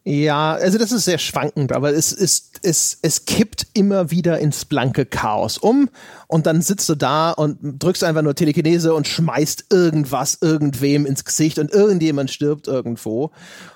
Ja, 0.09 0.53
also 0.53 0.79
das 0.79 0.91
ist 0.91 1.05
sehr 1.05 1.19
schwankend, 1.19 1.71
aber 1.71 1.93
es 1.93 2.11
ist, 2.11 2.61
es, 2.63 2.97
es 3.03 3.25
kippt 3.25 3.67
immer 3.75 4.09
wieder 4.09 4.39
ins 4.39 4.65
blanke 4.65 5.05
Chaos 5.05 5.59
um 5.59 5.87
und 6.25 6.47
dann 6.47 6.63
sitzt 6.63 6.89
du 6.89 6.95
da 6.95 7.29
und 7.29 7.59
drückst 7.61 8.03
einfach 8.03 8.23
nur 8.23 8.33
Telekinese 8.33 8.95
und 8.95 9.07
schmeißt 9.07 9.65
irgendwas 9.69 10.39
irgendwem 10.41 11.05
ins 11.05 11.25
Gesicht 11.25 11.59
und 11.59 11.71
irgendjemand 11.71 12.31
stirbt 12.31 12.67
irgendwo. 12.67 13.29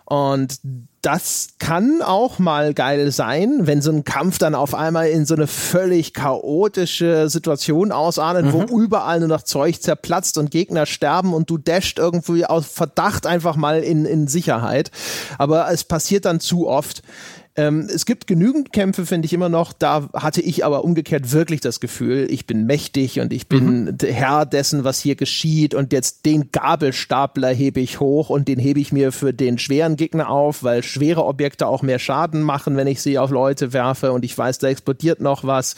Und 0.05 0.59
das 1.01 1.49
kann 1.59 2.01
auch 2.01 2.39
mal 2.39 2.73
geil 2.73 3.11
sein, 3.11 3.67
wenn 3.67 3.81
so 3.81 3.91
ein 3.91 4.05
Kampf 4.05 4.37
dann 4.37 4.55
auf 4.55 4.73
einmal 4.73 5.09
in 5.09 5.25
so 5.25 5.35
eine 5.35 5.47
völlig 5.47 6.13
chaotische 6.13 7.29
Situation 7.29 7.91
ausartet, 7.91 8.45
mhm. 8.45 8.53
wo 8.53 8.79
überall 8.79 9.19
nur 9.19 9.27
noch 9.27 9.43
Zeug 9.43 9.81
zerplatzt 9.81 10.37
und 10.37 10.49
Gegner 10.49 10.85
sterben 10.85 11.33
und 11.33 11.49
du 11.49 11.57
dasht 11.57 11.99
irgendwie 11.99 12.45
aus 12.45 12.67
Verdacht 12.67 13.27
einfach 13.27 13.57
mal 13.57 13.83
in, 13.83 14.05
in 14.05 14.27
Sicherheit. 14.27 14.91
Aber 15.37 15.69
es 15.71 15.83
passiert 15.83 16.25
dann 16.25 16.39
zu 16.39 16.67
oft. 16.67 17.01
Ähm, 17.55 17.87
es 17.93 18.07
gibt 18.07 18.25
genügend 18.25 18.73
Kämpfe, 18.73 19.05
finde 19.05 19.27
ich 19.27 19.33
immer 19.33 19.49
noch. 19.49 19.73
Da 19.73 20.09
hatte 20.13 20.41
ich 20.41 20.65
aber 20.65 20.83
umgekehrt 20.83 21.31
wirklich 21.31 21.61
das 21.61 21.79
Gefühl, 21.79 22.25
ich 22.31 22.47
bin 22.47 22.65
mächtig 22.65 23.19
und 23.19 23.31
ich 23.31 23.47
bin 23.47 23.85
mhm. 23.85 23.97
Herr 24.03 24.47
dessen, 24.47 24.83
was 24.83 24.99
hier 24.99 25.15
geschieht. 25.15 25.75
Und 25.75 25.93
jetzt 25.93 26.25
den 26.25 26.51
Gabelstapler 26.51 27.49
hebe 27.49 27.79
ich 27.79 27.99
hoch 27.99 28.31
und 28.31 28.47
den 28.47 28.57
hebe 28.57 28.79
ich 28.79 28.91
mir 28.91 29.11
für 29.11 29.33
den 29.33 29.59
schweren 29.59 29.97
Gegner 29.97 30.29
auf, 30.29 30.63
weil 30.63 30.81
schwere 30.81 31.25
Objekte 31.25 31.67
auch 31.67 31.83
mehr 31.83 31.99
Schaden 31.99 32.41
machen, 32.41 32.75
wenn 32.75 32.87
ich 32.87 33.03
sie 33.03 33.19
auf 33.19 33.29
Leute 33.29 33.71
werfe 33.71 34.13
und 34.13 34.25
ich 34.25 34.35
weiß, 34.35 34.57
da 34.57 34.69
explodiert 34.69 35.21
noch 35.21 35.43
was. 35.43 35.75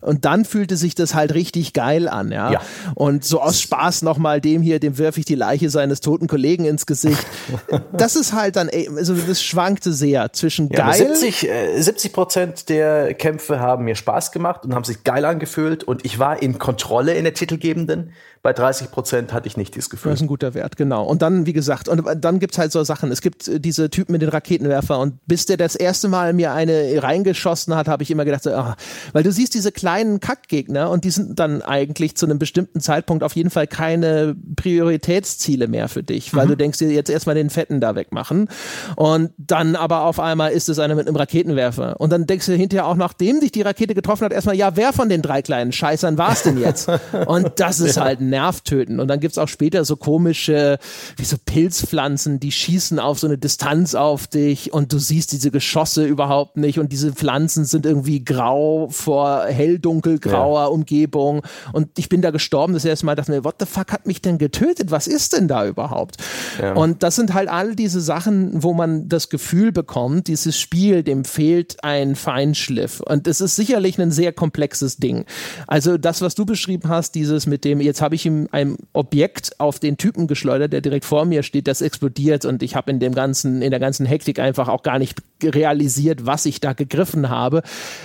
Und 0.00 0.24
dann 0.24 0.44
fühlte 0.44 0.76
sich 0.76 0.94
das 0.94 1.16
halt 1.16 1.34
richtig 1.34 1.72
geil 1.72 2.08
an, 2.08 2.30
ja. 2.30 2.52
ja. 2.52 2.60
Und 2.94 3.24
so 3.24 3.40
aus 3.40 3.60
Spaß 3.60 4.02
nochmal 4.02 4.40
dem 4.40 4.62
hier, 4.62 4.78
dem 4.78 4.98
werfe 4.98 5.18
ich 5.18 5.26
die 5.26 5.34
Leiche 5.34 5.68
seines 5.68 6.00
toten 6.00 6.28
Kollegen 6.28 6.64
ins 6.64 6.86
Gesicht. 6.86 7.26
das 7.92 8.14
ist 8.14 8.32
halt 8.32 8.54
dann, 8.54 8.70
also 8.96 9.14
das 9.14 9.42
schwankte 9.42 9.92
sehr 9.92 10.32
zwischen 10.32 10.68
ja, 10.68 10.86
geil 10.86 11.07
70, 11.14 11.48
äh, 11.48 11.80
70 11.80 12.12
Prozent 12.12 12.68
der 12.68 13.14
Kämpfe 13.14 13.60
haben 13.60 13.84
mir 13.84 13.94
Spaß 13.94 14.32
gemacht 14.32 14.64
und 14.64 14.74
haben 14.74 14.84
sich 14.84 15.04
geil 15.04 15.24
angefühlt 15.24 15.84
und 15.84 16.04
ich 16.04 16.18
war 16.18 16.42
in 16.42 16.58
Kontrolle 16.58 17.14
in 17.14 17.24
der 17.24 17.34
Titelgebenden. 17.34 18.12
Bei 18.42 18.52
30 18.52 18.90
Prozent 18.90 19.32
hatte 19.32 19.48
ich 19.48 19.56
nicht 19.56 19.74
dieses 19.74 19.90
Gefühl. 19.90 20.10
Das 20.10 20.20
ist 20.20 20.24
ein 20.24 20.28
guter 20.28 20.54
Wert, 20.54 20.76
genau. 20.76 21.04
Und 21.04 21.22
dann, 21.22 21.46
wie 21.46 21.52
gesagt, 21.52 21.88
und 21.88 22.04
dann 22.16 22.38
gibt's 22.38 22.58
halt 22.58 22.72
so 22.72 22.82
Sachen. 22.84 23.10
Es 23.10 23.20
gibt 23.20 23.48
äh, 23.48 23.60
diese 23.60 23.90
Typen 23.90 24.12
mit 24.12 24.22
den 24.22 24.28
Raketenwerfer 24.28 24.98
und 24.98 25.26
bis 25.26 25.46
der 25.46 25.56
das 25.56 25.74
erste 25.74 26.08
Mal 26.08 26.32
mir 26.32 26.52
eine 26.52 27.02
reingeschossen 27.02 27.74
hat, 27.74 27.88
habe 27.88 28.02
ich 28.02 28.10
immer 28.10 28.24
gedacht, 28.24 28.44
so, 28.44 28.52
ach, 28.52 28.76
weil 29.12 29.22
du 29.22 29.32
siehst 29.32 29.54
diese 29.54 29.72
kleinen 29.72 30.20
Kackgegner 30.20 30.90
und 30.90 31.04
die 31.04 31.10
sind 31.10 31.38
dann 31.38 31.62
eigentlich 31.62 32.16
zu 32.16 32.26
einem 32.26 32.38
bestimmten 32.38 32.80
Zeitpunkt 32.80 33.24
auf 33.24 33.34
jeden 33.34 33.50
Fall 33.50 33.66
keine 33.66 34.36
Prioritätsziele 34.56 35.68
mehr 35.68 35.88
für 35.88 36.02
dich, 36.02 36.34
weil 36.34 36.46
mhm. 36.46 36.50
du 36.50 36.56
denkst 36.56 36.78
dir 36.78 36.90
jetzt 36.90 37.10
erstmal 37.10 37.34
den 37.34 37.50
Fetten 37.50 37.80
da 37.80 37.94
wegmachen 37.94 38.48
und 38.96 39.30
dann 39.36 39.76
aber 39.76 40.02
auf 40.02 40.20
einmal 40.20 40.52
ist 40.52 40.68
es 40.68 40.78
einer 40.78 40.94
mit 40.94 41.06
einem 41.06 41.16
Raketenwerfer 41.16 42.00
und 42.00 42.10
dann 42.10 42.26
denkst 42.26 42.46
du 42.46 42.52
hinterher 42.52 42.86
auch, 42.86 42.96
nachdem 42.96 43.40
dich 43.40 43.52
die 43.52 43.62
Rakete 43.62 43.94
getroffen 43.94 44.24
hat, 44.24 44.32
erstmal, 44.32 44.56
ja, 44.56 44.76
wer 44.76 44.92
von 44.92 45.08
den 45.08 45.22
drei 45.22 45.42
kleinen 45.42 45.72
Scheißern 45.72 46.18
war 46.18 46.32
es 46.32 46.42
denn 46.42 46.58
jetzt? 46.58 46.88
und 47.26 47.52
das 47.56 47.80
ist 47.80 47.96
ja. 47.96 48.04
Halt 48.28 48.30
Nerv 48.30 48.60
töten. 48.60 49.00
Und 49.00 49.08
dann 49.08 49.20
gibt's 49.20 49.38
auch 49.38 49.48
später 49.48 49.84
so 49.84 49.96
komische, 49.96 50.78
wie 51.16 51.24
so 51.24 51.36
Pilzpflanzen, 51.44 52.40
die 52.40 52.52
schießen 52.52 52.98
auf 52.98 53.18
so 53.18 53.26
eine 53.26 53.38
Distanz 53.38 53.94
auf 53.94 54.26
dich 54.26 54.72
und 54.72 54.92
du 54.92 54.98
siehst 54.98 55.32
diese 55.32 55.50
Geschosse 55.50 56.04
überhaupt 56.04 56.56
nicht 56.56 56.78
und 56.78 56.92
diese 56.92 57.12
Pflanzen 57.12 57.64
sind 57.64 57.86
irgendwie 57.86 58.24
grau 58.24 58.88
vor 58.90 59.44
hell-dunkelgrauer 59.46 60.60
ja. 60.60 60.66
Umgebung. 60.66 61.42
Und 61.72 61.98
ich 61.98 62.08
bin 62.08 62.22
da 62.22 62.30
gestorben 62.30 62.74
das 62.74 62.84
erste 62.84 63.06
Mal, 63.06 63.14
dachte 63.14 63.32
mir, 63.32 63.44
what 63.44 63.56
the 63.60 63.66
fuck 63.66 63.92
hat 63.92 64.06
mich 64.06 64.22
denn 64.22 64.38
getötet? 64.38 64.90
Was 64.90 65.06
ist 65.06 65.32
denn 65.32 65.48
da 65.48 65.66
überhaupt? 65.66 66.16
Ja. 66.60 66.74
Und 66.74 67.02
das 67.02 67.16
sind 67.16 67.34
halt 67.34 67.48
all 67.48 67.74
diese 67.74 68.00
Sachen, 68.00 68.62
wo 68.62 68.74
man 68.74 69.08
das 69.08 69.28
Gefühl 69.28 69.72
bekommt, 69.72 70.28
dieses 70.28 70.58
Spiel, 70.58 71.02
dem 71.02 71.24
fehlt 71.24 71.82
ein 71.82 72.14
Feinschliff. 72.16 73.00
Und 73.00 73.26
es 73.26 73.40
ist 73.40 73.56
sicherlich 73.56 73.98
ein 74.00 74.10
sehr 74.10 74.32
komplexes 74.32 74.96
Ding. 74.98 75.24
Also 75.66 75.98
das, 75.98 76.20
was 76.20 76.34
du 76.34 76.44
beschrieben 76.44 76.88
hast, 76.88 77.14
dieses 77.14 77.46
mit 77.46 77.64
dem, 77.64 77.80
jetzt 77.80 78.02
habe 78.02 78.14
ich 78.14 78.17
ich 78.18 78.26
ihm 78.26 78.48
ein 78.52 78.76
Objekt 78.92 79.58
auf 79.58 79.78
den 79.78 79.96
Typen 79.96 80.26
geschleudert, 80.26 80.72
der 80.72 80.80
direkt 80.80 81.04
vor 81.04 81.24
mir 81.24 81.42
steht, 81.42 81.66
das 81.66 81.80
explodiert 81.80 82.44
und 82.44 82.62
ich 82.62 82.76
habe 82.76 82.90
in 82.90 83.00
dem 83.00 83.14
ganzen, 83.14 83.62
in 83.62 83.70
der 83.70 83.80
ganzen 83.80 84.04
Hektik 84.04 84.38
einfach 84.38 84.68
auch 84.68 84.82
gar 84.82 84.98
nicht 84.98 85.22
realisiert, 85.42 86.26
was 86.26 86.44
ich 86.46 86.60
da 86.60 86.72
gegriffen 86.72 87.28
habe. 87.28 87.62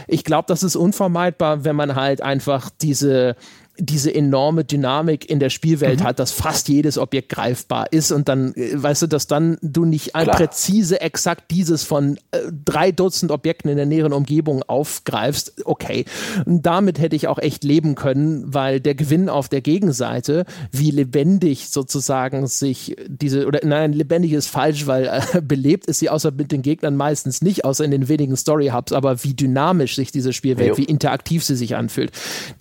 Ich 0.08 0.24
glaube, 0.24 0.46
das 0.48 0.64
ist 0.64 0.76
unvermeidbar, 0.76 1.66
wenn 1.66 1.76
man 1.76 1.96
halt 1.96 2.22
einfach 2.22 2.70
diese 2.82 3.36
diese 3.78 4.14
enorme 4.14 4.64
Dynamik 4.64 5.28
in 5.30 5.40
der 5.40 5.50
Spielwelt 5.50 6.02
mhm. 6.02 6.04
hat, 6.04 6.20
dass 6.20 6.32
fast 6.32 6.70
jedes 6.70 7.00
Objekt 7.00 7.30
greifbar 7.30 7.92
ist 7.92 8.12
und 8.12 8.30
dann, 8.30 8.54
äh, 8.54 8.72
weißt 8.76 9.04
du, 9.04 9.08
dass 9.08 9.26
dann 9.26 9.58
du 9.62 9.86
nicht 9.86 10.14
Klar. 10.14 10.28
präzise 10.28 11.02
exakt 11.02 11.50
dieses 11.50 11.84
von 11.84 12.18
äh, 12.32 12.40
drei 12.66 12.92
Dutzend 12.92 13.32
Objekten 13.32 13.72
in 13.72 13.78
der 13.78 13.88
näheren 13.88 14.14
Umgebung 14.14 14.62
aufgreifst, 14.64 15.66
okay. 15.66 16.06
Und 16.46 16.64
damit 16.64 17.00
hätte 17.00 17.16
ich 17.16 17.28
auch 17.28 17.40
echt 17.40 17.64
leben 17.64 17.96
können, 17.96 18.54
weil 18.54 18.80
der 18.80 18.94
Gewinn 18.94 19.28
auf 19.28 19.50
der 19.50 19.62
Gegenseite, 19.62 20.46
wie 20.72 20.92
lebendig 20.92 21.70
sozusagen 21.70 22.46
sich 22.46 22.96
diese, 23.08 23.48
oder 23.48 23.62
nein, 23.64 23.92
lebendig 23.92 24.34
ist 24.34 24.48
falsch, 24.48 24.86
weil 24.86 25.06
äh, 25.06 25.42
belebt 25.42 25.88
ist 25.88 25.98
sie 25.98 26.12
außer 26.12 26.30
mit 26.32 26.52
den 26.52 26.62
Gegnern 26.62 26.96
meistens 26.96 27.42
nicht, 27.42 27.66
außer 27.66 27.84
in 27.84 27.92
den 27.92 28.08
wenigen 28.08 28.36
Story-Hubs, 28.36 28.94
aber 28.94 29.24
wie 29.24 29.34
dynamisch 29.34 29.96
sich 29.96 30.12
diese 30.12 30.32
Spielwelt, 30.32 30.70
jo. 30.70 30.78
wie 30.78 30.84
interaktiv 30.84 31.44
sie 31.44 31.56
sich 31.56 31.76
anfühlt. 31.76 32.12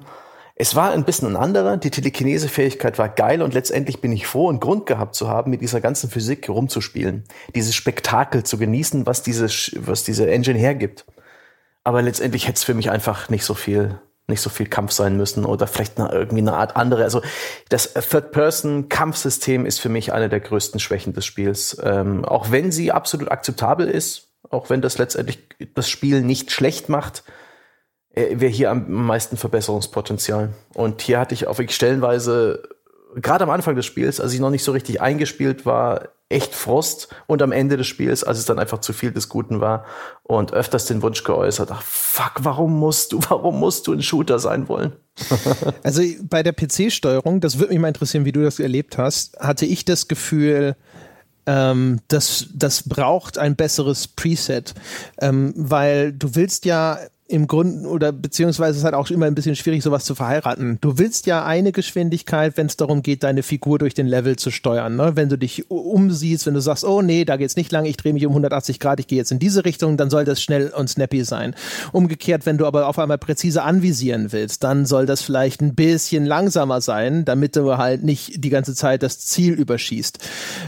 es 0.60 0.76
war 0.76 0.92
ein 0.92 1.06
bisschen 1.06 1.30
ein 1.30 1.36
anderer. 1.36 1.78
Die 1.78 1.92
Telekinese-Fähigkeit 1.92 2.98
war 2.98 3.10
geil 3.10 3.42
und 3.44 3.54
letztendlich 3.54 4.02
bin 4.02 4.12
ich 4.12 4.26
froh, 4.26 4.50
einen 4.50 4.60
Grund 4.60 4.88
gehabt 4.88 5.14
zu 5.14 5.28
haben, 5.28 5.52
mit 5.52 5.62
dieser 5.62 5.82
ganzen 5.82 6.10
Physik 6.10 6.50
rumzuspielen. 6.50 7.26
Dieses 7.54 7.76
Spektakel 7.76 8.44
zu 8.44 8.58
genießen, 8.58 9.06
was 9.06 9.22
diese, 9.22 9.46
was 9.86 10.04
diese 10.04 10.30
Engine 10.30 10.58
hergibt. 10.58 11.06
Aber 11.84 12.02
letztendlich 12.02 12.48
hätte 12.48 12.58
es 12.58 12.64
für 12.64 12.74
mich 12.74 12.90
einfach 12.90 13.30
nicht 13.30 13.46
so 13.46 13.54
viel, 13.54 14.00
nicht 14.28 14.42
so 14.42 14.50
viel 14.50 14.66
Kampf 14.66 14.92
sein 14.94 15.16
müssen 15.16 15.46
oder 15.46 15.68
vielleicht 15.68 16.00
eine, 16.00 16.12
irgendwie 16.12 16.42
eine 16.42 16.54
Art 16.54 16.76
andere. 16.76 17.04
Also 17.04 17.22
das 17.70 17.94
Third-Person-Kampfsystem 17.94 19.66
ist 19.66 19.80
für 19.80 19.90
mich 19.90 20.12
eine 20.12 20.28
der 20.28 20.40
größten 20.40 20.80
Schwächen 20.80 21.14
des 21.14 21.26
Spiels. 21.26 21.78
Ähm, 21.84 22.26
auch 22.26 22.52
wenn 22.52 22.72
sie 22.72 22.92
absolut 22.92 23.30
akzeptabel 23.32 23.88
ist, 23.88 24.30
auch 24.50 24.72
wenn 24.72 24.82
das 24.82 24.98
letztendlich 24.98 25.40
das 25.76 25.88
Spiel 25.88 26.24
nicht 26.24 26.52
schlecht 26.52 26.90
macht, 26.90 27.24
wäre 28.18 28.52
hier 28.52 28.72
am 28.72 28.90
meisten 28.90 29.38
Verbesserungspotenzial. 29.38 30.50
Und 30.74 31.02
hier 31.02 31.20
hatte 31.20 31.34
ich 31.34 31.48
auf 31.48 31.62
stellenweise, 31.70 32.64
gerade 33.16 33.44
am 33.44 33.50
Anfang 33.50 33.76
des 33.76 33.86
Spiels, 33.86 34.20
als 34.20 34.34
ich 34.34 34.40
noch 34.40 34.50
nicht 34.50 34.64
so 34.64 34.72
richtig 34.72 35.02
eingespielt 35.02 35.66
war, 35.66 36.10
echt 36.30 36.54
Frost 36.54 37.08
und 37.28 37.42
am 37.42 37.54
Ende 37.54 37.78
des 37.78 37.88
Spiels, 37.88 38.24
als 38.24 38.38
es 38.38 38.46
dann 38.46 38.60
einfach 38.60 38.80
zu 38.80 38.92
viel 38.92 39.12
des 39.12 39.30
Guten 39.30 39.62
war 39.62 39.86
und 40.24 40.52
öfters 40.52 40.86
den 40.86 41.02
Wunsch 41.02 41.24
geäußert, 41.24 41.70
ach 41.72 41.82
fuck, 41.82 42.34
warum 42.40 42.78
musst 42.78 43.14
du, 43.14 43.20
warum 43.30 43.60
musst 43.60 43.88
du 43.88 43.94
ein 43.94 44.02
Shooter 44.02 44.40
sein 44.40 44.68
wollen? 44.68 44.94
also 45.84 46.02
bei 46.24 46.44
der 46.44 46.54
PC-Steuerung, 46.54 47.40
das 47.40 47.60
würde 47.60 47.74
mich 47.74 47.82
mal 47.82 47.88
interessieren, 47.88 48.26
wie 48.26 48.34
du 48.34 48.44
das 48.44 48.60
erlebt 48.60 48.98
hast, 48.98 49.40
hatte 49.40 49.66
ich 49.66 49.86
das 49.86 50.08
Gefühl, 50.10 50.76
ähm, 51.46 52.02
das, 52.10 52.48
das 52.54 52.88
braucht 52.88 53.38
ein 53.38 53.56
besseres 53.56 54.10
Preset, 54.10 54.74
ähm, 55.22 55.54
weil 55.56 56.12
du 56.12 56.36
willst 56.36 56.66
ja 56.66 57.00
im 57.30 57.48
Grunde 57.48 57.88
oder 57.88 58.14
beziehungsweise 58.14 58.72
es 58.72 58.78
ist 58.78 58.84
halt 58.86 58.94
auch 58.94 59.10
immer 59.10 59.26
ein 59.26 59.36
bisschen 59.36 59.56
schwierig, 59.56 59.84
sowas 59.84 60.06
zu 60.06 60.16
verheiraten. 60.16 60.78
Du 60.80 60.98
willst 60.98 61.26
ja 61.26 61.46
eine 61.46 61.74
Geschwindigkeit, 61.74 62.56
wenn 62.56 62.68
es 62.68 62.78
darum 62.78 63.04
geht, 63.04 63.24
deine 63.24 63.44
Figur 63.44 63.80
durch 63.80 63.94
den 63.94 64.08
Level 64.08 64.38
zu 64.38 64.50
steuern. 64.50 64.96
Ne? 64.96 65.16
Wenn 65.16 65.28
du 65.28 65.38
dich 65.38 65.70
umsiehst, 65.70 66.46
wenn 66.46 66.54
du 66.54 66.62
sagst, 66.62 66.86
oh 66.86 67.02
nee, 67.02 67.26
da 67.26 67.36
geht's 67.36 67.58
nicht 67.58 67.72
lang, 67.72 67.86
ich 67.86 67.98
drehe 67.98 68.14
mich 68.14 68.26
um 68.26 68.32
180 68.32 68.80
Grad, 68.80 69.02
ich 69.02 69.08
gehe 69.08 69.18
jetzt 69.18 69.32
in 69.32 69.40
diese 69.40 69.66
Richtung, 69.66 69.98
dann 69.98 70.10
soll 70.10 70.24
das 70.24 70.42
schnell 70.42 70.70
und 70.70 70.90
snappy 70.90 71.26
sein. 71.26 71.54
Umgekehrt, 71.92 72.46
wenn 72.46 72.58
du 72.58 72.66
aber 72.66 72.88
auf 72.88 72.98
einmal 72.98 73.18
präzise 73.18 73.62
anvisieren 73.64 74.32
willst, 74.32 74.64
dann 74.64 74.86
soll 74.86 75.06
das 75.06 75.22
vielleicht 75.22 75.62
ein 75.62 75.76
bisschen 75.76 76.26
langsamer 76.26 76.80
sein, 76.80 77.26
damit 77.26 77.58
du 77.58 77.78
halt 77.78 78.04
nicht 78.04 78.42
die 78.44 78.50
ganze 78.50 78.74
Zeit 78.74 79.04
das 79.04 79.20
Ziel 79.20 79.54
überschießt. 79.54 80.20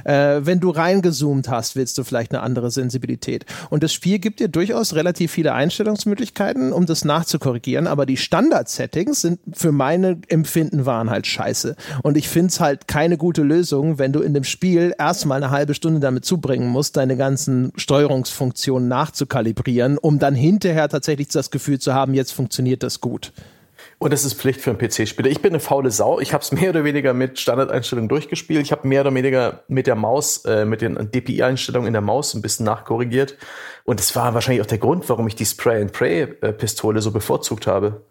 Äh, 0.03 0.41
wenn 0.44 0.60
du 0.60 0.72
reingezoomt 0.72 1.48
hast, 1.48 1.77
willst 1.77 1.98
du 1.98 2.03
vielleicht 2.03 2.34
eine 2.34 2.44
andere 2.44 2.69
Sensibilität. 2.69 3.45
Und 3.69 3.81
das 3.81 3.94
Spiel 3.94 4.19
gibt 4.19 4.41
dir 4.41 4.49
durchaus 4.49 4.94
relativ 4.94 5.31
viele 5.31 5.53
Einstellungsmöglichkeiten 5.53 6.49
Möglichkeiten, 6.50 6.74
um 6.74 6.86
das 6.86 7.06
nachzukorrigieren, 7.06 7.88
aber 7.88 8.06
die 8.06 8.18
Standard-Settings 8.18 9.22
sind 9.22 9.40
für 9.54 9.72
meine 9.72 10.20
Empfinden 10.28 10.86
waren 10.86 11.10
halt 11.10 11.28
scheiße. 11.28 11.76
Und 12.04 12.18
ich 12.18 12.28
finde 12.30 12.48
es 12.48 12.60
halt 12.60 12.88
keine 12.88 13.18
gute 13.18 13.44
Lösung, 13.44 14.00
wenn 14.00 14.14
du 14.14 14.22
in 14.22 14.34
dem 14.34 14.44
Spiel 14.44 14.94
erstmal 14.98 15.44
eine 15.44 15.52
halbe 15.52 15.74
Stunde 15.74 16.00
damit 16.00 16.26
zubringen 16.26 16.68
musst, 16.68 16.98
deine 16.98 17.18
ganzen 17.18 17.72
Steuerungsfunktionen 17.76 18.88
nachzukalibrieren, 18.88 19.98
um 19.98 20.20
dann 20.20 20.36
hinterher 20.36 20.90
tatsächlich 20.90 21.30
das 21.30 21.52
Gefühl 21.52 21.80
zu 21.80 21.94
haben, 21.94 22.14
jetzt 22.14 22.32
funktioniert 22.32 22.84
das 22.84 23.02
gut. 23.02 23.32
Und 24.00 24.14
das 24.14 24.24
ist 24.24 24.36
Pflicht 24.36 24.62
für 24.62 24.70
einen 24.70 24.80
PC-Spieler. 24.80 25.30
Ich 25.30 25.42
bin 25.42 25.52
eine 25.52 25.60
faule 25.60 25.92
Sau. 25.92 26.22
Ich 26.22 26.34
habe 26.34 26.42
es 26.42 26.54
mehr 26.54 26.70
oder 26.70 26.86
weniger 26.86 27.14
mit 27.14 27.38
Standardeinstellungen 27.38 28.08
durchgespielt. 28.08 28.62
Ich 28.62 28.72
habe 28.72 28.88
mehr 28.88 29.02
oder 29.02 29.14
weniger 29.14 29.64
mit 29.68 29.88
der 29.88 29.96
Maus, 29.96 30.46
äh, 30.46 30.64
mit 30.64 30.80
den 30.80 31.12
DPI-Einstellungen 31.12 31.88
in 31.88 31.94
der 31.94 32.02
Maus 32.02 32.34
ein 32.34 32.42
bisschen 32.42 32.66
nachkorrigiert. 32.66 33.36
Und 33.84 34.00
das 34.00 34.16
war 34.16 34.34
wahrscheinlich 34.34 34.62
auch 34.62 34.68
der 34.68 34.78
Grund, 34.78 35.10
warum 35.10 35.28
ich 35.28 35.36
die 35.36 35.46
Spray-and-Pray-Pistole 35.46 37.02
so 37.02 37.12
bevorzugt 37.12 37.68
habe. 37.68 38.06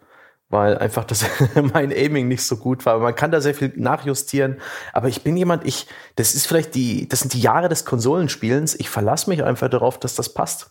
Weil 0.49 0.77
einfach 0.77 1.05
das 1.05 1.25
mein 1.73 1.91
Aiming 1.91 2.27
nicht 2.27 2.43
so 2.43 2.57
gut 2.57 2.85
war. 2.85 2.99
Man 2.99 3.15
kann 3.15 3.31
da 3.31 3.41
sehr 3.41 3.55
viel 3.55 3.73
nachjustieren. 3.75 4.57
Aber 4.93 5.07
ich 5.07 5.23
bin 5.23 5.35
jemand, 5.37 5.65
ich, 5.65 5.87
das 6.15 6.35
ist 6.35 6.45
vielleicht 6.45 6.75
die, 6.75 7.09
das 7.09 7.21
sind 7.21 7.33
die 7.33 7.41
Jahre 7.41 7.67
des 7.67 7.83
Konsolenspielens. 7.85 8.75
Ich 8.75 8.91
verlasse 8.91 9.27
mich 9.27 9.43
einfach 9.43 9.69
darauf, 9.69 9.99
dass 9.99 10.13
das 10.13 10.35
passt. 10.35 10.69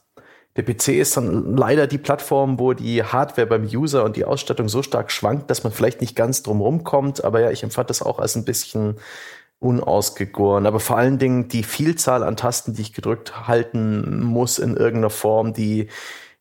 Der 0.57 0.65
PC 0.65 0.89
ist 0.89 1.17
dann 1.17 1.57
leider 1.57 1.87
die 1.87 1.99
Plattform, 1.99 2.59
wo 2.59 2.73
die 2.73 3.03
Hardware 3.03 3.47
beim 3.47 3.65
User 3.65 4.05
und 4.05 4.17
die 4.17 4.25
Ausstattung 4.25 4.69
so 4.69 4.83
stark 4.83 5.13
schwankt, 5.13 5.51
dass 5.51 5.63
man 5.63 5.73
vielleicht 5.73 6.01
nicht 6.01 6.17
ganz 6.17 6.43
drum 6.43 6.61
rumkommt. 6.61 7.23
Aber 7.23 7.41
ja, 7.41 7.51
ich 7.51 7.63
empfand 7.63 7.91
das 7.91 8.03
auch 8.03 8.19
als 8.19 8.35
ein 8.35 8.45
bisschen 8.45 8.97
unausgegoren. 9.61 10.67
Aber 10.67 10.81
vor 10.81 10.97
allen 10.97 11.19
Dingen 11.19 11.49
die 11.49 11.63
Vielzahl 11.63 12.23
an 12.23 12.37
Tasten, 12.37 12.75
die 12.75 12.83
ich 12.83 12.93
gedrückt 12.93 13.47
halten 13.47 14.23
muss 14.23 14.59
in 14.59 14.77
irgendeiner 14.77 15.11
Form, 15.11 15.53
die 15.53 15.89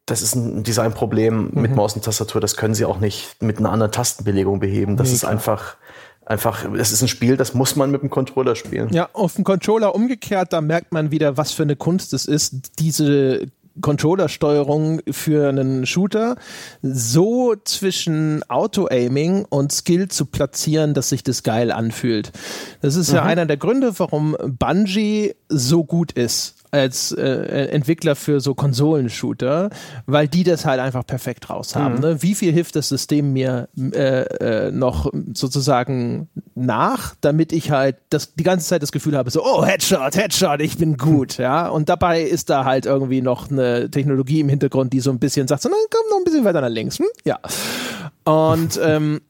das 0.08 0.22
ist 0.22 0.36
ein 0.36 0.64
Designproblem 0.64 1.52
mhm. 1.52 1.62
mit 1.62 1.76
Maus 1.76 1.94
und 1.94 2.06
Tastatur. 2.06 2.40
Das 2.40 2.56
können 2.56 2.74
sie 2.74 2.86
auch 2.86 3.00
nicht 3.00 3.42
mit 3.42 3.60
einer 3.60 3.72
anderen 3.72 3.92
Tastenbelegung 3.92 4.60
beheben. 4.60 4.96
Das 4.96 5.10
nee, 5.10 5.16
ist 5.16 5.20
klar. 5.22 5.34
einfach 5.34 5.76
einfach, 6.28 6.66
es 6.74 6.92
ist 6.92 7.02
ein 7.02 7.08
Spiel, 7.08 7.38
das 7.38 7.54
muss 7.54 7.76
man 7.76 7.90
mit 7.90 8.02
dem 8.02 8.10
Controller 8.10 8.56
spielen. 8.56 8.90
Ja, 8.92 9.10
auf 9.14 9.36
dem 9.36 9.44
Controller 9.44 9.96
umgekehrt, 9.96 10.52
da 10.52 10.62
merkt 10.62 10.92
man 10.92 11.10
wieder, 11.10 11.38
was 11.38 11.54
für 11.54 11.64
eine 11.64 11.76
Kunst 11.78 12.14
es 12.14 12.26
ist, 12.26 12.80
diese 12.80 13.48
Controllersteuerung 13.82 15.02
für 15.10 15.50
einen 15.50 15.86
Shooter 15.86 16.36
so 16.82 17.56
zwischen 17.64 18.44
Auto-Aiming 18.50 19.46
und 19.50 19.72
Skill 19.72 20.08
zu 20.08 20.26
platzieren, 20.26 20.94
dass 20.94 21.10
sich 21.10 21.24
das 21.24 21.44
geil 21.44 21.72
anfühlt. 21.72 22.32
Das 22.82 22.96
ist 22.96 23.10
mhm. 23.10 23.16
ja 23.16 23.24
einer 23.24 23.46
der 23.46 23.58
Gründe, 23.58 23.98
warum 24.00 24.36
Bungie 24.40 25.34
so 25.50 25.84
gut 25.84 26.12
ist 26.12 26.57
als 26.72 27.12
äh, 27.12 27.68
Entwickler 27.72 28.16
für 28.16 28.40
so 28.40 28.54
Konsolenshooter, 28.54 29.70
weil 30.06 30.28
die 30.28 30.44
das 30.44 30.66
halt 30.66 30.80
einfach 30.80 31.06
perfekt 31.06 31.50
raus 31.50 31.76
haben. 31.76 31.96
Mhm. 31.96 32.02
Ne? 32.02 32.22
Wie 32.24 32.36
viel 32.36 32.52
hilft 32.52 32.76
das 32.76 32.90
System 32.90 33.34
mir 33.34 33.70
äh, 33.78 34.24
äh, 34.68 34.72
noch 34.72 35.12
sozusagen 35.34 36.30
nach, 36.56 37.16
damit 37.22 37.52
ich 37.52 37.72
halt 37.72 37.98
das 38.10 38.34
die 38.36 38.44
ganze 38.44 38.68
Zeit 38.68 38.82
das 38.82 38.92
Gefühl 38.92 39.18
habe, 39.18 39.32
so, 39.32 39.44
oh, 39.44 39.66
Headshot, 39.66 40.16
Headshot, 40.16 40.62
ich 40.62 40.78
bin 40.78 40.98
gut, 40.98 41.38
ja. 41.38 41.68
Und 41.68 41.90
dabei 41.90 42.22
ist 42.22 42.50
da 42.50 42.66
halt 42.66 42.86
irgendwie 42.86 43.22
noch 43.22 43.50
eine 43.50 43.90
Technologie 43.90 44.42
im 44.42 44.50
Hintergrund, 44.50 44.94
die 44.94 45.00
so 45.00 45.10
ein 45.10 45.20
bisschen 45.20 45.48
sagt, 45.48 45.62
so, 45.62 45.70
dann 45.70 45.78
komm 45.90 46.10
noch 46.10 46.18
ein 46.18 46.24
bisschen 46.24 46.46
weiter 46.46 46.62
nach 46.62 46.70
links, 46.70 47.00
hm? 47.00 47.06
ja. 47.24 47.40
Und, 48.24 48.80
ähm, 48.84 49.22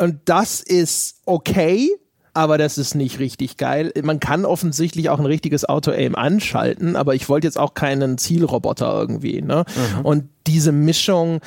und 0.00 0.20
das 0.24 0.60
ist 0.60 1.16
okay, 1.26 1.90
aber 2.34 2.58
das 2.58 2.78
ist 2.78 2.94
nicht 2.94 3.20
richtig 3.20 3.56
geil. 3.56 3.92
Man 4.02 4.20
kann 4.20 4.44
offensichtlich 4.44 5.08
auch 5.08 5.20
ein 5.20 5.26
richtiges 5.26 5.68
Auto-Aim 5.68 6.16
anschalten, 6.16 6.96
aber 6.96 7.14
ich 7.14 7.28
wollte 7.28 7.46
jetzt 7.46 7.58
auch 7.58 7.74
keinen 7.74 8.18
Zielroboter 8.18 8.92
irgendwie. 8.92 9.40
Ne? 9.40 9.64
Mhm. 9.98 10.04
Und 10.04 10.24
diese 10.46 10.72
Mischung, 10.72 11.40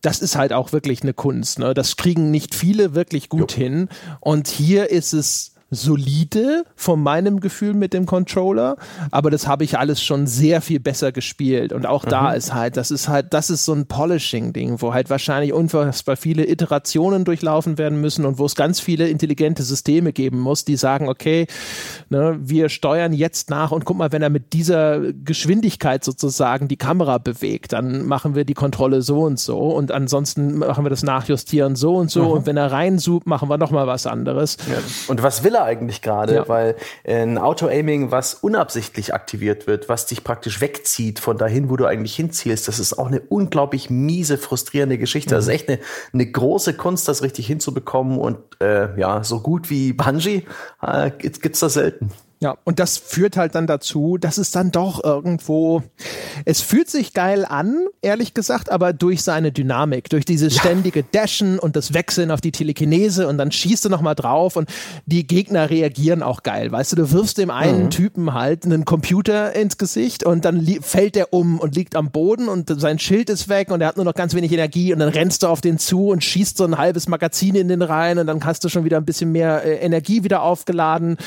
das 0.00 0.20
ist 0.20 0.36
halt 0.36 0.52
auch 0.52 0.72
wirklich 0.72 1.02
eine 1.02 1.12
Kunst. 1.12 1.58
Ne? 1.58 1.74
Das 1.74 1.96
kriegen 1.96 2.30
nicht 2.30 2.54
viele 2.54 2.94
wirklich 2.94 3.28
gut 3.28 3.52
jo. 3.52 3.58
hin. 3.58 3.88
Und 4.20 4.48
hier 4.48 4.90
ist 4.90 5.12
es 5.12 5.51
solide 5.72 6.64
von 6.76 7.02
meinem 7.02 7.40
Gefühl 7.40 7.72
mit 7.72 7.94
dem 7.94 8.04
Controller, 8.04 8.76
aber 9.10 9.30
das 9.30 9.48
habe 9.48 9.64
ich 9.64 9.78
alles 9.78 10.02
schon 10.02 10.26
sehr 10.26 10.60
viel 10.60 10.80
besser 10.80 11.12
gespielt. 11.12 11.72
Und 11.72 11.86
auch 11.86 12.04
mhm. 12.04 12.10
da 12.10 12.32
ist 12.32 12.52
halt, 12.52 12.76
das 12.76 12.90
ist 12.90 13.08
halt, 13.08 13.32
das 13.32 13.48
ist 13.48 13.64
so 13.64 13.72
ein 13.72 13.86
Polishing-Ding, 13.86 14.82
wo 14.82 14.92
halt 14.92 15.08
wahrscheinlich 15.08 15.54
unfassbar 15.54 16.16
viele 16.16 16.46
Iterationen 16.46 17.24
durchlaufen 17.24 17.78
werden 17.78 18.00
müssen 18.00 18.26
und 18.26 18.38
wo 18.38 18.44
es 18.44 18.54
ganz 18.54 18.80
viele 18.80 19.08
intelligente 19.08 19.62
Systeme 19.62 20.12
geben 20.12 20.38
muss, 20.38 20.66
die 20.66 20.76
sagen, 20.76 21.08
okay, 21.08 21.46
ne, 22.10 22.38
wir 22.38 22.68
steuern 22.68 23.14
jetzt 23.14 23.48
nach 23.48 23.72
und 23.72 23.86
guck 23.86 23.96
mal, 23.96 24.12
wenn 24.12 24.22
er 24.22 24.30
mit 24.30 24.52
dieser 24.52 25.00
Geschwindigkeit 25.12 26.04
sozusagen 26.04 26.68
die 26.68 26.76
Kamera 26.76 27.16
bewegt, 27.16 27.72
dann 27.72 28.04
machen 28.04 28.34
wir 28.34 28.44
die 28.44 28.54
Kontrolle 28.54 29.00
so 29.00 29.22
und 29.22 29.38
so 29.38 29.58
und 29.58 29.90
ansonsten 29.90 30.58
machen 30.58 30.84
wir 30.84 30.90
das 30.90 31.02
Nachjustieren 31.02 31.76
so 31.76 31.96
und 31.96 32.10
so 32.10 32.24
mhm. 32.24 32.30
und 32.30 32.46
wenn 32.46 32.58
er 32.58 32.70
reinzoomt, 32.70 33.26
machen 33.26 33.48
wir 33.48 33.56
nochmal 33.56 33.86
was 33.86 34.06
anderes. 34.06 34.58
Ja. 34.68 34.76
Und 35.08 35.22
was 35.22 35.44
will 35.44 35.54
er 35.54 35.61
eigentlich 35.64 36.02
gerade? 36.02 36.34
Ja. 36.34 36.48
Weil 36.48 36.76
ein 37.06 37.38
Auto-Aiming, 37.38 38.10
was 38.10 38.34
unabsichtlich 38.34 39.14
aktiviert 39.14 39.66
wird, 39.66 39.88
was 39.88 40.06
dich 40.06 40.24
praktisch 40.24 40.60
wegzieht 40.60 41.20
von 41.20 41.38
dahin, 41.38 41.70
wo 41.70 41.76
du 41.76 41.86
eigentlich 41.86 42.14
hinzielst, 42.16 42.68
das 42.68 42.78
ist 42.78 42.98
auch 42.98 43.06
eine 43.06 43.20
unglaublich 43.20 43.90
miese, 43.90 44.38
frustrierende 44.38 44.98
Geschichte. 44.98 45.34
Mhm. 45.34 45.36
Das 45.36 45.44
ist 45.46 45.52
echt 45.52 45.68
eine, 45.68 45.78
eine 46.12 46.30
große 46.30 46.74
Kunst, 46.74 47.08
das 47.08 47.22
richtig 47.22 47.46
hinzubekommen 47.46 48.18
und 48.18 48.38
äh, 48.60 48.98
ja, 48.98 49.24
so 49.24 49.40
gut 49.40 49.70
wie 49.70 49.92
Bungee 49.92 50.44
äh, 50.82 51.10
gibt's 51.10 51.60
da 51.60 51.68
selten. 51.68 52.10
Ja, 52.42 52.56
und 52.64 52.80
das 52.80 52.98
führt 52.98 53.36
halt 53.36 53.54
dann 53.54 53.68
dazu, 53.68 54.18
dass 54.18 54.36
es 54.36 54.50
dann 54.50 54.72
doch 54.72 55.04
irgendwo, 55.04 55.84
es 56.44 56.60
fühlt 56.60 56.90
sich 56.90 57.14
geil 57.14 57.44
an, 57.44 57.86
ehrlich 58.00 58.34
gesagt, 58.34 58.68
aber 58.68 58.92
durch 58.92 59.22
seine 59.22 59.52
Dynamik, 59.52 60.10
durch 60.10 60.24
dieses 60.24 60.56
ständige 60.56 61.04
Dashen 61.04 61.60
und 61.60 61.76
das 61.76 61.94
Wechseln 61.94 62.32
auf 62.32 62.40
die 62.40 62.50
Telekinese 62.50 63.28
und 63.28 63.38
dann 63.38 63.52
schießt 63.52 63.84
du 63.84 63.90
nochmal 63.90 64.16
drauf 64.16 64.56
und 64.56 64.68
die 65.06 65.24
Gegner 65.24 65.70
reagieren 65.70 66.20
auch 66.24 66.42
geil. 66.42 66.72
Weißt 66.72 66.90
du, 66.90 66.96
du 66.96 67.12
wirfst 67.12 67.38
dem 67.38 67.52
einen 67.52 67.84
mhm. 67.84 67.90
Typen 67.90 68.34
halt 68.34 68.64
einen 68.64 68.84
Computer 68.84 69.54
ins 69.54 69.78
Gesicht 69.78 70.24
und 70.24 70.44
dann 70.44 70.66
fällt 70.80 71.14
der 71.14 71.32
um 71.32 71.60
und 71.60 71.76
liegt 71.76 71.94
am 71.94 72.10
Boden 72.10 72.48
und 72.48 72.68
sein 72.80 72.98
Schild 72.98 73.30
ist 73.30 73.48
weg 73.48 73.70
und 73.70 73.82
er 73.82 73.86
hat 73.86 73.94
nur 73.94 74.04
noch 74.04 74.14
ganz 74.14 74.34
wenig 74.34 74.50
Energie 74.50 74.92
und 74.92 74.98
dann 74.98 75.10
rennst 75.10 75.44
du 75.44 75.46
auf 75.46 75.60
den 75.60 75.78
zu 75.78 76.08
und 76.08 76.24
schießt 76.24 76.56
so 76.56 76.64
ein 76.64 76.76
halbes 76.76 77.06
Magazin 77.06 77.54
in 77.54 77.68
den 77.68 77.82
rein 77.82 78.18
und 78.18 78.26
dann 78.26 78.44
hast 78.44 78.64
du 78.64 78.68
schon 78.68 78.82
wieder 78.82 78.96
ein 78.96 79.04
bisschen 79.04 79.30
mehr 79.30 79.62
äh, 79.64 79.76
Energie 79.76 80.24
wieder 80.24 80.42
aufgeladen 80.42 81.18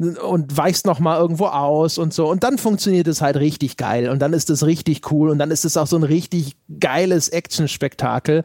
und 0.00 0.56
weichst 0.64 0.86
noch 0.86 0.98
irgendwo 0.98 1.46
aus 1.46 1.98
und 1.98 2.14
so. 2.14 2.26
Und 2.26 2.42
dann 2.42 2.56
funktioniert 2.56 3.06
es 3.06 3.20
halt 3.20 3.36
richtig 3.36 3.76
geil 3.76 4.08
und 4.08 4.20
dann 4.20 4.32
ist 4.32 4.48
es 4.48 4.64
richtig 4.64 5.12
cool 5.12 5.28
und 5.28 5.38
dann 5.38 5.50
ist 5.50 5.66
es 5.66 5.76
auch 5.76 5.86
so 5.86 5.96
ein 5.96 6.02
richtig 6.02 6.56
geiles 6.80 7.28
Action-Spektakel. 7.28 8.44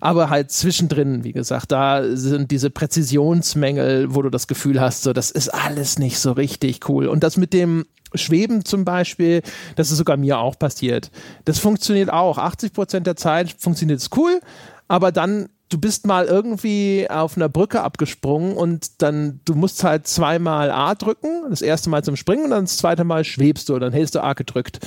Aber 0.00 0.30
halt 0.30 0.50
zwischendrin, 0.50 1.24
wie 1.24 1.32
gesagt, 1.32 1.70
da 1.70 2.04
sind 2.16 2.50
diese 2.50 2.70
Präzisionsmängel, 2.70 4.14
wo 4.14 4.22
du 4.22 4.30
das 4.30 4.46
Gefühl 4.46 4.80
hast, 4.80 5.02
so, 5.02 5.12
das 5.12 5.30
ist 5.30 5.50
alles 5.50 5.98
nicht 5.98 6.18
so 6.18 6.32
richtig 6.32 6.88
cool. 6.88 7.06
Und 7.06 7.22
das 7.22 7.36
mit 7.36 7.52
dem 7.52 7.84
Schweben 8.14 8.64
zum 8.64 8.86
Beispiel, 8.86 9.42
das 9.76 9.90
ist 9.90 9.98
sogar 9.98 10.16
mir 10.16 10.38
auch 10.38 10.58
passiert. 10.58 11.10
Das 11.44 11.58
funktioniert 11.58 12.10
auch. 12.10 12.38
80 12.38 12.72
Prozent 12.72 13.06
der 13.06 13.16
Zeit 13.16 13.54
funktioniert 13.58 14.00
es 14.00 14.08
cool, 14.16 14.40
aber 14.88 15.12
dann 15.12 15.50
du 15.72 15.78
bist 15.78 16.06
mal 16.06 16.26
irgendwie 16.26 17.06
auf 17.08 17.36
einer 17.36 17.48
Brücke 17.48 17.82
abgesprungen 17.82 18.56
und 18.56 19.00
dann, 19.02 19.40
du 19.44 19.54
musst 19.54 19.82
halt 19.84 20.06
zweimal 20.06 20.70
A 20.70 20.94
drücken, 20.94 21.44
das 21.48 21.62
erste 21.62 21.88
Mal 21.88 22.04
zum 22.04 22.16
Springen 22.16 22.44
und 22.44 22.50
dann 22.50 22.64
das 22.64 22.76
zweite 22.76 23.04
Mal 23.04 23.24
schwebst 23.24 23.68
du, 23.68 23.78
dann 23.78 23.92
hältst 23.92 24.14
du 24.14 24.22
A 24.22 24.34
gedrückt. 24.34 24.80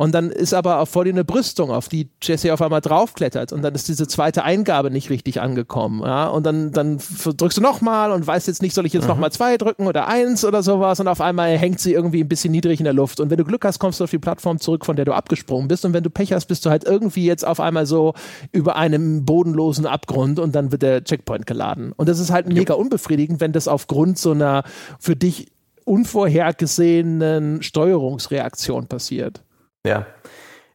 Und 0.00 0.12
dann 0.12 0.30
ist 0.30 0.54
aber 0.54 0.78
auch 0.78 0.88
vor 0.88 1.04
dir 1.04 1.12
eine 1.12 1.26
Brüstung, 1.26 1.70
auf 1.70 1.90
die 1.90 2.08
Jesse 2.22 2.54
auf 2.54 2.62
einmal 2.62 2.80
draufklettert. 2.80 3.52
Und 3.52 3.60
dann 3.60 3.74
ist 3.74 3.86
diese 3.86 4.08
zweite 4.08 4.44
Eingabe 4.44 4.90
nicht 4.90 5.10
richtig 5.10 5.42
angekommen. 5.42 6.00
Ja? 6.00 6.28
Und 6.28 6.46
dann, 6.46 6.72
dann 6.72 6.96
drückst 7.22 7.58
du 7.58 7.60
nochmal 7.60 8.10
und 8.10 8.26
weißt 8.26 8.48
jetzt 8.48 8.62
nicht, 8.62 8.74
soll 8.74 8.86
ich 8.86 8.94
jetzt 8.94 9.02
mhm. 9.02 9.08
nochmal 9.10 9.30
zwei 9.30 9.58
drücken 9.58 9.86
oder 9.86 10.08
eins 10.08 10.42
oder 10.46 10.62
sowas. 10.62 11.00
Und 11.00 11.08
auf 11.08 11.20
einmal 11.20 11.50
hängt 11.58 11.80
sie 11.80 11.92
irgendwie 11.92 12.24
ein 12.24 12.28
bisschen 12.28 12.50
niedrig 12.50 12.80
in 12.80 12.84
der 12.84 12.94
Luft. 12.94 13.20
Und 13.20 13.28
wenn 13.28 13.36
du 13.36 13.44
Glück 13.44 13.62
hast, 13.62 13.78
kommst 13.78 14.00
du 14.00 14.04
auf 14.04 14.10
die 14.10 14.18
Plattform 14.18 14.58
zurück, 14.58 14.86
von 14.86 14.96
der 14.96 15.04
du 15.04 15.12
abgesprungen 15.12 15.68
bist. 15.68 15.84
Und 15.84 15.92
wenn 15.92 16.02
du 16.02 16.08
Pech 16.08 16.32
hast, 16.32 16.46
bist 16.46 16.64
du 16.64 16.70
halt 16.70 16.84
irgendwie 16.84 17.26
jetzt 17.26 17.46
auf 17.46 17.60
einmal 17.60 17.84
so 17.84 18.14
über 18.52 18.76
einem 18.76 19.26
bodenlosen 19.26 19.84
Abgrund 19.84 20.38
und 20.38 20.54
dann 20.54 20.72
wird 20.72 20.80
der 20.80 21.04
Checkpoint 21.04 21.44
geladen. 21.46 21.92
Und 21.94 22.08
das 22.08 22.20
ist 22.20 22.30
halt 22.30 22.48
mega 22.48 22.72
unbefriedigend, 22.72 23.42
wenn 23.42 23.52
das 23.52 23.68
aufgrund 23.68 24.16
so 24.18 24.30
einer 24.30 24.62
für 24.98 25.14
dich 25.14 25.48
unvorhergesehenen 25.84 27.62
Steuerungsreaktion 27.62 28.86
passiert. 28.86 29.42
Ja. 29.84 30.06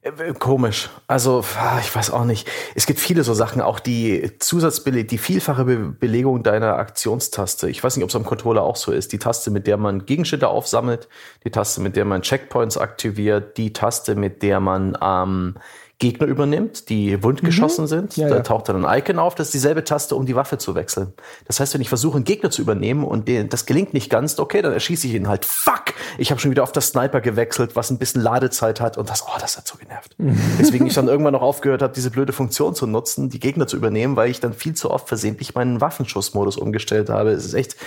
Äh, 0.02 0.34
komisch. 0.34 0.90
Also, 1.08 1.44
ah, 1.58 1.80
ich 1.80 1.96
weiß 1.96 2.12
auch 2.12 2.26
nicht. 2.26 2.48
Es 2.76 2.86
gibt 2.86 3.00
viele 3.00 3.24
so 3.24 3.34
Sachen, 3.34 3.62
auch 3.62 3.80
die 3.80 4.38
Zusatzbeleg, 4.38 5.08
die 5.08 5.18
vielfache 5.18 5.66
Be 5.66 5.78
Belegung 5.78 6.44
deiner 6.44 6.76
Aktionstaste. 6.76 7.70
Ich 7.70 7.84
weiß 7.84 7.96
nicht, 7.96 8.04
ob 8.04 8.10
es 8.10 8.16
am 8.16 8.26
Controller 8.26 8.62
auch 8.62 8.76
so 8.76 8.92
ist. 8.92 9.12
Die 9.14 9.20
Taste, 9.20 9.50
mit 9.50 9.66
der 9.66 9.78
man 9.78 10.06
Gegenstände 10.06 10.48
aufsammelt, 10.48 11.08
die 11.44 11.50
Taste, 11.50 11.82
mit 11.82 11.96
der 11.96 12.06
man 12.06 12.22
Checkpoints 12.22 12.78
aktiviert, 12.78 13.58
die 13.58 13.74
Taste, 13.74 14.16
mit 14.16 14.44
der 14.44 14.60
man 14.60 14.96
ähm, 15.02 15.56
Gegner 15.98 16.28
übernimmt, 16.28 16.90
die 16.90 17.24
wundgeschossen 17.24 17.86
mhm. 17.86 17.88
sind. 17.88 18.18
Ja, 18.18 18.28
da 18.28 18.36
ja. 18.36 18.42
taucht 18.42 18.68
dann 18.68 18.84
ein 18.84 19.00
Icon 19.00 19.18
auf. 19.18 19.34
Das 19.34 19.48
ist 19.48 19.54
dieselbe 19.54 19.84
Taste, 19.86 20.16
um 20.16 20.26
die 20.26 20.36
Waffe 20.36 20.58
zu 20.58 20.76
wechseln. 20.76 21.14
Das 21.46 21.60
heißt, 21.60 21.74
wenn 21.74 21.82
ich 21.82 21.88
versuche, 21.88 22.18
einen 22.18 22.26
Gegner 22.26 22.52
zu 22.52 22.62
übernehmen 22.62 23.06
und 23.06 23.30
den, 23.30 23.48
das 23.48 23.66
gelingt 23.66 23.94
nicht 23.94 24.10
ganz, 24.10 24.38
okay, 24.38 24.62
dann 24.62 24.74
erschieße 24.74 25.08
ich 25.08 25.14
ihn 25.14 25.30
halt. 25.30 25.46
Fuck! 25.46 25.94
Ich 26.18 26.32
habe 26.32 26.42
schon 26.42 26.52
wieder 26.52 26.64
auf 26.64 26.74
das 26.74 26.88
Sniper 26.88 27.22
gewechselt, 27.22 27.78
was 27.78 27.92
ein 27.92 27.98
bisschen 27.98 28.22
Ladezeit 28.22 28.82
hat 28.82 28.98
und 28.98 29.10
das, 29.10 29.24
oh, 29.24 29.40
das 29.40 29.56
hat 29.58 29.68
so 29.68 29.78
genervt. 29.78 30.16
Deswegen 30.60 30.86
ich 30.86 30.94
dann 30.94 31.08
irgendwann 31.08 31.34
noch 31.34 31.42
aufgehört 31.42 31.82
habe, 31.82 31.94
diese 31.94 32.12
blöde 32.12 32.34
Funktion 32.34 32.76
zu 32.76 32.88
nutzen, 32.88 33.30
die 33.30 33.40
Gegner 33.40 33.68
zu 33.68 33.78
übernehmen, 33.78 34.18
weil 34.18 34.30
ich 34.30 34.42
dann 34.42 34.54
viel 34.54 34.74
zu 34.74 34.92
oft 34.92 35.08
versehentlich 35.08 35.56
meinen 35.56 35.80
Waffenschussmodus 35.80 36.58
umgestellt 36.58 37.10
habe. 37.10 37.32
Es 37.32 37.46
ist 37.46 37.54
echt 37.54 37.78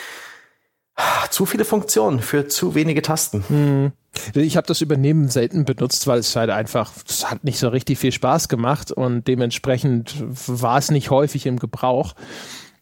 zu 1.30 1.46
viele 1.46 1.64
Funktionen 1.64 2.20
für 2.20 2.48
zu 2.48 2.74
wenige 2.74 3.02
Tasten. 3.02 3.44
Hm. 3.48 3.92
Ich 4.34 4.56
habe 4.56 4.66
das 4.66 4.80
Übernehmen 4.80 5.28
selten 5.28 5.64
benutzt, 5.64 6.06
weil 6.06 6.18
es 6.18 6.34
halt 6.34 6.50
einfach, 6.50 6.92
es 7.06 7.30
hat 7.30 7.44
nicht 7.44 7.58
so 7.58 7.68
richtig 7.68 7.98
viel 7.98 8.12
Spaß 8.12 8.48
gemacht 8.48 8.90
und 8.90 9.28
dementsprechend 9.28 10.16
war 10.46 10.78
es 10.78 10.90
nicht 10.90 11.10
häufig 11.10 11.46
im 11.46 11.58
Gebrauch. 11.58 12.14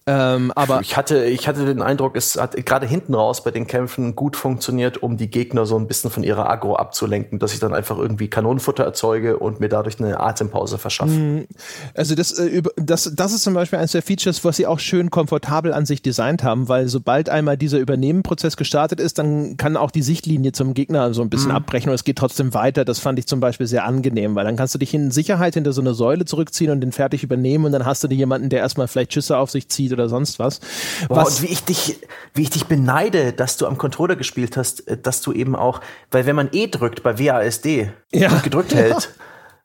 Ähm, 0.09 0.53
aber 0.55 0.81
ich 0.83 0.97
hatte, 0.97 1.25
ich 1.25 1.49
hatte 1.49 1.67
den 1.67 1.83
Eindruck, 1.83 2.15
es 2.15 2.37
hat 2.37 2.55
gerade 2.65 2.87
hinten 2.87 3.13
raus 3.13 3.43
bei 3.43 3.51
den 3.51 3.67
Kämpfen 3.67 4.15
gut 4.15 4.37
funktioniert, 4.37 5.03
um 5.03 5.17
die 5.17 5.29
Gegner 5.29 5.67
so 5.67 5.77
ein 5.77 5.89
bisschen 5.89 6.13
von 6.13 6.23
ihrer 6.23 6.49
Agro 6.49 6.77
abzulenken, 6.77 7.41
dass 7.41 7.53
ich 7.53 7.59
dann 7.59 7.75
einfach 7.75 7.99
irgendwie 7.99 8.29
Kanonenfutter 8.29 8.85
erzeuge 8.85 9.37
und 9.39 9.59
mir 9.59 9.69
dadurch 9.69 9.99
eine 9.99 10.21
Atempause 10.21 10.79
verschaffe. 10.79 11.11
Mhm. 11.11 11.47
Also 11.95 12.15
das, 12.15 12.39
äh, 12.39 12.63
das, 12.77 13.11
das 13.17 13.33
ist 13.33 13.43
zum 13.43 13.55
Beispiel 13.55 13.81
eines 13.81 13.93
der 13.93 14.03
Features, 14.03 14.45
was 14.45 14.57
sie 14.57 14.69
auch 14.69 14.79
schön 14.79 15.11
komfortabel 15.11 15.73
an 15.73 15.87
sich 15.87 16.03
designt 16.03 16.45
haben, 16.45 16.69
weil 16.69 16.87
sobald 16.87 17.29
einmal 17.29 17.57
dieser 17.57 17.79
Übernehmen-Prozess 17.79 18.57
gestartet 18.57 19.01
ist, 19.01 19.19
dann 19.19 19.57
kann 19.57 19.77
auch 19.77 19.91
die 19.91 20.03
Sichtlinie 20.03 20.53
zum 20.53 20.75
Gegner 20.75 21.15
so 21.15 21.23
ein 21.23 21.31
bisschen 21.31 21.51
mhm. 21.51 21.57
abbrechen 21.57 21.89
und 21.89 21.97
es 21.97 22.05
geht 22.05 22.19
trotzdem 22.19 22.55
weiter. 22.55 22.85
Das 22.85 23.01
fand 23.01 23.19
ich 23.19 23.27
zum 23.27 23.41
Beispiel 23.41 23.67
sehr 23.67 23.85
angenehm, 23.85 24.37
weil 24.37 24.45
dann 24.45 24.55
kannst 24.55 24.73
du 24.73 24.79
dich 24.79 24.95
in 24.95 25.11
Sicherheit 25.11 25.55
hinter 25.55 25.73
so 25.73 25.81
eine 25.81 25.95
Säule 25.95 26.27
zurückziehen 26.27 26.71
und 26.71 26.81
den 26.81 26.93
fertig 26.93 27.25
übernehmen 27.25 27.65
und 27.65 27.73
dann 27.73 27.85
hast 27.85 28.05
du 28.05 28.09
dir 28.09 28.15
jemanden, 28.15 28.51
der 28.51 28.61
erstmal 28.61 28.87
vielleicht 28.87 29.13
Schüsse 29.13 29.37
auf 29.37 29.51
sich 29.51 29.69
zieht 29.69 29.96
oder 29.97 30.09
sonst 30.09 30.39
was. 30.39 30.61
Boah, 31.09 31.17
was 31.17 31.41
und 31.41 31.43
wie 31.43 31.53
ich 31.53 31.65
dich, 31.65 31.99
wie 32.35 32.43
ich 32.43 32.51
dich 32.51 32.67
beneide, 32.67 33.33
dass 33.33 33.57
du 33.57 33.67
am 33.67 33.79
Controller 33.79 34.17
gespielt 34.17 34.57
hast, 34.57 34.87
äh, 34.89 34.97
dass 34.97 35.21
du 35.23 35.33
eben 35.33 35.57
auch, 35.57 35.81
weil 36.11 36.27
wenn 36.27 36.37
man 36.37 36.49
E 36.53 36.69
drückt 36.69 37.03
bei 37.03 37.19
WASD 37.19 37.91
ja. 38.13 38.31
und 38.31 38.43
gedrückt 38.43 38.75
hält, 38.75 39.11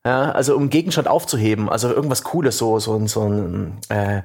ja, 0.06 0.32
also 0.32 0.56
um 0.56 0.70
Gegenstand 0.70 1.08
aufzuheben, 1.08 1.70
also 1.70 1.90
irgendwas 1.94 2.24
Cooles, 2.24 2.58
so, 2.58 2.80
so, 2.80 3.06
so 3.06 3.22
ein 3.28 3.78
äh, 3.90 4.24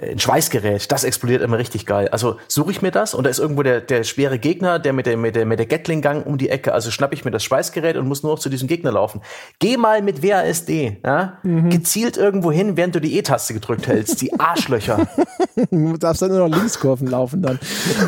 ein 0.00 0.18
Schweißgerät, 0.18 0.90
das 0.90 1.04
explodiert 1.04 1.42
immer 1.42 1.58
richtig 1.58 1.86
geil. 1.86 2.08
Also 2.08 2.36
suche 2.48 2.70
ich 2.70 2.82
mir 2.82 2.90
das 2.90 3.14
und 3.14 3.24
da 3.24 3.30
ist 3.30 3.38
irgendwo 3.38 3.62
der, 3.62 3.80
der 3.80 4.04
schwere 4.04 4.38
Gegner, 4.38 4.78
der 4.78 4.92
mit 4.92 5.06
der, 5.06 5.16
mit 5.16 5.36
der, 5.36 5.46
mit 5.46 5.58
der 5.58 5.66
Gatling-Gang 5.66 6.24
um 6.26 6.38
die 6.38 6.48
Ecke. 6.48 6.72
Also 6.72 6.90
schnapp 6.90 7.12
ich 7.12 7.24
mir 7.24 7.30
das 7.30 7.44
Schweißgerät 7.44 7.96
und 7.96 8.08
muss 8.08 8.22
nur 8.22 8.32
noch 8.32 8.38
zu 8.38 8.48
diesem 8.48 8.68
Gegner 8.68 8.92
laufen. 8.92 9.20
Geh 9.58 9.76
mal 9.76 10.02
mit 10.02 10.22
WASD, 10.22 10.98
ja? 11.04 11.38
Mhm. 11.42 11.70
gezielt 11.70 12.16
irgendwo 12.16 12.52
hin, 12.52 12.76
während 12.76 12.94
du 12.94 13.00
die 13.00 13.16
E-Taste 13.16 13.54
gedrückt 13.54 13.86
hältst. 13.86 14.20
Die 14.20 14.38
Arschlöcher. 14.38 15.06
du 15.70 15.96
darfst 15.96 16.22
dann 16.22 16.30
nur 16.30 16.48
noch 16.48 16.56
Linkskurven 16.56 17.08
laufen 17.08 17.42
dann. 17.42 17.58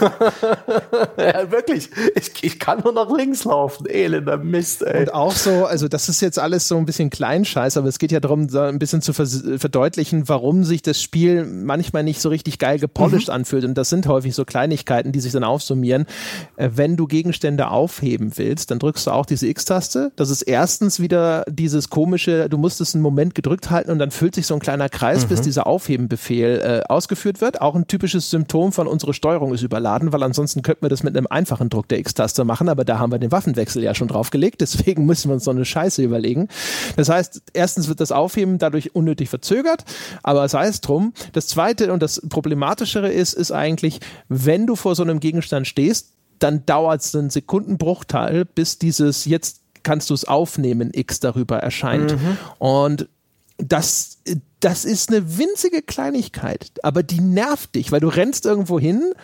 ja, 1.18 1.50
wirklich. 1.50 1.90
Ich, 2.14 2.32
ich 2.42 2.58
kann 2.58 2.80
nur 2.82 2.92
noch 2.92 3.14
links 3.16 3.44
laufen. 3.44 3.86
Elender 3.86 4.38
Mist, 4.38 4.82
ey. 4.82 5.00
Und 5.00 5.14
auch 5.14 5.32
so, 5.32 5.64
also 5.66 5.88
das 5.88 6.08
ist 6.08 6.20
jetzt 6.20 6.38
alles 6.38 6.68
so 6.68 6.76
ein 6.76 6.86
bisschen 6.86 7.10
Kleinscheiß, 7.10 7.76
aber 7.76 7.88
es 7.88 7.98
geht 7.98 8.12
ja 8.12 8.20
darum, 8.20 8.48
so 8.48 8.60
ein 8.60 8.78
bisschen 8.78 9.02
zu 9.02 9.12
verdeutlichen, 9.12 10.28
warum 10.28 10.64
sich 10.64 10.82
das 10.82 11.00
Spiel 11.00 11.44
manchmal 11.74 12.04
nicht 12.04 12.20
so 12.20 12.28
richtig 12.28 12.60
geil 12.60 12.78
gepolished 12.78 13.28
mhm. 13.28 13.34
anfühlt. 13.34 13.64
Und 13.64 13.74
das 13.74 13.88
sind 13.88 14.06
häufig 14.06 14.32
so 14.32 14.44
Kleinigkeiten, 14.44 15.10
die 15.10 15.18
sich 15.18 15.32
dann 15.32 15.42
aufsummieren. 15.42 16.06
Äh, 16.54 16.70
wenn 16.74 16.96
du 16.96 17.08
Gegenstände 17.08 17.68
aufheben 17.68 18.30
willst, 18.36 18.70
dann 18.70 18.78
drückst 18.78 19.08
du 19.08 19.10
auch 19.10 19.26
diese 19.26 19.48
X-Taste. 19.48 20.12
Das 20.14 20.30
ist 20.30 20.42
erstens 20.42 21.00
wieder 21.00 21.44
dieses 21.48 21.90
komische, 21.90 22.48
du 22.48 22.58
musst 22.58 22.80
es 22.80 22.94
einen 22.94 23.02
Moment 23.02 23.34
gedrückt 23.34 23.72
halten 23.72 23.90
und 23.90 23.98
dann 23.98 24.12
füllt 24.12 24.36
sich 24.36 24.46
so 24.46 24.54
ein 24.54 24.60
kleiner 24.60 24.88
Kreis, 24.88 25.24
mhm. 25.24 25.30
bis 25.30 25.40
dieser 25.40 25.66
Aufhebenbefehl 25.66 26.82
äh, 26.86 26.92
ausgeführt 26.92 27.40
wird. 27.40 27.60
Auch 27.60 27.74
ein 27.74 27.88
typisches 27.88 28.30
Symptom 28.30 28.70
von 28.70 28.86
unserer 28.86 29.14
Steuerung 29.14 29.52
ist 29.52 29.62
überladen, 29.62 30.12
weil 30.12 30.22
ansonsten 30.22 30.62
könnten 30.62 30.82
wir 30.82 30.90
das 30.90 31.02
mit 31.02 31.16
einem 31.16 31.26
einfachen 31.26 31.70
Druck 31.70 31.88
der 31.88 31.98
X-Taste 31.98 32.44
machen, 32.44 32.68
aber 32.68 32.84
da 32.84 33.00
haben 33.00 33.10
wir 33.10 33.18
den 33.18 33.32
Waffenwechsel 33.32 33.82
ja 33.82 33.96
schon 33.96 34.06
draufgelegt, 34.06 34.60
deswegen 34.60 35.06
müssen 35.06 35.28
wir 35.28 35.34
uns 35.34 35.44
so 35.44 35.50
eine 35.50 35.64
Scheiße 35.64 36.04
überlegen. 36.04 36.46
Das 36.94 37.08
heißt, 37.08 37.42
erstens 37.52 37.88
wird 37.88 38.00
das 38.00 38.12
Aufheben 38.12 38.58
dadurch 38.58 38.94
unnötig 38.94 39.28
verzögert, 39.28 39.84
aber 40.22 40.48
sei 40.48 40.68
es 40.68 40.80
drum. 40.80 41.12
Das 41.32 41.48
zweite 41.48 41.63
zweite 41.64 41.92
und 41.92 42.02
das 42.02 42.20
Problematischere 42.28 43.10
ist, 43.10 43.32
ist 43.32 43.50
eigentlich, 43.50 44.00
wenn 44.28 44.66
du 44.66 44.76
vor 44.76 44.94
so 44.94 45.02
einem 45.02 45.20
Gegenstand 45.20 45.66
stehst, 45.66 46.12
dann 46.38 46.66
dauert 46.66 47.00
es 47.00 47.14
einen 47.14 47.30
Sekundenbruchteil, 47.30 48.44
bis 48.44 48.78
dieses 48.78 49.24
jetzt 49.24 49.62
kannst 49.82 50.10
du 50.10 50.14
es 50.14 50.26
aufnehmen, 50.26 50.90
X 50.92 51.20
darüber 51.20 51.58
erscheint. 51.58 52.12
Mhm. 52.12 52.38
Und 52.58 53.08
das, 53.56 54.18
das 54.60 54.84
ist 54.84 55.10
eine 55.10 55.38
winzige 55.38 55.82
Kleinigkeit, 55.82 56.72
aber 56.82 57.02
die 57.02 57.20
nervt 57.20 57.74
dich, 57.74 57.92
weil 57.92 58.00
du 58.00 58.08
rennst 58.08 58.44
irgendwo 58.44 58.78
hin 58.78 59.14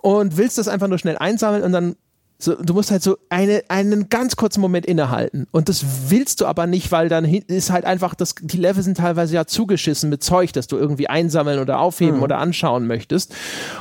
und 0.00 0.36
willst 0.36 0.58
das 0.58 0.68
einfach 0.68 0.88
nur 0.88 0.98
schnell 0.98 1.18
einsammeln 1.18 1.62
und 1.62 1.72
dann 1.72 1.96
so, 2.42 2.54
du 2.54 2.74
musst 2.74 2.90
halt 2.90 3.02
so 3.02 3.18
eine, 3.28 3.62
einen 3.68 4.08
ganz 4.08 4.36
kurzen 4.36 4.60
Moment 4.60 4.86
innehalten. 4.86 5.46
Und 5.50 5.68
das 5.68 5.84
willst 6.08 6.40
du 6.40 6.46
aber 6.46 6.66
nicht, 6.66 6.90
weil 6.90 7.08
dann 7.08 7.24
ist 7.24 7.70
halt 7.70 7.84
einfach, 7.84 8.14
das, 8.14 8.34
die 8.40 8.56
Level 8.56 8.82
sind 8.82 8.96
teilweise 8.96 9.34
ja 9.34 9.46
zugeschissen 9.46 10.10
mit 10.10 10.22
Zeug, 10.22 10.52
das 10.52 10.66
du 10.66 10.76
irgendwie 10.76 11.08
einsammeln 11.08 11.60
oder 11.60 11.80
aufheben 11.80 12.16
mhm. 12.16 12.22
oder 12.22 12.38
anschauen 12.38 12.86
möchtest. 12.86 13.34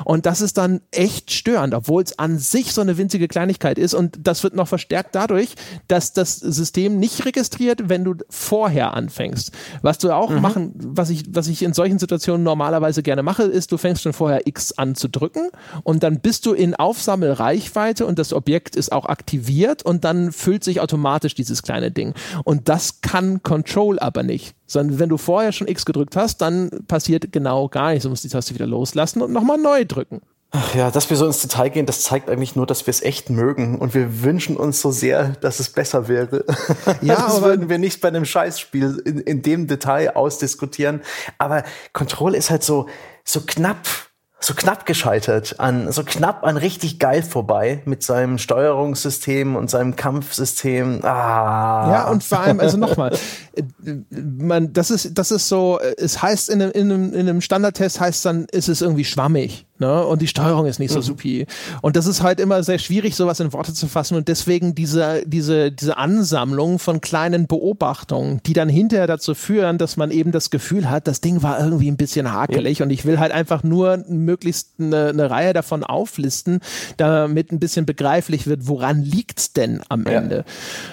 Und 0.04 0.26
das 0.26 0.42
ist 0.42 0.58
dann 0.58 0.82
echt 0.92 1.32
störend, 1.32 1.74
obwohl 1.74 2.04
es 2.04 2.20
an 2.20 2.38
sich 2.38 2.74
so 2.74 2.82
eine 2.82 2.98
winzige 2.98 3.28
Kleinigkeit 3.28 3.80
ist. 3.80 3.94
Und 3.94 4.20
das 4.22 4.44
wird 4.44 4.56
noch 4.56 4.68
verstärkt 4.68 5.16
dadurch, 5.16 5.56
dass 5.88 6.14
das 6.14 6.36
System 6.36 7.00
nicht 7.00 7.26
registriert, 7.26 7.90
wenn 7.90 8.04
du 8.04 8.16
vorher 8.30 8.94
anfängst. 8.94 9.52
Was 9.82 9.98
du 9.98 10.12
auch 10.12 10.32
mhm. 10.32 10.42
machen, 10.42 10.74
was 10.76 11.10
ich, 11.10 11.24
was 11.34 11.48
ich 11.48 11.64
in 11.64 11.74
solchen 11.74 12.00
Situationen 12.00 12.44
normalerweise 12.44 13.04
gerne 13.04 13.24
mache, 13.24 13.44
ist, 13.44 13.72
du 13.72 13.78
fängst 13.78 14.04
schon 14.04 14.14
vorher 14.14 14.46
X 14.48 14.74
an 14.74 14.96
zu 14.96 15.08
drücken 15.08 15.50
und 15.84 16.04
dann 16.04 16.20
bist 16.20 16.46
du 16.46 16.54
in 16.54 16.76
Aufsammelreichweite 16.76 18.06
und 18.06 18.20
das 18.20 18.34
Objekt 18.34 18.49
Objekt 18.50 18.76
ist 18.76 18.92
auch 18.92 19.06
aktiviert 19.06 19.84
und 19.84 20.04
dann 20.04 20.32
füllt 20.32 20.64
sich 20.64 20.82
automatisch 20.82 21.36
dieses 21.36 21.62
kleine 21.62 21.92
Ding. 21.92 22.16
Und 22.46 22.68
das 22.68 23.02
kann 23.02 23.44
Control 23.44 24.00
aber 24.00 24.24
nicht. 24.24 24.56
Sondern 24.66 24.98
wenn 24.98 25.10
du 25.10 25.18
vorher 25.18 25.52
schon 25.52 25.68
X 25.68 25.86
gedrückt 25.86 26.16
hast, 26.16 26.38
dann 26.42 26.72
passiert 26.88 27.32
genau 27.32 27.70
gar 27.70 27.92
nichts. 27.92 28.06
Du 28.06 28.10
musst 28.10 28.24
die 28.24 28.30
Taste 28.30 28.56
wieder 28.56 28.66
loslassen 28.66 29.22
und 29.22 29.32
nochmal 29.32 29.60
neu 29.60 29.86
drücken. 29.86 30.22
Ach 30.50 30.74
ja, 30.74 30.90
dass 30.90 31.12
wir 31.12 31.18
so 31.18 31.28
ins 31.28 31.44
Detail 31.44 31.70
gehen, 31.70 31.86
das 31.86 32.02
zeigt 32.02 32.28
eigentlich 32.28 32.56
nur, 32.56 32.66
dass 32.66 32.88
wir 32.88 32.92
es 32.92 33.04
echt 33.04 33.30
mögen 33.30 33.78
und 33.78 33.94
wir 33.94 34.24
wünschen 34.24 34.58
uns 34.58 34.82
so 34.82 34.90
sehr, 34.90 35.36
dass 35.42 35.60
es 35.60 35.70
besser 35.70 36.08
wäre. 36.08 36.44
Ja, 37.04 37.22
das 37.28 37.44
würden 37.44 37.70
wir 37.70 37.78
nicht 37.78 38.02
bei 38.02 38.08
einem 38.08 38.26
Scheißspiel 38.26 39.04
in, 39.06 39.20
in 39.20 39.42
dem 39.44 39.68
Detail 39.68 40.16
ausdiskutieren. 40.16 41.02
Aber 41.38 41.64
Control 41.94 42.34
ist 42.34 42.50
halt 42.50 42.64
so, 42.64 42.88
so 43.24 43.42
knapp 43.42 44.09
so 44.42 44.54
knapp 44.54 44.86
gescheitert 44.86 45.60
an, 45.60 45.92
so 45.92 46.04
knapp 46.04 46.46
an 46.46 46.58
richtig 46.58 46.98
geil 46.98 47.24
vorbei 47.24 47.82
mit 47.86 48.04
seinem 48.04 48.38
Steuerungssystem 48.38 49.56
und 49.56 49.70
seinem 49.70 49.96
Kampfsystem. 49.96 51.04
Ah. 51.04 51.90
Ja, 51.92 52.08
und 52.10 52.24
vor 52.24 52.40
allem, 52.40 52.60
also 52.60 52.78
nochmal, 52.78 53.14
äh, 53.56 53.64
man, 54.12 54.72
das 54.72 54.92
ist, 54.92 55.18
das 55.18 55.32
ist 55.32 55.50
so, 55.50 55.80
es 55.98 56.22
heißt 56.22 56.50
in 56.50 56.62
einem, 56.62 56.72
in 56.72 56.92
einem, 56.92 57.14
in 57.14 57.30
einem 57.30 57.42
Standardtest 57.42 58.00
heißt 58.00 58.26
dann, 58.26 58.46
ist 58.52 58.70
es 58.70 58.82
irgendwie 58.82 59.06
schwammig. 59.06 59.66
Ne? 59.80 60.06
Und 60.06 60.22
die 60.22 60.28
Steuerung 60.28 60.66
ist 60.66 60.80
nicht 60.80 60.92
so 60.92 61.00
mhm. 61.00 61.04
supi. 61.04 61.48
Und 61.82 61.96
das 61.96 62.06
ist 62.06 62.22
halt 62.22 62.40
immer 62.42 62.64
sehr 62.64 62.80
schwierig, 62.80 63.16
sowas 63.16 63.40
in 63.40 63.54
Worte 63.54 63.74
zu 63.74 63.88
fassen. 63.88 64.16
Und 64.16 64.28
deswegen 64.28 64.76
diese, 64.76 65.24
diese, 65.26 65.72
diese 65.72 65.98
Ansammlung 65.98 66.80
von 66.80 67.00
kleinen 67.00 67.48
Beobachtungen, 67.48 68.42
die 68.46 68.54
dann 68.54 68.68
hinterher 68.68 69.08
dazu 69.08 69.36
führen, 69.36 69.78
dass 69.78 69.96
man 69.96 70.12
eben 70.12 70.34
das 70.34 70.50
Gefühl 70.50 70.90
hat, 70.90 71.08
das 71.08 71.22
Ding 71.22 71.44
war 71.44 71.60
irgendwie 71.60 71.90
ein 71.90 71.96
bisschen 71.96 72.32
hakelig 72.32 72.80
ja. 72.80 72.86
und 72.86 72.92
ich 72.92 73.06
will 73.06 73.20
halt 73.20 73.32
einfach 73.32 73.64
nur 73.64 74.04
möglichst 74.10 74.72
eine, 74.80 75.08
eine 75.08 75.30
Reihe 75.30 75.54
davon 75.54 75.86
auflisten, 75.86 76.60
damit 76.98 77.52
ein 77.52 77.60
bisschen 77.60 77.86
begreiflich 77.86 78.48
wird, 78.48 78.68
woran 78.68 79.02
liegt's 79.02 79.54
denn 79.54 79.82
am 79.88 80.06
Ende. 80.06 80.36
Ja. 80.36 80.44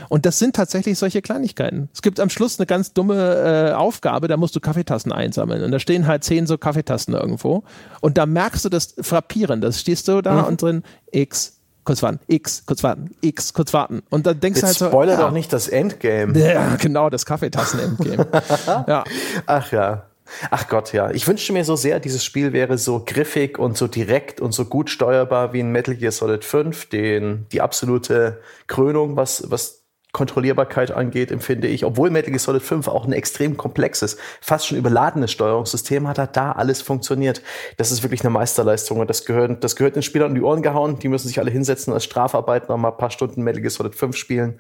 Und 0.09 0.27
das 0.27 0.39
sind 0.39 0.55
tatsächlich 0.55 0.97
solche 0.97 1.23
Kleinigkeiten. 1.23 1.89
Es 1.93 2.03
gibt 2.03 2.21
am 2.21 2.31
Schluss 2.31 2.61
eine 2.61 2.67
ganz 2.67 2.93
dumme 2.93 3.71
äh, 3.71 3.73
Aufgabe, 3.73 4.29
da 4.29 4.37
musst 4.37 4.55
du 4.55 4.61
Kaffeetassen 4.61 5.11
einsammeln. 5.13 5.65
Und 5.65 5.73
da 5.73 5.81
stehen 5.81 6.07
halt 6.07 6.23
zehn 6.23 6.47
so 6.47 6.57
Kaffeetassen 6.57 7.15
irgendwo. 7.15 7.65
Und 8.01 8.17
da 8.17 8.27
merkst 8.27 8.65
du, 8.65 8.69
das 8.77 8.95
frappierend. 9.01 9.65
Das 9.65 9.81
stehst 9.81 10.09
du 10.09 10.21
da 10.23 10.43
mhm. 10.43 10.45
und 10.45 10.63
drin 10.63 10.83
X, 11.11 11.59
kurz 11.85 12.03
warten, 12.03 12.21
X, 12.27 12.65
kurz 12.67 12.83
warten, 12.83 13.11
X, 13.21 13.53
kurz 13.53 13.73
warten. 13.73 14.03
Und 14.11 14.27
dann 14.27 14.39
denkst 14.41 14.61
Jetzt 14.61 14.63
du 14.63 14.67
halt 14.67 14.77
so. 14.79 14.87
Spoiler 14.89 15.13
ja, 15.15 15.21
doch 15.21 15.33
nicht 15.33 15.53
das 15.53 15.69
Endgame. 15.69 16.39
Ja, 16.39 16.77
genau, 16.77 17.11
das 17.11 17.27
Kaffeetassen-Endgame. 17.27 18.27
ja. 18.87 19.05
Ach 19.47 19.73
ja. 19.73 20.07
Ach 20.51 20.69
Gott, 20.69 20.93
ja. 20.93 21.11
Ich 21.13 21.29
wünschte 21.29 21.53
mir 21.53 21.65
so 21.65 21.77
sehr, 21.77 22.01
dieses 22.01 22.25
Spiel 22.25 22.53
wäre 22.53 22.79
so 22.79 23.03
griffig 23.05 23.59
und 23.59 23.77
so 23.77 23.87
direkt 23.87 24.41
und 24.41 24.53
so 24.53 24.65
gut 24.65 24.91
steuerbar 24.91 25.53
wie 25.53 25.61
in 25.61 25.71
Metal 25.71 25.95
Gear 25.95 26.13
Solid 26.13 26.45
5, 26.45 26.89
den, 26.89 27.47
die 27.53 27.61
absolute 27.61 28.41
Krönung, 28.67 29.17
was, 29.17 29.51
was 29.51 29.76
Kontrollierbarkeit 30.17 30.93
angeht, 30.93 31.31
empfinde 31.31 31.69
ich, 31.69 31.85
obwohl 31.85 32.09
Metal 32.09 32.31
Gear 32.31 32.39
Solid 32.39 32.63
5 32.63 32.89
auch 32.89 33.05
ein 33.05 33.13
extrem 33.13 33.59
komplexes, 33.59 34.17
fast 34.41 34.67
schon 34.67 34.79
überladenes 34.79 35.31
Steuerungssystem 35.31 36.09
hat, 36.09 36.19
hat 36.19 36.39
da 36.39 36.53
alles 36.53 36.81
funktioniert. 36.81 37.43
Das 37.77 37.93
ist 37.93 38.03
wirklich 38.03 38.23
eine 38.23 38.31
Meisterleistung 38.31 38.99
und 38.99 39.11
das 39.11 39.27
gehört, 39.27 39.63
das 39.63 39.77
gehört 39.77 39.95
den 39.95 40.03
Spielern 40.03 40.31
um 40.31 40.35
die 40.35 40.41
Ohren 40.41 40.63
gehauen. 40.63 40.99
Die 40.99 41.09
müssen 41.09 41.29
sich 41.29 41.39
alle 41.39 41.51
hinsetzen 41.51 41.93
als 41.93 42.05
Strafarbeit 42.05 42.71
noch 42.71 42.79
mal 42.79 42.93
ein 42.93 42.97
paar 42.97 43.11
Stunden 43.11 43.43
Metal 43.43 43.61
Gear 43.61 43.71
Solid 43.71 43.95
5 43.95 44.17
spielen 44.17 44.59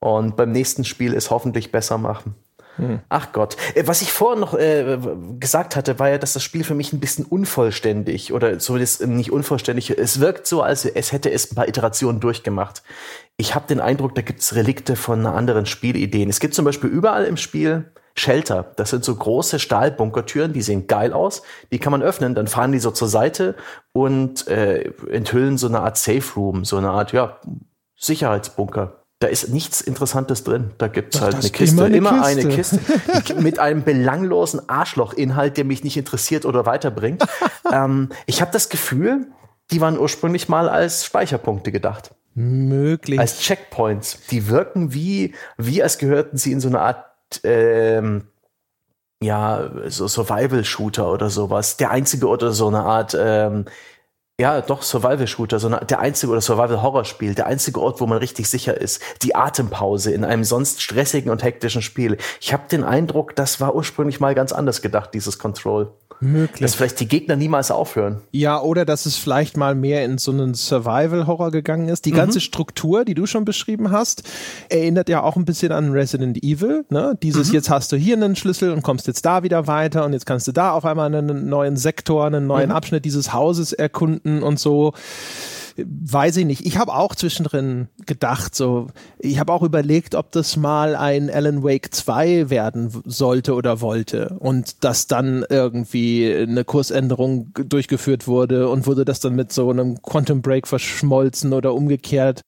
und 0.00 0.34
beim 0.34 0.50
nächsten 0.50 0.82
Spiel 0.82 1.14
es 1.14 1.30
hoffentlich 1.30 1.70
besser 1.70 1.98
machen. 1.98 2.34
Hm. 2.76 3.00
Ach 3.08 3.32
Gott. 3.32 3.56
Äh, 3.74 3.86
was 3.86 4.02
ich 4.02 4.12
vorhin 4.12 4.40
noch 4.40 4.54
äh, 4.54 4.98
gesagt 5.40 5.76
hatte, 5.76 5.98
war 5.98 6.10
ja, 6.10 6.18
dass 6.18 6.34
das 6.34 6.42
Spiel 6.42 6.64
für 6.64 6.74
mich 6.74 6.92
ein 6.92 7.00
bisschen 7.00 7.24
unvollständig 7.24 8.32
oder 8.32 8.58
zumindest 8.58 9.06
nicht 9.06 9.32
unvollständig. 9.32 9.90
Es 9.90 10.20
wirkt 10.20 10.46
so, 10.46 10.62
als 10.62 10.84
es 10.84 11.12
hätte 11.12 11.30
es 11.30 11.50
ein 11.50 11.54
paar 11.54 11.68
Iterationen 11.68 12.20
durchgemacht. 12.20 12.82
Ich 13.38 13.54
habe 13.54 13.66
den 13.66 13.80
Eindruck, 13.80 14.14
da 14.14 14.22
gibt's 14.22 14.54
Relikte 14.54 14.96
von 14.96 15.26
anderen 15.26 15.66
Spielideen. 15.66 16.30
Es 16.30 16.40
gibt 16.40 16.54
zum 16.54 16.64
Beispiel 16.64 16.88
überall 16.88 17.24
im 17.24 17.36
Spiel 17.36 17.92
Shelter. 18.14 18.72
Das 18.76 18.90
sind 18.90 19.04
so 19.04 19.14
große 19.14 19.58
Stahlbunkertüren, 19.58 20.54
die 20.54 20.62
sehen 20.62 20.86
geil 20.86 21.12
aus. 21.12 21.42
Die 21.70 21.78
kann 21.78 21.90
man 21.90 22.02
öffnen, 22.02 22.34
dann 22.34 22.46
fahren 22.46 22.72
die 22.72 22.78
so 22.78 22.90
zur 22.90 23.08
Seite 23.08 23.54
und 23.92 24.48
äh, 24.48 24.90
enthüllen 25.10 25.58
so 25.58 25.66
eine 25.66 25.80
Art 25.80 25.98
Safe 25.98 26.24
Room, 26.34 26.64
so 26.64 26.78
eine 26.78 26.90
Art 26.90 27.12
ja 27.12 27.38
Sicherheitsbunker 27.98 29.06
da 29.18 29.28
ist 29.28 29.48
nichts 29.48 29.80
Interessantes 29.80 30.44
drin. 30.44 30.72
Da 30.78 30.88
gibt's 30.88 31.16
Ach, 31.18 31.22
halt 31.22 31.36
eine 31.36 31.50
Kiste, 31.50 31.76
immer 31.76 31.86
eine 31.86 31.96
immer 31.96 32.22
Kiste, 32.54 32.80
eine 32.80 32.94
Kiste 33.16 33.34
mit 33.40 33.58
einem 33.58 33.82
belanglosen 33.82 34.68
Arschloch-Inhalt, 34.68 35.56
der 35.56 35.64
mich 35.64 35.84
nicht 35.84 35.96
interessiert 35.96 36.44
oder 36.44 36.66
weiterbringt. 36.66 37.24
ähm, 37.72 38.10
ich 38.26 38.40
habe 38.42 38.52
das 38.52 38.68
Gefühl, 38.68 39.26
die 39.70 39.80
waren 39.80 39.98
ursprünglich 39.98 40.48
mal 40.48 40.68
als 40.68 41.04
Speicherpunkte 41.04 41.72
gedacht. 41.72 42.14
Möglich. 42.36 43.18
Als 43.18 43.40
Checkpoints. 43.40 44.26
Die 44.30 44.48
wirken 44.48 44.92
wie, 44.92 45.34
wie 45.56 45.82
als 45.82 45.96
gehörten 45.96 46.36
sie 46.36 46.52
in 46.52 46.60
so 46.60 46.68
eine 46.68 46.80
Art 46.80 47.06
ähm, 47.42 48.28
ja, 49.22 49.70
so 49.86 50.06
Survival-Shooter 50.06 51.10
oder 51.10 51.30
sowas. 51.30 51.78
Der 51.78 51.90
einzige 51.90 52.28
oder 52.28 52.52
so 52.52 52.68
eine 52.68 52.80
Art 52.80 53.16
ähm, 53.18 53.64
ja, 54.38 54.60
doch, 54.60 54.82
Survival-Shooter, 54.82 55.58
so 55.58 55.70
der 55.70 55.98
einzige 55.98 56.30
oder 56.30 56.42
Survival-Horror-Spiel, 56.42 57.34
der 57.34 57.46
einzige 57.46 57.80
Ort, 57.80 58.02
wo 58.02 58.06
man 58.06 58.18
richtig 58.18 58.50
sicher 58.50 58.78
ist. 58.78 59.00
Die 59.22 59.34
Atempause 59.34 60.12
in 60.12 60.24
einem 60.24 60.44
sonst 60.44 60.82
stressigen 60.82 61.30
und 61.30 61.42
hektischen 61.42 61.80
Spiel. 61.80 62.18
Ich 62.38 62.52
habe 62.52 62.64
den 62.70 62.84
Eindruck, 62.84 63.34
das 63.34 63.62
war 63.62 63.74
ursprünglich 63.74 64.20
mal 64.20 64.34
ganz 64.34 64.52
anders 64.52 64.82
gedacht, 64.82 65.14
dieses 65.14 65.38
Control. 65.38 65.90
Möglich. 66.20 66.60
Dass 66.60 66.74
vielleicht 66.74 66.98
die 67.00 67.08
Gegner 67.08 67.36
niemals 67.36 67.70
aufhören. 67.70 68.22
Ja, 68.30 68.60
oder 68.60 68.86
dass 68.86 69.04
es 69.04 69.16
vielleicht 69.16 69.56
mal 69.56 69.74
mehr 69.74 70.04
in 70.04 70.16
so 70.16 70.32
einen 70.32 70.54
Survival-Horror 70.54 71.50
gegangen 71.50 71.88
ist. 71.88 72.06
Die 72.06 72.12
mhm. 72.12 72.16
ganze 72.16 72.40
Struktur, 72.40 73.04
die 73.04 73.12
du 73.12 73.26
schon 73.26 73.44
beschrieben 73.44 73.90
hast, 73.90 74.22
erinnert 74.70 75.10
ja 75.10 75.22
auch 75.22 75.36
ein 75.36 75.44
bisschen 75.44 75.72
an 75.72 75.92
Resident 75.92 76.42
Evil. 76.42 76.86
Ne? 76.88 77.18
Dieses, 77.22 77.48
mhm. 77.48 77.54
jetzt 77.54 77.70
hast 77.70 77.92
du 77.92 77.96
hier 77.96 78.16
einen 78.16 78.34
Schlüssel 78.34 78.72
und 78.72 78.82
kommst 78.82 79.06
jetzt 79.06 79.26
da 79.26 79.42
wieder 79.42 79.66
weiter 79.66 80.04
und 80.06 80.14
jetzt 80.14 80.24
kannst 80.24 80.48
du 80.48 80.52
da 80.52 80.72
auf 80.72 80.86
einmal 80.86 81.14
einen 81.14 81.50
neuen 81.50 81.76
Sektor, 81.76 82.24
einen 82.24 82.46
neuen 82.46 82.70
mhm. 82.70 82.76
Abschnitt 82.76 83.04
dieses 83.04 83.34
Hauses 83.34 83.74
erkunden 83.74 84.25
und 84.42 84.58
so 84.58 84.92
weiß 85.78 86.38
ich 86.38 86.46
nicht. 86.46 86.64
Ich 86.64 86.78
habe 86.78 86.94
auch 86.94 87.14
zwischendrin 87.14 87.88
gedacht, 88.06 88.54
so, 88.54 88.88
ich 89.18 89.38
habe 89.38 89.52
auch 89.52 89.62
überlegt, 89.62 90.14
ob 90.14 90.32
das 90.32 90.56
mal 90.56 90.96
ein 90.96 91.30
Alan 91.30 91.62
Wake 91.62 91.94
2 91.94 92.50
werden 92.50 92.90
sollte 93.04 93.54
oder 93.54 93.80
wollte 93.80 94.36
und 94.38 94.84
dass 94.84 95.06
dann 95.06 95.44
irgendwie 95.48 96.34
eine 96.34 96.64
Kursänderung 96.64 97.52
durchgeführt 97.54 98.26
wurde 98.26 98.68
und 98.68 98.86
wurde 98.86 99.04
das 99.04 99.20
dann 99.20 99.34
mit 99.34 99.52
so 99.52 99.70
einem 99.70 100.00
Quantum 100.02 100.42
Break 100.42 100.66
verschmolzen 100.66 101.52
oder 101.52 101.74
umgekehrt 101.74 102.40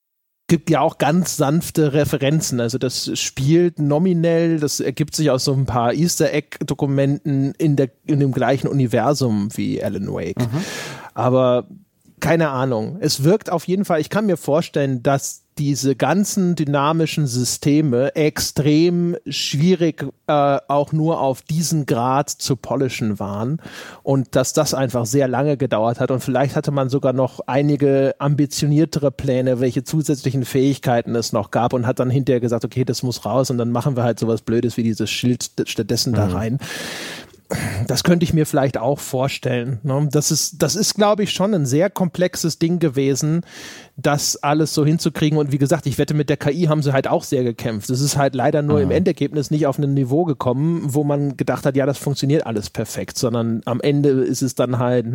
gibt 0.49 0.71
ja 0.71 0.81
auch 0.81 0.97
ganz 0.97 1.37
sanfte 1.37 1.93
Referenzen. 1.93 2.59
Also 2.59 2.79
das 2.79 3.11
spielt 3.19 3.79
nominell, 3.79 4.59
das 4.59 4.81
ergibt 4.81 5.15
sich 5.15 5.31
aus 5.31 5.45
so 5.45 5.53
ein 5.53 5.67
paar 5.67 5.93
Easter 5.93 6.33
Egg-Dokumenten 6.33 7.53
in, 7.59 7.77
in 8.07 8.21
dem 8.21 8.33
gleichen 8.33 8.67
Universum 8.67 9.51
wie 9.55 9.85
Alan 9.85 10.11
Wake. 10.11 10.41
Mhm. 10.41 10.65
Aber 11.19 11.67
keine 12.21 12.51
Ahnung. 12.51 12.99
Es 13.01 13.25
wirkt 13.25 13.51
auf 13.51 13.67
jeden 13.67 13.85
Fall, 13.85 14.01
ich 14.01 14.09
kann 14.09 14.27
mir 14.27 14.37
vorstellen, 14.37 15.03
dass 15.03 15.43
diese 15.59 15.97
ganzen 15.97 16.55
dynamischen 16.55 17.27
Systeme 17.27 18.15
extrem 18.15 19.17
schwierig 19.27 20.07
äh, 20.29 20.59
auch 20.69 20.93
nur 20.93 21.21
auf 21.21 21.43
diesen 21.43 21.87
Grad 21.87 22.31
zu 22.31 22.55
polischen 22.55 23.19
waren 23.19 23.61
und 24.05 24.37
dass 24.37 24.53
das 24.53 24.75
einfach 24.75 25.07
sehr 25.07 25.27
lange 25.27 25.57
gedauert 25.57 25.99
hat 25.99 26.13
und 26.13 26.21
vielleicht 26.21 26.55
hatte 26.55 26.71
man 26.71 26.89
sogar 26.89 27.13
noch 27.13 27.41
einige 27.49 28.15
ambitioniertere 28.21 29.11
Pläne, 29.11 29.59
welche 29.59 29.83
zusätzlichen 29.83 30.45
Fähigkeiten 30.45 31.17
es 31.17 31.33
noch 31.33 31.51
gab 31.51 31.73
und 31.73 31.89
hat 31.89 31.99
dann 31.99 32.11
hinterher 32.11 32.41
gesagt, 32.41 32.65
okay, 32.65 32.85
das 32.85 33.03
muss 33.03 33.25
raus 33.25 33.51
und 33.51 33.59
dann 33.59 33.73
machen 33.73 33.97
wir 33.97 34.05
halt 34.05 34.21
sowas 34.21 34.43
Blödes 34.43 34.77
wie 34.77 34.85
dieses 34.85 35.11
Schild 35.11 35.51
stattdessen 35.67 36.13
mhm. 36.13 36.17
da 36.17 36.27
rein 36.29 36.59
das 37.87 38.05
könnte 38.05 38.25
ich 38.25 38.35
mir 38.35 38.45
vielleicht 38.45 38.77
auch 38.77 38.99
vorstellen. 38.99 39.81
Ne? 39.83 40.09
Das 40.11 40.31
ist, 40.31 40.63
das 40.63 40.77
ist, 40.77 40.95
glaube 40.95 41.23
ich, 41.23 41.31
schon 41.31 41.55
ein 41.55 41.65
sehr 41.65 41.89
komplexes 41.89 42.59
Ding 42.59 42.79
gewesen, 42.79 43.43
das 43.97 44.37
alles 44.37 44.75
so 44.75 44.85
hinzukriegen. 44.85 45.39
Und 45.39 45.51
wie 45.51 45.59
gesagt, 45.59 45.87
ich 45.87 45.97
wette, 45.97 46.13
mit 46.13 46.29
der 46.29 46.37
KI 46.37 46.65
haben 46.65 46.83
sie 46.83 46.93
halt 46.93 47.09
auch 47.09 47.25
sehr 47.25 47.45
gekämpft. 47.45 47.89
Es 47.89 48.01
ist 48.01 48.17
halt 48.19 48.35
leider 48.35 48.61
nur 48.61 48.77
mhm. 48.77 48.85
im 48.85 48.91
Endergebnis 48.91 49.51
nicht 49.51 49.67
auf 49.67 49.79
ein 49.79 49.95
Niveau 49.95 50.25
gekommen, 50.25 50.83
wo 50.95 51.05
man 51.05 51.37
gedacht 51.37 51.65
hat, 51.65 51.75
ja, 51.77 51.87
das 51.87 51.99
funktioniert 51.99 52.47
alles 52.47 52.69
perfekt, 52.69 53.17
sondern 53.17 53.63
am 53.65 53.81
Ende 53.81 54.11
ist 54.11 54.43
es 54.43 54.55
dann 54.55 54.79
halt, 54.79 55.07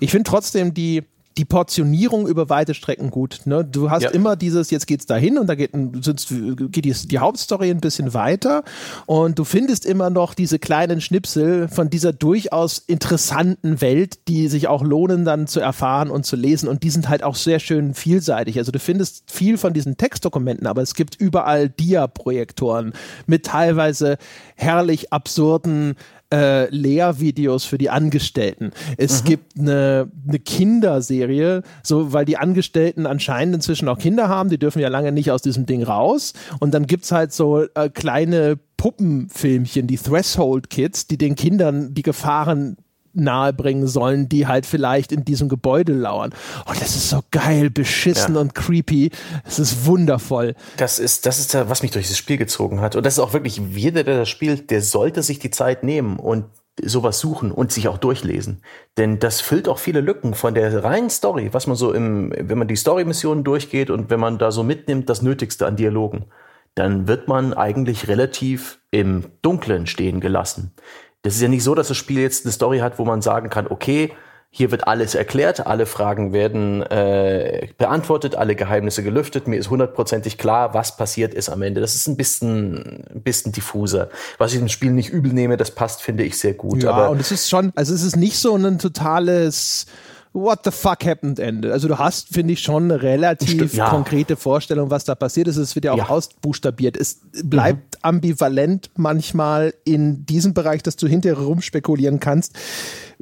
ich 0.00 0.10
finde 0.10 0.28
trotzdem 0.28 0.72
die, 0.72 1.04
die 1.40 1.46
Portionierung 1.46 2.28
über 2.28 2.50
weite 2.50 2.74
Strecken 2.74 3.10
gut. 3.10 3.40
Ne? 3.46 3.64
Du 3.64 3.90
hast 3.90 4.02
ja. 4.02 4.10
immer 4.10 4.36
dieses, 4.36 4.70
jetzt 4.70 4.86
geht's 4.86 5.06
dahin 5.06 5.38
und 5.38 5.46
da 5.46 5.54
geht, 5.54 5.72
geht 5.72 6.84
die, 6.84 6.92
die, 6.92 7.18
Hauptstory 7.18 7.70
ein 7.70 7.80
bisschen 7.80 8.12
weiter 8.12 8.62
und 9.06 9.38
du 9.38 9.44
findest 9.44 9.86
immer 9.86 10.10
noch 10.10 10.34
diese 10.34 10.58
kleinen 10.58 11.00
Schnipsel 11.00 11.68
von 11.68 11.88
dieser 11.88 12.12
durchaus 12.12 12.76
interessanten 12.76 13.80
Welt, 13.80 14.28
die 14.28 14.48
sich 14.48 14.68
auch 14.68 14.82
lohnen 14.82 15.24
dann 15.24 15.46
zu 15.46 15.60
erfahren 15.60 16.10
und 16.10 16.26
zu 16.26 16.36
lesen 16.36 16.68
und 16.68 16.82
die 16.82 16.90
sind 16.90 17.08
halt 17.08 17.22
auch 17.22 17.36
sehr 17.36 17.58
schön 17.58 17.94
vielseitig. 17.94 18.58
Also 18.58 18.70
du 18.70 18.78
findest 18.78 19.30
viel 19.30 19.56
von 19.56 19.72
diesen 19.72 19.96
Textdokumenten, 19.96 20.66
aber 20.66 20.82
es 20.82 20.94
gibt 20.94 21.16
überall 21.16 21.70
Dia-Projektoren 21.70 22.92
mit 23.26 23.46
teilweise 23.46 24.18
herrlich 24.56 25.10
absurden 25.10 25.96
äh, 26.32 26.68
Lehrvideos 26.74 27.64
für 27.64 27.78
die 27.78 27.90
Angestellten. 27.90 28.70
Es 28.96 29.22
mhm. 29.22 29.26
gibt 29.26 29.58
eine, 29.58 30.10
eine 30.28 30.38
Kinderserie, 30.38 31.62
so 31.82 32.12
weil 32.12 32.24
die 32.24 32.36
Angestellten 32.36 33.06
anscheinend 33.06 33.56
inzwischen 33.56 33.88
auch 33.88 33.98
Kinder 33.98 34.28
haben, 34.28 34.48
die 34.48 34.58
dürfen 34.58 34.80
ja 34.80 34.88
lange 34.88 35.12
nicht 35.12 35.30
aus 35.30 35.42
diesem 35.42 35.66
Ding 35.66 35.82
raus. 35.82 36.32
Und 36.60 36.72
dann 36.74 36.86
gibt's 36.86 37.12
halt 37.12 37.32
so 37.32 37.62
äh, 37.74 37.88
kleine 37.88 38.58
Puppenfilmchen, 38.76 39.86
die 39.86 39.98
Threshold 39.98 40.70
Kids, 40.70 41.06
die 41.06 41.18
den 41.18 41.34
Kindern 41.34 41.94
die 41.94 42.02
Gefahren 42.02 42.76
nahebringen 43.12 43.86
sollen, 43.86 44.28
die 44.28 44.46
halt 44.46 44.66
vielleicht 44.66 45.12
in 45.12 45.24
diesem 45.24 45.48
Gebäude 45.48 45.92
lauern. 45.92 46.32
Und 46.66 46.80
das 46.80 46.96
ist 46.96 47.10
so 47.10 47.20
geil, 47.30 47.70
beschissen 47.70 48.34
ja. 48.34 48.40
und 48.40 48.54
creepy. 48.54 49.10
Es 49.44 49.58
ist 49.58 49.86
wundervoll. 49.86 50.54
Das 50.76 50.98
ist, 50.98 51.26
das 51.26 51.38
ist 51.38 51.54
was 51.68 51.82
mich 51.82 51.90
durch 51.90 52.08
das 52.08 52.16
Spiel 52.16 52.36
gezogen 52.36 52.80
hat. 52.80 52.96
Und 52.96 53.04
das 53.04 53.14
ist 53.14 53.18
auch 53.18 53.32
wirklich, 53.32 53.60
jeder, 53.72 54.04
der 54.04 54.18
das 54.18 54.28
spielt, 54.28 54.70
der 54.70 54.82
sollte 54.82 55.22
sich 55.22 55.38
die 55.38 55.50
Zeit 55.50 55.82
nehmen 55.84 56.18
und 56.18 56.44
sowas 56.82 57.18
suchen 57.18 57.52
und 57.52 57.72
sich 57.72 57.88
auch 57.88 57.98
durchlesen. 57.98 58.62
Denn 58.96 59.18
das 59.18 59.40
füllt 59.40 59.68
auch 59.68 59.78
viele 59.78 60.00
Lücken 60.00 60.34
von 60.34 60.54
der 60.54 60.82
reinen 60.82 61.10
Story, 61.10 61.50
was 61.52 61.66
man 61.66 61.76
so 61.76 61.92
im, 61.92 62.32
wenn 62.36 62.58
man 62.58 62.68
die 62.68 62.76
Story-Missionen 62.76 63.44
durchgeht 63.44 63.90
und 63.90 64.10
wenn 64.10 64.20
man 64.20 64.38
da 64.38 64.50
so 64.50 64.62
mitnimmt, 64.62 65.08
das 65.08 65.22
Nötigste 65.22 65.66
an 65.66 65.76
Dialogen, 65.76 66.26
dann 66.74 67.08
wird 67.08 67.28
man 67.28 67.52
eigentlich 67.52 68.08
relativ 68.08 68.80
im 68.90 69.26
Dunklen 69.42 69.86
stehen 69.86 70.20
gelassen. 70.20 70.72
Das 71.22 71.34
ist 71.34 71.42
ja 71.42 71.48
nicht 71.48 71.64
so, 71.64 71.74
dass 71.74 71.88
das 71.88 71.96
Spiel 71.96 72.20
jetzt 72.20 72.44
eine 72.44 72.52
Story 72.52 72.78
hat, 72.78 72.98
wo 72.98 73.04
man 73.04 73.20
sagen 73.22 73.50
kann, 73.50 73.66
okay, 73.66 74.12
hier 74.52 74.72
wird 74.72 74.88
alles 74.88 75.14
erklärt, 75.14 75.64
alle 75.66 75.86
Fragen 75.86 76.32
werden 76.32 76.82
äh, 76.82 77.68
beantwortet, 77.78 78.34
alle 78.34 78.56
Geheimnisse 78.56 79.04
gelüftet. 79.04 79.46
Mir 79.46 79.56
ist 79.56 79.70
hundertprozentig 79.70 80.38
klar, 80.38 80.74
was 80.74 80.96
passiert 80.96 81.34
ist 81.34 81.48
am 81.48 81.62
Ende. 81.62 81.80
Das 81.80 81.94
ist 81.94 82.08
ein 82.08 82.16
bisschen, 82.16 83.04
ein 83.14 83.22
bisschen 83.22 83.52
diffuser. 83.52 84.08
Was 84.38 84.52
ich 84.52 84.58
dem 84.58 84.68
Spiel 84.68 84.90
nicht 84.90 85.10
übel 85.10 85.32
nehme, 85.32 85.56
das 85.56 85.70
passt, 85.70 86.02
finde 86.02 86.24
ich, 86.24 86.36
sehr 86.36 86.54
gut. 86.54 86.82
Ja, 86.82 86.90
Aber 86.90 87.10
und 87.10 87.20
es 87.20 87.30
ist 87.30 87.48
schon, 87.48 87.70
also 87.76 87.94
es 87.94 88.02
ist 88.02 88.16
nicht 88.16 88.38
so 88.38 88.56
ein 88.56 88.78
totales 88.78 89.86
What 90.32 90.60
the 90.64 90.70
fuck 90.70 91.04
happened 91.04 91.40
Ende. 91.40 91.72
Also 91.72 91.88
du 91.88 91.98
hast, 91.98 92.28
finde 92.28 92.52
ich, 92.52 92.60
schon 92.60 92.84
eine 92.84 93.02
relativ 93.02 93.50
Stimmt, 93.50 93.72
ja. 93.74 93.90
konkrete 93.90 94.36
Vorstellung, 94.36 94.88
was 94.88 95.04
da 95.04 95.16
passiert 95.16 95.48
ist. 95.48 95.56
Es 95.56 95.74
wird 95.74 95.86
ja 95.86 95.92
auch 95.92 95.98
ja. 95.98 96.08
ausbuchstabiert. 96.08 96.96
Es 96.96 97.20
bleibt 97.42 97.96
mhm. 97.96 98.00
ambivalent 98.02 98.90
manchmal 98.94 99.74
in 99.84 100.24
diesem 100.26 100.54
Bereich, 100.54 100.84
dass 100.84 100.94
du 100.94 101.08
hinterher 101.08 101.38
rumspekulieren 101.38 102.20
kannst 102.20 102.54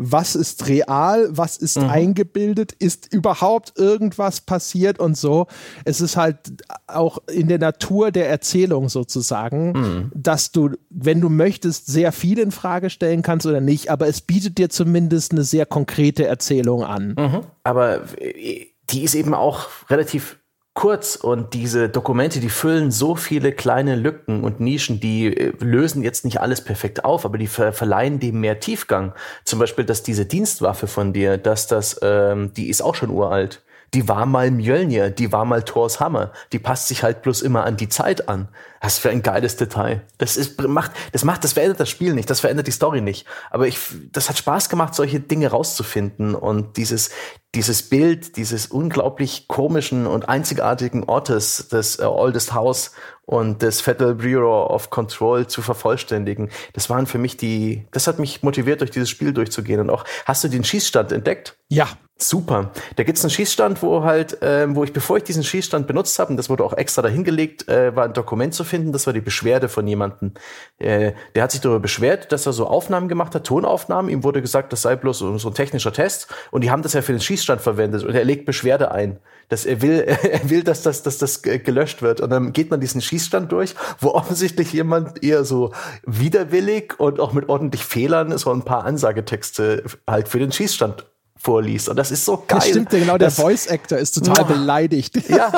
was 0.00 0.36
ist 0.36 0.68
real, 0.68 1.28
was 1.30 1.56
ist 1.56 1.76
mhm. 1.76 1.88
eingebildet, 1.90 2.72
ist 2.72 3.12
überhaupt 3.12 3.72
irgendwas 3.76 4.40
passiert 4.40 5.00
und 5.00 5.16
so. 5.16 5.48
Es 5.84 6.00
ist 6.00 6.16
halt 6.16 6.38
auch 6.86 7.18
in 7.30 7.48
der 7.48 7.58
Natur 7.58 8.12
der 8.12 8.28
Erzählung 8.30 8.88
sozusagen, 8.88 9.72
mhm. 9.72 10.12
dass 10.14 10.52
du, 10.52 10.70
wenn 10.88 11.20
du 11.20 11.28
möchtest, 11.28 11.88
sehr 11.88 12.12
viel 12.12 12.38
in 12.38 12.52
Frage 12.52 12.90
stellen 12.90 13.22
kannst 13.22 13.44
oder 13.44 13.60
nicht, 13.60 13.90
aber 13.90 14.06
es 14.06 14.20
bietet 14.20 14.58
dir 14.58 14.70
zumindest 14.70 15.32
eine 15.32 15.42
sehr 15.42 15.66
konkrete 15.66 16.26
Erzählung 16.26 16.84
an. 16.84 17.16
Mhm. 17.18 17.40
Aber 17.64 18.02
äh, 18.20 18.66
die 18.90 19.02
ist 19.02 19.16
eben 19.16 19.34
auch 19.34 19.66
relativ 19.90 20.38
kurz 20.78 21.16
und 21.16 21.54
diese 21.54 21.88
Dokumente, 21.88 22.38
die 22.38 22.48
füllen 22.48 22.92
so 22.92 23.16
viele 23.16 23.50
kleine 23.50 23.96
Lücken 23.96 24.44
und 24.44 24.60
Nischen, 24.60 25.00
die 25.00 25.26
äh, 25.26 25.52
lösen 25.58 26.04
jetzt 26.04 26.24
nicht 26.24 26.40
alles 26.40 26.62
perfekt 26.62 27.04
auf, 27.04 27.24
aber 27.24 27.36
die 27.36 27.48
ver 27.48 27.72
verleihen 27.72 28.20
dem 28.20 28.38
mehr 28.38 28.60
Tiefgang. 28.60 29.12
Zum 29.42 29.58
Beispiel, 29.58 29.84
dass 29.84 30.04
diese 30.04 30.24
Dienstwaffe 30.24 30.86
von 30.86 31.12
dir, 31.12 31.36
dass 31.36 31.66
das, 31.66 31.98
ähm, 32.00 32.52
die 32.54 32.68
ist 32.68 32.80
auch 32.80 32.94
schon 32.94 33.10
uralt. 33.10 33.60
Die 33.92 34.06
war 34.06 34.24
mal 34.24 34.52
Mjölnir, 34.52 35.10
die 35.10 35.32
war 35.32 35.44
mal 35.44 35.64
Thors 35.64 35.98
Hammer. 35.98 36.30
Die 36.52 36.60
passt 36.60 36.86
sich 36.86 37.02
halt 37.02 37.22
bloß 37.22 37.42
immer 37.42 37.64
an 37.64 37.76
die 37.76 37.88
Zeit 37.88 38.28
an. 38.28 38.46
Was 38.80 38.98
für 38.98 39.10
ein 39.10 39.22
geiles 39.22 39.56
Detail. 39.56 40.02
Das 40.18 40.36
ist, 40.36 40.60
macht, 40.62 40.92
das 41.12 41.24
macht, 41.24 41.44
das 41.44 41.54
verändert 41.54 41.80
das 41.80 41.88
Spiel 41.88 42.14
nicht, 42.14 42.30
das 42.30 42.40
verändert 42.40 42.66
die 42.66 42.72
Story 42.72 43.00
nicht. 43.00 43.26
Aber 43.50 43.66
ich, 43.66 43.78
das 44.12 44.28
hat 44.28 44.38
Spaß 44.38 44.68
gemacht, 44.68 44.94
solche 44.94 45.20
Dinge 45.20 45.48
rauszufinden 45.48 46.34
und 46.34 46.76
dieses, 46.76 47.10
dieses 47.54 47.82
Bild 47.82 48.36
dieses 48.36 48.66
unglaublich 48.66 49.48
komischen 49.48 50.06
und 50.06 50.28
einzigartigen 50.28 51.04
Ortes 51.04 51.68
des 51.68 51.98
uh, 51.98 52.04
Oldest 52.04 52.54
House 52.54 52.92
und 53.24 53.62
des 53.62 53.80
Federal 53.80 54.14
Bureau 54.14 54.66
of 54.68 54.90
Control 54.90 55.46
zu 55.46 55.60
vervollständigen. 55.60 56.50
Das 56.72 56.88
waren 56.88 57.06
für 57.06 57.18
mich 57.18 57.36
die, 57.36 57.86
das 57.90 58.06
hat 58.06 58.18
mich 58.18 58.42
motiviert, 58.42 58.80
durch 58.80 58.90
dieses 58.90 59.10
Spiel 59.10 59.32
durchzugehen. 59.32 59.80
Und 59.80 59.90
auch, 59.90 60.04
hast 60.24 60.44
du 60.44 60.48
den 60.48 60.64
Schießstand 60.64 61.12
entdeckt? 61.12 61.56
Ja. 61.68 61.88
Super. 62.20 62.72
Da 62.96 63.04
gibt's 63.04 63.22
einen 63.22 63.30
Schießstand, 63.30 63.80
wo 63.80 64.02
halt, 64.02 64.38
ähm, 64.42 64.74
wo 64.74 64.82
ich, 64.82 64.92
bevor 64.92 65.18
ich 65.18 65.22
diesen 65.22 65.44
Schießstand 65.44 65.86
benutzt 65.86 66.18
habe, 66.18 66.30
und 66.30 66.36
das 66.36 66.50
wurde 66.50 66.64
auch 66.64 66.72
extra 66.72 67.00
dahingelegt, 67.00 67.68
äh, 67.68 67.94
war 67.94 68.06
ein 68.06 68.12
Dokument 68.12 68.52
zu 68.54 68.64
finden. 68.68 68.92
Das 68.92 69.06
war 69.06 69.12
die 69.12 69.20
Beschwerde 69.20 69.68
von 69.68 69.86
jemandem. 69.86 70.32
Äh, 70.78 71.12
der 71.34 71.42
hat 71.42 71.52
sich 71.52 71.60
darüber 71.60 71.80
beschwert, 71.80 72.30
dass 72.30 72.46
er 72.46 72.52
so 72.52 72.66
Aufnahmen 72.66 73.08
gemacht 73.08 73.34
hat, 73.34 73.44
Tonaufnahmen. 73.44 74.10
Ihm 74.10 74.22
wurde 74.22 74.40
gesagt, 74.40 74.72
das 74.72 74.82
sei 74.82 74.94
bloß 74.94 75.18
so, 75.18 75.48
ein 75.48 75.54
technischer 75.54 75.92
Test. 75.92 76.28
Und 76.50 76.62
die 76.62 76.70
haben 76.70 76.82
das 76.82 76.92
ja 76.92 77.02
für 77.02 77.12
den 77.12 77.20
Schießstand 77.20 77.60
verwendet. 77.60 78.04
Und 78.04 78.14
er 78.14 78.24
legt 78.24 78.46
Beschwerde 78.46 78.92
ein 78.92 79.18
dass 79.48 79.64
er 79.64 79.82
will, 79.82 80.00
er 80.22 80.50
will, 80.50 80.62
dass 80.62 80.82
das, 80.82 81.02
dass 81.02 81.18
das 81.18 81.42
gelöscht 81.42 82.02
wird. 82.02 82.20
Und 82.20 82.30
dann 82.30 82.52
geht 82.52 82.70
man 82.70 82.80
diesen 82.80 83.00
Schießstand 83.00 83.50
durch, 83.50 83.74
wo 83.98 84.10
offensichtlich 84.10 84.72
jemand 84.72 85.22
eher 85.24 85.44
so 85.44 85.72
widerwillig 86.04 87.00
und 87.00 87.20
auch 87.20 87.32
mit 87.32 87.48
ordentlich 87.48 87.84
Fehlern 87.84 88.36
so 88.38 88.52
ein 88.52 88.62
paar 88.62 88.84
Ansagetexte 88.84 89.84
halt 90.06 90.28
für 90.28 90.38
den 90.38 90.52
Schießstand 90.52 91.06
vorliest. 91.38 91.88
Und 91.88 91.96
das 91.96 92.10
ist 92.10 92.24
so 92.24 92.36
geil. 92.36 92.58
Das 92.58 92.68
stimmt, 92.68 92.90
genau, 92.90 93.16
der 93.18 93.30
Voice 93.30 93.68
Actor 93.68 93.98
ist 93.98 94.12
total 94.12 94.44
oh, 94.44 94.48
beleidigt. 94.48 95.16
Ja. 95.28 95.52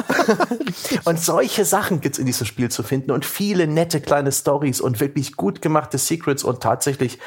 und 1.04 1.20
solche 1.20 1.64
Sachen 1.64 2.00
gibt's 2.00 2.18
in 2.18 2.26
diesem 2.26 2.46
Spiel 2.46 2.70
zu 2.70 2.82
finden 2.82 3.12
und 3.12 3.24
viele 3.24 3.66
nette 3.66 4.00
kleine 4.00 4.32
Stories 4.32 4.80
und 4.80 5.00
wirklich 5.00 5.36
gut 5.36 5.62
gemachte 5.62 5.96
Secrets 5.96 6.44
und 6.44 6.62
tatsächlich 6.62 7.18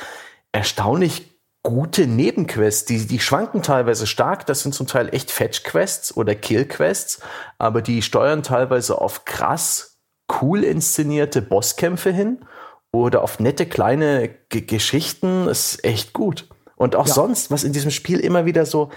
erstaunlich 0.52 1.34
gute 1.64 2.06
Nebenquests, 2.06 2.86
die, 2.86 3.08
die 3.08 3.20
schwanken 3.20 3.64
teilweise 3.64 4.06
stark, 4.06 4.46
das 4.46 4.62
sind 4.62 4.76
zum 4.76 4.86
Teil 4.86 5.10
echt 5.14 5.32
Fetch-Quests 5.32 6.16
oder 6.16 6.36
Kill-Quests, 6.36 7.22
aber 7.58 7.82
die 7.82 8.02
steuern 8.02 8.44
teilweise 8.44 9.00
auf 9.00 9.24
krass 9.26 9.98
cool 10.42 10.64
inszenierte 10.64 11.42
Bosskämpfe 11.42 12.12
hin 12.12 12.46
oder 12.92 13.24
auf 13.24 13.40
nette 13.40 13.66
kleine 13.66 14.30
G 14.50 14.62
Geschichten, 14.62 15.46
das 15.46 15.74
ist 15.74 15.86
echt 15.86 16.14
gut. 16.14 16.50
Und 16.84 16.97
auch 16.97 17.07
ja. 17.07 17.14
sonst, 17.14 17.49
was 17.49 17.64
in 17.64 17.72
diesem 17.72 17.91
Spiel 17.91 18.19
immer 18.19 18.45
wieder 18.45 18.65
so 18.65 18.89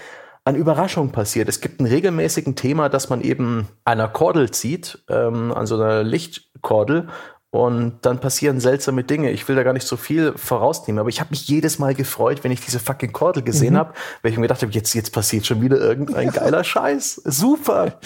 an 0.43 0.55
Überraschungen 0.55 1.13
passiert. 1.13 1.47
Es 1.47 1.61
gibt 1.61 1.79
einen 1.79 1.89
regelmäßigen 1.89 2.57
Thema, 2.57 2.89
dass 2.89 3.09
man 3.09 3.21
eben 3.21 3.69
einer 3.85 4.09
Kordel 4.09 4.51
zieht, 4.51 5.03
ähm, 5.09 5.53
an 5.53 5.65
so 5.67 5.75
einer 5.75 6.03
Lichtkordel 6.03 7.07
und 7.49 7.99
dann 8.01 8.19
passieren 8.19 8.59
seltsame 8.59 9.05
Dinge. 9.05 9.31
Ich 9.31 9.47
will 9.47 9.55
da 9.55 9.63
gar 9.63 9.71
nicht 9.71 9.87
so 9.87 9.95
viel 9.95 10.33
vorausnehmen, 10.35 10.99
aber 10.99 11.07
ich 11.07 11.21
habe 11.21 11.29
mich 11.29 11.47
jedes 11.47 11.79
Mal 11.79 11.95
gefreut, 11.95 12.43
wenn 12.43 12.51
ich 12.51 12.59
diese 12.59 12.79
fucking 12.79 13.13
Kordel 13.13 13.41
gesehen 13.41 13.73
mhm. 13.73 13.77
habe, 13.77 13.93
weil 14.21 14.31
ich 14.31 14.37
mir 14.37 14.43
gedacht 14.43 14.61
habe, 14.61 14.73
jetzt, 14.73 14.93
jetzt 14.93 15.13
passiert 15.13 15.45
schon 15.45 15.61
wieder 15.61 15.77
irgendein 15.77 16.31
geiler 16.31 16.63
Scheiß. 16.65 17.21
Super. 17.23 17.99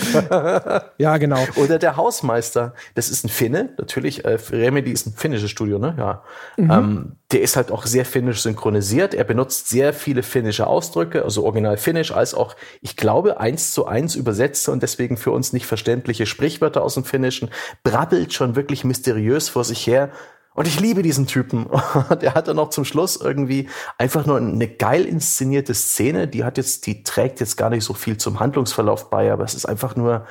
ja, 0.99 1.17
genau. 1.17 1.43
Oder 1.55 1.79
der 1.79 1.97
Hausmeister. 1.97 2.75
Das 2.93 3.09
ist 3.09 3.25
ein 3.25 3.29
Finne, 3.29 3.73
natürlich. 3.79 4.25
Äh, 4.25 4.37
Remedy 4.51 4.91
ist 4.91 5.07
ein 5.07 5.13
finnisches 5.13 5.49
Studio, 5.49 5.79
ne? 5.79 5.95
Ja. 5.97 6.23
Mhm. 6.57 6.71
Ähm, 6.71 7.15
der 7.31 7.41
ist 7.41 7.55
halt 7.55 7.71
auch 7.71 7.85
sehr 7.85 8.05
finnisch 8.05 8.41
synchronisiert. 8.41 9.13
Er 9.13 9.23
benutzt 9.23 9.69
sehr 9.69 9.93
viele 9.93 10.23
finnische 10.23 10.67
Ausdrücke, 10.67 11.23
also 11.23 11.43
original 11.45 11.77
finnisch, 11.77 12.11
als 12.11 12.33
auch, 12.33 12.55
ich 12.81 12.95
glaube, 12.95 13.39
eins 13.39 13.73
zu 13.73 13.85
eins 13.85 14.15
übersetzte 14.15 14.71
und 14.71 14.83
deswegen 14.83 15.17
für 15.17 15.31
uns 15.31 15.53
nicht 15.53 15.65
verständliche 15.65 16.25
Sprichwörter 16.25 16.83
aus 16.83 16.95
dem 16.95 17.05
Finnischen. 17.05 17.49
Brabbelt 17.83 18.33
schon 18.33 18.55
wirklich 18.55 18.83
mysteriös 18.83 19.49
vor 19.49 19.63
sich 19.63 19.87
her. 19.87 20.11
Und 20.53 20.67
ich 20.67 20.81
liebe 20.81 21.01
diesen 21.01 21.27
Typen. 21.27 21.67
Der 22.21 22.33
hat 22.33 22.49
dann 22.49 22.57
noch 22.57 22.71
zum 22.71 22.83
Schluss 22.83 23.15
irgendwie 23.15 23.69
einfach 23.97 24.25
nur 24.25 24.37
eine 24.37 24.67
geil 24.67 25.05
inszenierte 25.05 25.73
Szene. 25.73 26.27
Die 26.27 26.43
hat 26.43 26.57
jetzt, 26.57 26.85
die 26.87 27.03
trägt 27.03 27.39
jetzt 27.39 27.55
gar 27.55 27.69
nicht 27.69 27.85
so 27.85 27.93
viel 27.93 28.17
zum 28.17 28.41
Handlungsverlauf 28.41 29.09
bei, 29.09 29.31
aber 29.31 29.45
es 29.45 29.53
ist 29.53 29.65
einfach 29.65 29.95
nur 29.95 30.25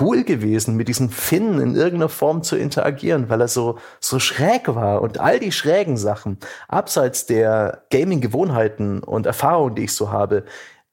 cool 0.00 0.24
gewesen, 0.24 0.76
mit 0.76 0.88
diesem 0.88 1.10
Finn 1.10 1.58
in 1.60 1.74
irgendeiner 1.74 2.08
Form 2.08 2.42
zu 2.42 2.56
interagieren, 2.56 3.28
weil 3.28 3.40
er 3.40 3.48
so, 3.48 3.78
so 4.00 4.18
schräg 4.18 4.74
war 4.74 5.02
und 5.02 5.18
all 5.18 5.38
die 5.38 5.52
schrägen 5.52 5.96
Sachen, 5.96 6.38
abseits 6.68 7.26
der 7.26 7.82
Gaming-Gewohnheiten 7.90 9.02
und 9.02 9.26
Erfahrungen, 9.26 9.74
die 9.74 9.84
ich 9.84 9.94
so 9.94 10.10
habe, 10.10 10.44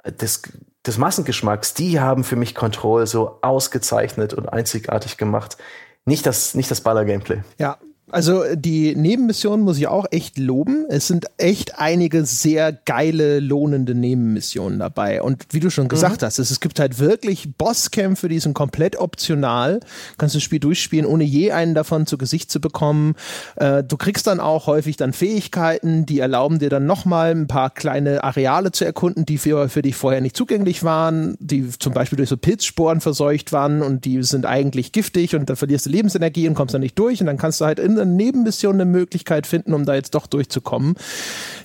des, 0.06 0.42
des 0.86 0.98
Massengeschmacks, 0.98 1.74
die 1.74 2.00
haben 2.00 2.24
für 2.24 2.36
mich 2.36 2.56
Control 2.56 3.06
so 3.08 3.40
ausgezeichnet 3.42 4.34
und 4.34 4.48
einzigartig 4.48 5.18
gemacht. 5.18 5.58
Nicht 6.06 6.26
das, 6.26 6.56
nicht 6.56 6.72
das 6.72 6.82
Baller-Gameplay. 6.82 7.44
Ja, 7.58 7.78
also 8.12 8.44
die 8.56 8.96
Nebenmissionen 8.96 9.64
muss 9.64 9.78
ich 9.78 9.88
auch 9.88 10.06
echt 10.12 10.38
loben. 10.38 10.86
Es 10.90 11.08
sind 11.08 11.28
echt 11.38 11.80
einige 11.80 12.26
sehr 12.26 12.72
geile, 12.72 13.40
lohnende 13.40 13.94
Nebenmissionen 13.96 14.80
dabei. 14.80 15.22
Und 15.22 15.46
wie 15.52 15.60
du 15.60 15.70
schon 15.70 15.86
mhm. 15.86 15.90
gesagt 15.90 16.22
mhm. 16.22 16.26
hast, 16.26 16.40
es, 16.40 16.52
es, 16.52 16.60
gibt 16.60 16.80
halt 16.80 17.00
wirklich 17.00 17.56
Bosskämpfe, 17.58 18.30
die 18.30 18.40
sind 18.40 18.54
komplett 18.54 18.98
optional. 18.98 19.80
Kannst 20.18 20.36
das 20.36 20.44
Spiel 20.44 20.60
durchspielen, 20.60 21.06
ohne 21.06 21.24
je 21.24 21.52
einen 21.52 21.76
davon 21.76 22.06
zu 22.06 22.18
Gesicht 22.18 22.52
zu 22.52 22.60
bekommen. 22.60 23.16
Äh, 23.56 23.84
du 23.84 23.98
kriegst 23.98 24.28
dann 24.28 24.40
auch 24.40 24.68
häufig 24.68 24.98
dann 24.98 25.14
Fähigkeiten, 25.14 26.06
die 26.06 26.20
erlauben 26.20 26.60
dir 26.60 26.70
dann 26.70 26.86
nochmal 26.86 27.32
ein 27.32 27.48
paar 27.48 27.70
kleine 27.70 28.24
Areale 28.24 28.72
zu 28.72 28.86
erkunden, 28.86 29.26
die 29.26 29.38
für, 29.38 29.70
für 29.70 29.82
dich 29.82 29.96
vorher 29.96 30.22
nicht 30.22 30.36
zugänglich 30.36 30.84
waren, 30.84 31.36
die 31.40 31.70
zum 31.78 31.94
Beispiel 31.94 32.18
durch 32.18 32.30
so 32.30 32.38
Pilzsporen 32.38 33.02
verseucht 33.02 33.52
waren 33.52 33.82
und 33.82 34.06
die 34.06 34.24
sind 34.24 34.46
eigentlich 34.46 34.92
giftig 34.92 35.36
und 35.36 35.50
dann 35.50 35.56
verlierst 35.56 35.86
du 35.86 35.90
Lebensenergie 35.90 36.48
und 36.48 36.56
kommst 36.56 36.74
dann 36.74 36.82
nicht 36.82 36.98
durch 36.98 37.20
und 37.20 37.28
dann 37.28 37.38
kannst 37.38 37.62
du 37.62 37.66
halt 37.66 37.80
in 37.80 37.99
irgendeine 38.00 38.12
Nebenmission 38.12 38.76
eine 38.76 38.86
Möglichkeit 38.86 39.48
finden, 39.48 39.74
um 39.74 39.86
da 39.86 39.94
jetzt 39.94 40.16
doch 40.16 40.28
durchzukommen. 40.28 40.96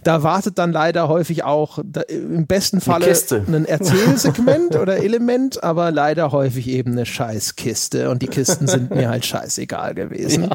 Da 0.03 0.23
wartet 0.23 0.59
dann 0.59 0.73
leider 0.73 1.09
häufig 1.09 1.45
auch 1.45 1.79
da, 1.85 2.03
im 2.03 2.47
besten 2.47 2.81
Falle 2.81 3.07
ein 3.07 3.65
Erzählsegment 3.65 4.77
oder 4.81 4.99
Element, 4.99 5.63
aber 5.63 5.91
leider 5.91 6.33
häufig 6.33 6.69
eben 6.69 6.93
eine 6.93 7.07
Scheißkiste 7.07 8.11
und 8.11 8.23
die 8.23 8.29
Kisten 8.29 8.67
sind 8.67 8.95
mir 8.95 9.09
halt 9.09 9.25
scheißegal 9.25 9.95
gewesen. 9.95 10.45
Ja. 10.45 10.51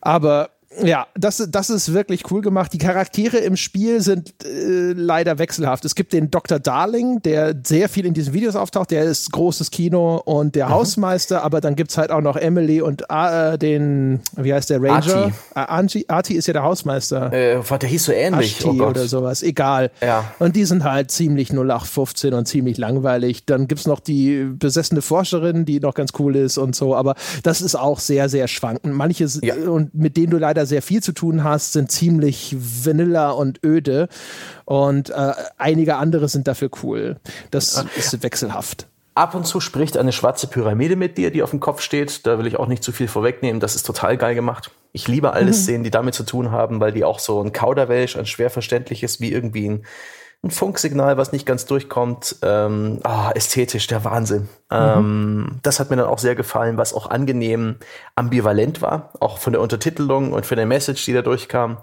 Aber 0.00 0.50
ja, 0.82 1.06
das, 1.14 1.46
das 1.50 1.70
ist 1.70 1.92
wirklich 1.92 2.30
cool 2.30 2.40
gemacht. 2.40 2.72
Die 2.72 2.78
Charaktere 2.78 3.38
im 3.38 3.56
Spiel 3.56 4.00
sind 4.00 4.34
äh, 4.44 4.92
leider 4.92 5.38
wechselhaft. 5.38 5.84
Es 5.84 5.94
gibt 5.94 6.12
den 6.12 6.30
Dr. 6.30 6.58
Darling, 6.58 7.20
der 7.22 7.54
sehr 7.64 7.88
viel 7.88 8.06
in 8.06 8.14
diesen 8.14 8.32
Videos 8.32 8.56
auftaucht. 8.56 8.90
Der 8.90 9.04
ist 9.04 9.32
großes 9.32 9.70
Kino 9.70 10.16
und 10.24 10.54
der 10.54 10.66
mhm. 10.66 10.72
Hausmeister. 10.72 11.42
Aber 11.42 11.60
dann 11.60 11.76
gibt's 11.76 11.98
halt 11.98 12.10
auch 12.10 12.20
noch 12.20 12.36
Emily 12.36 12.80
und 12.80 13.04
äh, 13.08 13.58
den, 13.58 14.20
wie 14.36 14.52
heißt 14.52 14.70
der, 14.70 14.82
Ranger? 14.82 15.32
Arti. 15.54 16.00
Äh, 16.00 16.04
Arti 16.08 16.34
ist 16.34 16.46
ja 16.46 16.52
der 16.52 16.62
Hausmeister. 16.62 17.32
Äh, 17.32 17.78
der 17.78 17.88
hieß 17.88 18.04
so 18.04 18.12
ähnlich. 18.12 18.56
Ashti 18.56 18.80
oh 18.80 18.86
oder 18.86 19.06
sowas. 19.06 19.42
Egal. 19.42 19.90
Ja. 20.00 20.32
Und 20.38 20.56
die 20.56 20.64
sind 20.64 20.84
halt 20.84 21.10
ziemlich 21.10 21.50
0815 21.50 22.34
und 22.34 22.46
ziemlich 22.46 22.78
langweilig. 22.78 23.44
Dann 23.46 23.68
gibt's 23.68 23.86
noch 23.86 24.00
die 24.00 24.44
besessene 24.44 25.02
Forscherin, 25.02 25.64
die 25.64 25.80
noch 25.80 25.94
ganz 25.94 26.12
cool 26.18 26.36
ist 26.36 26.58
und 26.58 26.74
so. 26.74 26.94
Aber 26.94 27.14
das 27.42 27.60
ist 27.60 27.74
auch 27.74 28.00
sehr, 28.00 28.28
sehr 28.28 28.48
schwankend. 28.48 28.94
Manche, 28.94 29.26
ja. 29.42 29.54
und 29.54 29.94
mit 29.94 30.16
denen 30.16 30.30
du 30.30 30.38
leider 30.38 30.66
sehr 30.68 30.82
viel 30.82 31.02
zu 31.02 31.12
tun 31.12 31.42
hast, 31.42 31.72
sind 31.72 31.90
ziemlich 31.90 32.56
vanilla 32.58 33.30
und 33.30 33.64
öde. 33.64 34.08
Und 34.64 35.10
äh, 35.10 35.32
einige 35.56 35.96
andere 35.96 36.28
sind 36.28 36.46
dafür 36.46 36.70
cool. 36.82 37.16
Das 37.50 37.84
ist 37.96 38.22
wechselhaft. 38.22 38.86
Ab 39.14 39.34
und 39.34 39.48
zu 39.48 39.58
spricht 39.58 39.96
eine 39.96 40.12
schwarze 40.12 40.46
Pyramide 40.46 40.94
mit 40.94 41.18
dir, 41.18 41.32
die 41.32 41.42
auf 41.42 41.50
dem 41.50 41.58
Kopf 41.58 41.80
steht. 41.80 42.24
Da 42.24 42.38
will 42.38 42.46
ich 42.46 42.56
auch 42.56 42.68
nicht 42.68 42.84
zu 42.84 42.92
viel 42.92 43.08
vorwegnehmen. 43.08 43.58
Das 43.58 43.74
ist 43.74 43.84
total 43.84 44.16
geil 44.16 44.36
gemacht. 44.36 44.70
Ich 44.92 45.08
liebe 45.08 45.32
alle 45.32 45.46
mhm. 45.46 45.54
Szenen, 45.54 45.82
die 45.82 45.90
damit 45.90 46.14
zu 46.14 46.22
tun 46.22 46.52
haben, 46.52 46.78
weil 46.78 46.92
die 46.92 47.04
auch 47.04 47.18
so 47.18 47.42
ein 47.42 47.52
Kauderwelsch, 47.52 48.16
ein 48.16 48.26
schwer 48.26 48.48
verständliches, 48.48 49.20
wie 49.20 49.32
irgendwie 49.32 49.68
ein 49.68 49.86
ein 50.44 50.50
Funksignal, 50.50 51.16
was 51.16 51.32
nicht 51.32 51.46
ganz 51.46 51.66
durchkommt. 51.66 52.36
Ähm, 52.42 53.00
oh, 53.04 53.30
ästhetisch, 53.34 53.86
der 53.88 54.04
Wahnsinn. 54.04 54.42
Mhm. 54.70 54.76
Ähm, 54.76 55.58
das 55.62 55.80
hat 55.80 55.90
mir 55.90 55.96
dann 55.96 56.06
auch 56.06 56.18
sehr 56.18 56.36
gefallen, 56.36 56.76
was 56.76 56.94
auch 56.94 57.10
angenehm 57.10 57.76
ambivalent 58.14 58.80
war, 58.80 59.12
auch 59.20 59.38
von 59.38 59.52
der 59.52 59.62
Untertitelung 59.62 60.32
und 60.32 60.46
von 60.46 60.56
der 60.56 60.66
Message, 60.66 61.04
die 61.04 61.12
da 61.12 61.22
durchkam. 61.22 61.78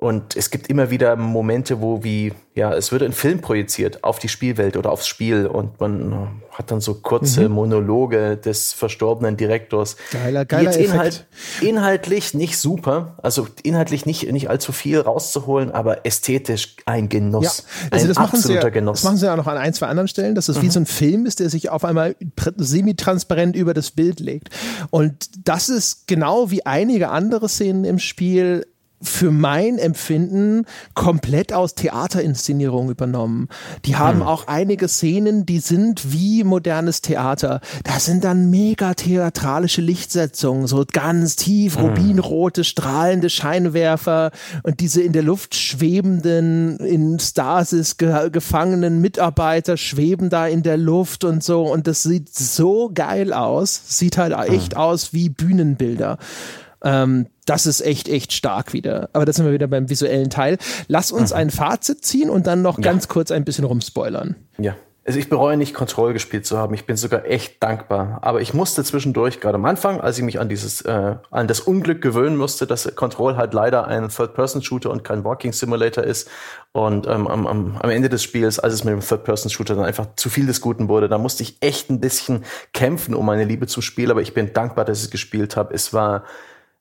Und 0.00 0.34
es 0.34 0.48
gibt 0.50 0.68
immer 0.68 0.88
wieder 0.88 1.14
Momente, 1.14 1.82
wo 1.82 2.02
wie, 2.02 2.32
ja, 2.54 2.72
es 2.72 2.90
wird 2.90 3.02
ein 3.02 3.12
Film 3.12 3.42
projiziert 3.42 4.02
auf 4.02 4.18
die 4.18 4.30
Spielwelt 4.30 4.78
oder 4.78 4.92
aufs 4.92 5.06
Spiel 5.06 5.46
und 5.46 5.78
man 5.78 6.40
hat 6.52 6.70
dann 6.70 6.80
so 6.80 6.94
kurze 6.94 7.50
mhm. 7.50 7.54
Monologe 7.54 8.38
des 8.38 8.72
verstorbenen 8.72 9.36
Direktors. 9.36 9.98
Geiler, 10.10 10.46
geiler 10.46 10.72
Jetzt 10.72 10.78
Inhalt, 10.78 11.26
inhaltlich 11.60 12.32
nicht 12.32 12.56
super, 12.56 13.18
also 13.22 13.46
inhaltlich 13.62 14.06
nicht, 14.06 14.32
nicht 14.32 14.48
allzu 14.48 14.72
viel 14.72 15.00
rauszuholen, 15.00 15.70
aber 15.70 16.06
ästhetisch 16.06 16.76
ein 16.86 17.10
Genuss. 17.10 17.64
Ja, 17.66 17.88
also 17.90 18.04
ein 18.06 18.08
das 18.08 18.16
absoluter 18.16 18.54
machen 18.54 18.64
ja, 18.64 18.70
Genuss. 18.70 19.02
Das 19.02 19.04
machen 19.04 19.16
sie 19.18 19.26
ja 19.26 19.32
auch 19.34 19.36
noch 19.36 19.48
an 19.48 19.58
ein, 19.58 19.74
zwei 19.74 19.88
anderen 19.88 20.08
Stellen, 20.08 20.34
dass 20.34 20.48
es 20.48 20.56
mhm. 20.56 20.62
wie 20.62 20.70
so 20.70 20.80
ein 20.80 20.86
Film 20.86 21.26
ist, 21.26 21.40
der 21.40 21.50
sich 21.50 21.68
auf 21.68 21.84
einmal 21.84 22.16
semi-transparent 22.56 23.54
über 23.54 23.74
das 23.74 23.90
Bild 23.90 24.18
legt. 24.18 24.48
Und 24.88 25.28
das 25.46 25.68
ist 25.68 26.06
genau 26.06 26.50
wie 26.50 26.64
einige 26.64 27.10
andere 27.10 27.50
Szenen 27.50 27.84
im 27.84 27.98
Spiel 27.98 28.64
für 29.02 29.30
mein 29.30 29.78
Empfinden 29.78 30.66
komplett 30.94 31.52
aus 31.52 31.74
Theaterinszenierung 31.74 32.90
übernommen. 32.90 33.48
Die 33.86 33.96
haben 33.96 34.20
hm. 34.20 34.26
auch 34.26 34.46
einige 34.46 34.88
Szenen, 34.88 35.46
die 35.46 35.60
sind 35.60 36.12
wie 36.12 36.44
modernes 36.44 37.00
Theater. 37.00 37.60
Da 37.84 37.98
sind 37.98 38.24
dann 38.24 38.50
mega 38.50 38.94
theatralische 38.94 39.80
Lichtsetzungen, 39.80 40.66
so 40.66 40.84
ganz 40.92 41.36
tief 41.36 41.76
hm. 41.76 41.86
rubinrote, 41.86 42.62
strahlende 42.64 43.30
Scheinwerfer 43.30 44.32
und 44.62 44.80
diese 44.80 45.00
in 45.02 45.12
der 45.12 45.22
Luft 45.22 45.54
schwebenden, 45.54 46.78
in 46.78 47.18
Stasis 47.18 47.96
ge 47.96 48.28
gefangenen 48.30 49.00
Mitarbeiter 49.00 49.76
schweben 49.76 50.30
da 50.30 50.46
in 50.46 50.62
der 50.62 50.76
Luft 50.76 51.24
und 51.24 51.42
so 51.42 51.62
und 51.62 51.86
das 51.86 52.02
sieht 52.02 52.34
so 52.34 52.90
geil 52.92 53.32
aus. 53.32 53.80
Sieht 53.86 54.18
halt 54.18 54.36
hm. 54.36 54.54
echt 54.54 54.76
aus 54.76 55.14
wie 55.14 55.30
Bühnenbilder. 55.30 56.18
Ähm, 56.82 57.26
das 57.46 57.66
ist 57.66 57.80
echt, 57.80 58.08
echt 58.08 58.32
stark 58.32 58.72
wieder. 58.72 59.10
Aber 59.12 59.24
das 59.24 59.36
sind 59.36 59.44
wir 59.44 59.52
wieder 59.52 59.66
beim 59.66 59.90
visuellen 59.90 60.30
Teil. 60.30 60.58
Lass 60.88 61.12
uns 61.12 61.30
mhm. 61.30 61.36
ein 61.36 61.50
Fazit 61.50 62.04
ziehen 62.04 62.30
und 62.30 62.46
dann 62.46 62.62
noch 62.62 62.78
ja. 62.78 62.82
ganz 62.82 63.08
kurz 63.08 63.30
ein 63.30 63.44
bisschen 63.44 63.64
rumspoilern. 63.64 64.36
Ja. 64.58 64.76
Also 65.06 65.18
ich 65.18 65.30
bereue 65.30 65.56
nicht, 65.56 65.74
Control 65.74 66.12
gespielt 66.12 66.46
zu 66.46 66.58
haben. 66.58 66.74
Ich 66.74 66.84
bin 66.84 66.96
sogar 66.96 67.24
echt 67.24 67.62
dankbar. 67.62 68.18
Aber 68.20 68.42
ich 68.42 68.54
musste 68.54 68.84
zwischendurch, 68.84 69.40
gerade 69.40 69.56
am 69.56 69.64
Anfang, 69.64 70.00
als 70.00 70.18
ich 70.18 70.22
mich 70.22 70.38
an 70.38 70.48
dieses, 70.48 70.82
äh, 70.82 71.16
an 71.30 71.48
das 71.48 71.60
Unglück 71.60 72.02
gewöhnen 72.02 72.36
musste, 72.36 72.66
dass 72.66 72.94
Control 72.94 73.36
halt 73.36 73.54
leider 73.54 73.88
ein 73.88 74.10
Third-Person-Shooter 74.10 74.90
und 74.90 75.02
kein 75.02 75.24
Walking-Simulator 75.24 76.04
ist. 76.04 76.28
Und 76.72 77.06
ähm, 77.08 77.26
am, 77.26 77.46
am, 77.46 77.78
am 77.78 77.90
Ende 77.90 78.10
des 78.10 78.22
Spiels, 78.22 78.60
als 78.60 78.74
es 78.74 78.84
mit 78.84 78.92
dem 78.92 79.00
Third-Person-Shooter 79.00 79.74
dann 79.74 79.84
einfach 79.84 80.14
zu 80.16 80.28
viel 80.28 80.46
des 80.46 80.60
Guten 80.60 80.88
wurde, 80.88 81.08
da 81.08 81.18
musste 81.18 81.42
ich 81.42 81.56
echt 81.60 81.90
ein 81.90 81.98
bisschen 81.98 82.44
kämpfen 82.74 83.14
um 83.14 83.24
meine 83.24 83.44
Liebe 83.44 83.66
zum 83.66 83.82
Spiel. 83.82 84.10
Aber 84.10 84.20
ich 84.20 84.34
bin 84.34 84.52
dankbar, 84.52 84.84
dass 84.84 84.98
ich 84.98 85.04
es 85.06 85.10
gespielt 85.10 85.56
habe. 85.56 85.74
Es 85.74 85.92
war 85.94 86.24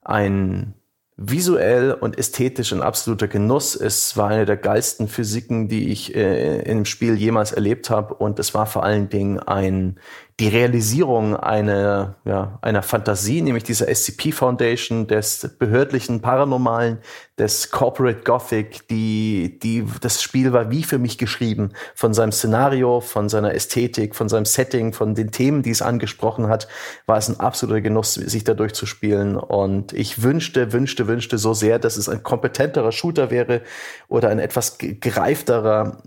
ein 0.01 0.73
visuell 1.21 1.91
und 1.91 2.17
ästhetisch 2.17 2.71
ein 2.71 2.81
absoluter 2.81 3.27
Genuss. 3.27 3.75
Es 3.75 4.15
war 4.15 4.29
eine 4.29 4.45
der 4.45 4.55
geilsten 4.57 5.07
Physiken, 5.07 5.67
die 5.67 5.89
ich 5.89 6.15
äh, 6.15 6.61
im 6.61 6.85
Spiel 6.85 7.15
jemals 7.15 7.51
erlebt 7.51 7.89
habe. 7.89 8.13
Und 8.13 8.39
es 8.39 8.53
war 8.53 8.65
vor 8.65 8.83
allen 8.83 9.09
Dingen 9.09 9.39
ein 9.39 9.99
die 10.39 10.47
Realisierung 10.47 11.35
einer, 11.35 12.15
ja, 12.23 12.57
einer 12.61 12.81
Fantasie, 12.81 13.41
nämlich 13.41 13.65
dieser 13.65 13.93
SCP 13.93 14.31
Foundation, 14.31 15.05
des 15.05 15.55
behördlichen 15.59 16.21
Paranormalen, 16.21 16.99
des 17.37 17.71
Corporate 17.71 18.21
Gothic, 18.23 18.87
die, 18.87 19.59
die, 19.61 19.85
das 19.99 20.21
Spiel 20.23 20.53
war 20.53 20.71
wie 20.71 20.83
für 20.83 20.97
mich 20.97 21.17
geschrieben. 21.17 21.73
Von 21.93 22.13
seinem 22.13 22.31
Szenario, 22.31 23.01
von 23.01 23.27
seiner 23.27 23.53
Ästhetik, 23.53 24.15
von 24.15 24.29
seinem 24.29 24.45
Setting, 24.45 24.93
von 24.93 25.13
den 25.13 25.31
Themen, 25.31 25.61
die 25.61 25.71
es 25.71 25.81
angesprochen 25.81 26.47
hat, 26.47 26.69
war 27.05 27.17
es 27.17 27.27
ein 27.27 27.39
absoluter 27.41 27.81
Genuss, 27.81 28.13
sich 28.13 28.45
da 28.45 28.53
durchzuspielen. 28.53 29.35
Und 29.35 29.91
ich 29.91 30.23
wünschte, 30.23 30.71
wünschte, 30.71 31.07
wünschte 31.07 31.37
so 31.37 31.53
sehr, 31.53 31.79
dass 31.79 31.97
es 31.97 32.07
ein 32.07 32.23
kompetenterer 32.23 32.93
Shooter 32.93 33.29
wäre 33.29 33.61
oder 34.07 34.29
ein 34.29 34.39
etwas 34.39 34.77
gereifterer, 34.77 36.01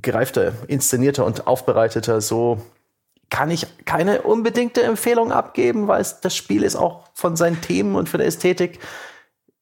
gereifter, 0.00 0.52
inszenierter 0.66 1.26
und 1.26 1.46
aufbereiteter, 1.46 2.22
so 2.22 2.62
kann 3.30 3.50
ich 3.50 3.66
keine 3.84 4.22
unbedingte 4.22 4.82
Empfehlung 4.82 5.32
abgeben, 5.32 5.88
weil 5.88 6.00
es, 6.00 6.20
das 6.20 6.36
Spiel 6.36 6.62
ist 6.62 6.76
auch 6.76 7.04
von 7.12 7.36
seinen 7.36 7.60
Themen 7.60 7.94
und 7.94 8.08
von 8.08 8.18
der 8.18 8.28
Ästhetik, 8.28 8.78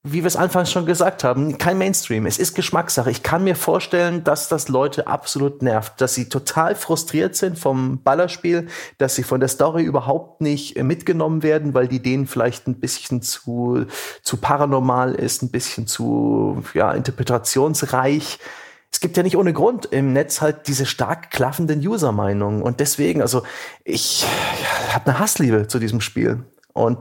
wie 0.06 0.22
wir 0.22 0.26
es 0.26 0.36
anfangs 0.36 0.70
schon 0.70 0.84
gesagt 0.84 1.24
haben, 1.24 1.56
kein 1.56 1.78
Mainstream. 1.78 2.26
Es 2.26 2.38
ist 2.38 2.54
Geschmackssache. 2.54 3.10
Ich 3.10 3.22
kann 3.22 3.42
mir 3.42 3.56
vorstellen, 3.56 4.22
dass 4.22 4.48
das 4.50 4.68
Leute 4.68 5.06
absolut 5.06 5.62
nervt, 5.62 5.98
dass 5.98 6.14
sie 6.14 6.28
total 6.28 6.74
frustriert 6.74 7.36
sind 7.36 7.58
vom 7.58 8.02
Ballerspiel, 8.02 8.68
dass 8.98 9.14
sie 9.14 9.22
von 9.22 9.40
der 9.40 9.48
Story 9.48 9.82
überhaupt 9.82 10.42
nicht 10.42 10.76
mitgenommen 10.82 11.42
werden, 11.42 11.72
weil 11.72 11.88
die 11.88 12.02
denen 12.02 12.26
vielleicht 12.26 12.68
ein 12.68 12.80
bisschen 12.80 13.22
zu, 13.22 13.86
zu 14.22 14.36
paranormal 14.36 15.14
ist, 15.14 15.42
ein 15.42 15.50
bisschen 15.50 15.86
zu, 15.86 16.62
ja, 16.74 16.92
interpretationsreich 16.92 18.38
es 18.94 19.00
gibt 19.00 19.16
ja 19.16 19.24
nicht 19.24 19.36
ohne 19.36 19.52
Grund 19.52 19.86
im 19.86 20.12
Netz 20.12 20.40
halt 20.40 20.68
diese 20.68 20.86
stark 20.86 21.32
klaffenden 21.32 21.84
User-Meinungen. 21.84 22.62
Und 22.62 22.78
deswegen, 22.78 23.22
also 23.22 23.42
ich 23.82 24.24
habe 24.92 25.10
eine 25.10 25.18
Hassliebe 25.18 25.66
zu 25.66 25.80
diesem 25.80 26.00
Spiel. 26.00 26.44
Und 26.72 26.98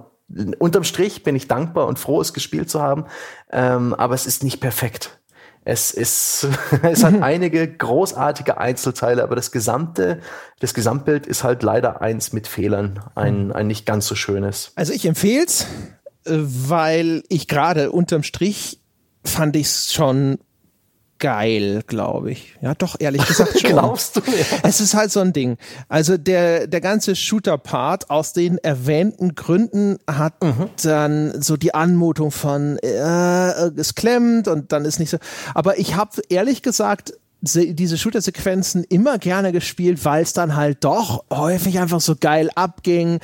unterm 0.57 0.85
Strich 0.85 1.21
bin 1.21 1.35
ich 1.35 1.47
dankbar 1.47 1.85
und 1.85 1.99
froh, 1.99 2.19
es 2.19 2.33
gespielt 2.33 2.71
zu 2.71 2.81
haben. 2.81 3.05
Ähm, 3.51 3.93
aber 3.93 4.15
es 4.15 4.25
ist 4.25 4.43
nicht 4.43 4.59
perfekt. 4.59 5.19
Es 5.65 5.91
ist, 5.91 6.47
es 6.81 7.03
hat 7.03 7.13
einige 7.21 7.71
großartige 7.71 8.57
Einzelteile, 8.57 9.21
aber 9.21 9.35
das 9.35 9.51
gesamte, 9.51 10.19
das 10.61 10.73
Gesamtbild 10.73 11.27
ist 11.27 11.43
halt 11.43 11.61
leider 11.61 12.01
eins 12.01 12.33
mit 12.33 12.47
Fehlern, 12.47 13.01
ein, 13.13 13.51
ein 13.51 13.67
nicht 13.67 13.85
ganz 13.85 14.07
so 14.07 14.15
schönes. 14.15 14.71
Also 14.73 14.93
ich 14.93 15.05
empfehle 15.05 15.45
es, 15.45 15.67
äh, 16.25 16.31
weil 16.39 17.21
ich 17.29 17.47
gerade 17.47 17.91
unterm 17.91 18.23
Strich 18.23 18.79
fand 19.23 19.55
ich 19.55 19.67
es 19.67 19.93
schon 19.93 20.39
geil, 21.23 21.83
glaube 21.87 22.31
ich. 22.31 22.53
Ja, 22.61 22.75
doch, 22.75 22.97
ehrlich 22.99 23.25
gesagt 23.27 23.57
schon. 23.57 23.71
Glaubst 23.71 24.17
du? 24.17 24.19
Ja. 24.19 24.59
Es 24.63 24.81
ist 24.81 24.93
halt 24.93 25.09
so 25.09 25.21
ein 25.21 25.31
Ding. 25.31 25.57
Also 25.87 26.17
der, 26.17 26.67
der 26.67 26.81
ganze 26.81 27.15
Shooter-Part 27.15 28.09
aus 28.09 28.33
den 28.33 28.57
erwähnten 28.57 29.33
Gründen 29.33 29.99
hat 30.05 30.43
mhm. 30.43 30.69
dann 30.83 31.41
so 31.41 31.55
die 31.55 31.73
Anmutung 31.73 32.29
von, 32.29 32.77
äh, 32.79 33.69
es 33.77 33.95
klemmt 33.95 34.49
und 34.49 34.73
dann 34.73 34.83
ist 34.83 34.99
nicht 34.99 35.11
so. 35.11 35.17
Aber 35.53 35.79
ich 35.79 35.95
habe 35.95 36.21
ehrlich 36.27 36.61
gesagt 36.61 37.13
diese 37.45 37.97
Shooter-Sequenzen 37.97 38.85
immer 38.85 39.17
gerne 39.17 39.51
gespielt, 39.51 40.05
weil 40.05 40.23
es 40.23 40.31
dann 40.31 40.55
halt 40.55 40.85
doch 40.85 41.25
häufig 41.29 41.77
einfach 41.79 41.99
so 41.99 42.15
geil 42.17 42.49
abging. 42.55 43.19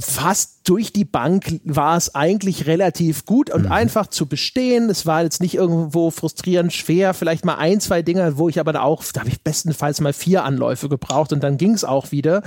Fast 0.00 0.59
durch 0.64 0.92
die 0.92 1.06
Bank 1.06 1.60
war 1.64 1.96
es 1.96 2.14
eigentlich 2.14 2.66
relativ 2.66 3.24
gut 3.24 3.50
und 3.50 3.64
mhm. 3.64 3.72
einfach 3.72 4.08
zu 4.08 4.26
bestehen. 4.26 4.90
Es 4.90 5.06
war 5.06 5.22
jetzt 5.22 5.40
nicht 5.40 5.54
irgendwo 5.54 6.10
frustrierend 6.10 6.72
schwer. 6.72 7.14
Vielleicht 7.14 7.44
mal 7.44 7.54
ein, 7.54 7.80
zwei 7.80 8.02
Dinge, 8.02 8.36
wo 8.36 8.48
ich 8.48 8.60
aber 8.60 8.82
auch, 8.82 9.02
da 9.12 9.20
habe 9.20 9.30
ich 9.30 9.42
bestenfalls 9.42 10.00
mal 10.00 10.12
vier 10.12 10.44
Anläufe 10.44 10.88
gebraucht 10.88 11.32
und 11.32 11.42
dann 11.42 11.56
ging 11.56 11.72
es 11.72 11.84
auch 11.84 12.12
wieder. 12.12 12.42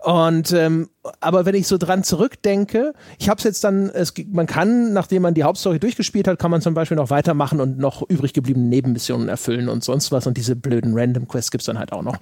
Und 0.00 0.52
ähm, 0.52 0.90
aber 1.20 1.46
wenn 1.46 1.54
ich 1.54 1.66
so 1.66 1.78
dran 1.78 2.04
zurückdenke, 2.04 2.92
ich 3.18 3.28
habe 3.28 3.38
es 3.38 3.44
jetzt 3.44 3.64
dann, 3.64 3.88
es, 3.90 4.12
man 4.30 4.46
kann, 4.46 4.92
nachdem 4.92 5.22
man 5.22 5.34
die 5.34 5.42
Hauptstory 5.42 5.80
durchgespielt 5.80 6.28
hat, 6.28 6.38
kann 6.38 6.50
man 6.50 6.60
zum 6.60 6.74
Beispiel 6.74 6.96
noch 6.96 7.10
weitermachen 7.10 7.60
und 7.60 7.78
noch 7.78 8.08
übrig 8.08 8.32
gebliebene 8.32 8.66
Nebenmissionen 8.66 9.28
erfüllen 9.28 9.68
und 9.68 9.82
sonst 9.82 10.12
was. 10.12 10.26
Und 10.26 10.36
diese 10.36 10.54
blöden 10.54 10.92
Random 10.94 11.26
Quests 11.26 11.50
gibt's 11.50 11.66
dann 11.66 11.78
halt 11.78 11.92
auch 11.92 12.02
noch. 12.02 12.16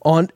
Und 0.00 0.34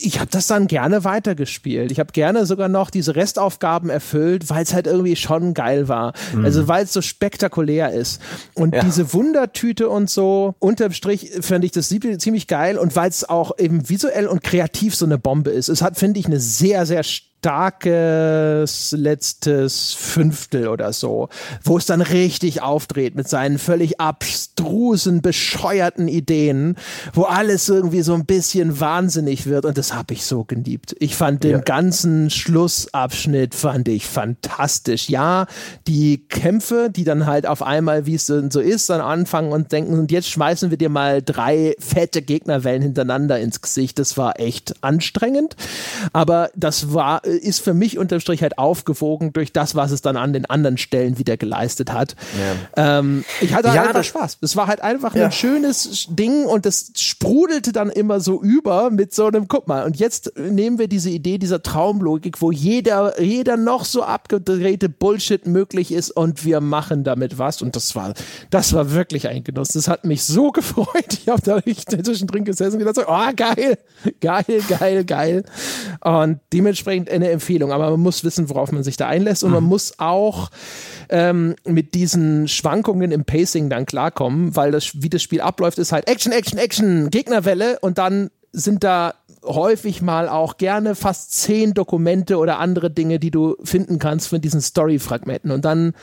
ich 0.00 0.20
habe 0.20 0.30
das 0.30 0.46
dann 0.46 0.66
gerne 0.66 1.04
weitergespielt. 1.04 1.90
Ich 1.90 1.98
habe 1.98 2.12
gerne 2.12 2.46
sogar 2.46 2.68
noch 2.68 2.90
diese 2.90 3.16
Restaufgaben 3.16 3.90
erfüllt, 3.90 4.50
weil 4.50 4.62
es 4.62 4.74
halt 4.74 4.86
irgendwie 4.86 5.16
schon 5.16 5.54
geil 5.54 5.88
war. 5.88 6.12
Mhm. 6.34 6.44
Also 6.44 6.68
weil 6.68 6.84
es 6.84 6.92
so 6.92 7.02
spektakulär 7.02 7.92
ist. 7.92 8.20
Und 8.54 8.74
ja. 8.74 8.82
diese 8.82 9.12
Wundertüte 9.12 9.88
und 9.88 10.08
so, 10.08 10.54
unterm 10.58 10.92
Strich 10.92 11.32
fand 11.40 11.64
ich 11.64 11.72
das 11.72 11.88
ziemlich 11.88 12.46
geil 12.46 12.78
und 12.78 12.96
weil 12.96 13.10
es 13.10 13.28
auch 13.28 13.58
eben 13.58 13.88
visuell 13.88 14.26
und 14.26 14.42
kreativ 14.42 14.94
so 14.94 15.04
eine 15.04 15.18
Bombe 15.18 15.50
ist. 15.50 15.68
Es 15.68 15.82
hat, 15.82 15.98
finde 15.98 16.20
ich, 16.20 16.26
eine 16.26 16.40
sehr, 16.40 16.86
sehr 16.86 17.02
starkes 17.38 18.92
letztes 18.96 19.94
Fünftel 19.94 20.68
oder 20.68 20.92
so, 20.92 21.28
wo 21.62 21.78
es 21.78 21.86
dann 21.86 22.00
richtig 22.00 22.62
aufdreht 22.62 23.14
mit 23.14 23.28
seinen 23.28 23.58
völlig 23.58 24.00
abstrusen, 24.00 25.22
bescheuerten 25.22 26.08
Ideen, 26.08 26.76
wo 27.12 27.22
alles 27.22 27.68
irgendwie 27.68 28.02
so 28.02 28.14
ein 28.14 28.26
bisschen 28.26 28.80
wahnsinnig 28.80 29.46
wird 29.46 29.66
und 29.66 29.78
das 29.78 29.94
habe 29.94 30.14
ich 30.14 30.24
so 30.24 30.44
geliebt. 30.44 30.96
Ich 30.98 31.14
fand 31.14 31.44
den 31.44 31.52
ja. 31.52 31.58
ganzen 31.58 32.30
Schlussabschnitt 32.30 33.54
fand 33.54 33.86
ich 33.86 34.06
fantastisch. 34.06 35.08
Ja, 35.08 35.46
die 35.86 36.26
Kämpfe, 36.28 36.90
die 36.90 37.04
dann 37.04 37.26
halt 37.26 37.46
auf 37.46 37.62
einmal, 37.62 38.06
wie 38.06 38.16
es 38.16 38.26
so 38.26 38.60
ist, 38.60 38.90
dann 38.90 39.00
anfangen 39.00 39.52
und 39.52 39.70
denken 39.70 39.96
und 39.96 40.10
jetzt 40.10 40.28
schmeißen 40.28 40.70
wir 40.70 40.76
dir 40.76 40.88
mal 40.88 41.22
drei 41.22 41.76
fette 41.78 42.20
Gegnerwellen 42.20 42.82
hintereinander 42.82 43.38
ins 43.38 43.60
Gesicht. 43.60 44.00
Das 44.00 44.16
war 44.16 44.40
echt 44.40 44.82
anstrengend, 44.82 45.54
aber 46.12 46.50
das 46.56 46.92
war 46.92 47.22
ist 47.28 47.60
für 47.60 47.74
mich 47.74 47.98
unterm 47.98 48.20
Strich 48.20 48.42
halt 48.42 48.58
aufgewogen 48.58 49.32
durch 49.32 49.52
das, 49.52 49.74
was 49.74 49.90
es 49.90 50.02
dann 50.02 50.16
an 50.16 50.32
den 50.32 50.46
anderen 50.46 50.78
Stellen 50.78 51.18
wieder 51.18 51.36
geleistet 51.36 51.92
hat. 51.92 52.16
Ja. 52.76 52.98
Ähm, 52.98 53.24
ich 53.40 53.54
hatte 53.54 53.68
ja, 53.68 53.82
einfach 53.82 54.04
Spaß. 54.04 54.38
Es 54.40 54.56
war 54.56 54.66
halt 54.66 54.80
einfach 54.80 55.14
ja. 55.14 55.26
ein 55.26 55.32
schönes 55.32 56.06
Ding 56.10 56.44
und 56.44 56.66
es 56.66 56.92
sprudelte 56.96 57.72
dann 57.72 57.90
immer 57.90 58.20
so 58.20 58.42
über 58.42 58.90
mit 58.90 59.14
so 59.14 59.26
einem, 59.26 59.48
guck 59.48 59.68
mal, 59.68 59.84
und 59.84 59.96
jetzt 59.96 60.32
nehmen 60.36 60.78
wir 60.78 60.88
diese 60.88 61.10
Idee 61.10 61.38
dieser 61.38 61.62
Traumlogik, 61.62 62.40
wo 62.40 62.50
jeder, 62.50 63.20
jeder 63.20 63.56
noch 63.56 63.84
so 63.84 64.02
abgedrehte 64.02 64.88
Bullshit 64.88 65.46
möglich 65.46 65.92
ist 65.92 66.10
und 66.10 66.44
wir 66.44 66.60
machen 66.60 67.04
damit 67.04 67.38
was. 67.38 67.62
Und 67.62 67.76
das 67.76 67.94
war, 67.94 68.14
das 68.50 68.72
war 68.72 68.92
wirklich 68.92 69.28
ein 69.28 69.44
Genuss. 69.44 69.68
Das 69.68 69.88
hat 69.88 70.04
mich 70.04 70.24
so 70.24 70.50
gefreut. 70.52 71.18
Ich 71.22 71.28
habe 71.28 71.42
da 71.42 71.60
zwischendrin 71.62 72.44
gesessen 72.44 72.74
und 72.74 72.78
gedacht, 72.80 72.96
so, 72.96 73.02
oh, 73.06 73.32
geil, 73.36 73.78
geil, 74.20 74.62
geil, 74.68 75.04
geil. 75.04 75.44
Und 76.00 76.40
dementsprechend 76.52 77.08
eine 77.18 77.30
Empfehlung, 77.30 77.72
aber 77.72 77.90
man 77.90 78.00
muss 78.00 78.24
wissen, 78.24 78.48
worauf 78.48 78.72
man 78.72 78.82
sich 78.82 78.96
da 78.96 79.06
einlässt 79.06 79.44
und 79.44 79.50
man 79.50 79.62
mhm. 79.62 79.68
muss 79.68 79.94
auch 79.98 80.50
ähm, 81.08 81.54
mit 81.64 81.94
diesen 81.94 82.48
Schwankungen 82.48 83.12
im 83.12 83.24
Pacing 83.24 83.70
dann 83.70 83.86
klarkommen, 83.86 84.56
weil 84.56 84.72
das, 84.72 84.90
wie 84.94 85.08
das 85.08 85.22
Spiel 85.22 85.40
abläuft, 85.40 85.78
ist 85.78 85.92
halt 85.92 86.08
Action, 86.08 86.32
Action, 86.32 86.58
Action, 86.58 87.10
Gegnerwelle 87.10 87.78
und 87.80 87.98
dann 87.98 88.30
sind 88.52 88.84
da 88.84 89.14
häufig 89.44 90.02
mal 90.02 90.28
auch 90.28 90.56
gerne 90.56 90.94
fast 90.94 91.32
zehn 91.32 91.74
Dokumente 91.74 92.38
oder 92.38 92.58
andere 92.58 92.90
Dinge, 92.90 93.18
die 93.18 93.30
du 93.30 93.56
finden 93.62 93.98
kannst 93.98 94.28
von 94.28 94.40
diesen 94.40 94.60
Story-Fragmenten. 94.60 95.50
Und 95.50 95.64
dann 95.64 95.94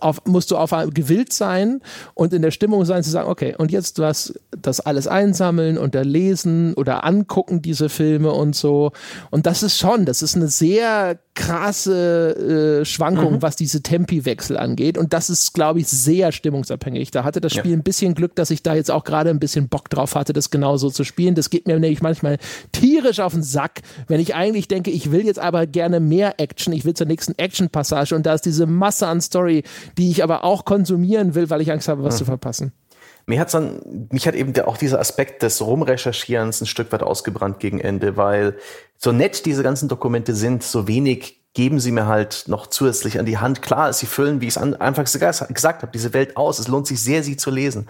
auf, 0.00 0.24
musst 0.24 0.50
du 0.50 0.56
auf 0.56 0.70
gewillt 0.92 1.32
sein 1.32 1.80
und 2.14 2.32
in 2.32 2.42
der 2.42 2.50
Stimmung 2.50 2.84
sein 2.84 3.02
zu 3.02 3.10
sagen, 3.10 3.28
okay, 3.28 3.54
und 3.56 3.70
jetzt 3.70 3.98
was 3.98 4.34
das 4.50 4.80
alles 4.80 5.06
einsammeln 5.06 5.78
und 5.78 5.94
da 5.94 6.02
lesen 6.02 6.74
oder 6.74 7.04
angucken 7.04 7.62
diese 7.62 7.88
Filme 7.88 8.32
und 8.32 8.56
so. 8.56 8.92
Und 9.30 9.46
das 9.46 9.62
ist 9.62 9.78
schon, 9.78 10.04
das 10.04 10.22
ist 10.22 10.36
eine 10.36 10.48
sehr 10.48 11.18
krasse 11.34 12.80
äh, 12.80 12.84
Schwankung, 12.84 13.34
mhm. 13.34 13.42
was 13.42 13.56
diese 13.56 13.82
Tempi-Wechsel 13.82 14.56
angeht. 14.58 14.98
Und 14.98 15.12
das 15.14 15.30
ist, 15.30 15.54
glaube 15.54 15.80
ich, 15.80 15.88
sehr 15.88 16.30
stimmungsabhängig. 16.30 17.10
Da 17.10 17.24
hatte 17.24 17.40
das 17.40 17.52
Spiel 17.54 17.70
ja. 17.70 17.76
ein 17.76 17.82
bisschen 17.82 18.14
Glück, 18.14 18.34
dass 18.34 18.50
ich 18.50 18.62
da 18.62 18.74
jetzt 18.74 18.90
auch 18.90 19.04
gerade 19.04 19.30
ein 19.30 19.38
bisschen 19.38 19.68
Bock 19.68 19.88
drauf 19.88 20.14
hatte, 20.14 20.34
das 20.34 20.50
genauso 20.50 20.90
zu 20.90 21.04
spielen. 21.04 21.34
Das 21.34 21.48
geht 21.48 21.66
mir 21.66 21.78
nämlich 21.78 22.02
manchmal 22.02 22.38
tierisch 22.72 23.20
auf 23.20 23.32
den 23.32 23.42
Sack, 23.42 23.80
wenn 24.08 24.20
ich 24.20 24.34
eigentlich 24.34 24.68
denke, 24.68 24.90
ich 24.90 25.10
will 25.10 25.24
jetzt 25.24 25.38
aber 25.38 25.66
gerne 25.66 26.00
mehr 26.00 26.38
Action, 26.38 26.72
ich 26.72 26.84
will 26.84 26.94
zur 26.94 27.06
nächsten 27.06 27.38
Action-Passage 27.38 28.14
und 28.14 28.26
da 28.26 28.34
ist 28.34 28.44
diese 28.44 28.66
Masse 28.66 29.06
an 29.06 29.20
Story, 29.20 29.62
die 29.96 30.10
ich 30.10 30.22
aber 30.22 30.44
auch 30.44 30.64
konsumieren 30.66 31.34
will, 31.34 31.48
weil 31.48 31.62
ich 31.62 31.72
Angst 31.72 31.88
habe, 31.88 32.04
was 32.04 32.14
mhm. 32.14 32.18
zu 32.18 32.24
verpassen. 32.26 32.72
Mir 33.26 33.40
hat's 33.40 33.52
dann, 33.52 34.08
mich 34.10 34.26
hat 34.26 34.34
eben 34.34 34.58
auch 34.62 34.76
dieser 34.76 35.00
Aspekt 35.00 35.42
des 35.42 35.60
Rumrecherchierens 35.60 36.60
ein 36.60 36.66
Stück 36.66 36.92
weit 36.92 37.02
ausgebrannt 37.02 37.60
gegen 37.60 37.80
Ende, 37.80 38.16
weil 38.16 38.56
so 38.98 39.12
nett 39.12 39.46
diese 39.46 39.62
ganzen 39.62 39.88
Dokumente 39.88 40.34
sind, 40.34 40.62
so 40.62 40.88
wenig 40.88 41.42
geben 41.54 41.80
sie 41.80 41.92
mir 41.92 42.06
halt 42.06 42.44
noch 42.46 42.66
zusätzlich 42.66 43.18
an 43.18 43.26
die 43.26 43.38
Hand. 43.38 43.62
Klar, 43.62 43.92
sie 43.92 44.06
füllen, 44.06 44.40
wie 44.40 44.46
ich 44.46 44.56
es 44.56 44.58
anfangs 44.58 45.12
gesagt 45.12 45.82
habe, 45.82 45.92
diese 45.92 46.14
Welt 46.14 46.36
aus. 46.36 46.58
Es 46.58 46.68
lohnt 46.68 46.86
sich 46.86 47.02
sehr, 47.02 47.22
sie 47.22 47.36
zu 47.36 47.50
lesen. 47.50 47.88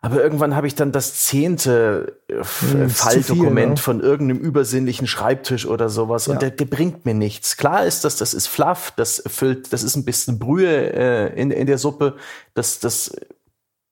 Aber 0.00 0.22
irgendwann 0.22 0.54
habe 0.54 0.68
ich 0.68 0.76
dann 0.76 0.92
das 0.92 1.14
zehnte 1.24 2.18
äh, 2.28 2.34
hm, 2.34 2.88
Falldokument 2.88 3.70
ne? 3.70 3.76
von 3.78 4.00
irgendeinem 4.00 4.40
übersinnlichen 4.40 5.08
Schreibtisch 5.08 5.66
oder 5.66 5.88
sowas 5.88 6.26
ja. 6.26 6.34
und 6.34 6.42
der, 6.42 6.50
der, 6.50 6.66
bringt 6.66 7.04
mir 7.04 7.14
nichts. 7.14 7.56
Klar 7.56 7.84
ist 7.84 8.04
das, 8.04 8.16
das 8.16 8.32
ist 8.32 8.46
Fluff, 8.46 8.92
das 8.94 9.22
füllt, 9.26 9.72
das 9.72 9.82
ist 9.82 9.96
ein 9.96 10.04
bisschen 10.04 10.38
Brühe 10.38 10.92
äh, 10.92 11.40
in, 11.40 11.50
in 11.50 11.66
der 11.66 11.78
Suppe, 11.78 12.14
das, 12.54 12.78
das 12.78 13.10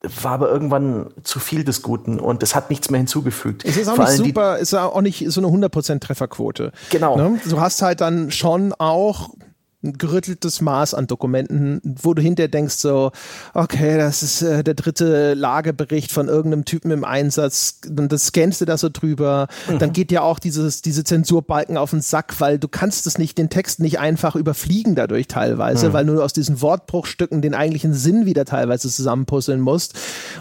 war 0.02 0.32
aber 0.32 0.50
irgendwann 0.50 1.08
zu 1.22 1.40
viel 1.40 1.64
des 1.64 1.82
Guten 1.82 2.20
und 2.20 2.42
es 2.42 2.54
hat 2.54 2.70
nichts 2.70 2.90
mehr 2.90 2.98
hinzugefügt. 2.98 3.64
Es 3.64 3.76
ist 3.76 3.88
auch 3.88 3.96
Vor 3.96 4.04
nicht 4.04 4.16
super, 4.16 4.58
ist 4.58 4.74
auch 4.74 5.00
nicht 5.00 5.24
so 5.28 5.40
eine 5.40 5.48
100% 5.48 6.00
Trefferquote. 6.00 6.72
Genau. 6.90 7.16
Ne? 7.16 7.40
Du 7.48 7.60
hast 7.60 7.82
halt 7.82 8.00
dann 8.00 8.30
schon 8.30 8.72
auch 8.74 9.30
ein 9.86 9.98
gerütteltes 9.98 10.60
Maß 10.60 10.94
an 10.94 11.06
Dokumenten, 11.06 11.80
wo 11.84 12.14
du 12.14 12.22
hinterher 12.22 12.48
denkst 12.48 12.74
so, 12.74 13.12
okay, 13.54 13.96
das 13.96 14.22
ist 14.22 14.42
äh, 14.42 14.62
der 14.62 14.74
dritte 14.74 15.34
Lagebericht 15.34 16.12
von 16.12 16.28
irgendeinem 16.28 16.64
Typen 16.64 16.90
im 16.90 17.04
Einsatz, 17.04 17.80
dann 17.86 18.08
das 18.08 18.26
scannst 18.26 18.60
du 18.60 18.64
da 18.64 18.76
so 18.76 18.88
drüber, 18.92 19.48
mhm. 19.68 19.78
dann 19.78 19.92
geht 19.92 20.12
ja 20.12 20.22
auch 20.22 20.38
dieses, 20.38 20.82
diese 20.82 21.04
Zensurbalken 21.04 21.76
auf 21.76 21.90
den 21.90 22.00
Sack, 22.00 22.40
weil 22.40 22.58
du 22.58 22.68
kannst 22.68 23.06
es 23.06 23.18
nicht, 23.18 23.38
den 23.38 23.50
Text 23.50 23.80
nicht 23.80 23.98
einfach 23.98 24.36
überfliegen 24.36 24.94
dadurch 24.94 25.28
teilweise, 25.28 25.88
mhm. 25.88 25.92
weil 25.92 26.06
du 26.06 26.22
aus 26.22 26.32
diesen 26.32 26.60
Wortbruchstücken 26.60 27.42
den 27.42 27.54
eigentlichen 27.54 27.94
Sinn 27.94 28.26
wieder 28.26 28.44
teilweise 28.44 28.88
zusammenpuzzeln 28.88 29.60
musst 29.60 29.94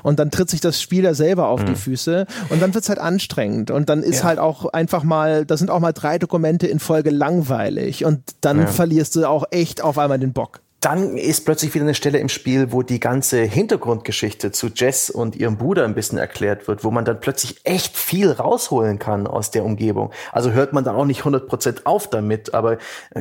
und 0.04 0.20
dann 0.20 0.32
tritt 0.32 0.50
sich 0.50 0.62
das 0.62 0.82
Spiel 0.82 1.04
da 1.04 1.14
selber 1.14 1.48
auf 1.48 1.62
mhm. 1.62 1.68
die 1.68 1.76
Füße 1.76 2.26
und 2.50 2.62
dann 2.62 2.74
wird's 2.74 2.90
halt 2.90 3.00
anstrengend 3.00 3.72
und 3.72 3.90
dann 3.90 4.04
ist 4.04 4.20
ja. 4.20 4.24
halt 4.26 4.40
auch 4.40 4.66
einfach 4.68 5.04
mal, 5.04 5.46
da 5.46 5.58
sind 5.58 5.70
auch 5.70 5.80
mal 5.80 5.94
drei 5.94 6.18
Dokumente 6.18 6.68
in 6.68 6.80
Folge 6.80 7.10
langweilig 7.10 8.06
und 8.06 8.22
dann 8.42 8.60
ja. 8.60 8.68
verlierst 8.68 9.16
du 9.16 9.26
auch 9.26 9.35
auch 9.36 9.46
echt 9.52 9.82
auf 9.84 9.98
einmal 9.98 10.20
den 10.20 10.34
Bock 10.34 10.62
dann 10.86 11.18
ist 11.18 11.46
plötzlich 11.46 11.74
wieder 11.74 11.84
eine 11.84 11.96
Stelle 11.96 12.20
im 12.20 12.30
Spiel, 12.30 12.72
wo 12.72 12.84
die 12.84 13.00
ganze 13.00 13.42
Hintergrundgeschichte 13.42 14.52
zu 14.52 14.68
Jess 14.68 15.10
und 15.10 15.36
ihrem 15.36 15.58
Bruder 15.58 15.84
ein 15.84 15.96
bisschen 15.96 16.20
erklärt 16.20 16.68
wird, 16.68 16.84
wo 16.84 16.92
man 16.92 17.06
dann 17.06 17.20
plötzlich 17.20 17.56
echt 17.64 17.98
viel 17.98 18.30
rausholen 18.30 19.00
kann 19.00 19.26
aus 19.26 19.50
der 19.50 19.66
Umgebung. 19.66 20.12
Also 20.32 20.52
hört 20.52 20.74
man 20.74 20.84
dann 20.84 20.96
auch 20.96 21.06
nicht 21.06 21.24
100% 21.24 21.86
auf 21.86 22.08
damit, 22.08 22.54
aber 22.54 22.78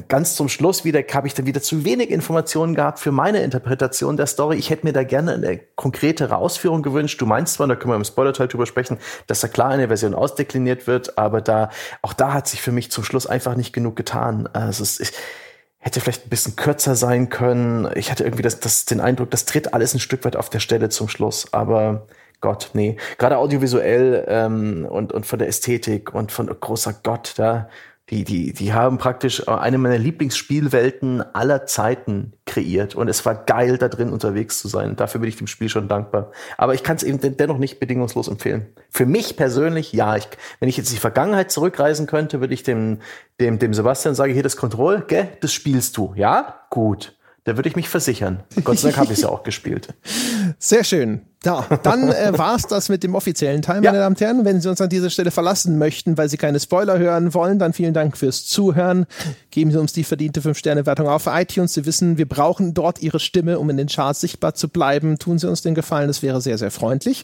ganz 0.08 0.36
zum 0.36 0.50
Schluss 0.50 0.84
wieder 0.84 1.00
habe 1.14 1.26
ich 1.26 1.32
dann 1.32 1.46
wieder 1.46 1.62
zu 1.62 1.86
wenig 1.86 2.10
Informationen 2.10 2.74
gehabt 2.74 2.98
für 2.98 3.12
meine 3.12 3.38
Interpretation 3.38 4.18
der 4.18 4.26
Story. 4.26 4.56
Ich 4.56 4.68
hätte 4.68 4.84
mir 4.84 4.92
da 4.92 5.02
gerne 5.02 5.32
eine 5.32 5.58
konkretere 5.74 6.36
Ausführung 6.36 6.82
gewünscht. 6.82 7.18
Du 7.18 7.24
meinst 7.24 7.54
zwar, 7.54 7.66
da 7.66 7.76
können 7.76 7.92
wir 7.92 7.96
im 7.96 8.04
Spoiler-Teil 8.04 8.48
drüber 8.48 8.66
sprechen, 8.66 8.98
dass 9.26 9.40
da 9.40 9.48
klar 9.48 9.70
eine 9.70 9.88
Version 9.88 10.12
ausdekliniert 10.12 10.86
wird, 10.86 11.16
aber 11.16 11.40
da, 11.40 11.70
auch 12.02 12.12
da 12.12 12.34
hat 12.34 12.46
sich 12.46 12.60
für 12.60 12.72
mich 12.72 12.90
zum 12.90 13.04
Schluss 13.04 13.26
einfach 13.26 13.56
nicht 13.56 13.72
genug 13.72 13.96
getan. 13.96 14.50
Also 14.52 14.82
es 14.82 15.00
ist, 15.00 15.14
hätte 15.84 16.00
vielleicht 16.00 16.26
ein 16.26 16.30
bisschen 16.30 16.56
kürzer 16.56 16.96
sein 16.96 17.28
können. 17.28 17.90
Ich 17.94 18.10
hatte 18.10 18.24
irgendwie 18.24 18.42
das, 18.42 18.58
das, 18.58 18.86
den 18.86 19.00
Eindruck, 19.00 19.30
das 19.30 19.44
tritt 19.44 19.74
alles 19.74 19.92
ein 19.92 20.00
Stück 20.00 20.24
weit 20.24 20.34
auf 20.34 20.48
der 20.48 20.60
Stelle 20.60 20.88
zum 20.88 21.08
Schluss. 21.10 21.52
Aber 21.52 22.06
Gott, 22.40 22.70
nee. 22.72 22.96
Gerade 23.18 23.36
audiovisuell 23.36 24.24
ähm, 24.26 24.86
und, 24.90 25.12
und 25.12 25.26
von 25.26 25.38
der 25.38 25.48
Ästhetik 25.48 26.14
und 26.14 26.32
von 26.32 26.50
oh, 26.50 26.54
großer 26.54 26.94
Gott, 27.02 27.34
da, 27.36 27.68
die, 28.10 28.24
die, 28.24 28.52
die 28.52 28.74
haben 28.74 28.98
praktisch 28.98 29.48
eine 29.48 29.78
meiner 29.78 29.96
Lieblingsspielwelten 29.96 31.22
aller 31.34 31.64
Zeiten 31.64 32.34
kreiert. 32.44 32.94
Und 32.94 33.08
es 33.08 33.24
war 33.24 33.34
geil, 33.34 33.78
da 33.78 33.88
drin 33.88 34.12
unterwegs 34.12 34.58
zu 34.58 34.68
sein. 34.68 34.94
Dafür 34.96 35.22
bin 35.22 35.28
ich 35.28 35.36
dem 35.36 35.46
Spiel 35.46 35.70
schon 35.70 35.88
dankbar. 35.88 36.30
Aber 36.58 36.74
ich 36.74 36.82
kann 36.82 36.96
es 36.96 37.02
eben 37.02 37.18
dennoch 37.36 37.56
nicht 37.56 37.80
bedingungslos 37.80 38.28
empfehlen. 38.28 38.66
Für 38.90 39.06
mich 39.06 39.36
persönlich, 39.36 39.94
ja. 39.94 40.16
Ich, 40.16 40.28
wenn 40.60 40.68
ich 40.68 40.76
jetzt 40.76 40.92
die 40.92 40.98
Vergangenheit 40.98 41.50
zurückreisen 41.50 42.06
könnte, 42.06 42.40
würde 42.40 42.52
ich 42.52 42.62
dem, 42.62 42.98
dem, 43.40 43.58
dem 43.58 43.72
Sebastian 43.72 44.14
sagen, 44.14 44.34
hier 44.34 44.42
das 44.42 44.58
Control, 44.58 45.02
gell, 45.06 45.28
das 45.40 45.54
spielst 45.54 45.96
du. 45.96 46.12
Ja? 46.14 46.60
Gut. 46.68 47.16
Da 47.44 47.56
würde 47.56 47.68
ich 47.68 47.76
mich 47.76 47.88
versichern. 47.88 48.42
Gott 48.64 48.78
sei 48.78 48.88
Dank 48.88 48.98
habe 48.98 49.12
ich 49.12 49.18
es 49.18 49.22
ja 49.22 49.28
auch 49.30 49.42
gespielt. 49.42 49.88
Sehr 50.58 50.84
schön. 50.84 51.22
Ja, 51.44 51.66
dann 51.82 52.08
äh, 52.10 52.36
war 52.36 52.56
es 52.56 52.66
das 52.66 52.88
mit 52.88 53.02
dem 53.02 53.14
offiziellen 53.14 53.60
Teil, 53.62 53.82
meine 53.82 53.98
ja. 53.98 54.02
Damen 54.02 54.14
und 54.14 54.20
Herren. 54.20 54.44
Wenn 54.44 54.60
Sie 54.60 54.68
uns 54.68 54.80
an 54.80 54.88
dieser 54.88 55.10
Stelle 55.10 55.30
verlassen 55.30 55.78
möchten, 55.78 56.16
weil 56.16 56.28
Sie 56.28 56.36
keine 56.36 56.58
Spoiler 56.58 56.98
hören 56.98 57.34
wollen, 57.34 57.58
dann 57.58 57.72
vielen 57.72 57.92
Dank 57.92 58.16
fürs 58.16 58.46
Zuhören. 58.46 59.06
Geben 59.50 59.70
Sie 59.70 59.78
uns 59.78 59.92
die 59.92 60.04
verdiente 60.04 60.40
5-Sterne-Wertung 60.40 61.08
auf 61.08 61.26
iTunes. 61.26 61.74
Sie 61.74 61.84
wissen, 61.86 62.16
wir 62.16 62.28
brauchen 62.28 62.72
dort 62.72 63.02
Ihre 63.02 63.20
Stimme, 63.20 63.58
um 63.58 63.68
in 63.68 63.76
den 63.76 63.88
Charts 63.88 64.20
sichtbar 64.20 64.54
zu 64.54 64.68
bleiben. 64.68 65.18
Tun 65.18 65.38
Sie 65.38 65.48
uns 65.48 65.62
den 65.62 65.74
Gefallen, 65.74 66.08
das 66.08 66.22
wäre 66.22 66.40
sehr, 66.40 66.56
sehr 66.56 66.70
freundlich. 66.70 67.22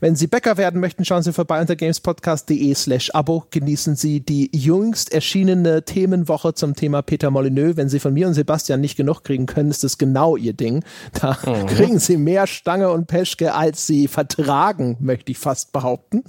Wenn 0.00 0.16
Sie 0.16 0.26
Bäcker 0.26 0.56
werden 0.56 0.80
möchten, 0.80 1.04
schauen 1.04 1.22
Sie 1.22 1.32
vorbei 1.32 1.60
unter 1.60 1.76
gamespodcast.de 1.76 2.74
slash 2.74 3.10
Abo. 3.14 3.44
Genießen 3.50 3.96
Sie 3.96 4.20
die 4.20 4.50
jüngst 4.52 5.12
erschienene 5.12 5.84
Themenwoche 5.84 6.54
zum 6.54 6.74
Thema 6.74 7.02
Peter 7.02 7.30
Molyneux. 7.30 7.76
Wenn 7.76 7.88
Sie 7.88 8.00
von 8.00 8.12
mir 8.12 8.26
und 8.26 8.34
Sebastian 8.34 8.80
nicht 8.80 8.96
genug 8.96 9.24
kriegen 9.24 9.46
können, 9.46 9.70
ist 9.70 9.84
das 9.84 9.96
genau 9.96 10.36
Ihr 10.36 10.52
Ding. 10.52 10.84
Da 11.20 11.38
mhm. 11.46 11.66
kriegen 11.66 11.98
Sie 11.98 12.16
mehr 12.16 12.46
Stange 12.46 12.90
und 12.90 13.06
Peschke 13.06 13.54
als 13.62 13.86
sie 13.86 14.08
vertragen, 14.08 14.96
möchte 14.98 15.30
ich 15.30 15.38
fast 15.38 15.70
behaupten. 15.70 16.24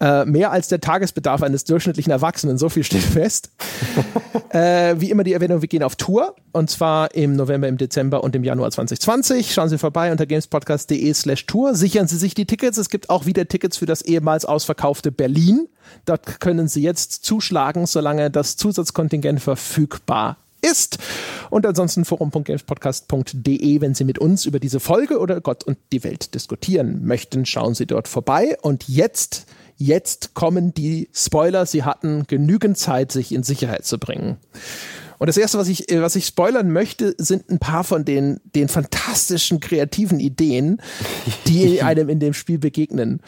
Äh, 0.00 0.24
mehr 0.24 0.50
als 0.50 0.66
der 0.66 0.80
Tagesbedarf 0.80 1.40
eines 1.44 1.62
durchschnittlichen 1.62 2.10
Erwachsenen, 2.10 2.58
so 2.58 2.68
viel 2.68 2.82
steht 2.82 3.04
fest. 3.04 3.52
äh, 4.50 4.96
wie 4.98 5.08
immer 5.12 5.22
die 5.22 5.34
Erwähnung, 5.34 5.62
wir 5.62 5.68
gehen 5.68 5.84
auf 5.84 5.94
Tour 5.94 6.34
und 6.50 6.68
zwar 6.68 7.14
im 7.14 7.36
November, 7.36 7.68
im 7.68 7.76
Dezember 7.76 8.24
und 8.24 8.34
im 8.34 8.42
Januar 8.42 8.72
2020. 8.72 9.54
Schauen 9.54 9.68
Sie 9.68 9.78
vorbei 9.78 10.10
unter 10.10 10.26
gamespodcast.de 10.26 11.14
slash 11.14 11.46
Tour. 11.46 11.76
Sichern 11.76 12.08
Sie 12.08 12.16
sich 12.16 12.34
die 12.34 12.46
Tickets. 12.46 12.76
Es 12.76 12.90
gibt 12.90 13.08
auch 13.08 13.24
wieder 13.24 13.46
Tickets 13.46 13.76
für 13.76 13.86
das 13.86 14.02
ehemals 14.02 14.44
ausverkaufte 14.44 15.12
Berlin. 15.12 15.68
Dort 16.06 16.40
können 16.40 16.66
Sie 16.66 16.82
jetzt 16.82 17.24
zuschlagen, 17.24 17.86
solange 17.86 18.32
das 18.32 18.56
Zusatzkontingent 18.56 19.40
verfügbar 19.40 20.38
ist. 20.60 20.98
Und 21.50 21.66
ansonsten 21.66 22.04
forum.gamespodcast.de, 22.04 23.80
wenn 23.80 23.94
Sie 23.94 24.04
mit 24.04 24.18
uns 24.18 24.46
über 24.46 24.60
diese 24.60 24.80
Folge 24.80 25.18
oder 25.18 25.40
Gott 25.40 25.64
und 25.64 25.78
die 25.92 26.04
Welt 26.04 26.34
diskutieren 26.34 27.04
möchten, 27.04 27.46
schauen 27.46 27.74
Sie 27.74 27.86
dort 27.86 28.08
vorbei. 28.08 28.56
Und 28.62 28.88
jetzt, 28.88 29.46
jetzt 29.76 30.34
kommen 30.34 30.74
die 30.74 31.08
Spoiler. 31.12 31.66
Sie 31.66 31.84
hatten 31.84 32.24
genügend 32.26 32.78
Zeit, 32.78 33.12
sich 33.12 33.32
in 33.32 33.42
Sicherheit 33.42 33.84
zu 33.84 33.98
bringen. 33.98 34.38
Und 35.18 35.26
das 35.26 35.36
erste, 35.36 35.58
was 35.58 35.68
ich, 35.68 35.86
was 35.90 36.16
ich 36.16 36.26
spoilern 36.26 36.70
möchte, 36.70 37.14
sind 37.18 37.50
ein 37.50 37.58
paar 37.58 37.84
von 37.84 38.04
den, 38.04 38.40
den 38.54 38.68
fantastischen 38.68 39.60
kreativen 39.60 40.20
Ideen, 40.20 40.80
die 41.46 41.82
einem 41.82 42.08
in 42.08 42.20
dem 42.20 42.34
Spiel 42.34 42.58
begegnen. 42.58 43.20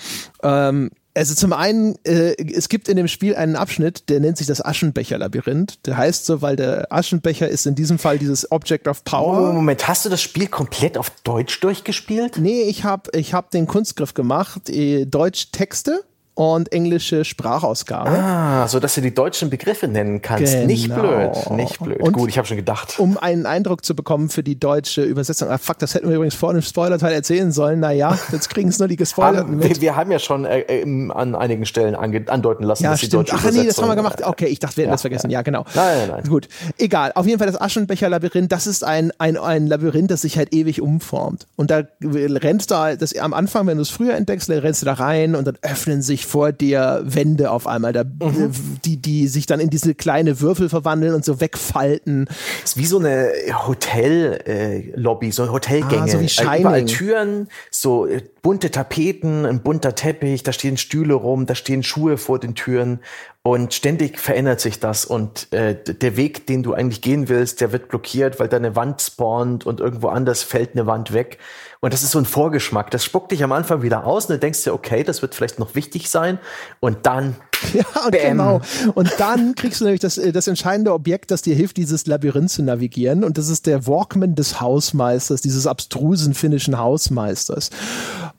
Ähm, 0.43 0.91
also 1.15 1.35
zum 1.35 1.53
einen, 1.53 1.97
äh, 2.05 2.35
es 2.53 2.69
gibt 2.69 2.89
in 2.89 2.97
dem 2.97 3.09
Spiel 3.09 3.35
einen 3.35 3.57
Abschnitt, 3.57 4.09
der 4.09 4.21
nennt 4.21 4.39
sich 4.39 4.47
das 4.47 4.65
Aschenbecher-Labyrinth. 4.65 5.87
Der 5.87 5.97
heißt 5.97 6.25
so, 6.25 6.41
weil 6.41 6.57
der 6.57 6.93
Aschenbecher 6.93 7.49
ist 7.49 7.67
in 7.67 7.75
diesem 7.75 7.99
Fall 7.99 8.19
dieses 8.19 8.51
Object 8.53 8.87
of 8.87 9.05
Power. 9.05 9.51
Oh, 9.51 9.53
Moment, 9.53 9.89
hast 9.89 10.05
du 10.05 10.09
das 10.09 10.23
Spiel 10.23 10.47
komplett 10.47 10.97
auf 10.97 11.11
Deutsch 11.25 11.61
durchgespielt? 11.61 12.39
Nee, 12.39 12.63
ich 12.63 12.85
habe 12.85 13.11
ich 13.13 13.35
hab 13.35 13.51
den 13.51 13.67
Kunstgriff 13.67 14.15
gemacht, 14.15 14.71
äh, 14.71 15.05
Deutsch 15.05 15.51
Texte 15.53 16.05
und 16.41 16.73
englische 16.73 17.27
Sprachausgabe. 17.27 18.09
Ah, 18.09 18.67
so 18.67 18.81
dass 18.81 18.95
du 18.95 19.03
die 19.03 19.13
deutschen 19.13 19.51
Begriffe 19.51 19.89
nennen 19.89 20.23
kannst. 20.23 20.55
Genau. 20.55 20.67
Nicht 20.67 20.95
blöd, 20.95 21.51
nicht 21.51 21.79
blöd. 21.81 22.01
Und 22.01 22.13
Gut, 22.15 22.31
ich 22.31 22.39
habe 22.39 22.49
schon 22.49 22.57
gedacht. 22.57 22.99
Um 22.99 23.19
einen 23.19 23.45
Eindruck 23.45 23.85
zu 23.85 23.95
bekommen 23.95 24.31
für 24.31 24.43
die 24.43 24.59
deutsche 24.59 25.03
Übersetzung. 25.03 25.51
Ah, 25.51 25.59
fuck, 25.59 25.79
das 25.81 25.95
hätten 25.95 26.09
wir 26.09 26.17
übrigens 26.17 26.35
vor 26.35 26.55
dem 26.55 26.63
Spoilerteil 26.63 27.13
erzählen 27.13 27.53
sollen. 27.53 27.81
Naja, 27.81 28.19
jetzt 28.33 28.49
kriegen 28.49 28.71
es 28.71 28.79
nur 28.79 28.89
die 28.89 28.97
gespoilerten 28.97 29.59
mit. 29.59 29.69
Wir, 29.69 29.81
wir, 29.83 29.97
haben 29.97 30.11
ja 30.11 30.19
schon 30.19 30.47
äh, 30.47 30.61
äh 30.61 31.11
an 31.11 31.35
einigen 31.35 31.67
Stellen 31.67 31.95
andeuten 31.95 32.65
lassen, 32.65 32.85
ja, 32.85 32.93
dass 32.93 33.01
stimmt. 33.01 33.13
die 33.13 33.17
deutsche 33.17 33.35
Ach 33.37 33.53
nee, 33.53 33.67
das 33.67 33.77
haben 33.77 33.89
wir 33.89 33.97
gemacht. 33.97 34.25
Okay, 34.25 34.47
ich 34.47 34.61
dachte, 34.61 34.79
wir 34.79 34.85
hätten 34.85 34.93
ja, 34.93 34.95
das 34.95 35.03
vergessen. 35.03 35.29
Ja, 35.29 35.43
genau. 35.43 35.67
Nein, 35.75 35.99
nein, 35.99 36.09
nein. 36.09 36.25
Gut, 36.25 36.49
egal. 36.79 37.13
Auf 37.17 37.27
jeden 37.27 37.39
Fall 37.39 37.49
das 37.49 37.61
Aschenbecher-Labyrinth, 37.61 38.51
das 38.51 38.67
ist 38.67 38.83
ein, 38.83 39.13
ein, 39.19 39.37
ein 39.37 39.67
Labyrinth, 39.67 40.11
das 40.11 40.23
sich 40.23 40.39
halt 40.39 40.55
ewig 40.55 40.81
umformt. 40.81 41.47
Und 41.57 41.71
da 41.71 41.83
rennst 42.03 42.71
du, 42.71 42.97
das 42.99 43.15
am 43.19 43.35
Anfang, 43.35 43.67
wenn 43.67 43.77
du 43.77 43.83
es 43.83 43.91
früher 43.91 44.15
entdeckst, 44.15 44.49
rennst 44.49 44.81
du 44.81 44.87
da 44.87 44.95
rein 44.95 45.35
und 45.35 45.47
dann 45.47 45.59
öffnen 45.61 46.01
sich 46.01 46.30
vor 46.31 46.53
dir 46.53 47.03
Wände 47.05 47.51
auf 47.51 47.67
einmal, 47.67 47.93
da, 47.93 48.05
mhm. 48.05 48.53
die, 48.85 48.97
die 48.97 49.27
sich 49.27 49.47
dann 49.47 49.59
in 49.59 49.69
diese 49.69 49.95
kleine 49.95 50.41
Würfel 50.41 50.69
verwandeln 50.69 51.15
und 51.15 51.25
so 51.25 51.41
wegfalten. 51.41 52.27
Das 52.63 52.73
ist 52.73 52.77
wie 52.77 52.87
so 52.87 52.99
eine 52.99 53.31
Hotellobby, 53.67 55.29
äh, 55.29 55.33
so 55.33 55.51
Hotelgänge. 55.51 56.03
Ah, 56.03 56.09
so 56.09 56.21
wie 56.21 56.29
Shining. 56.29 56.61
Überall 56.61 56.85
Türen, 56.85 57.49
so 57.71 58.07
äh, 58.07 58.23
bunte 58.43 58.71
Tapeten, 58.71 59.45
ein 59.45 59.63
bunter 59.63 59.95
Teppich, 59.95 60.45
da 60.45 60.53
stehen 60.53 60.77
Stühle 60.77 61.15
rum, 61.15 61.47
da 61.47 61.55
stehen 61.55 61.83
Schuhe 61.83 62.17
vor 62.17 62.39
den 62.39 62.55
Türen 62.55 63.01
und 63.43 63.73
ständig 63.73 64.19
verändert 64.19 64.61
sich 64.61 64.81
das 64.81 65.05
und 65.07 65.53
äh, 65.53 65.75
der 65.75 66.17
Weg, 66.17 66.47
den 66.47 66.63
du 66.63 66.75
eigentlich 66.75 67.01
gehen 67.01 67.29
willst, 67.29 67.61
der 67.61 67.73
wird 67.73 67.89
blockiert, 67.89 68.39
weil 68.39 68.49
da 68.49 68.59
eine 68.59 68.77
Wand 68.77 69.01
spawnt 69.01 69.65
und 69.67 69.81
irgendwo 69.81 70.09
anders 70.09 70.43
fällt 70.43 70.73
eine 70.73 70.87
Wand 70.87 71.13
weg. 71.13 71.39
Und 71.83 71.95
das 71.95 72.03
ist 72.03 72.11
so 72.11 72.19
ein 72.19 72.27
Vorgeschmack. 72.27 72.91
Das 72.91 73.05
spuckt 73.05 73.33
dich 73.33 73.43
am 73.43 73.53
Anfang 73.53 73.81
wieder 73.81 74.05
aus 74.05 74.27
und 74.27 74.35
du 74.35 74.39
denkst 74.39 74.65
dir, 74.65 74.75
okay, 74.75 75.03
das 75.03 75.23
wird 75.23 75.35
vielleicht 75.35 75.59
noch 75.59 75.75
wichtig 75.75 76.11
sein. 76.11 76.39
Und 76.81 77.07
dann. 77.07 77.37
Ja, 77.75 77.85
und 78.07 78.13
genau. 78.13 78.63
Und 78.95 79.13
dann 79.19 79.55
kriegst 79.55 79.83
du 79.83 79.85
nämlich 79.85 80.01
das, 80.01 80.17
äh, 80.17 80.33
das 80.33 80.47
entscheidende 80.47 80.95
Objekt, 80.95 81.31
das 81.31 81.43
dir 81.43 81.55
hilft, 81.55 81.77
dieses 81.77 82.07
Labyrinth 82.07 82.51
zu 82.51 82.63
navigieren. 82.63 83.23
Und 83.23 83.37
das 83.37 83.51
ist 83.51 83.67
der 83.67 83.87
Walkman 83.87 84.35
des 84.35 84.63
Hausmeisters, 84.63 85.43
dieses 85.43 85.67
abstrusen 85.67 86.33
finnischen 86.33 86.79
Hausmeisters. 86.79 87.69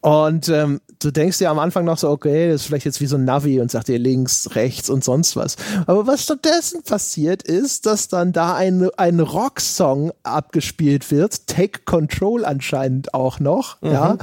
Und 0.01 0.49
ähm, 0.49 0.81
du 0.99 1.11
denkst 1.11 1.37
dir 1.37 1.51
am 1.51 1.59
Anfang 1.59 1.85
noch 1.85 1.97
so, 1.97 2.09
okay, 2.09 2.49
das 2.49 2.61
ist 2.61 2.67
vielleicht 2.67 2.85
jetzt 2.85 3.01
wie 3.01 3.05
so 3.05 3.17
ein 3.17 3.25
Navi 3.25 3.61
und 3.61 3.69
sagt 3.69 3.87
dir 3.87 3.99
links, 3.99 4.55
rechts 4.55 4.89
und 4.89 5.03
sonst 5.03 5.35
was. 5.35 5.57
Aber 5.85 6.07
was 6.07 6.23
stattdessen 6.23 6.81
passiert 6.81 7.43
ist, 7.43 7.85
dass 7.85 8.07
dann 8.07 8.33
da 8.33 8.55
ein, 8.55 8.89
ein 8.97 9.19
Rocksong 9.19 10.11
abgespielt 10.23 11.11
wird, 11.11 11.45
Take 11.47 11.81
Control 11.85 12.45
anscheinend 12.45 13.13
auch 13.13 13.39
noch, 13.39 13.79
mhm. 13.81 13.91
ja. 13.91 14.17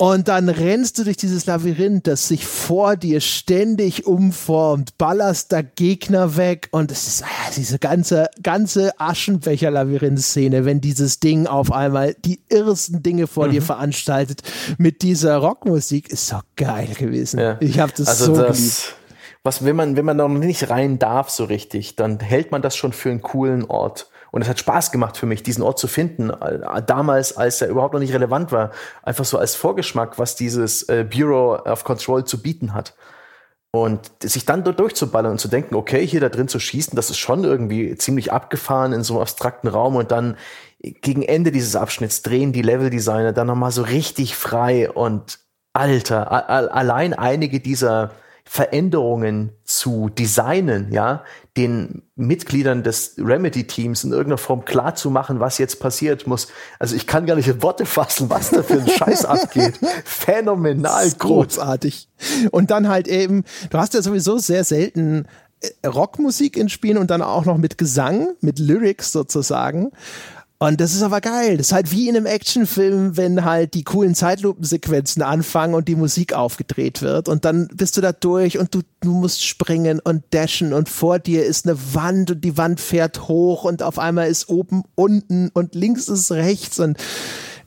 Und 0.00 0.28
dann 0.28 0.48
rennst 0.48 0.98
du 0.98 1.04
durch 1.04 1.16
dieses 1.16 1.46
Labyrinth, 1.46 2.06
das 2.06 2.28
sich 2.28 2.46
vor 2.46 2.94
dir 2.94 3.20
ständig 3.20 4.06
umformt, 4.06 4.96
ballerst 4.96 5.50
da 5.50 5.60
Gegner 5.60 6.36
weg 6.36 6.68
und 6.70 6.92
es 6.92 7.08
ist 7.08 7.24
ah, 7.24 7.50
diese 7.56 7.80
ganze, 7.80 8.30
ganze 8.40 8.92
Aschenbecher-Labyrinth-Szene, 9.00 10.64
wenn 10.64 10.80
dieses 10.80 11.18
Ding 11.18 11.48
auf 11.48 11.72
einmal 11.72 12.14
die 12.24 12.40
irrsten 12.48 13.02
Dinge 13.02 13.26
vor 13.26 13.48
mhm. 13.48 13.52
dir 13.52 13.62
veranstaltet 13.62 14.42
mit 14.78 15.02
dieser 15.02 15.36
Rockmusik, 15.38 16.10
ist 16.10 16.32
doch 16.32 16.44
geil 16.54 16.90
gewesen. 16.96 17.40
Ja. 17.40 17.56
Ich 17.58 17.80
habe 17.80 17.92
das 17.96 18.06
also 18.06 18.36
so 18.36 18.42
das, 18.42 18.56
geliebt. 18.56 18.96
Was, 19.42 19.64
wenn 19.64 19.74
man, 19.74 19.96
wenn 19.96 20.04
man 20.04 20.16
noch 20.16 20.28
nicht 20.28 20.70
rein 20.70 21.00
darf 21.00 21.28
so 21.28 21.42
richtig, 21.42 21.96
dann 21.96 22.20
hält 22.20 22.52
man 22.52 22.62
das 22.62 22.76
schon 22.76 22.92
für 22.92 23.10
einen 23.10 23.22
coolen 23.22 23.64
Ort. 23.64 24.10
Und 24.30 24.42
es 24.42 24.48
hat 24.48 24.58
Spaß 24.58 24.92
gemacht 24.92 25.16
für 25.16 25.26
mich, 25.26 25.42
diesen 25.42 25.62
Ort 25.62 25.78
zu 25.78 25.88
finden, 25.88 26.32
damals, 26.86 27.36
als 27.36 27.62
er 27.62 27.68
überhaupt 27.68 27.94
noch 27.94 28.00
nicht 28.00 28.12
relevant 28.12 28.52
war. 28.52 28.72
Einfach 29.02 29.24
so 29.24 29.38
als 29.38 29.54
Vorgeschmack, 29.54 30.18
was 30.18 30.36
dieses 30.36 30.82
äh, 30.88 31.06
Bureau 31.08 31.56
of 31.56 31.84
Control 31.84 32.24
zu 32.24 32.42
bieten 32.42 32.74
hat. 32.74 32.94
Und 33.70 34.10
sich 34.22 34.46
dann 34.46 34.64
dort 34.64 34.80
durchzuballern 34.80 35.32
und 35.32 35.38
zu 35.38 35.48
denken, 35.48 35.74
okay, 35.74 36.06
hier 36.06 36.20
da 36.20 36.30
drin 36.30 36.48
zu 36.48 36.58
schießen, 36.58 36.96
das 36.96 37.10
ist 37.10 37.18
schon 37.18 37.44
irgendwie 37.44 37.96
ziemlich 37.96 38.32
abgefahren 38.32 38.94
in 38.94 39.02
so 39.02 39.14
einem 39.14 39.22
abstrakten 39.22 39.68
Raum 39.68 39.96
und 39.96 40.10
dann 40.10 40.36
gegen 40.80 41.22
Ende 41.22 41.52
dieses 41.52 41.76
Abschnitts 41.76 42.22
drehen 42.22 42.52
die 42.52 42.62
Leveldesigner 42.62 43.32
dann 43.32 43.48
nochmal 43.48 43.70
so 43.70 43.82
richtig 43.82 44.36
frei 44.36 44.90
und 44.90 45.40
alter, 45.74 46.48
allein 46.74 47.12
einige 47.12 47.60
dieser 47.60 48.12
Veränderungen 48.50 49.52
zu 49.62 50.08
designen, 50.08 50.90
ja, 50.90 51.22
den 51.58 52.02
Mitgliedern 52.16 52.82
des 52.82 53.14
Remedy-Teams 53.18 54.04
in 54.04 54.10
irgendeiner 54.10 54.38
Form 54.38 54.64
klar 54.64 54.94
zu 54.94 55.10
machen, 55.10 55.38
was 55.38 55.58
jetzt 55.58 55.80
passiert 55.80 56.26
muss. 56.26 56.48
Also 56.78 56.96
ich 56.96 57.06
kann 57.06 57.26
gar 57.26 57.36
nicht 57.36 57.48
in 57.48 57.62
Worte 57.62 57.84
fassen, 57.84 58.30
was 58.30 58.48
da 58.48 58.62
für 58.62 58.80
ein 58.80 58.88
Scheiß 58.98 59.26
abgeht. 59.26 59.78
Phänomenal 60.06 61.10
großartig. 61.10 62.08
Und 62.50 62.70
dann 62.70 62.88
halt 62.88 63.06
eben, 63.06 63.44
du 63.68 63.76
hast 63.76 63.92
ja 63.92 64.00
sowieso 64.00 64.38
sehr 64.38 64.64
selten 64.64 65.26
äh, 65.60 65.86
Rockmusik 65.86 66.56
in 66.56 66.70
Spielen 66.70 66.96
und 66.96 67.10
dann 67.10 67.20
auch 67.20 67.44
noch 67.44 67.58
mit 67.58 67.76
Gesang, 67.76 68.30
mit 68.40 68.58
Lyrics 68.58 69.12
sozusagen. 69.12 69.90
Und 70.60 70.80
das 70.80 70.92
ist 70.92 71.02
aber 71.02 71.20
geil. 71.20 71.56
Das 71.56 71.68
ist 71.68 71.72
halt 71.72 71.92
wie 71.92 72.08
in 72.08 72.16
einem 72.16 72.26
Actionfilm, 72.26 73.16
wenn 73.16 73.44
halt 73.44 73.74
die 73.74 73.84
coolen 73.84 74.16
Zeitlupensequenzen 74.16 75.22
anfangen 75.22 75.74
und 75.74 75.86
die 75.86 75.94
Musik 75.94 76.32
aufgedreht 76.32 77.00
wird. 77.00 77.28
Und 77.28 77.44
dann 77.44 77.68
bist 77.68 77.96
du 77.96 78.00
da 78.00 78.10
durch 78.10 78.58
und 78.58 78.74
du, 78.74 78.80
du 79.00 79.12
musst 79.12 79.44
springen 79.44 80.00
und 80.00 80.24
dashen 80.30 80.72
und 80.72 80.88
vor 80.88 81.20
dir 81.20 81.44
ist 81.44 81.66
eine 81.68 81.78
Wand 81.94 82.32
und 82.32 82.44
die 82.44 82.56
Wand 82.56 82.80
fährt 82.80 83.28
hoch 83.28 83.62
und 83.62 83.84
auf 83.84 84.00
einmal 84.00 84.28
ist 84.28 84.48
oben 84.48 84.82
unten 84.96 85.48
und 85.50 85.76
links 85.76 86.08
ist 86.08 86.32
rechts 86.32 86.80
und 86.80 86.98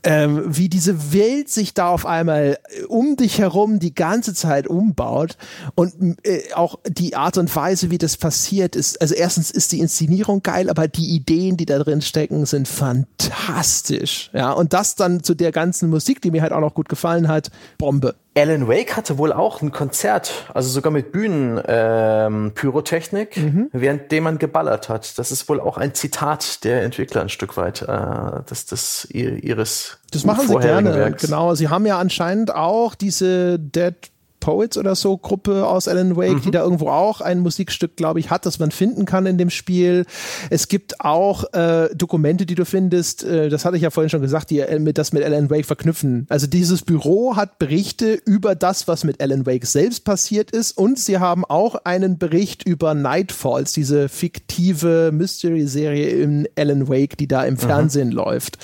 ähm, 0.03 0.43
wie 0.47 0.69
diese 0.69 1.13
Welt 1.13 1.49
sich 1.49 1.73
da 1.73 1.89
auf 1.89 2.05
einmal 2.05 2.57
äh, 2.69 2.83
um 2.83 3.15
dich 3.15 3.39
herum 3.39 3.79
die 3.79 3.93
ganze 3.93 4.33
Zeit 4.33 4.67
umbaut 4.67 5.37
und 5.75 6.17
äh, 6.23 6.53
auch 6.53 6.79
die 6.87 7.15
Art 7.15 7.37
und 7.37 7.55
Weise, 7.55 7.91
wie 7.91 7.97
das 7.97 8.17
passiert 8.17 8.75
ist. 8.75 8.99
Also 9.01 9.13
erstens 9.13 9.51
ist 9.51 9.71
die 9.71 9.79
Inszenierung 9.79 10.41
geil, 10.41 10.69
aber 10.69 10.87
die 10.87 11.15
Ideen, 11.15 11.57
die 11.57 11.65
da 11.65 11.77
drin 11.79 12.01
stecken, 12.01 12.45
sind 12.45 12.67
fantastisch. 12.67 14.31
Ja, 14.33 14.51
und 14.51 14.73
das 14.73 14.95
dann 14.95 15.23
zu 15.23 15.35
der 15.35 15.51
ganzen 15.51 15.89
Musik, 15.89 16.21
die 16.21 16.31
mir 16.31 16.41
halt 16.41 16.53
auch 16.53 16.61
noch 16.61 16.73
gut 16.73 16.89
gefallen 16.89 17.27
hat, 17.27 17.51
Bombe. 17.77 18.15
Alan 18.33 18.69
Wake 18.69 18.95
hatte 18.95 19.17
wohl 19.17 19.33
auch 19.33 19.61
ein 19.61 19.73
Konzert, 19.73 20.45
also 20.53 20.69
sogar 20.69 20.89
mit 20.91 21.11
Bühnen-Pyrotechnik, 21.11 23.35
ähm, 23.35 23.43
mhm. 23.43 23.67
währenddem 23.73 24.23
man 24.23 24.37
geballert 24.37 24.87
hat. 24.87 25.19
Das 25.19 25.33
ist 25.33 25.49
wohl 25.49 25.59
auch 25.59 25.77
ein 25.77 25.93
Zitat 25.93 26.63
der 26.63 26.83
Entwickler 26.83 27.19
ein 27.21 27.29
Stück 27.29 27.57
weit, 27.57 27.81
äh, 27.81 27.87
das, 27.87 28.67
das 28.67 29.05
ihres 29.11 29.97
Das 30.11 30.23
machen 30.23 30.47
sie 30.47 30.55
gerne, 30.55 30.95
Werks. 30.95 31.23
genau. 31.23 31.55
Sie 31.55 31.67
haben 31.67 31.85
ja 31.85 31.99
anscheinend 31.99 32.55
auch 32.55 32.95
diese 32.95 33.59
Dead 33.59 33.95
Poets 34.41 34.77
oder 34.77 34.95
so 34.95 35.17
Gruppe 35.17 35.65
aus 35.65 35.87
Alan 35.87 36.17
Wake, 36.17 36.37
mhm. 36.37 36.41
die 36.41 36.51
da 36.51 36.63
irgendwo 36.63 36.89
auch 36.89 37.21
ein 37.21 37.39
Musikstück, 37.39 37.95
glaube 37.95 38.19
ich, 38.19 38.29
hat, 38.29 38.45
das 38.45 38.59
man 38.59 38.71
finden 38.71 39.05
kann 39.05 39.25
in 39.25 39.37
dem 39.37 39.49
Spiel. 39.49 40.05
Es 40.49 40.67
gibt 40.67 40.99
auch 40.99 41.45
äh, 41.53 41.87
Dokumente, 41.95 42.45
die 42.45 42.55
du 42.55 42.65
findest, 42.65 43.23
äh, 43.23 43.47
das 43.47 43.63
hatte 43.63 43.77
ich 43.77 43.83
ja 43.83 43.89
vorhin 43.89 44.09
schon 44.09 44.21
gesagt, 44.21 44.49
die 44.49 44.61
mit, 44.79 44.97
das 44.97 45.13
mit 45.13 45.23
Alan 45.23 45.49
Wake 45.49 45.65
verknüpfen. 45.65 46.25
Also 46.27 46.47
dieses 46.47 46.81
Büro 46.81 47.37
hat 47.37 47.57
Berichte 47.59 48.13
über 48.25 48.55
das, 48.55 48.89
was 48.89 49.05
mit 49.05 49.21
Alan 49.21 49.45
Wake 49.45 49.65
selbst 49.65 50.03
passiert 50.03 50.51
ist 50.51 50.77
und 50.77 50.99
sie 50.99 51.19
haben 51.19 51.45
auch 51.45 51.75
einen 51.85 52.17
Bericht 52.17 52.67
über 52.67 52.93
Nightfalls, 52.93 53.71
diese 53.71 54.09
fiktive 54.09 55.11
Mystery-Serie 55.13 56.09
in 56.09 56.49
Alan 56.57 56.89
Wake, 56.89 57.17
die 57.17 57.27
da 57.27 57.43
im 57.43 57.53
mhm. 57.53 57.59
Fernsehen 57.59 58.11
läuft. 58.11 58.57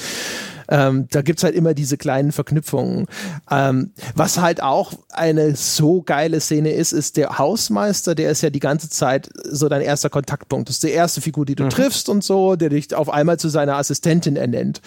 Ähm, 0.69 1.07
da 1.11 1.21
gibt's 1.21 1.43
halt 1.43 1.55
immer 1.55 1.73
diese 1.73 1.97
kleinen 1.97 2.31
Verknüpfungen. 2.31 3.07
Ähm, 3.49 3.91
was 4.15 4.39
halt 4.39 4.61
auch 4.61 4.93
eine 5.11 5.55
so 5.55 6.01
geile 6.01 6.39
Szene 6.39 6.71
ist, 6.71 6.91
ist 6.91 7.17
der 7.17 7.37
Hausmeister, 7.37 8.15
der 8.15 8.31
ist 8.31 8.41
ja 8.41 8.49
die 8.49 8.59
ganze 8.59 8.89
Zeit 8.89 9.29
so 9.49 9.69
dein 9.69 9.81
erster 9.81 10.09
Kontaktpunkt. 10.09 10.69
Das 10.69 10.77
ist 10.77 10.83
die 10.83 10.89
erste 10.89 11.21
Figur, 11.21 11.45
die 11.45 11.55
du 11.55 11.65
mhm. 11.65 11.69
triffst 11.69 12.09
und 12.09 12.23
so, 12.23 12.55
der 12.55 12.69
dich 12.69 12.93
auf 12.93 13.09
einmal 13.09 13.39
zu 13.39 13.49
seiner 13.49 13.77
Assistentin 13.77 14.35
ernennt. 14.35 14.81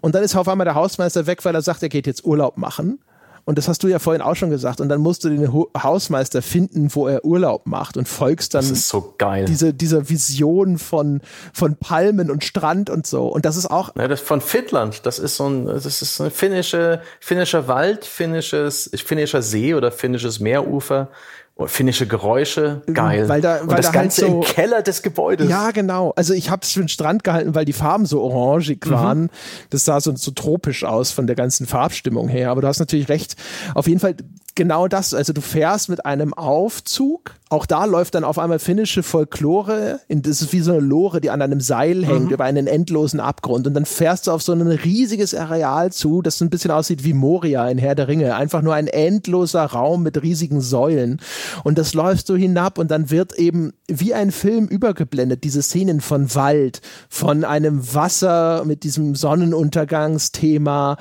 Und 0.00 0.14
dann 0.14 0.22
ist 0.22 0.36
auf 0.36 0.48
einmal 0.48 0.64
der 0.64 0.74
Hausmeister 0.74 1.26
weg, 1.26 1.44
weil 1.44 1.54
er 1.54 1.62
sagt, 1.62 1.82
er 1.82 1.88
geht 1.88 2.06
jetzt 2.06 2.24
Urlaub 2.24 2.56
machen. 2.58 2.98
Und 3.44 3.58
das 3.58 3.68
hast 3.68 3.82
du 3.82 3.88
ja 3.88 3.98
vorhin 3.98 4.22
auch 4.22 4.36
schon 4.36 4.50
gesagt. 4.50 4.80
Und 4.80 4.88
dann 4.88 5.00
musst 5.00 5.24
du 5.24 5.28
den 5.28 5.52
Hausmeister 5.52 6.42
finden, 6.42 6.94
wo 6.94 7.06
er 7.06 7.24
Urlaub 7.24 7.66
macht 7.66 7.96
und 7.96 8.08
folgst 8.08 8.54
dann 8.54 8.62
so 8.62 9.14
geil. 9.18 9.44
Diese, 9.44 9.74
dieser 9.74 10.08
Vision 10.08 10.78
von, 10.78 11.20
von 11.52 11.76
Palmen 11.76 12.30
und 12.30 12.44
Strand 12.44 12.88
und 12.90 13.06
so. 13.06 13.26
Und 13.26 13.44
das 13.44 13.56
ist 13.56 13.70
auch. 13.70 13.94
Ja, 13.96 14.08
das 14.08 14.20
von 14.20 14.40
Finnland. 14.40 15.04
Das 15.04 15.18
ist 15.18 15.36
so 15.36 15.48
ein, 15.48 15.66
das 15.66 15.84
ist 15.84 16.20
ein 16.20 16.30
finnische, 16.30 17.02
finnischer 17.20 17.68
Wald, 17.68 18.04
finnisches, 18.04 18.90
finnischer 18.94 19.42
See 19.42 19.74
oder 19.74 19.92
finnisches 19.92 20.40
Meerufer 20.40 21.10
finnische 21.66 22.06
Geräusche, 22.06 22.82
geil. 22.92 23.28
Weil 23.28 23.40
da, 23.40 23.60
weil 23.60 23.68
und 23.68 23.78
das 23.78 23.86
da 23.86 23.92
Ganze 23.92 24.22
halt 24.22 24.30
so, 24.32 24.36
im 24.38 24.42
Keller 24.42 24.82
des 24.82 25.02
Gebäudes. 25.02 25.48
Ja, 25.48 25.70
genau. 25.70 26.12
Also 26.16 26.34
ich 26.34 26.50
habe 26.50 26.62
es 26.62 26.72
für 26.72 26.80
den 26.80 26.88
Strand 26.88 27.22
gehalten, 27.22 27.54
weil 27.54 27.64
die 27.64 27.72
Farben 27.72 28.06
so 28.06 28.20
orangig 28.20 28.90
waren. 28.90 29.22
Mhm. 29.22 29.30
Das 29.70 29.84
sah 29.84 30.00
so, 30.00 30.14
so 30.16 30.32
tropisch 30.32 30.82
aus 30.82 31.12
von 31.12 31.28
der 31.28 31.36
ganzen 31.36 31.66
Farbstimmung 31.66 32.28
her. 32.28 32.50
Aber 32.50 32.60
du 32.60 32.66
hast 32.66 32.80
natürlich 32.80 33.08
recht. 33.08 33.36
Auf 33.74 33.86
jeden 33.86 34.00
Fall 34.00 34.16
genau 34.54 34.88
das. 34.88 35.14
Also 35.14 35.32
du 35.32 35.40
fährst 35.40 35.88
mit 35.88 36.04
einem 36.04 36.34
Aufzug. 36.34 37.34
Auch 37.50 37.66
da 37.66 37.84
läuft 37.84 38.14
dann 38.14 38.24
auf 38.24 38.38
einmal 38.38 38.58
finnische 38.58 39.02
Folklore. 39.02 40.00
Das 40.08 40.42
ist 40.42 40.52
wie 40.52 40.60
so 40.60 40.72
eine 40.72 40.80
Lore, 40.80 41.20
die 41.20 41.30
an 41.30 41.42
einem 41.42 41.60
Seil 41.60 42.04
hängt 42.04 42.26
mhm. 42.26 42.30
über 42.30 42.44
einen 42.44 42.66
endlosen 42.66 43.20
Abgrund. 43.20 43.66
Und 43.66 43.74
dann 43.74 43.84
fährst 43.84 44.26
du 44.26 44.32
auf 44.32 44.42
so 44.42 44.52
ein 44.52 44.62
riesiges 44.62 45.34
Areal 45.34 45.92
zu, 45.92 46.22
das 46.22 46.38
so 46.38 46.44
ein 46.44 46.50
bisschen 46.50 46.70
aussieht 46.70 47.04
wie 47.04 47.12
Moria 47.12 47.68
in 47.68 47.78
Herr 47.78 47.94
der 47.94 48.08
Ringe. 48.08 48.34
Einfach 48.34 48.62
nur 48.62 48.74
ein 48.74 48.88
endloser 48.88 49.64
Raum 49.64 50.02
mit 50.02 50.20
riesigen 50.22 50.60
Säulen. 50.60 51.20
Und 51.62 51.78
das 51.78 51.94
läufst 51.94 52.28
du 52.28 52.36
hinab 52.36 52.78
und 52.78 52.90
dann 52.90 53.10
wird 53.10 53.34
eben 53.34 53.72
wie 53.88 54.14
ein 54.14 54.30
Film 54.30 54.66
übergeblendet, 54.66 55.44
diese 55.44 55.62
Szenen 55.62 56.00
von 56.00 56.34
Wald, 56.34 56.80
von 57.08 57.44
einem 57.44 57.94
Wasser 57.94 58.64
mit 58.64 58.84
diesem 58.84 59.14
Sonnenuntergangsthema. 59.14 60.96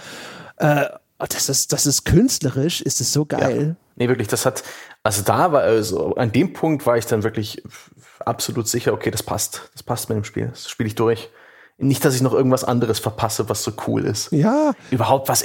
Äh, 0.57 0.85
das 1.17 1.49
ist, 1.49 1.71
das 1.71 1.85
ist 1.85 2.05
künstlerisch, 2.05 2.81
ist 2.81 3.01
es 3.01 3.13
so 3.13 3.25
geil. 3.25 3.75
Ja. 3.77 3.83
Nee, 3.95 4.07
wirklich, 4.09 4.27
das 4.27 4.45
hat, 4.45 4.63
also 5.03 5.21
da 5.21 5.51
war, 5.51 5.61
also 5.61 6.15
an 6.15 6.31
dem 6.31 6.53
Punkt 6.53 6.85
war 6.85 6.97
ich 6.97 7.05
dann 7.05 7.23
wirklich 7.23 7.61
absolut 8.19 8.67
sicher, 8.67 8.93
okay, 8.93 9.11
das 9.11 9.23
passt. 9.23 9.69
Das 9.73 9.83
passt 9.83 10.09
mit 10.09 10.17
dem 10.17 10.23
Spiel. 10.23 10.47
Das 10.47 10.69
spiele 10.69 10.87
ich 10.87 10.95
durch. 10.95 11.29
Nicht, 11.79 12.05
dass 12.05 12.15
ich 12.15 12.21
noch 12.21 12.33
irgendwas 12.33 12.63
anderes 12.63 12.99
verpasse, 12.99 13.49
was 13.49 13.63
so 13.63 13.71
cool 13.87 14.05
ist. 14.05 14.31
Ja. 14.31 14.73
Überhaupt, 14.91 15.27
was, 15.27 15.43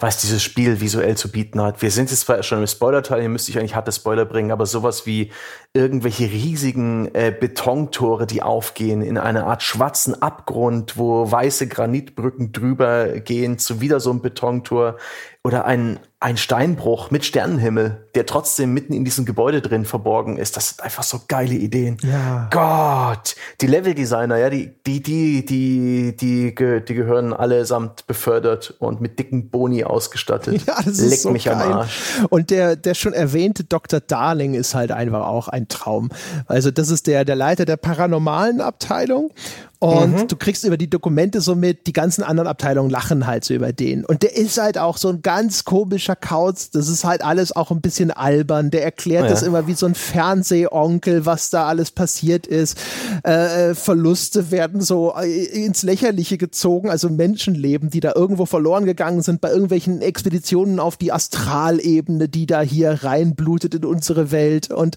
was 0.00 0.20
dieses 0.22 0.42
Spiel 0.42 0.80
visuell 0.80 1.18
zu 1.18 1.30
bieten 1.30 1.60
hat. 1.60 1.82
Wir 1.82 1.90
sind 1.90 2.10
jetzt 2.10 2.20
zwar 2.20 2.42
schon 2.42 2.60
im 2.60 2.66
Spoiler-Teil, 2.66 3.20
hier 3.20 3.28
müsste 3.28 3.50
ich 3.50 3.58
eigentlich 3.58 3.74
harte 3.74 3.92
Spoiler 3.92 4.24
bringen, 4.24 4.52
aber 4.52 4.64
sowas 4.64 5.04
wie 5.04 5.30
irgendwelche 5.74 6.24
riesigen 6.24 7.14
äh, 7.14 7.30
Betontore, 7.38 8.26
die 8.26 8.42
aufgehen 8.42 9.02
in 9.02 9.18
eine 9.18 9.44
Art 9.44 9.62
schwarzen 9.62 10.20
Abgrund, 10.22 10.96
wo 10.96 11.30
weiße 11.30 11.68
Granitbrücken 11.68 12.52
drüber 12.52 13.20
gehen, 13.20 13.58
zu 13.58 13.82
wieder 13.82 14.00
so 14.00 14.10
einem 14.10 14.22
Betontor 14.22 14.96
oder 15.44 15.66
ein, 15.66 16.00
ein 16.26 16.36
Steinbruch 16.36 17.12
mit 17.12 17.24
Sternenhimmel, 17.24 18.08
der 18.16 18.26
trotzdem 18.26 18.74
mitten 18.74 18.92
in 18.92 19.04
diesem 19.04 19.24
Gebäude 19.26 19.62
drin 19.62 19.84
verborgen 19.84 20.38
ist. 20.38 20.56
Das 20.56 20.70
sind 20.70 20.82
einfach 20.82 21.04
so 21.04 21.20
geile 21.28 21.54
Ideen. 21.54 21.98
Ja. 22.02 22.48
Gott, 22.50 23.36
die 23.60 23.68
Leveldesigner, 23.68 24.36
ja, 24.36 24.50
die, 24.50 24.74
die, 24.84 25.00
die, 25.00 25.44
die, 25.44 26.16
die, 26.16 26.52
die 26.84 26.94
gehören 26.94 27.32
allesamt 27.32 28.08
befördert 28.08 28.74
und 28.80 29.00
mit 29.00 29.20
dicken 29.20 29.50
Boni 29.50 29.84
ausgestattet. 29.84 30.64
Ja, 30.66 30.78
das 30.84 30.98
ist 30.98 31.10
Leck 31.10 31.18
so 31.20 31.30
mich 31.30 31.44
geil. 31.44 31.54
am 31.54 31.72
Arsch. 31.74 32.00
Und 32.28 32.50
der, 32.50 32.74
der 32.74 32.94
schon 32.94 33.12
erwähnte 33.12 33.62
Dr. 33.62 34.00
Darling 34.00 34.54
ist 34.54 34.74
halt 34.74 34.90
einfach 34.90 35.28
auch 35.28 35.46
ein 35.46 35.68
Traum. 35.68 36.08
Also 36.46 36.72
das 36.72 36.90
ist 36.90 37.06
der, 37.06 37.24
der 37.24 37.36
Leiter 37.36 37.66
der 37.66 37.76
paranormalen 37.76 38.60
Abteilung 38.60 39.30
und 39.78 40.12
mhm. 40.12 40.28
du 40.28 40.36
kriegst 40.36 40.64
über 40.64 40.78
die 40.78 40.88
Dokumente 40.88 41.42
so 41.42 41.54
mit, 41.54 41.86
die 41.86 41.92
ganzen 41.92 42.22
anderen 42.22 42.48
Abteilungen 42.48 42.88
lachen 42.88 43.26
halt 43.26 43.44
so 43.44 43.52
über 43.52 43.72
den. 43.74 44.06
Und 44.06 44.22
der 44.22 44.34
ist 44.34 44.56
halt 44.58 44.78
auch 44.78 44.96
so 44.96 45.08
ein 45.10 45.20
ganz 45.20 45.64
komischer 45.64 46.16
Kauz. 46.16 46.70
Das 46.70 46.88
ist 46.88 47.04
halt 47.04 47.22
alles 47.22 47.54
auch 47.54 47.70
ein 47.70 47.82
bisschen 47.82 48.10
albern. 48.10 48.70
Der 48.70 48.84
erklärt 48.84 49.24
ja. 49.24 49.30
das 49.30 49.42
immer 49.42 49.66
wie 49.66 49.74
so 49.74 49.84
ein 49.84 49.94
Fernsehonkel, 49.94 51.26
was 51.26 51.50
da 51.50 51.66
alles 51.66 51.90
passiert 51.90 52.46
ist. 52.46 52.78
Äh, 53.22 53.74
Verluste 53.74 54.50
werden 54.50 54.80
so 54.80 55.14
äh, 55.14 55.44
ins 55.44 55.82
Lächerliche 55.82 56.38
gezogen. 56.38 56.88
Also 56.88 57.10
Menschenleben, 57.10 57.90
die 57.90 58.00
da 58.00 58.12
irgendwo 58.14 58.46
verloren 58.46 58.86
gegangen 58.86 59.20
sind 59.20 59.42
bei 59.42 59.50
irgendwelchen 59.50 60.00
Expeditionen 60.00 60.80
auf 60.80 60.96
die 60.96 61.12
Astralebene, 61.12 62.30
die 62.30 62.46
da 62.46 62.62
hier 62.62 63.04
reinblutet 63.04 63.74
in 63.74 63.84
unsere 63.84 64.30
Welt. 64.30 64.70
Und 64.70 64.96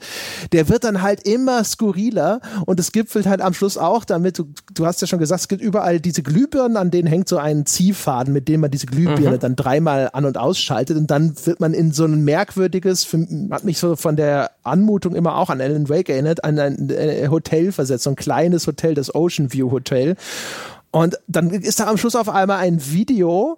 der 0.54 0.70
wird 0.70 0.86
dann 0.86 1.02
halt 1.02 1.28
immer 1.28 1.66
skurriler. 1.66 2.40
Und 2.66 2.80
es 2.80 2.94
gipfelt 2.94 3.26
halt 3.26 3.42
am 3.42 3.54
Schluss 3.54 3.78
auch 3.78 4.06
damit, 4.06 4.38
du 4.40 4.46
hast 4.86 5.02
ja 5.02 5.08
schon 5.08 5.20
gesagt, 5.20 5.41
es 5.41 5.48
gibt 5.48 5.62
überall 5.62 6.00
diese 6.00 6.24
Glühbirnen, 6.24 6.78
an 6.78 6.91
denen 6.91 7.08
hängt 7.08 7.28
so 7.28 7.38
ein 7.38 7.66
Ziehfaden, 7.66 8.34
mit 8.34 8.48
dem 8.48 8.62
man 8.62 8.72
diese 8.72 8.86
Glühbirne 8.86 9.38
mhm. 9.38 9.40
dann 9.40 9.56
dreimal 9.56 10.10
an- 10.14 10.26
und 10.26 10.38
ausschaltet 10.38 10.98
und 10.98 11.10
dann 11.12 11.34
wird 11.46 11.60
man 11.60 11.74
in 11.74 11.91
so 11.91 12.06
ein 12.06 12.24
merkwürdiges, 12.24 13.04
für, 13.04 13.26
hat 13.52 13.64
mich 13.64 13.80
so 13.80 13.96
von 13.96 14.16
der 14.16 14.52
Anmutung 14.64 15.16
immer 15.16 15.36
auch 15.36 15.50
an 15.50 15.62
Alan 15.62 15.90
Wake 15.90 16.10
erinnert, 16.10 16.44
an 16.44 16.60
ein 16.60 16.90
äh, 16.90 17.28
Hotel 17.30 17.72
versetzt, 17.72 18.04
so 18.04 18.12
ein 18.12 18.16
kleines 18.16 18.68
Hotel, 18.68 18.94
das 18.94 19.14
Ocean 19.14 19.52
View 19.54 19.72
Hotel. 19.72 20.16
Und 20.91 21.20
dann 21.28 21.50
ist 21.52 21.80
da 21.80 21.88
am 21.88 21.98
Schluss 21.98 22.16
auf 22.16 22.30
einmal 22.30 22.58
ein 22.58 22.80
Video, 22.91 23.58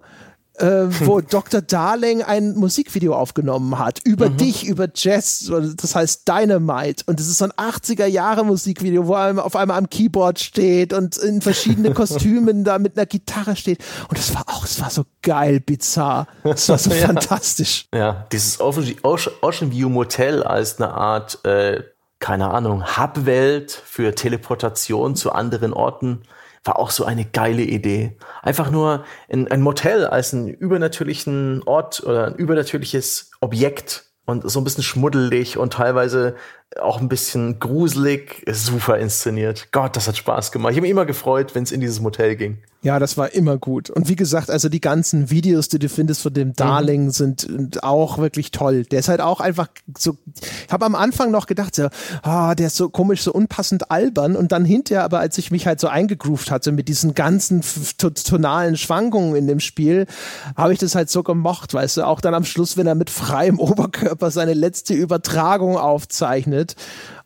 äh, 0.58 0.66
wo 1.06 1.20
Dr. 1.20 1.62
Darling 1.62 2.22
ein 2.22 2.54
Musikvideo 2.54 3.14
aufgenommen 3.14 3.78
hat 3.78 4.00
über 4.04 4.30
mhm. 4.30 4.36
dich, 4.36 4.66
über 4.66 4.88
Jazz, 4.94 5.50
das 5.76 5.94
heißt 5.94 6.28
Dynamite 6.28 7.04
und 7.06 7.18
das 7.18 7.26
ist 7.26 7.38
so 7.38 7.46
ein 7.46 7.52
80er 7.52 8.06
Jahre 8.06 8.44
Musikvideo, 8.44 9.06
wo 9.06 9.14
er 9.14 9.44
auf 9.44 9.56
einmal 9.56 9.78
am 9.78 9.88
Keyboard 9.88 10.40
steht 10.40 10.92
und 10.92 11.16
in 11.16 11.40
verschiedene 11.40 11.94
Kostümen 11.94 12.64
da 12.64 12.78
mit 12.78 12.96
einer 12.96 13.06
Gitarre 13.06 13.56
steht 13.56 13.82
und 14.08 14.18
es 14.18 14.34
war 14.34 14.44
auch, 14.48 14.64
es 14.64 14.80
war 14.80 14.90
so 14.90 15.04
geil, 15.22 15.60
bizarr, 15.60 16.26
es 16.44 16.68
war 16.68 16.78
so 16.78 16.90
ja. 16.94 17.06
fantastisch. 17.06 17.86
Ja, 17.94 18.26
dieses 18.32 18.60
Ocean, 18.60 18.94
Ocean 19.02 19.72
View 19.72 19.88
Motel 19.88 20.42
als 20.42 20.80
eine 20.80 20.92
Art, 20.92 21.44
äh, 21.44 21.82
keine 22.18 22.50
Ahnung, 22.50 22.96
Hubwelt 22.96 23.72
für 23.72 24.14
Teleportation 24.14 25.16
zu 25.16 25.32
anderen 25.32 25.72
Orten 25.72 26.22
war 26.64 26.78
auch 26.78 26.90
so 26.90 27.04
eine 27.04 27.24
geile 27.24 27.62
Idee. 27.62 28.16
Einfach 28.42 28.70
nur 28.70 29.04
ein, 29.30 29.48
ein 29.48 29.60
Motel 29.60 30.06
als 30.06 30.32
einen 30.32 30.48
übernatürlichen 30.48 31.62
Ort 31.64 32.02
oder 32.04 32.26
ein 32.26 32.36
übernatürliches 32.36 33.30
Objekt 33.40 34.04
und 34.24 34.48
so 34.48 34.60
ein 34.60 34.64
bisschen 34.64 34.84
schmuddelig 34.84 35.58
und 35.58 35.72
teilweise 35.72 36.36
auch 36.80 37.00
ein 37.00 37.08
bisschen 37.08 37.58
gruselig, 37.58 38.44
super 38.50 38.98
inszeniert. 38.98 39.68
Gott, 39.72 39.96
das 39.96 40.08
hat 40.08 40.16
Spaß 40.16 40.52
gemacht. 40.52 40.72
Ich 40.72 40.76
habe 40.76 40.82
mich 40.82 40.90
immer 40.90 41.06
gefreut, 41.06 41.54
wenn 41.54 41.64
es 41.64 41.72
in 41.72 41.80
dieses 41.80 42.00
Motel 42.00 42.36
ging. 42.36 42.58
Ja, 42.84 42.98
das 42.98 43.16
war 43.16 43.32
immer 43.32 43.58
gut. 43.58 43.90
Und 43.90 44.08
wie 44.08 44.16
gesagt, 44.16 44.50
also 44.50 44.68
die 44.68 44.80
ganzen 44.80 45.30
Videos, 45.30 45.68
die 45.68 45.78
du 45.78 45.88
findest 45.88 46.22
von 46.22 46.34
dem 46.34 46.48
mhm. 46.48 46.54
Darling, 46.54 47.04
mhm. 47.04 47.10
sind 47.10 47.84
auch 47.84 48.18
wirklich 48.18 48.50
toll. 48.50 48.82
Der 48.82 48.98
ist 48.98 49.08
halt 49.08 49.20
auch 49.20 49.38
einfach 49.38 49.68
so. 49.96 50.16
Ich 50.66 50.72
habe 50.72 50.84
am 50.84 50.96
Anfang 50.96 51.30
noch 51.30 51.46
gedacht, 51.46 51.76
so, 51.76 51.88
ah, 52.22 52.56
der 52.56 52.66
ist 52.66 52.76
so 52.76 52.88
komisch, 52.88 53.22
so 53.22 53.32
unpassend 53.32 53.92
albern. 53.92 54.34
Und 54.34 54.50
dann 54.50 54.64
hinterher, 54.64 55.04
aber 55.04 55.20
als 55.20 55.38
ich 55.38 55.52
mich 55.52 55.68
halt 55.68 55.78
so 55.78 55.86
eingegroovt 55.86 56.50
hatte 56.50 56.72
mit 56.72 56.88
diesen 56.88 57.14
ganzen 57.14 57.62
tonalen 57.98 58.76
Schwankungen 58.76 59.36
in 59.36 59.46
dem 59.46 59.60
Spiel, 59.60 60.06
habe 60.56 60.72
ich 60.72 60.80
das 60.80 60.96
halt 60.96 61.08
so 61.08 61.22
gemocht, 61.22 61.74
weißt 61.74 61.98
du. 61.98 62.06
Auch 62.06 62.20
dann 62.20 62.34
am 62.34 62.44
Schluss, 62.44 62.76
wenn 62.76 62.88
er 62.88 62.96
mit 62.96 63.10
freiem 63.10 63.60
Oberkörper 63.60 64.32
seine 64.32 64.54
letzte 64.54 64.94
Übertragung 64.94 65.78
aufzeichnet 65.78 66.61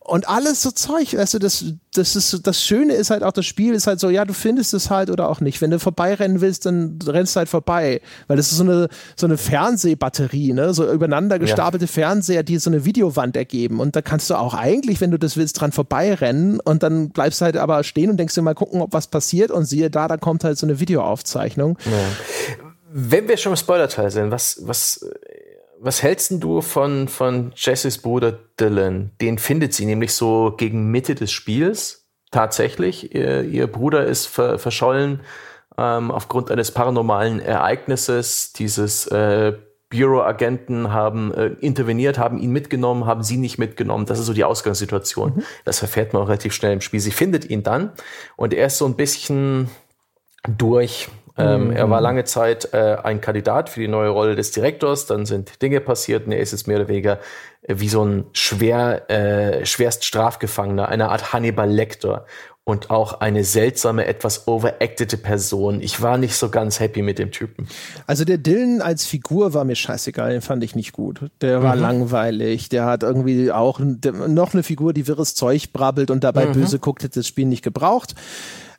und 0.07 0.29
alles 0.29 0.63
so 0.63 0.71
Zeug, 0.71 1.17
weißt 1.17 1.35
du, 1.35 1.39
das, 1.41 1.65
das 1.93 2.15
ist, 2.15 2.47
das 2.47 2.63
Schöne 2.63 2.95
ist 2.95 3.11
halt 3.11 3.25
auch, 3.25 3.33
das 3.33 3.45
Spiel 3.45 3.75
ist 3.75 3.89
halt 3.89 3.99
so, 3.99 4.09
ja, 4.09 4.25
du 4.25 4.35
findest 4.35 4.73
es 4.73 4.89
halt 4.89 5.11
oder 5.11 5.29
auch 5.29 5.41
nicht. 5.41 5.61
Wenn 5.61 5.73
du 5.73 5.81
vorbeirennen 5.81 6.41
willst, 6.41 6.65
dann 6.65 7.01
rennst 7.05 7.35
du 7.35 7.39
halt 7.39 7.49
vorbei. 7.49 8.01
Weil 8.29 8.37
das 8.37 8.53
ist 8.53 8.59
so 8.59 8.63
eine, 8.63 8.89
so 9.17 9.27
eine 9.27 9.37
Fernsehbatterie, 9.37 10.53
ne, 10.53 10.73
so 10.75 10.89
übereinander 10.89 11.41
gestapelte 11.41 11.87
ja. 11.87 11.91
Fernseher, 11.91 12.45
die 12.45 12.59
so 12.59 12.71
eine 12.71 12.85
Videowand 12.85 13.37
ergeben. 13.37 13.81
Und 13.81 13.97
da 13.97 14.03
kannst 14.03 14.31
du 14.31 14.37
auch 14.37 14.55
eigentlich, 14.55 15.01
wenn 15.01 15.11
du 15.11 15.19
das 15.19 15.37
willst, 15.37 15.61
dran 15.61 15.73
vorbeirennen 15.73 16.61
und 16.61 16.85
dann 16.85 17.11
bleibst 17.11 17.41
du 17.41 17.47
halt 17.47 17.57
aber 17.57 17.83
stehen 17.83 18.09
und 18.09 18.17
denkst 18.17 18.35
dir 18.35 18.43
mal 18.43 18.55
gucken, 18.55 18.83
ob 18.83 18.93
was 18.93 19.09
passiert 19.09 19.51
und 19.51 19.65
siehe 19.65 19.91
da, 19.91 20.07
da 20.07 20.19
kommt 20.19 20.45
halt 20.45 20.57
so 20.57 20.67
eine 20.67 20.79
Videoaufzeichnung. 20.79 21.79
Ja. 21.85 21.93
Wenn 22.93 23.27
wir 23.27 23.37
schon 23.37 23.53
im 23.53 23.57
Spoiler-Teil 23.57 24.13
sind, 24.13 24.31
was, 24.31 24.61
was 24.63 25.05
was 25.81 26.03
hältst 26.03 26.33
du 26.43 26.61
von, 26.61 27.09
von 27.09 27.53
Jessys 27.55 27.99
Bruder 27.99 28.39
Dylan? 28.59 29.11
Den 29.21 29.39
findet 29.39 29.75
sie 29.75 29.87
nämlich 29.87 30.13
so 30.13 30.55
gegen 30.57 30.91
Mitte 30.91 31.15
des 31.15 31.33
Spiels 31.33 32.07
tatsächlich. 32.31 33.15
Ihr, 33.15 33.43
ihr 33.43 33.67
Bruder 33.67 34.05
ist 34.05 34.27
ver, 34.27 34.59
verschollen 34.59 35.21
ähm, 35.79 36.11
aufgrund 36.11 36.51
eines 36.51 36.71
paranormalen 36.71 37.41
Ereignisses. 37.41 38.53
Dieses 38.53 39.07
äh, 39.09 39.55
Bureau-Agenten 39.91 40.93
haben 40.93 41.33
äh, 41.33 41.47
interveniert, 41.61 42.19
haben 42.19 42.39
ihn 42.39 42.51
mitgenommen, 42.51 43.07
haben 43.07 43.23
sie 43.23 43.37
nicht 43.37 43.59
mitgenommen. 43.59 44.07
Das 44.07 44.19
ist 44.19 44.27
so 44.27 44.33
die 44.33 44.45
Ausgangssituation. 44.45 45.37
Mhm. 45.37 45.43
Das 45.65 45.79
verfährt 45.79 46.13
man 46.13 46.23
auch 46.23 46.29
relativ 46.29 46.55
schnell 46.55 46.73
im 46.73 46.81
Spiel. 46.81 47.01
Sie 47.01 47.13
findet 47.13 47.49
ihn 47.51 47.63
dann 47.63 47.93
und 48.37 48.53
er 48.53 48.67
ist 48.67 48.79
so 48.79 48.87
ein 48.87 48.97
bisschen 48.97 49.71
durch 50.49 51.09
ähm, 51.39 51.69
mhm. 51.69 51.77
Er 51.77 51.91
war 51.91 52.01
lange 52.01 52.25
Zeit 52.25 52.73
äh, 52.73 52.97
ein 53.03 53.21
Kandidat 53.21 53.69
für 53.69 53.81
die 53.81 53.89
neue 53.89 54.09
Rolle 54.09 54.37
des 54.37 54.53
Direktors. 54.53 55.07
Dann 55.07 55.27
sind 55.27 55.61
Dinge 55.63 55.81
passiert 55.81 56.27
und 56.27 56.33
er 56.33 56.41
ist 56.41 56.53
jetzt 56.53 56.67
mehr 56.67 56.79
oder 56.79 56.89
weniger 56.89 57.19
äh, 57.63 57.75
wie 57.79 57.89
so 57.89 58.05
ein 58.05 58.25
schwer, 58.33 59.11
äh, 59.11 59.67
schwerst 59.67 60.05
Strafgefangener, 60.05 60.89
eine 60.89 61.11
Art 61.11 61.33
Hannibal 61.33 61.71
Lecter 61.71 62.27
und 62.69 62.91
auch 62.91 63.21
eine 63.21 63.45
seltsame, 63.45 64.07
etwas 64.07 64.49
overactete 64.49 65.17
Person. 65.19 65.81
Ich 65.81 66.03
war 66.03 66.19
nicht 66.19 66.35
so 66.35 66.49
ganz 66.49 66.81
happy 66.81 67.01
mit 67.01 67.21
dem 67.21 67.31
Typen. 67.31 67.69
Also 68.09 68.25
der 68.25 68.39
Dylan 68.39 68.83
als 68.83 69.07
Figur 69.07 69.55
war 69.55 69.65
mir 69.65 69.77
scheißegal, 69.77 70.33
den 70.33 70.41
fand 70.41 70.65
ich 70.65 70.75
nicht 70.75 70.93
gut. 70.93 71.21
Der 71.43 71.63
war 71.63 71.77
mhm. 71.77 71.83
langweilig, 71.83 72.69
der 72.69 72.87
hat 72.87 73.05
irgendwie 73.05 73.53
auch 73.53 73.79
noch 73.79 74.53
eine 74.53 74.65
Figur, 74.65 74.93
die 74.93 75.07
wirres 75.07 75.37
Zeug 75.37 75.73
brabbelt 75.73 76.11
und 76.11 76.25
dabei 76.25 76.47
mhm. 76.47 76.55
böse 76.55 76.81
guckt, 76.81 77.05
hätte 77.05 77.21
das 77.21 77.29
Spiel 77.29 77.47
nicht 77.47 77.63
gebraucht. 77.63 78.17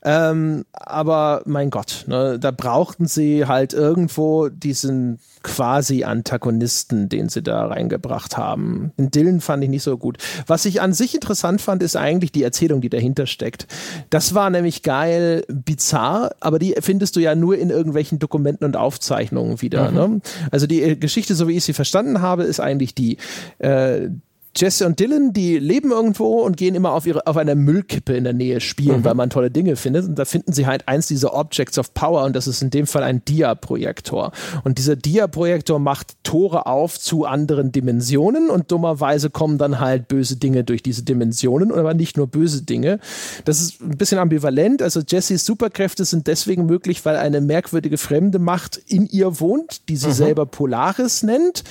Ähm, 0.04 0.66
aber 0.72 1.42
mein 1.46 1.70
Gott, 1.70 2.06
ne, 2.08 2.38
da 2.40 2.52
brauchten 2.52 3.08
sie 3.08 3.46
halt 3.46 3.74
irgendwo 3.74 4.50
diesen 4.50 5.20
quasi 5.44 6.04
Antagonisten, 6.04 7.10
den 7.10 7.30
sie 7.30 7.42
da 7.42 7.68
reingebracht 7.68 8.38
haben. 8.38 8.92
Den 8.98 9.12
Dylan 9.12 9.42
fand 9.42 9.64
ich 9.64 9.70
nicht 9.70 9.84
so 9.84 9.98
gut. 9.98 10.18
Was 10.46 10.66
ich 10.66 10.82
an 10.82 10.94
sich 10.94 11.16
interessant 11.16 11.62
fand, 11.62 11.82
ist 11.84 11.96
eigentlich 11.96 12.32
die 12.32 12.44
Erzählung, 12.44 12.82
die 12.82 12.90
dahinter 12.90 13.28
steckt. 13.28 13.68
Das 14.10 14.34
war 14.34 14.50
nämlich 14.50 14.84
geil, 14.84 15.46
bizarr, 15.48 16.36
aber 16.42 16.60
die 16.60 16.76
findest 16.80 17.16
du 17.16 17.22
ja 17.22 17.34
nur 17.36 17.58
in 17.58 17.70
irgendwelchen 17.70 18.20
Dokumenten 18.20 18.66
und 18.66 18.76
Aufzeichnungen 18.76 19.62
wieder. 19.62 19.92
Mhm. 19.92 19.96
Ne? 19.96 20.22
Also 20.52 20.68
die 20.68 20.82
äh, 20.82 20.96
Geschichte, 20.96 21.34
so 21.36 21.48
wie 21.48 21.56
ich 21.56 21.64
sie 21.64 21.74
verstanden 21.74 22.22
habe, 22.22 22.44
ist 22.44 22.60
eigentlich 22.60 22.94
die, 22.94 23.18
äh, 23.60 24.10
Jesse 24.58 24.88
und 24.88 25.00
Dylan, 25.00 25.34
die 25.34 25.60
leben 25.60 25.92
irgendwo 25.92 26.42
und 26.42 26.58
gehen 26.58 26.74
immer 26.74 26.94
auf 26.94 27.06
ihre 27.06 27.28
auf 27.28 27.38
einer 27.38 27.54
Müllkippe 27.54 28.16
in 28.16 28.24
der 28.24 28.34
Nähe 28.34 28.60
spielen, 28.60 29.02
mhm. 29.02 29.04
weil 29.06 29.14
man 29.14 29.30
tolle 29.30 29.52
Dinge 29.52 29.76
findet. 29.76 30.06
Und 30.06 30.18
da 30.18 30.26
finden 30.26 30.52
sie 30.52 30.66
halt 30.66 30.88
eins 30.88 31.06
dieser 31.06 31.36
Objects 31.36 31.78
of 31.78 31.94
Power 31.94 32.24
und 32.24 32.36
das 32.36 32.48
ist 32.48 32.64
in 32.64 32.72
dem 32.72 32.88
Fall 32.88 33.04
ein 33.04 33.24
Dia-Projektor. 33.24 34.32
Und 34.64 34.80
dieser 34.80 34.96
Dia-Projektor 34.96 35.78
macht 35.78 36.16
Tore 36.24 36.66
auf 36.66 37.00
zu 37.00 37.26
anderen 37.26 37.72
Dimensionen 37.72 38.50
und 38.50 38.72
dummerweise 38.72 39.30
kommen 39.30 39.60
dann 39.60 39.80
halt 39.80 40.08
böse 40.08 40.38
Dinge 40.38 40.64
durch 40.64 40.82
diese 40.82 41.04
Dimensionen, 41.04 41.72
aber 41.72 41.94
nicht 41.94 42.18
nur 42.18 42.26
böse 42.26 42.64
Dinge. 42.64 43.00
Das 43.46 43.62
ist 43.62 43.80
ein 43.82 43.98
bisschen 43.98 44.18
ambivalent. 44.18 44.82
Also 44.82 45.02
Jessys 45.08 45.46
Superkräfte 45.46 46.04
sind 46.04 46.26
deswegen 46.26 46.66
möglich, 46.66 47.06
weil 47.06 47.18
eine 47.18 47.42
merkwürdige 47.42 48.00
fremde 48.00 48.40
Macht 48.40 48.78
in 48.88 49.06
ihr 49.06 49.40
wohnt, 49.40 49.88
die 49.90 49.98
sie 49.98 50.08
mhm. 50.08 50.14
selber 50.14 50.46
Polaris 50.48 51.22
nennt 51.22 51.64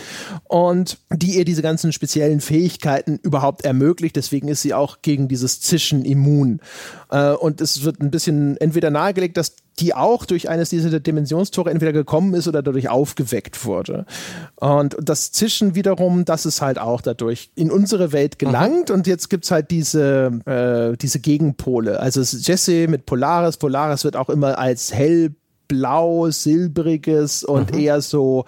und 0.45 0.99
die 1.11 1.37
ihr 1.37 1.45
diese 1.45 1.63
ganzen 1.63 1.93
speziellen 1.93 2.41
Fähigkeiten 2.41 2.76
Fähigkeiten 2.77 3.19
überhaupt 3.23 3.65
ermöglicht. 3.65 4.17
Deswegen 4.17 4.49
ist 4.49 4.63
sie 4.63 4.75
auch 4.75 4.99
gegen 5.03 5.29
dieses 5.29 5.61
Zischen 5.61 6.05
immun. 6.05 6.61
Äh, 7.11 7.33
und 7.33 7.61
es 7.61 7.85
wird 7.85 8.01
ein 8.01 8.11
bisschen 8.11 8.57
entweder 8.59 8.91
nahegelegt, 8.91 9.37
dass 9.37 9.57
die 9.79 9.95
auch 9.95 10.25
durch 10.25 10.49
eines 10.49 10.71
dieser 10.71 11.01
Dimensionstore 11.01 11.71
entweder 11.71 11.93
gekommen 11.93 12.33
ist 12.35 12.49
oder 12.49 12.63
dadurch 12.63 12.89
aufgeweckt 12.89 13.65
wurde. 13.65 14.07
Und 14.57 14.97
das 15.01 15.33
Zischen 15.33 15.75
wiederum, 15.75 16.25
das 16.25 16.47
ist 16.47 16.63
halt 16.63 16.79
auch 16.79 17.03
dadurch 17.03 17.51
in 17.55 17.71
unsere 17.71 18.13
Welt 18.13 18.39
gelangt. 18.39 18.89
Mhm. 18.89 18.95
Und 18.95 19.07
jetzt 19.07 19.29
gibt 19.29 19.45
es 19.45 19.51
halt 19.51 19.71
diese, 19.71 20.41
äh, 20.47 20.97
diese 20.97 21.21
Gegenpole. 21.21 22.01
Also 22.01 22.21
Jesse 22.21 22.89
mit 22.89 23.07
Polaris. 23.07 23.59
Polaris 23.59 24.05
wird 24.05 24.17
auch 24.17 24.31
immer 24.31 24.59
als 24.59 24.93
hell 24.93 25.35
blau, 25.69 26.31
silbriges 26.31 27.45
und 27.45 27.73
mhm. 27.73 27.79
eher 27.79 28.01
so 28.01 28.45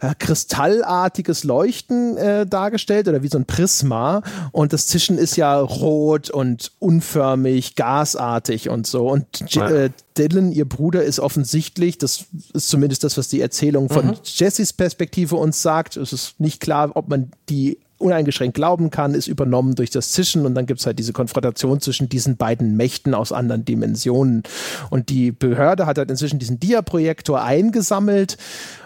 äh, 0.00 0.14
kristallartiges 0.18 1.44
Leuchten 1.44 2.16
äh, 2.16 2.46
dargestellt 2.46 3.08
oder 3.08 3.22
wie 3.22 3.28
so 3.28 3.38
ein 3.38 3.46
Prisma. 3.46 4.22
Und 4.52 4.72
das 4.72 4.86
Zischen 4.86 5.18
ist 5.18 5.36
ja 5.36 5.58
rot 5.58 6.30
und 6.30 6.72
unförmig, 6.78 7.74
gasartig 7.74 8.68
und 8.68 8.86
so. 8.86 9.08
Und 9.08 9.26
ja. 9.48 9.68
äh, 9.68 9.90
Dylan, 10.16 10.52
ihr 10.52 10.68
Bruder, 10.68 11.02
ist 11.02 11.20
offensichtlich, 11.20 11.98
das 11.98 12.26
ist 12.52 12.68
zumindest 12.68 13.04
das, 13.04 13.18
was 13.18 13.28
die 13.28 13.40
Erzählung 13.40 13.88
von 13.88 14.08
mhm. 14.08 14.14
Jessys 14.24 14.72
Perspektive 14.72 15.36
uns 15.36 15.62
sagt. 15.62 15.96
Es 15.96 16.12
ist 16.12 16.40
nicht 16.40 16.60
klar, 16.60 16.92
ob 16.94 17.08
man 17.08 17.30
die 17.48 17.78
uneingeschränkt 17.98 18.54
glauben 18.54 18.90
kann, 18.90 19.14
ist 19.14 19.28
übernommen 19.28 19.74
durch 19.74 19.90
das 19.90 20.12
Zischen 20.12 20.46
und 20.46 20.54
dann 20.54 20.66
gibt 20.66 20.80
es 20.80 20.86
halt 20.86 20.98
diese 20.98 21.12
Konfrontation 21.12 21.80
zwischen 21.80 22.08
diesen 22.08 22.36
beiden 22.36 22.76
Mächten 22.76 23.14
aus 23.14 23.32
anderen 23.32 23.64
Dimensionen. 23.64 24.42
Und 24.90 25.08
die 25.08 25.32
Behörde 25.32 25.86
hat 25.86 25.98
halt 25.98 26.10
inzwischen 26.10 26.38
diesen 26.38 26.60
Dia-Projektor 26.60 27.42
eingesammelt 27.42 28.36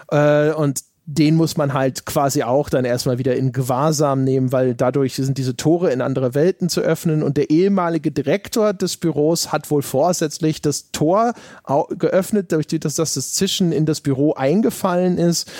äh, 0.09 0.51
und 0.51 0.81
den 1.11 1.35
muss 1.35 1.57
man 1.57 1.73
halt 1.73 2.05
quasi 2.05 2.43
auch 2.43 2.69
dann 2.69 2.85
erstmal 2.85 3.17
wieder 3.17 3.35
in 3.35 3.51
Gewahrsam 3.51 4.23
nehmen, 4.23 4.51
weil 4.51 4.75
dadurch 4.75 5.15
sind 5.15 5.39
diese 5.39 5.55
Tore 5.55 5.91
in 5.91 6.01
andere 6.01 6.35
Welten 6.35 6.69
zu 6.69 6.81
öffnen 6.81 7.23
und 7.23 7.35
der 7.35 7.49
ehemalige 7.49 8.11
Direktor 8.11 8.73
des 8.73 8.95
Büros 8.97 9.51
hat 9.51 9.71
wohl 9.71 9.81
vorsätzlich 9.81 10.61
das 10.61 10.91
Tor 10.91 11.33
geöffnet, 11.97 12.51
dadurch, 12.51 12.67
dass 12.67 12.93
das 12.93 13.33
Zischen 13.33 13.71
in 13.71 13.87
das 13.87 14.01
Büro 14.01 14.33
eingefallen 14.33 15.17
ist 15.17 15.51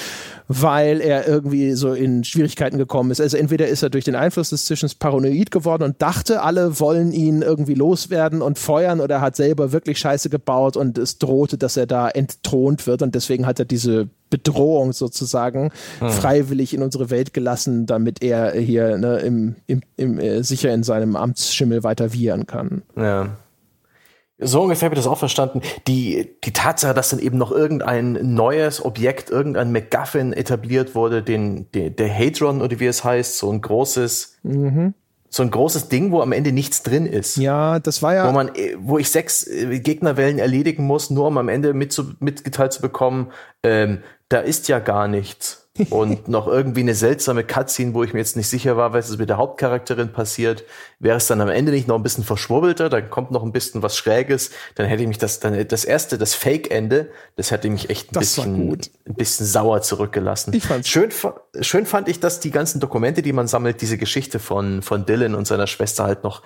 weil 0.51 0.99
er 0.99 1.27
irgendwie 1.27 1.73
so 1.73 1.93
in 1.93 2.23
Schwierigkeiten 2.23 2.79
gekommen 2.79 3.11
ist. 3.11 3.21
Also 3.21 3.37
entweder 3.37 3.67
ist 3.67 3.83
er 3.83 3.91
durch 3.91 4.03
den 4.03 4.15
Einfluss 4.15 4.49
des 4.49 4.65
Zischens 4.65 4.95
paranoid 4.95 5.51
geworden 5.51 5.83
und 5.83 6.01
dachte, 6.01 6.41
alle 6.41 6.79
wollen 6.79 7.11
ihn 7.11 7.43
irgendwie 7.43 7.75
loswerden 7.75 8.41
und 8.41 8.57
feuern 8.57 8.99
oder 8.99 9.15
er 9.15 9.21
hat 9.21 9.35
selber 9.35 9.71
wirklich 9.71 9.99
Scheiße 9.99 10.31
gebaut 10.31 10.75
und 10.75 10.97
es 10.97 11.19
drohte, 11.19 11.59
dass 11.59 11.77
er 11.77 11.85
da 11.85 12.09
entthront 12.09 12.87
wird 12.87 13.03
und 13.03 13.13
deswegen 13.13 13.45
hat 13.45 13.59
er 13.59 13.65
diese 13.65 14.09
Bedrohung 14.31 14.91
sozusagen 14.91 15.69
hm. 15.99 16.09
freiwillig 16.09 16.73
in 16.73 16.81
unsere 16.81 17.11
Welt 17.11 17.31
gelassen, 17.31 17.85
damit 17.85 18.23
er 18.23 18.53
hier 18.53 18.97
ne, 18.97 19.19
im, 19.19 19.55
im, 19.67 19.81
im, 19.97 20.19
äh, 20.19 20.43
sicher 20.43 20.73
in 20.73 20.81
seinem 20.81 21.15
Amtsschimmel 21.15 21.83
weiter 21.83 22.11
wiehern 22.11 22.47
kann. 22.47 22.81
Ja. 22.95 23.37
So 24.41 24.61
ungefähr 24.63 24.87
habe 24.87 24.95
ich 24.95 24.99
das 25.01 25.11
auch 25.11 25.17
verstanden. 25.17 25.61
Die, 25.87 26.29
die 26.45 26.53
Tatsache, 26.53 26.93
dass 26.93 27.09
dann 27.09 27.19
eben 27.19 27.37
noch 27.37 27.51
irgendein 27.51 28.33
neues 28.33 28.83
Objekt, 28.83 29.29
irgendein 29.29 29.71
MacGuffin 29.71 30.31
etabliert 30.31 30.95
wurde, 30.95 31.21
den, 31.21 31.69
den, 31.73 31.95
der 31.95 32.13
Hadron 32.13 32.61
oder 32.61 32.79
wie 32.79 32.87
es 32.87 33.03
heißt, 33.03 33.37
so 33.37 33.51
ein 33.51 33.59
großes, 33.59 34.37
mhm. 34.43 34.93
so 35.29 35.43
ein 35.43 35.51
großes 35.51 35.89
Ding, 35.89 36.11
wo 36.11 36.21
am 36.21 36.31
Ende 36.31 36.53
nichts 36.53 36.83
drin 36.83 37.05
ist. 37.05 37.35
Ja, 37.35 37.79
das 37.79 38.01
war 38.01 38.15
ja. 38.15 38.29
Wo 38.29 38.31
man, 38.31 38.51
wo 38.79 38.97
ich 38.97 39.11
sechs 39.11 39.45
äh, 39.45 39.79
Gegnerwellen 39.79 40.39
erledigen 40.39 40.87
muss, 40.87 41.09
nur 41.09 41.27
um 41.27 41.37
am 41.37 41.49
Ende 41.49 41.73
mit 41.73 41.91
zu, 41.91 42.13
mitgeteilt 42.19 42.71
zu 42.71 42.81
bekommen, 42.81 43.31
ähm, 43.61 43.99
da 44.29 44.39
ist 44.39 44.69
ja 44.69 44.79
gar 44.79 45.09
nichts. 45.09 45.68
Und 45.89 46.27
noch 46.27 46.47
irgendwie 46.47 46.81
eine 46.81 46.95
seltsame 46.95 47.43
Cutscene, 47.43 47.93
wo 47.93 48.03
ich 48.03 48.13
mir 48.13 48.19
jetzt 48.19 48.35
nicht 48.35 48.47
sicher 48.47 48.77
war, 48.77 48.93
was 48.93 49.09
ist 49.09 49.19
mit 49.19 49.29
der 49.29 49.37
Hauptcharakterin 49.37 50.11
passiert. 50.11 50.63
Wäre 50.99 51.17
es 51.17 51.27
dann 51.27 51.41
am 51.41 51.49
Ende 51.49 51.71
nicht 51.71 51.87
noch 51.87 51.95
ein 51.95 52.03
bisschen 52.03 52.23
verschwurbelter, 52.23 52.89
dann 52.89 53.09
kommt 53.09 53.31
noch 53.31 53.43
ein 53.43 53.51
bisschen 53.51 53.81
was 53.81 53.97
Schräges, 53.97 54.51
dann 54.75 54.85
hätte 54.85 55.03
ich 55.03 55.07
mich 55.07 55.17
das, 55.17 55.39
dann 55.39 55.67
das 55.67 55.85
erste, 55.85 56.17
das 56.17 56.33
Fake-Ende, 56.33 57.09
das 57.35 57.51
hätte 57.51 57.69
mich 57.69 57.89
echt 57.89 58.15
ein 58.15 58.19
bisschen, 58.19 58.71
ein 59.05 59.13
bisschen 59.15 59.45
sauer 59.45 59.81
zurückgelassen. 59.81 60.53
Ich 60.53 60.63
fand's 60.63 60.89
schön, 60.89 61.09
schön 61.61 61.85
fand 61.85 62.09
ich, 62.09 62.19
dass 62.19 62.39
die 62.39 62.51
ganzen 62.51 62.79
Dokumente, 62.79 63.21
die 63.21 63.33
man 63.33 63.47
sammelt, 63.47 63.81
diese 63.81 63.97
Geschichte 63.97 64.39
von, 64.39 64.81
von 64.81 65.05
Dylan 65.05 65.35
und 65.35 65.47
seiner 65.47 65.67
Schwester 65.67 66.03
halt 66.03 66.23
noch 66.23 66.41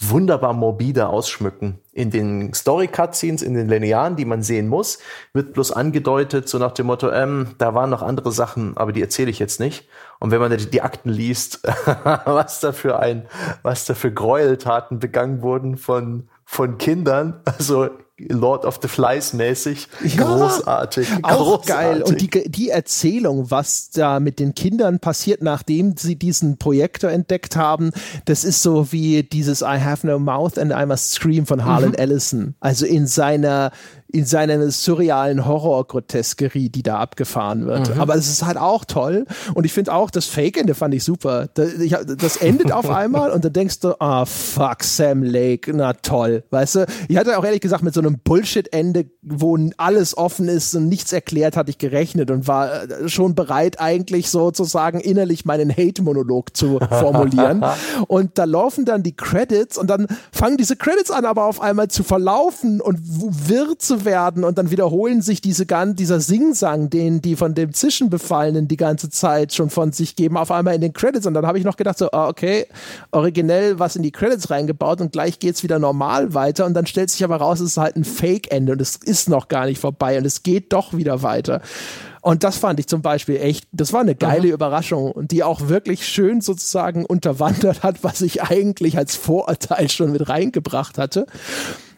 wunderbar 0.00 0.52
morbide 0.52 1.08
ausschmücken. 1.08 1.78
In 1.92 2.10
den 2.10 2.52
Story-Cutscenes, 2.52 3.42
in 3.42 3.54
den 3.54 3.68
Linearen, 3.68 4.16
die 4.16 4.24
man 4.24 4.42
sehen 4.42 4.68
muss, 4.68 4.98
wird 5.32 5.52
bloß 5.52 5.72
angedeutet, 5.72 6.48
so 6.48 6.58
nach 6.58 6.72
dem 6.72 6.86
Motto, 6.86 7.10
ähm, 7.10 7.54
da 7.58 7.74
waren 7.74 7.90
noch 7.90 8.02
andere 8.02 8.32
Sachen, 8.32 8.76
aber 8.76 8.92
die 8.92 9.02
erzähle 9.02 9.30
ich 9.30 9.38
jetzt 9.38 9.60
nicht. 9.60 9.88
Und 10.18 10.30
wenn 10.30 10.40
man 10.40 10.56
die, 10.56 10.82
Akten 10.82 11.10
liest, 11.10 11.60
was 12.24 12.60
da 12.60 12.72
für 12.72 12.98
ein, 12.98 13.26
was 13.62 13.84
da 13.84 13.94
für 13.94 14.12
Gräueltaten 14.12 14.98
begangen 14.98 15.42
wurden 15.42 15.76
von, 15.76 16.28
von 16.44 16.78
Kindern, 16.78 17.40
also 17.44 17.90
Lord 18.18 18.64
of 18.64 18.78
the 18.80 18.86
Flies 18.86 19.32
mäßig. 19.32 19.88
Ja, 20.04 20.22
großartig. 20.22 21.08
Auch 21.22 21.58
großartig. 21.58 21.66
geil. 21.66 22.02
Und 22.02 22.20
die, 22.20 22.48
die 22.48 22.70
Erzählung, 22.70 23.50
was 23.50 23.90
da 23.90 24.20
mit 24.20 24.38
den 24.38 24.54
Kindern 24.54 25.00
passiert, 25.00 25.42
nachdem 25.42 25.96
sie 25.96 26.14
diesen 26.14 26.56
Projektor 26.56 27.10
entdeckt 27.10 27.56
haben, 27.56 27.90
das 28.24 28.44
ist 28.44 28.62
so 28.62 28.92
wie 28.92 29.24
dieses 29.24 29.62
I 29.62 29.80
have 29.80 30.06
no 30.06 30.20
mouth 30.20 30.58
and 30.58 30.72
I 30.72 30.86
must 30.86 31.12
scream 31.12 31.44
von 31.44 31.64
Harlan 31.64 31.90
mhm. 31.90 31.96
Ellison. 31.96 32.54
Also 32.60 32.86
in 32.86 33.08
seiner 33.08 33.72
in 34.14 34.24
seiner 34.24 34.70
surrealen 34.70 35.44
Horror-Groteskerie, 35.44 36.68
die 36.68 36.84
da 36.84 36.98
abgefahren 36.98 37.66
wird. 37.66 37.92
Mhm. 37.92 38.00
Aber 38.00 38.14
es 38.14 38.28
ist 38.28 38.46
halt 38.46 38.56
auch 38.56 38.84
toll. 38.84 39.26
Und 39.54 39.64
ich 39.64 39.72
finde 39.72 39.92
auch, 39.92 40.08
das 40.08 40.26
Fake-Ende 40.26 40.76
fand 40.76 40.94
ich 40.94 41.02
super. 41.02 41.48
Das, 41.54 42.36
endet 42.36 42.70
auf 42.70 42.88
einmal 42.94 43.32
und 43.32 43.44
dann 43.44 43.52
denkst 43.52 43.80
du, 43.80 44.00
ah, 44.00 44.22
oh, 44.22 44.24
fuck, 44.24 44.84
Sam 44.84 45.24
Lake, 45.24 45.72
na 45.74 45.94
toll. 45.94 46.44
Weißt 46.50 46.76
du, 46.76 46.86
ich 47.08 47.16
hatte 47.16 47.36
auch 47.36 47.44
ehrlich 47.44 47.60
gesagt 47.60 47.82
mit 47.82 47.92
so 47.92 48.00
einem 48.00 48.20
Bullshit-Ende, 48.20 49.06
wo 49.22 49.58
alles 49.78 50.16
offen 50.16 50.46
ist 50.46 50.76
und 50.76 50.88
nichts 50.88 51.12
erklärt, 51.12 51.56
hatte 51.56 51.70
ich 51.70 51.78
gerechnet 51.78 52.30
und 52.30 52.46
war 52.46 52.84
äh, 52.84 53.08
schon 53.08 53.34
bereit, 53.34 53.80
eigentlich 53.80 54.30
sozusagen 54.30 55.00
innerlich 55.00 55.44
meinen 55.44 55.72
Hate-Monolog 55.72 56.56
zu 56.56 56.78
formulieren. 56.88 57.64
und 58.06 58.38
da 58.38 58.44
laufen 58.44 58.84
dann 58.84 59.02
die 59.02 59.16
Credits 59.16 59.76
und 59.76 59.90
dann 59.90 60.06
fangen 60.30 60.56
diese 60.56 60.76
Credits 60.76 61.10
an, 61.10 61.24
aber 61.24 61.46
auf 61.46 61.60
einmal 61.60 61.88
zu 61.88 62.04
verlaufen 62.04 62.80
und 62.80 62.98
wirr 63.02 63.76
zu 63.76 64.03
werden 64.04 64.44
und 64.44 64.58
dann 64.58 64.70
wiederholen 64.70 65.22
sich 65.22 65.40
diese 65.40 65.66
dieser 65.66 66.20
Singsang, 66.20 66.90
den 66.90 67.20
die 67.20 67.36
von 67.36 67.54
dem 67.54 67.72
Zwischenbefallenen 67.72 68.68
die 68.68 68.76
ganze 68.76 69.10
Zeit 69.10 69.52
schon 69.54 69.70
von 69.70 69.92
sich 69.92 70.16
geben, 70.16 70.36
auf 70.36 70.50
einmal 70.50 70.74
in 70.74 70.80
den 70.80 70.92
Credits 70.92 71.26
und 71.26 71.34
dann 71.34 71.46
habe 71.46 71.58
ich 71.58 71.64
noch 71.64 71.76
gedacht 71.76 71.98
so, 71.98 72.10
ah, 72.12 72.28
okay, 72.28 72.66
originell 73.10 73.78
was 73.78 73.96
in 73.96 74.02
die 74.02 74.12
Credits 74.12 74.50
reingebaut 74.50 75.00
und 75.00 75.12
gleich 75.12 75.38
geht's 75.38 75.62
wieder 75.62 75.78
normal 75.78 76.34
weiter 76.34 76.66
und 76.66 76.74
dann 76.74 76.86
stellt 76.86 77.10
sich 77.10 77.24
aber 77.24 77.36
raus, 77.36 77.60
es 77.60 77.72
ist 77.72 77.76
halt 77.78 77.96
ein 77.96 78.04
Fake-Ende 78.04 78.72
und 78.72 78.80
es 78.80 78.96
ist 78.96 79.28
noch 79.28 79.48
gar 79.48 79.66
nicht 79.66 79.80
vorbei 79.80 80.18
und 80.18 80.24
es 80.24 80.42
geht 80.42 80.72
doch 80.72 80.94
wieder 80.94 81.22
weiter. 81.22 81.60
Und 82.24 82.42
das 82.42 82.56
fand 82.56 82.80
ich 82.80 82.86
zum 82.86 83.02
Beispiel 83.02 83.36
echt, 83.36 83.68
das 83.70 83.92
war 83.92 84.00
eine 84.00 84.14
geile 84.14 84.48
Aha. 84.48 84.54
Überraschung 84.54 85.12
und 85.12 85.30
die 85.30 85.42
auch 85.42 85.68
wirklich 85.68 86.06
schön 86.08 86.40
sozusagen 86.40 87.04
unterwandert 87.04 87.82
hat, 87.82 88.02
was 88.02 88.22
ich 88.22 88.42
eigentlich 88.42 88.96
als 88.96 89.14
Vorurteil 89.14 89.90
schon 89.90 90.10
mit 90.10 90.26
reingebracht 90.26 90.96
hatte. 90.96 91.26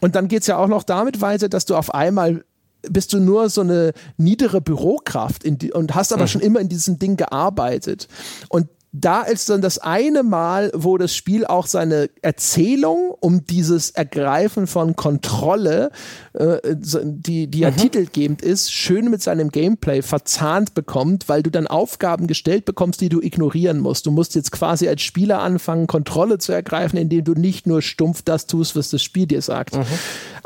Und 0.01 0.15
dann 0.15 0.29
geht's 0.29 0.47
ja 0.47 0.59
auch 0.59 0.69
noch 0.69 0.83
damit 0.83 1.21
weiter, 1.21 1.49
dass 1.49 1.65
du 1.65 1.77
auf 1.77 1.95
einmal 1.95 2.45
bist 2.89 3.13
du 3.13 3.19
nur 3.19 3.49
so 3.49 3.63
eine 3.63 3.93
niedere 4.17 4.61
Bürokraft 4.61 5.43
die, 5.45 5.73
und 5.73 5.95
hast 5.95 6.13
aber 6.13 6.23
mhm. 6.23 6.29
schon 6.29 6.41
immer 6.41 6.61
in 6.61 6.69
diesem 6.69 6.99
Ding 6.99 7.17
gearbeitet. 7.17 8.07
Und 8.49 8.69
da 9.01 9.23
ist 9.23 9.51
dann 9.51 9.61
das 9.61 9.79
eine 9.79 10.23
Mal, 10.23 10.71
wo 10.75 10.97
das 10.97 11.15
Spiel 11.15 11.45
auch 11.45 11.67
seine 11.67 12.09
Erzählung 12.23 13.15
um 13.21 13.45
dieses 13.45 13.91
Ergreifen 13.91 14.67
von 14.67 14.97
Kontrolle, 14.97 15.91
äh, 16.33 16.59
die, 16.75 17.47
die 17.49 17.59
ja 17.59 17.71
mhm. 17.71 17.77
titelgebend 17.77 18.43
ist, 18.43 18.73
schön 18.73 19.11
mit 19.11 19.23
seinem 19.23 19.51
Gameplay 19.51 20.01
verzahnt 20.01 20.75
bekommt, 20.75 21.29
weil 21.29 21.43
du 21.43 21.51
dann 21.51 21.67
Aufgaben 21.67 22.27
gestellt 22.27 22.65
bekommst, 22.65 23.01
die 23.01 23.11
du 23.11 23.21
ignorieren 23.21 23.81
musst. 23.81 24.07
Du 24.07 24.11
musst 24.11 24.35
jetzt 24.35 24.51
quasi 24.53 24.89
als 24.89 25.03
Spieler 25.03 25.41
anfangen, 25.41 25.87
Kontrolle 25.87 26.39
zu 26.39 26.53
ergreifen, 26.53 26.99
indem 26.99 27.25
du 27.25 27.35
nicht 27.35 27.67
nur 27.67 27.83
stumpf 27.83 28.23
das 28.23 28.47
tust, 28.47 28.77
was 28.77 28.91
das 28.91 29.03
Spiel 29.03 29.27
dir 29.27 29.43
sagt. 29.43 29.77
Mhm. 29.77 29.85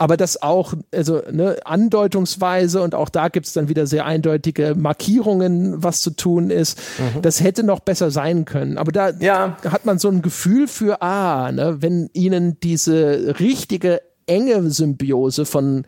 Aber 0.00 0.16
das 0.16 0.40
auch, 0.40 0.72
also 0.94 1.20
ne, 1.30 1.58
andeutungsweise 1.62 2.80
und 2.80 2.94
auch 2.94 3.10
da 3.10 3.28
gibt 3.28 3.44
es 3.44 3.52
dann 3.52 3.68
wieder 3.68 3.86
sehr 3.86 4.06
eindeutige 4.06 4.74
Markierungen, 4.74 5.84
was 5.84 6.00
zu 6.00 6.12
tun 6.12 6.48
ist. 6.48 6.78
Mhm. 6.98 7.20
Das 7.20 7.42
hätte 7.42 7.64
noch 7.64 7.80
besser 7.80 8.10
sein 8.10 8.46
können. 8.46 8.78
Aber 8.78 8.92
da 8.92 9.10
ja. 9.10 9.58
hat 9.62 9.84
man 9.84 9.98
so 9.98 10.08
ein 10.08 10.22
Gefühl 10.22 10.68
für, 10.68 11.02
ah, 11.02 11.52
ne, 11.52 11.82
wenn 11.82 12.08
ihnen 12.14 12.58
diese 12.60 13.34
richtige 13.40 14.00
enge 14.24 14.70
Symbiose 14.70 15.44
von 15.44 15.84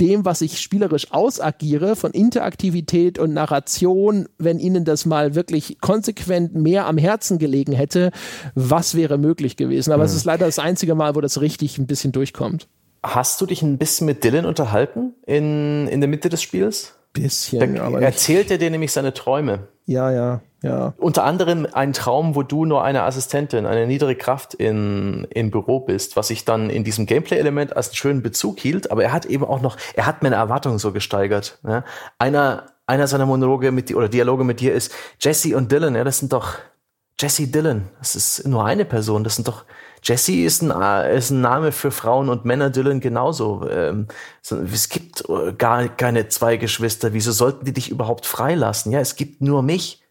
dem, 0.00 0.24
was 0.24 0.40
ich 0.40 0.60
spielerisch 0.60 1.10
ausagiere, 1.10 1.96
von 1.96 2.12
Interaktivität 2.12 3.18
und 3.18 3.32
Narration, 3.32 4.28
wenn 4.38 4.60
ihnen 4.60 4.84
das 4.84 5.04
mal 5.04 5.34
wirklich 5.34 5.80
konsequent 5.80 6.54
mehr 6.54 6.86
am 6.86 6.96
Herzen 6.96 7.40
gelegen 7.40 7.72
hätte, 7.72 8.12
was 8.54 8.94
wäre 8.94 9.18
möglich 9.18 9.56
gewesen. 9.56 9.90
Aber 9.90 10.04
mhm. 10.04 10.10
es 10.10 10.14
ist 10.14 10.26
leider 10.26 10.46
das 10.46 10.60
einzige 10.60 10.94
Mal, 10.94 11.16
wo 11.16 11.20
das 11.20 11.40
richtig 11.40 11.76
ein 11.78 11.88
bisschen 11.88 12.12
durchkommt. 12.12 12.68
Hast 13.02 13.40
du 13.40 13.46
dich 13.46 13.62
ein 13.62 13.78
bisschen 13.78 14.06
mit 14.06 14.24
Dylan 14.24 14.44
unterhalten 14.44 15.14
in, 15.26 15.86
in 15.88 16.00
der 16.00 16.08
Mitte 16.08 16.28
des 16.28 16.42
Spiels? 16.42 16.94
Bisschen, 17.12 17.76
da 17.76 17.84
aber 17.84 18.02
erzählt 18.02 18.50
er 18.50 18.58
dir 18.58 18.70
nämlich 18.70 18.92
seine 18.92 19.14
Träume. 19.14 19.68
Ja, 19.86 20.10
ja, 20.10 20.40
ja. 20.62 20.92
Unter 20.98 21.24
anderem 21.24 21.66
ein 21.72 21.92
Traum, 21.92 22.34
wo 22.34 22.42
du 22.42 22.64
nur 22.64 22.84
eine 22.84 23.04
Assistentin, 23.04 23.64
eine 23.64 23.86
niedere 23.86 24.16
Kraft 24.16 24.54
in, 24.54 25.26
im 25.30 25.50
Büro 25.50 25.80
bist, 25.80 26.16
was 26.16 26.30
ich 26.30 26.44
dann 26.44 26.68
in 26.68 26.84
diesem 26.84 27.06
Gameplay-Element 27.06 27.76
als 27.76 27.88
einen 27.88 27.96
schönen 27.96 28.22
Bezug 28.22 28.58
hielt. 28.58 28.90
Aber 28.90 29.02
er 29.04 29.12
hat 29.12 29.24
eben 29.26 29.44
auch 29.44 29.62
noch, 29.62 29.76
er 29.94 30.06
hat 30.06 30.22
meine 30.22 30.36
Erwartungen 30.36 30.78
so 30.78 30.92
gesteigert. 30.92 31.58
Ja. 31.66 31.84
Einer, 32.18 32.66
einer 32.86 33.06
seiner 33.06 33.26
Monologe 33.26 33.70
mit 33.72 33.88
dir 33.88 33.96
oder 33.96 34.08
Dialoge 34.08 34.44
mit 34.44 34.60
dir 34.60 34.74
ist 34.74 34.92
Jesse 35.20 35.56
und 35.56 35.72
Dylan. 35.72 35.94
Ja, 35.94 36.04
das 36.04 36.18
sind 36.18 36.32
doch 36.32 36.58
Jesse 37.18 37.46
Dylan. 37.46 37.88
Das 37.98 38.16
ist 38.16 38.46
nur 38.46 38.64
eine 38.64 38.84
Person. 38.84 39.24
Das 39.24 39.36
sind 39.36 39.48
doch 39.48 39.64
Jesse 40.02 40.36
ist 40.36 40.62
ein, 40.62 41.10
ist 41.10 41.30
ein 41.30 41.40
Name 41.40 41.72
für 41.72 41.90
Frauen 41.90 42.28
und 42.28 42.44
Männer, 42.44 42.70
Dylan 42.70 43.00
genauso. 43.00 43.68
Ähm, 43.68 44.08
es 44.50 44.88
gibt 44.88 45.28
äh, 45.28 45.52
gar 45.52 45.88
keine 45.88 46.28
zwei 46.28 46.56
Geschwister. 46.56 47.12
Wieso 47.12 47.32
sollten 47.32 47.64
die 47.64 47.72
dich 47.72 47.90
überhaupt 47.90 48.26
freilassen? 48.26 48.92
Ja, 48.92 49.00
es 49.00 49.16
gibt 49.16 49.40
nur 49.40 49.62
mich 49.62 50.02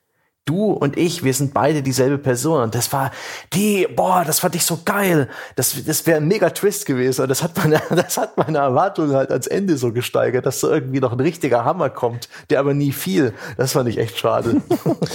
du 0.48 0.72
und 0.72 0.98
ich, 0.98 1.24
wir 1.24 1.34
sind 1.34 1.54
beide 1.54 1.84
dieselbe 1.84 2.18
Person. 2.18 2.62
Und 2.64 2.76
das 2.76 2.92
war 2.94 3.12
die, 3.54 3.88
boah, 3.96 4.24
das 4.26 4.40
fand 4.40 4.56
ich 4.56 4.64
so 4.64 4.80
geil. 4.84 5.28
Das, 5.56 5.76
das 5.86 6.06
wäre 6.08 6.18
ein 6.18 6.28
mega 6.28 6.50
Twist 6.50 6.86
gewesen. 6.86 7.22
Und 7.22 7.30
das 7.30 7.44
hat 7.44 7.58
meine, 7.58 7.82
das 7.90 8.18
hat 8.18 8.38
meine 8.38 8.58
Erwartungen 8.60 9.14
halt 9.14 9.32
ans 9.32 9.48
Ende 9.48 9.78
so 9.78 9.92
gesteigert, 9.92 10.46
dass 10.46 10.60
so 10.60 10.70
irgendwie 10.70 11.00
noch 11.00 11.12
ein 11.12 11.20
richtiger 11.20 11.66
Hammer 11.66 11.90
kommt, 11.90 12.30
der 12.50 12.60
aber 12.60 12.74
nie 12.74 12.92
fiel. 12.92 13.34
Das 13.58 13.74
fand 13.74 13.90
ich 13.90 13.98
echt 13.98 14.18
schade. 14.18 14.62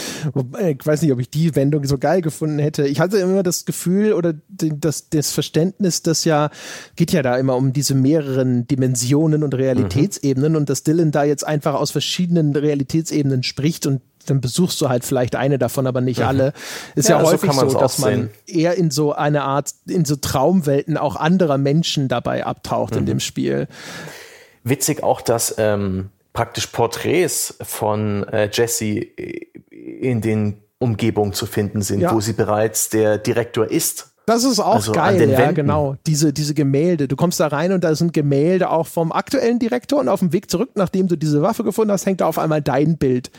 ich 0.58 0.86
weiß 0.86 1.02
nicht, 1.02 1.12
ob 1.12 1.20
ich 1.20 1.30
die 1.30 1.54
Wendung 1.56 1.84
so 1.84 1.98
geil 1.98 2.20
gefunden 2.20 2.58
hätte. 2.58 2.86
Ich 2.86 3.00
hatte 3.00 3.18
immer 3.18 3.42
das 3.42 3.64
Gefühl 3.64 4.12
oder 4.12 4.34
das, 4.48 5.08
das 5.08 5.32
Verständnis, 5.32 6.02
dass 6.02 6.24
ja, 6.24 6.50
geht 6.96 7.12
ja 7.12 7.22
da 7.22 7.36
immer 7.36 7.56
um 7.56 7.72
diese 7.72 7.94
mehreren 7.94 8.66
Dimensionen 8.66 9.42
und 9.42 9.54
Realitätsebenen 9.54 10.52
mhm. 10.52 10.58
und 10.58 10.70
dass 10.70 10.82
Dylan 10.82 11.10
da 11.10 11.24
jetzt 11.24 11.46
einfach 11.46 11.74
aus 11.74 11.90
verschiedenen 11.90 12.54
Realitätsebenen 12.54 13.42
spricht 13.42 13.86
und 13.86 14.02
dann 14.24 14.40
besuchst 14.40 14.80
du 14.80 14.88
halt 14.88 15.04
vielleicht 15.04 15.36
eine 15.36 15.58
davon, 15.58 15.86
aber 15.86 16.00
nicht 16.00 16.20
mhm. 16.20 16.26
alle. 16.26 16.52
Ist 16.94 17.08
ja, 17.08 17.18
ja 17.18 17.26
häufig 17.26 17.52
so, 17.52 17.68
so 17.68 17.78
dass 17.78 17.98
man 17.98 18.30
eher 18.46 18.76
in 18.76 18.90
so 18.90 19.12
eine 19.12 19.42
Art, 19.42 19.72
in 19.86 20.04
so 20.04 20.16
Traumwelten 20.16 20.96
auch 20.96 21.16
anderer 21.16 21.58
Menschen 21.58 22.08
dabei 22.08 22.44
abtaucht 22.44 22.92
mhm. 22.92 23.00
in 23.00 23.06
dem 23.06 23.20
Spiel. 23.20 23.68
Witzig 24.64 25.02
auch, 25.02 25.20
dass 25.20 25.54
ähm, 25.58 26.10
praktisch 26.32 26.68
Porträts 26.68 27.56
von 27.62 28.26
äh, 28.28 28.48
Jesse 28.52 29.00
in 29.70 30.20
den 30.20 30.62
Umgebungen 30.78 31.32
zu 31.32 31.46
finden 31.46 31.82
sind, 31.82 32.00
ja. 32.00 32.14
wo 32.14 32.20
sie 32.20 32.32
bereits 32.32 32.88
der 32.88 33.18
Direktor 33.18 33.70
ist 33.70 34.12
das 34.26 34.44
ist 34.44 34.60
auch 34.60 34.76
also 34.76 34.92
geil, 34.92 35.20
ja, 35.30 35.38
Wänden. 35.38 35.54
genau. 35.54 35.96
Diese, 36.06 36.32
diese 36.32 36.54
Gemälde. 36.54 37.08
Du 37.08 37.16
kommst 37.16 37.40
da 37.40 37.48
rein 37.48 37.72
und 37.72 37.82
da 37.82 37.94
sind 37.94 38.12
Gemälde 38.12 38.70
auch 38.70 38.86
vom 38.86 39.10
aktuellen 39.10 39.58
Direktor 39.58 39.98
und 39.98 40.08
auf 40.08 40.20
dem 40.20 40.32
Weg 40.32 40.50
zurück, 40.50 40.70
nachdem 40.74 41.08
du 41.08 41.16
diese 41.16 41.42
Waffe 41.42 41.64
gefunden 41.64 41.92
hast, 41.92 42.06
hängt 42.06 42.20
da 42.20 42.26
auf 42.26 42.38
einmal 42.38 42.62
dein 42.62 42.98
Bild. 42.98 43.30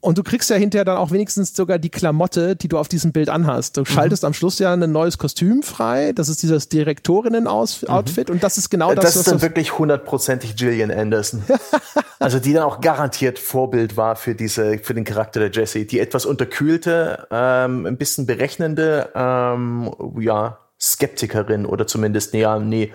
Und 0.00 0.16
du 0.16 0.22
kriegst 0.22 0.48
ja 0.48 0.56
hinterher 0.56 0.84
dann 0.84 0.96
auch 0.96 1.10
wenigstens 1.10 1.54
sogar 1.54 1.78
die 1.78 1.90
Klamotte, 1.90 2.56
die 2.56 2.68
du 2.68 2.78
auf 2.78 2.88
diesem 2.88 3.12
Bild 3.12 3.28
anhast. 3.28 3.76
Du 3.76 3.82
mhm. 3.82 3.86
schaltest 3.86 4.22
mhm. 4.22 4.28
am 4.28 4.34
Schluss 4.34 4.58
ja 4.58 4.72
ein 4.72 4.92
neues 4.92 5.18
Kostüm 5.18 5.62
frei. 5.62 6.12
Das 6.12 6.28
ist 6.28 6.42
dieses 6.42 6.68
Direktorinnen-Outfit. 6.70 8.28
Mhm. 8.28 8.34
Und 8.34 8.42
das 8.42 8.56
ist 8.56 8.70
genau 8.70 8.94
das. 8.94 9.04
Das 9.04 9.16
ist 9.16 9.28
dann 9.28 9.42
wirklich 9.42 9.78
hundertprozentig 9.78 10.56
Gillian 10.56 10.90
Anderson. 10.90 11.42
also 12.18 12.38
die 12.38 12.54
dann 12.54 12.62
auch 12.62 12.80
garantiert 12.80 13.38
Vorbild 13.38 13.96
war 13.98 14.16
für 14.16 14.34
diese, 14.34 14.78
für 14.78 14.94
den 14.94 15.04
Charakter 15.04 15.40
der 15.40 15.50
Jessie. 15.50 15.86
Die 15.86 16.00
etwas 16.00 16.24
unterkühlte, 16.24 17.26
ähm, 17.30 17.84
ein 17.84 17.98
bisschen 17.98 18.26
berechnende, 18.26 19.10
ähm, 19.14 19.94
ja, 20.18 20.58
Skeptikerin 20.80 21.66
oder 21.66 21.86
zumindest, 21.86 22.32
nee, 22.32 22.46
nee, 22.60 22.92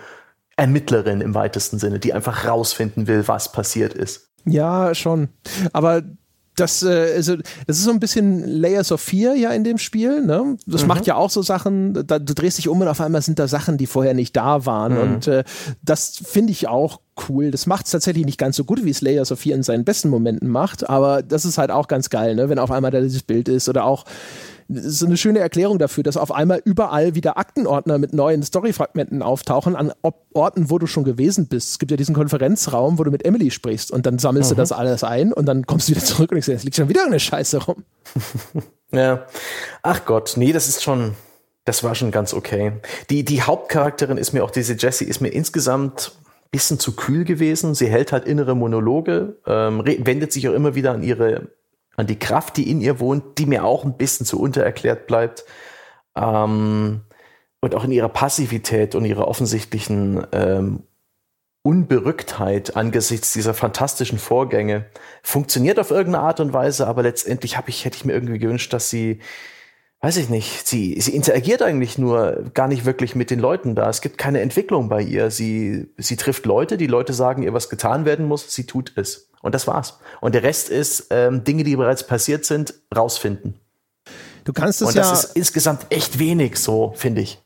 Ermittlerin 0.56 1.20
im 1.20 1.34
weitesten 1.34 1.78
Sinne, 1.78 2.00
die 2.00 2.14
einfach 2.14 2.46
rausfinden 2.46 3.06
will, 3.06 3.28
was 3.28 3.52
passiert 3.52 3.94
ist. 3.94 4.30
Ja, 4.44 4.94
schon. 4.94 5.28
Aber 5.72 6.02
das, 6.56 6.82
äh, 6.82 7.12
also, 7.14 7.36
das 7.66 7.78
ist 7.78 7.84
so 7.84 7.90
ein 7.90 8.00
bisschen 8.00 8.44
Layers 8.44 8.90
of 8.90 9.00
Fear 9.00 9.34
ja 9.34 9.50
in 9.50 9.62
dem 9.62 9.78
Spiel. 9.78 10.24
Ne? 10.24 10.56
Das 10.66 10.82
mhm. 10.82 10.88
macht 10.88 11.06
ja 11.06 11.14
auch 11.14 11.30
so 11.30 11.42
Sachen, 11.42 12.06
da, 12.06 12.18
du 12.18 12.34
drehst 12.34 12.58
dich 12.58 12.68
um 12.68 12.80
und 12.80 12.88
auf 12.88 13.00
einmal 13.00 13.22
sind 13.22 13.38
da 13.38 13.46
Sachen, 13.46 13.76
die 13.76 13.86
vorher 13.86 14.14
nicht 14.14 14.34
da 14.36 14.66
waren. 14.66 14.94
Mhm. 14.94 15.00
Und 15.00 15.28
äh, 15.28 15.44
das 15.82 16.20
finde 16.24 16.52
ich 16.52 16.66
auch 16.66 17.00
cool. 17.28 17.50
Das 17.50 17.66
macht 17.66 17.86
es 17.86 17.92
tatsächlich 17.92 18.26
nicht 18.26 18.38
ganz 18.38 18.56
so 18.56 18.64
gut, 18.64 18.84
wie 18.84 18.90
es 18.90 19.00
Layers 19.00 19.32
of 19.32 19.40
Fear 19.40 19.56
in 19.56 19.62
seinen 19.62 19.84
besten 19.84 20.08
Momenten 20.08 20.48
macht, 20.48 20.88
aber 20.88 21.22
das 21.22 21.44
ist 21.44 21.58
halt 21.58 21.70
auch 21.70 21.88
ganz 21.88 22.10
geil, 22.10 22.34
ne? 22.34 22.48
wenn 22.48 22.58
auf 22.58 22.70
einmal 22.70 22.90
da 22.90 23.00
dieses 23.00 23.22
Bild 23.22 23.48
ist 23.48 23.68
oder 23.68 23.84
auch 23.84 24.04
das 24.68 24.84
ist 24.84 25.04
eine 25.04 25.16
schöne 25.16 25.38
Erklärung 25.38 25.78
dafür, 25.78 26.02
dass 26.02 26.16
auf 26.16 26.32
einmal 26.32 26.60
überall 26.64 27.14
wieder 27.14 27.38
Aktenordner 27.38 27.98
mit 27.98 28.12
neuen 28.12 28.42
Storyfragmenten 28.42 29.22
auftauchen 29.22 29.76
an 29.76 29.92
Orten, 30.34 30.70
wo 30.70 30.78
du 30.78 30.86
schon 30.86 31.04
gewesen 31.04 31.46
bist. 31.46 31.70
Es 31.70 31.78
gibt 31.78 31.90
ja 31.90 31.96
diesen 31.96 32.14
Konferenzraum, 32.14 32.98
wo 32.98 33.04
du 33.04 33.10
mit 33.10 33.24
Emily 33.24 33.50
sprichst 33.50 33.90
und 33.90 34.06
dann 34.06 34.18
sammelst 34.18 34.50
mhm. 34.50 34.56
du 34.56 34.60
das 34.62 34.72
alles 34.72 35.04
ein 35.04 35.32
und 35.32 35.46
dann 35.46 35.66
kommst 35.66 35.88
du 35.88 35.92
wieder 35.92 36.04
zurück 36.04 36.32
und 36.32 36.38
ich 36.38 36.44
sehe, 36.44 36.56
es 36.56 36.64
liegt 36.64 36.76
schon 36.76 36.88
wieder 36.88 37.06
eine 37.06 37.20
Scheiße 37.20 37.64
rum. 37.64 37.84
ja. 38.92 39.26
Ach 39.82 40.04
Gott, 40.04 40.34
nee, 40.36 40.52
das 40.52 40.68
ist 40.68 40.82
schon, 40.82 41.14
das 41.64 41.84
war 41.84 41.94
schon 41.94 42.10
ganz 42.10 42.34
okay. 42.34 42.72
Die, 43.10 43.24
die 43.24 43.42
Hauptcharakterin 43.42 44.18
ist 44.18 44.32
mir 44.32 44.42
auch, 44.42 44.50
diese 44.50 44.74
Jessie, 44.74 45.04
ist 45.04 45.20
mir 45.20 45.28
insgesamt 45.28 46.12
bisschen 46.50 46.78
zu 46.78 46.96
kühl 46.96 47.24
gewesen. 47.24 47.74
Sie 47.74 47.88
hält 47.88 48.12
halt 48.12 48.24
innere 48.24 48.54
Monologe, 48.54 49.36
ähm, 49.46 49.82
wendet 49.84 50.32
sich 50.32 50.48
auch 50.48 50.54
immer 50.54 50.74
wieder 50.74 50.92
an 50.92 51.02
ihre 51.02 51.48
an 51.96 52.06
die 52.06 52.18
Kraft, 52.18 52.56
die 52.56 52.70
in 52.70 52.80
ihr 52.80 53.00
wohnt, 53.00 53.38
die 53.38 53.46
mir 53.46 53.64
auch 53.64 53.84
ein 53.84 53.96
bisschen 53.96 54.26
zu 54.26 54.40
untererklärt 54.40 55.06
bleibt. 55.06 55.44
Ähm, 56.14 57.02
und 57.60 57.74
auch 57.74 57.84
in 57.84 57.92
ihrer 57.92 58.08
Passivität 58.08 58.94
und 58.94 59.04
ihrer 59.04 59.26
offensichtlichen 59.28 60.26
ähm, 60.32 60.82
Unberücktheit 61.66 62.76
angesichts 62.76 63.32
dieser 63.32 63.52
fantastischen 63.52 64.18
Vorgänge 64.18 64.86
funktioniert 65.22 65.80
auf 65.80 65.90
irgendeine 65.90 66.24
Art 66.24 66.38
und 66.38 66.52
Weise, 66.52 66.86
aber 66.86 67.02
letztendlich 67.02 67.56
habe 67.56 67.70
ich, 67.70 67.84
hätte 67.84 67.96
ich 67.96 68.04
mir 68.04 68.12
irgendwie 68.12 68.38
gewünscht, 68.38 68.72
dass 68.72 68.88
sie, 68.88 69.18
weiß 70.00 70.18
ich 70.18 70.28
nicht, 70.28 70.68
sie, 70.68 71.00
sie 71.00 71.16
interagiert 71.16 71.62
eigentlich 71.62 71.98
nur 71.98 72.44
gar 72.54 72.68
nicht 72.68 72.84
wirklich 72.84 73.16
mit 73.16 73.30
den 73.30 73.40
Leuten 73.40 73.74
da. 73.74 73.90
Es 73.90 74.00
gibt 74.00 74.16
keine 74.16 74.42
Entwicklung 74.42 74.88
bei 74.88 75.02
ihr. 75.02 75.32
Sie, 75.32 75.88
sie 75.96 76.14
trifft 76.14 76.46
Leute, 76.46 76.76
die 76.76 76.86
Leute 76.86 77.12
sagen 77.12 77.42
ihr, 77.42 77.52
was 77.52 77.68
getan 77.68 78.04
werden 78.04 78.28
muss, 78.28 78.54
sie 78.54 78.66
tut 78.66 78.92
es. 78.94 79.25
Und 79.46 79.54
das 79.54 79.68
war's. 79.68 80.00
Und 80.20 80.34
der 80.34 80.42
Rest 80.42 80.70
ist 80.70 81.06
ähm, 81.10 81.44
Dinge, 81.44 81.62
die 81.62 81.76
bereits 81.76 82.04
passiert 82.04 82.44
sind, 82.44 82.74
rausfinden. 82.94 83.54
Du 84.42 84.52
kannst 84.52 84.82
es 84.82 84.92
ja. 84.92 85.02
Und 85.02 85.12
das 85.12 85.24
ist 85.26 85.36
insgesamt 85.36 85.86
echt 85.90 86.18
wenig, 86.18 86.56
so 86.56 86.94
finde 86.96 87.20
ich. 87.20 87.40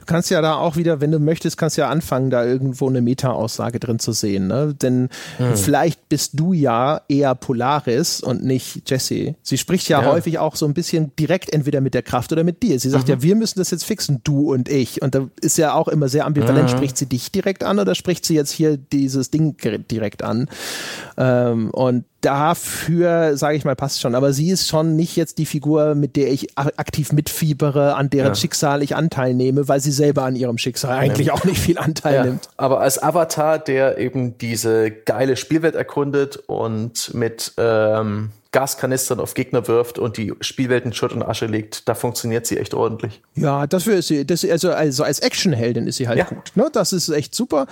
Du 0.00 0.06
kannst 0.06 0.30
ja 0.30 0.40
da 0.40 0.56
auch 0.56 0.76
wieder, 0.76 1.00
wenn 1.00 1.10
du 1.10 1.18
möchtest, 1.18 1.56
kannst 1.56 1.76
ja 1.76 1.88
anfangen, 1.88 2.30
da 2.30 2.44
irgendwo 2.44 2.88
eine 2.88 3.00
Meta-Aussage 3.00 3.80
drin 3.80 3.98
zu 3.98 4.12
sehen. 4.12 4.46
Ne? 4.46 4.74
Denn 4.74 5.08
hm. 5.38 5.56
vielleicht 5.56 6.08
bist 6.08 6.32
du 6.34 6.52
ja 6.52 7.00
eher 7.08 7.34
Polaris 7.34 8.20
und 8.20 8.44
nicht 8.44 8.88
Jesse. 8.88 9.34
Sie 9.42 9.58
spricht 9.58 9.88
ja, 9.88 10.02
ja, 10.02 10.06
häufig 10.10 10.38
auch 10.38 10.56
so 10.56 10.66
ein 10.66 10.74
bisschen 10.74 11.12
direkt 11.18 11.52
entweder 11.52 11.80
mit 11.80 11.94
der 11.94 12.02
Kraft 12.02 12.32
oder 12.32 12.44
mit 12.44 12.62
dir. 12.62 12.78
Sie 12.78 12.90
sagt 12.90 13.08
mhm. 13.08 13.14
ja, 13.14 13.22
wir 13.22 13.36
müssen 13.36 13.58
das 13.58 13.70
jetzt 13.70 13.84
fixen, 13.84 14.20
du 14.24 14.52
und 14.52 14.68
ich. 14.68 15.02
Und 15.02 15.14
da 15.14 15.28
ist 15.40 15.58
ja 15.58 15.74
auch 15.74 15.88
immer 15.88 16.08
sehr 16.08 16.26
ambivalent. 16.26 16.70
Mhm. 16.70 16.76
Spricht 16.76 16.96
sie 16.96 17.06
dich 17.06 17.32
direkt 17.32 17.64
an 17.64 17.78
oder 17.78 17.94
spricht 17.94 18.24
sie 18.24 18.34
jetzt 18.34 18.50
hier 18.50 18.76
dieses 18.76 19.30
Ding 19.30 19.56
direkt 19.90 20.22
an? 20.22 20.48
Ähm, 21.16 21.70
und 21.70 22.04
dafür, 22.24 23.36
sage 23.36 23.56
ich 23.56 23.64
mal, 23.64 23.76
passt 23.76 24.00
schon. 24.00 24.14
Aber 24.14 24.32
sie 24.32 24.50
ist 24.50 24.68
schon 24.68 24.96
nicht 24.96 25.16
jetzt 25.16 25.38
die 25.38 25.46
Figur, 25.46 25.94
mit 25.94 26.16
der 26.16 26.32
ich 26.32 26.56
aktiv 26.56 27.12
mitfiebere, 27.12 27.94
an 27.94 28.10
deren 28.10 28.28
ja. 28.28 28.34
Schicksal 28.34 28.82
ich 28.82 28.96
Anteil 28.96 29.34
nehme, 29.34 29.68
weil 29.68 29.80
sie 29.80 29.92
selber 29.92 30.24
an 30.24 30.36
ihrem 30.36 30.58
Schicksal 30.58 30.96
eigentlich 30.96 31.30
auch 31.30 31.44
nicht 31.44 31.58
viel 31.58 31.78
Anteil 31.78 32.14
ja. 32.14 32.24
nimmt. 32.24 32.48
Aber 32.56 32.80
als 32.80 33.02
Avatar, 33.02 33.58
der 33.58 33.98
eben 33.98 34.38
diese 34.38 34.90
geile 34.90 35.36
Spielwelt 35.36 35.74
erkundet 35.74 36.36
und 36.36 37.12
mit 37.14 37.52
ähm, 37.58 38.30
Gaskanistern 38.54 39.18
auf 39.18 39.34
Gegner 39.34 39.66
wirft 39.66 39.98
und 39.98 40.16
die 40.16 40.32
Spielwelt 40.40 40.84
in 40.84 40.92
Schutt 40.92 41.12
und 41.12 41.24
Asche 41.24 41.46
legt, 41.46 41.88
da 41.88 41.96
funktioniert 41.96 42.46
sie 42.46 42.56
echt 42.56 42.72
ordentlich. 42.72 43.20
Ja, 43.34 43.66
dafür 43.66 43.96
ist 43.96 44.06
sie, 44.06 44.24
das, 44.24 44.44
also, 44.44 44.70
also 44.70 45.02
als 45.02 45.18
Actionheldin 45.18 45.88
ist 45.88 45.96
sie 45.96 46.06
halt 46.06 46.18
ja. 46.20 46.24
gut. 46.26 46.52
Ne? 46.54 46.70
Das 46.72 46.92
ist 46.92 47.08
echt 47.08 47.34
super. 47.34 47.66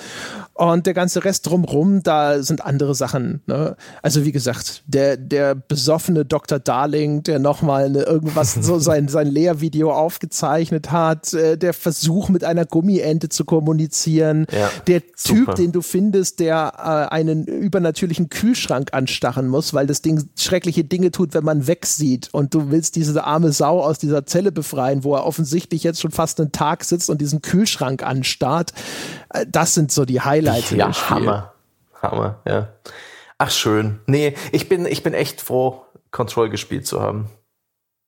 Und 0.54 0.86
der 0.86 0.92
ganze 0.92 1.24
Rest 1.24 1.48
drumrum, 1.48 2.02
da 2.02 2.42
sind 2.42 2.64
andere 2.64 2.96
Sachen. 2.96 3.42
Ne? 3.46 3.76
Also 4.02 4.24
wie 4.24 4.32
gesagt, 4.32 4.82
der, 4.88 5.16
der 5.16 5.54
besoffene 5.54 6.24
Dr. 6.24 6.58
Darling, 6.58 7.22
der 7.22 7.38
nochmal 7.38 7.94
irgendwas, 7.94 8.54
so 8.60 8.80
sein, 8.80 9.06
sein 9.06 9.28
Lehrvideo 9.28 9.92
aufgezeichnet 9.92 10.90
hat, 10.90 11.32
äh, 11.32 11.56
der 11.56 11.74
Versuch 11.74 12.28
mit 12.28 12.42
einer 12.42 12.64
Gummiente 12.66 13.28
zu 13.28 13.44
kommunizieren, 13.44 14.46
ja, 14.50 14.68
der 14.88 15.02
super. 15.14 15.44
Typ, 15.44 15.54
den 15.54 15.70
du 15.70 15.80
findest, 15.80 16.40
der 16.40 16.72
äh, 16.76 17.14
einen 17.14 17.46
übernatürlichen 17.46 18.30
Kühlschrank 18.30 18.92
anstarren 18.92 19.46
muss, 19.46 19.74
weil 19.74 19.86
das 19.86 20.02
Ding 20.02 20.28
schrecklich 20.36 20.71
schreckliche 20.72 20.84
Dinge 20.84 21.10
tut, 21.10 21.34
wenn 21.34 21.44
man 21.44 21.66
wegsieht 21.66 22.28
und 22.32 22.54
du 22.54 22.70
willst 22.70 22.96
diese 22.96 23.24
arme 23.24 23.52
Sau 23.52 23.80
aus 23.82 23.98
dieser 23.98 24.24
Zelle 24.26 24.52
befreien, 24.52 25.04
wo 25.04 25.14
er 25.14 25.26
offensichtlich 25.26 25.82
jetzt 25.82 26.00
schon 26.00 26.10
fast 26.10 26.40
einen 26.40 26.52
Tag 26.52 26.84
sitzt 26.84 27.10
und 27.10 27.20
diesen 27.20 27.42
Kühlschrank 27.42 28.02
anstarrt. 28.02 28.72
Äh, 29.30 29.46
das 29.48 29.74
sind 29.74 29.92
so 29.92 30.04
die 30.04 30.20
Highlights. 30.20 30.70
Ja, 30.70 30.92
Hammer. 31.10 31.52
Hammer, 32.00 32.40
ja. 32.46 32.68
Ach, 33.38 33.50
schön. 33.50 34.00
Nee, 34.06 34.34
ich 34.52 34.68
bin, 34.68 34.86
ich 34.86 35.02
bin 35.02 35.14
echt 35.14 35.40
froh, 35.40 35.84
Control 36.10 36.48
gespielt 36.48 36.86
zu 36.86 37.00
haben. 37.00 37.28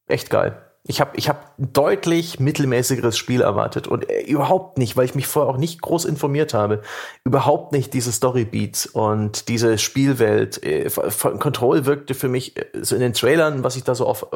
Echt 0.07 0.31
geil. 0.31 0.57
Ich 0.86 1.01
habe 1.01 1.12
ich 1.16 1.31
hab 1.31 1.55
deutlich 1.56 2.40
mittelmäßigeres 2.40 3.16
Spiel 3.16 3.40
erwartet 3.40 3.89
und 3.89 4.11
äh, 4.11 4.20
überhaupt 4.24 4.77
nicht, 4.77 4.98
weil 4.98 5.06
ich 5.06 5.15
mich 5.15 5.27
vorher 5.27 5.51
auch 5.51 5.56
nicht 5.56 5.81
groß 5.81 6.05
informiert 6.05 6.52
habe, 6.52 6.82
überhaupt 7.24 7.73
nicht 7.73 7.94
diese 7.94 8.12
Storybeats 8.12 8.85
und 8.85 9.48
diese 9.48 9.78
Spielwelt. 9.78 10.62
Äh, 10.62 10.90
Control 11.39 11.86
wirkte 11.86 12.12
für 12.12 12.28
mich 12.28 12.59
äh, 12.59 12.66
so 12.82 12.94
in 12.94 13.01
den 13.01 13.15
Trailern, 13.15 13.65
was 13.65 13.77
ich 13.77 13.85
da 13.85 13.94
so 13.94 14.06
auf 14.06 14.27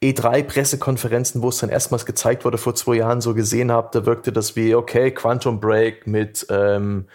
E3-Pressekonferenzen, 0.00 1.42
wo 1.42 1.48
es 1.48 1.58
dann 1.58 1.70
erstmals 1.70 2.06
gezeigt 2.06 2.44
wurde 2.44 2.56
vor 2.56 2.76
zwei 2.76 2.94
Jahren, 2.94 3.20
so 3.20 3.34
gesehen 3.34 3.72
habe, 3.72 3.88
da 3.92 4.06
wirkte 4.06 4.32
das 4.32 4.54
wie, 4.54 4.76
okay, 4.76 5.10
Quantum 5.10 5.58
Break 5.58 6.06
mit 6.06 6.46
ähm, 6.48 7.08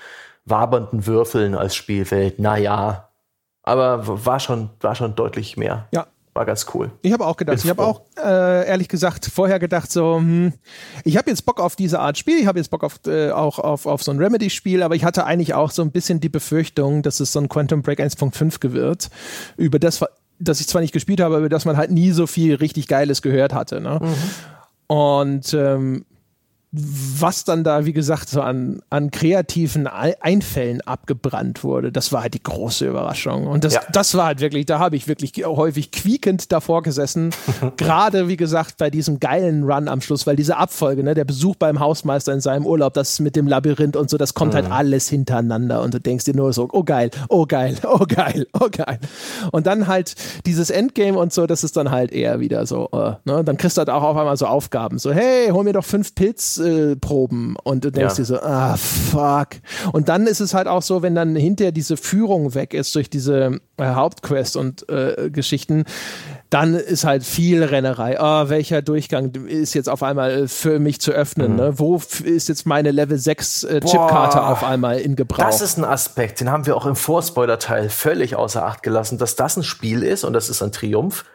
wabernden 0.44 1.06
Würfeln 1.08 1.56
als 1.56 1.74
Spielwelt. 1.74 2.38
Naja, 2.40 3.10
aber 3.64 4.26
war 4.26 4.42
schon, 4.42 4.72
war 4.82 4.94
schon 4.94 5.16
deutlich 5.16 5.56
mehr. 5.56 5.88
Ja, 5.92 6.06
war 6.36 6.46
ganz 6.46 6.66
cool. 6.74 6.92
Ich 7.02 7.14
habe 7.14 7.26
auch 7.26 7.38
gedacht, 7.38 7.58
Bin 7.58 7.66
ich 7.66 7.70
habe 7.70 7.84
auch 7.84 8.02
äh, 8.18 8.68
ehrlich 8.68 8.90
gesagt 8.90 9.26
vorher 9.34 9.58
gedacht 9.58 9.92
so, 9.92 10.18
hm, 10.18 10.54
ich 11.06 11.18
habe 11.18 11.30
jetzt 11.30 11.46
Bock 11.46 11.62
auf 11.62 11.76
diese 11.76 12.00
Art 12.00 12.18
Spiel, 12.18 12.38
ich 12.38 12.46
habe 12.46 12.60
jetzt 12.60 12.70
Bock 12.70 12.84
auf 12.84 13.00
äh, 13.08 13.32
auch 13.32 13.58
auf, 13.58 13.86
auf 13.86 14.04
so 14.04 14.12
ein 14.12 14.20
Remedy 14.20 14.50
Spiel, 14.50 14.84
aber 14.84 14.96
ich 14.96 15.06
hatte 15.06 15.26
eigentlich 15.26 15.54
auch 15.54 15.72
so 15.72 15.82
ein 15.82 15.92
bisschen 15.92 16.20
die 16.20 16.30
Befürchtung, 16.30 17.02
dass 17.02 17.22
es 17.22 17.32
so 17.32 17.40
ein 17.40 17.48
Quantum 17.48 17.82
Break 17.82 18.00
1.5 18.00 18.74
wird, 18.74 19.10
über 19.58 19.80
das 19.80 20.04
das 20.38 20.60
ich 20.60 20.68
zwar 20.68 20.82
nicht 20.82 20.92
gespielt 20.92 21.22
habe, 21.22 21.36
aber 21.36 21.46
über 21.46 21.50
das 21.50 21.64
man 21.64 21.78
halt 21.78 21.92
nie 21.92 22.12
so 22.12 22.28
viel 22.28 22.56
richtig 22.56 22.90
Geiles 22.90 23.22
gehört 23.22 23.54
hatte. 23.54 23.80
Ne? 23.80 24.00
Mhm. 24.02 24.94
Und 24.94 25.54
ähm, 25.54 26.06
was 26.78 27.46
dann 27.46 27.64
da, 27.64 27.86
wie 27.86 27.94
gesagt, 27.94 28.28
so 28.30 28.42
an, 28.42 28.82
an 28.90 29.12
kreativen 29.12 29.88
Einfällen 29.88 30.82
abgebrannt 30.82 31.64
wurde, 31.64 31.92
das 31.92 32.12
war 32.12 32.24
halt 32.24 32.34
die 32.34 32.44
große 32.44 32.88
Überraschung. 32.88 33.48
Und 33.48 33.64
das, 33.64 33.76
ja. 33.76 33.82
das 33.92 34.16
war 34.16 34.26
halt 34.26 34.42
wirklich, 34.42 34.66
da 34.66 34.80
habe 34.80 34.96
ich 34.96 35.08
wirklich 35.08 35.34
häufig 35.46 35.92
quiekend 35.92 36.52
davor 36.52 36.84
gesessen. 36.84 37.30
Gerade, 37.78 38.28
wie 38.28 38.36
gesagt, 38.36 38.78
bei 38.78 38.90
diesem 38.90 39.20
geilen 39.20 39.64
Run 39.64 39.88
am 39.88 40.02
Schluss, 40.02 40.28
weil 40.28 40.36
diese 40.36 40.58
Abfolge, 40.58 41.04
ne, 41.04 41.14
der 41.14 41.24
Besuch 41.24 41.56
beim 41.56 41.80
Hausmeister 41.80 42.34
in 42.34 42.42
seinem 42.42 42.66
Urlaub, 42.66 42.94
das 42.94 43.20
mit 43.20 43.36
dem 43.36 43.48
Labyrinth 43.48 43.96
und 43.96 44.10
so, 44.10 44.18
das 44.18 44.34
kommt 44.34 44.54
halt 44.54 44.66
mhm. 44.66 44.72
halt 44.72 44.80
alles 44.80 45.08
hintereinander 45.08 45.82
und 45.82 45.94
du 45.94 46.02
denkst 46.02 46.26
dir 46.26 46.36
nur 46.36 46.52
so, 46.52 46.68
oh 46.72 46.84
geil, 46.84 47.10
oh 47.30 47.46
geil, 47.46 47.78
oh 47.84 48.06
geil, 48.06 48.48
oh 48.54 48.68
geil. 48.70 49.00
Und 49.52 49.68
dann 49.68 49.88
halt 49.88 50.16
dieses 50.46 50.70
Endgame 50.70 51.18
und 51.18 51.32
so, 51.32 51.48
das 51.48 51.64
ist 51.64 51.78
dann 51.78 51.92
halt 51.92 52.12
eher 52.12 52.40
wieder 52.40 52.66
so, 52.66 52.90
äh, 52.92 53.14
ne? 53.24 53.44
Dann 53.44 53.58
kriegst 53.58 53.78
du 53.78 53.80
halt 53.80 53.90
auch 53.90 54.04
auf 54.04 54.18
einmal 54.18 54.36
so 54.36 54.48
Aufgaben, 54.48 54.98
so, 54.98 55.14
hey, 55.14 55.50
hol 55.52 55.64
mir 55.64 55.74
doch 55.74 55.86
fünf 55.86 56.16
Pilz 56.16 56.58
äh, 56.66 56.96
Proben 56.96 57.56
und 57.64 57.86
du 57.86 57.92
denkst 57.92 58.14
ja. 58.14 58.18
dir 58.18 58.26
so, 58.26 58.40
ah, 58.42 58.76
fuck. 58.78 59.50
Und 59.94 60.10
dann 60.10 60.28
ist 60.28 60.40
es 60.40 60.54
halt 60.54 60.68
auch 60.68 60.82
so, 60.82 61.02
wenn 61.02 61.16
dann 61.16 61.36
hinterher 61.36 61.72
diese 61.72 61.98
Führung 61.98 62.56
weg 62.56 62.74
ist 62.74 62.94
durch 62.96 63.10
diese 63.10 63.60
äh, 63.78 63.86
Hauptquest 63.86 64.58
und 64.58 64.90
äh, 64.90 65.30
Geschichten, 65.30 65.86
dann 66.50 66.76
ist 66.76 67.04
halt 67.04 67.24
viel 67.24 67.64
Rennerei. 67.64 68.18
Oh, 68.20 68.50
welcher 68.50 68.82
Durchgang 68.82 69.32
ist 69.48 69.74
jetzt 69.74 69.90
auf 69.90 70.04
einmal 70.04 70.48
für 70.48 70.80
mich 70.80 71.02
zu 71.02 71.12
öffnen? 71.12 71.54
Mhm. 71.54 71.58
Ne? 71.58 71.80
Wo 71.80 72.02
ist 72.24 72.50
jetzt 72.50 72.66
meine 72.66 72.92
Level 72.92 73.18
6 73.18 73.64
äh, 73.64 73.80
Chipkarte 73.82 74.44
auf 74.44 74.64
einmal 74.64 75.00
in 75.00 75.16
Gebrauch? 75.16 75.44
Das 75.44 75.62
ist 75.62 75.78
ein 75.78 75.86
Aspekt, 75.86 76.42
den 76.42 76.50
haben 76.50 76.66
wir 76.66 76.76
auch 76.76 76.86
im 76.86 76.96
Vorspoiler-Teil 76.96 77.90
völlig 77.90 78.36
außer 78.36 78.66
Acht 78.66 78.84
gelassen, 78.84 79.18
dass 79.18 79.36
das 79.36 79.58
ein 79.58 79.64
Spiel 79.64 80.04
ist 80.04 80.24
und 80.24 80.34
das 80.34 80.50
ist 80.50 80.62
ein 80.62 80.72
Triumph 80.72 81.26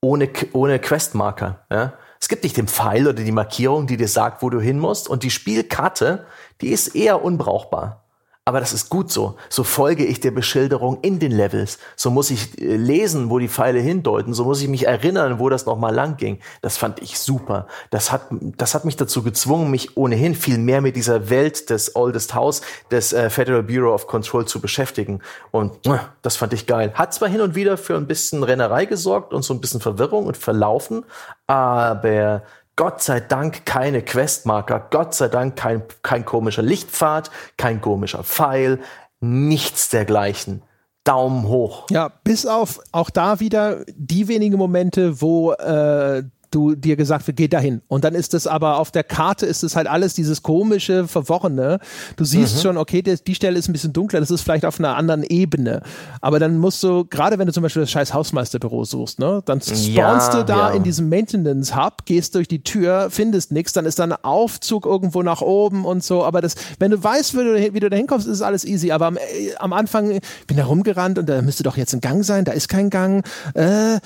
ohne, 0.00 0.28
ohne 0.52 0.78
Questmarker. 0.78 1.64
Ja? 1.70 1.94
Es 2.22 2.28
gibt 2.28 2.44
nicht 2.44 2.56
den 2.56 2.68
Pfeil 2.68 3.08
oder 3.08 3.24
die 3.24 3.32
Markierung, 3.32 3.88
die 3.88 3.96
dir 3.96 4.06
sagt, 4.06 4.42
wo 4.42 4.48
du 4.48 4.60
hin 4.60 4.78
musst. 4.78 5.08
Und 5.08 5.24
die 5.24 5.30
Spielkarte, 5.30 6.24
die 6.60 6.68
ist 6.68 6.94
eher 6.94 7.24
unbrauchbar. 7.24 8.01
Aber 8.44 8.58
das 8.58 8.72
ist 8.72 8.88
gut 8.88 9.12
so. 9.12 9.36
So 9.48 9.62
folge 9.62 10.04
ich 10.04 10.18
der 10.18 10.32
Beschilderung 10.32 10.98
in 11.02 11.20
den 11.20 11.30
Levels. 11.30 11.78
So 11.94 12.10
muss 12.10 12.28
ich 12.30 12.60
äh, 12.60 12.74
lesen, 12.74 13.30
wo 13.30 13.38
die 13.38 13.48
Pfeile 13.48 13.78
hindeuten. 13.78 14.34
So 14.34 14.44
muss 14.44 14.60
ich 14.60 14.66
mich 14.66 14.88
erinnern, 14.88 15.38
wo 15.38 15.48
das 15.48 15.64
nochmal 15.64 15.94
lang 15.94 16.16
ging. 16.16 16.40
Das 16.60 16.76
fand 16.76 17.00
ich 17.00 17.20
super. 17.20 17.68
Das 17.90 18.10
hat, 18.10 18.26
das 18.30 18.74
hat 18.74 18.84
mich 18.84 18.96
dazu 18.96 19.22
gezwungen, 19.22 19.70
mich 19.70 19.96
ohnehin 19.96 20.34
viel 20.34 20.58
mehr 20.58 20.80
mit 20.80 20.96
dieser 20.96 21.30
Welt 21.30 21.70
des 21.70 21.94
Oldest 21.94 22.34
House, 22.34 22.62
des 22.90 23.12
äh, 23.12 23.30
Federal 23.30 23.62
Bureau 23.62 23.94
of 23.94 24.08
Control 24.08 24.44
zu 24.44 24.60
beschäftigen. 24.60 25.20
Und 25.52 25.86
äh, 25.86 25.98
das 26.22 26.34
fand 26.34 26.52
ich 26.52 26.66
geil. 26.66 26.90
Hat 26.94 27.14
zwar 27.14 27.28
hin 27.28 27.42
und 27.42 27.54
wieder 27.54 27.76
für 27.76 27.94
ein 27.94 28.08
bisschen 28.08 28.42
Rennerei 28.42 28.86
gesorgt 28.86 29.32
und 29.32 29.42
so 29.42 29.54
ein 29.54 29.60
bisschen 29.60 29.80
Verwirrung 29.80 30.26
und 30.26 30.36
Verlaufen, 30.36 31.04
aber 31.46 32.42
Gott 32.76 33.02
sei 33.02 33.20
Dank 33.20 33.66
keine 33.66 34.02
Questmarker, 34.02 34.88
Gott 34.90 35.14
sei 35.14 35.28
Dank 35.28 35.56
kein, 35.56 35.82
kein 36.02 36.24
komischer 36.24 36.62
Lichtpfad, 36.62 37.30
kein 37.56 37.80
komischer 37.80 38.24
Pfeil, 38.24 38.80
nichts 39.20 39.90
dergleichen. 39.90 40.62
Daumen 41.04 41.48
hoch. 41.48 41.86
Ja, 41.90 42.12
bis 42.22 42.46
auf 42.46 42.80
auch 42.92 43.10
da 43.10 43.40
wieder 43.40 43.84
die 43.88 44.28
wenigen 44.28 44.56
Momente, 44.56 45.20
wo 45.20 45.52
äh, 45.52 46.22
du 46.52 46.74
dir 46.74 46.96
gesagt 46.96 47.26
wird, 47.26 47.36
geh 47.36 47.48
dahin. 47.48 47.82
Und 47.88 48.04
dann 48.04 48.14
ist 48.14 48.34
es 48.34 48.46
aber 48.46 48.78
auf 48.78 48.90
der 48.90 49.02
Karte 49.02 49.46
ist 49.46 49.64
es 49.64 49.74
halt 49.74 49.86
alles 49.86 50.14
dieses 50.14 50.42
komische, 50.42 51.08
verworrene. 51.08 51.78
Du 52.16 52.24
siehst 52.24 52.56
mhm. 52.56 52.60
schon, 52.60 52.76
okay, 52.76 53.02
die, 53.02 53.16
die, 53.16 53.34
Stelle 53.34 53.58
ist 53.58 53.68
ein 53.68 53.72
bisschen 53.72 53.92
dunkler, 53.92 54.20
das 54.20 54.30
ist 54.30 54.42
vielleicht 54.42 54.64
auf 54.64 54.78
einer 54.78 54.96
anderen 54.96 55.24
Ebene. 55.24 55.82
Aber 56.20 56.38
dann 56.38 56.58
musst 56.58 56.82
du, 56.82 57.04
gerade 57.04 57.38
wenn 57.38 57.46
du 57.46 57.52
zum 57.52 57.62
Beispiel 57.62 57.82
das 57.82 57.90
scheiß 57.90 58.14
Hausmeisterbüro 58.14 58.84
suchst, 58.84 59.18
ne, 59.18 59.42
dann 59.44 59.60
spawnst 59.60 59.88
ja, 59.88 60.30
du 60.30 60.44
da 60.44 60.68
ja. 60.68 60.70
in 60.70 60.82
diesem 60.82 61.08
Maintenance 61.08 61.74
Hub, 61.74 62.04
gehst 62.04 62.34
durch 62.34 62.48
die 62.48 62.62
Tür, 62.62 63.08
findest 63.10 63.52
nichts, 63.52 63.72
dann 63.72 63.86
ist 63.86 63.98
da 63.98 64.04
ein 64.04 64.12
Aufzug 64.12 64.86
irgendwo 64.86 65.22
nach 65.22 65.40
oben 65.40 65.84
und 65.84 66.04
so. 66.04 66.24
Aber 66.24 66.40
das, 66.40 66.54
wenn 66.78 66.90
du 66.90 67.02
weißt, 67.02 67.34
wie 67.34 67.44
du, 67.44 67.74
wie 67.74 67.80
du 67.80 67.88
da 67.88 67.96
hinkommst, 67.96 68.26
ist 68.26 68.42
alles 68.42 68.64
easy. 68.64 68.92
Aber 68.92 69.06
am, 69.06 69.16
äh, 69.16 69.54
am 69.58 69.72
Anfang 69.72 70.20
bin 70.46 70.56
da 70.56 70.64
rumgerannt 70.64 71.18
und 71.18 71.28
da 71.28 71.40
müsste 71.42 71.62
doch 71.62 71.76
jetzt 71.76 71.94
ein 71.94 72.00
Gang 72.00 72.24
sein, 72.24 72.44
da 72.44 72.52
ist 72.52 72.68
kein 72.68 72.90
Gang. 72.90 73.26
Äh, 73.54 73.98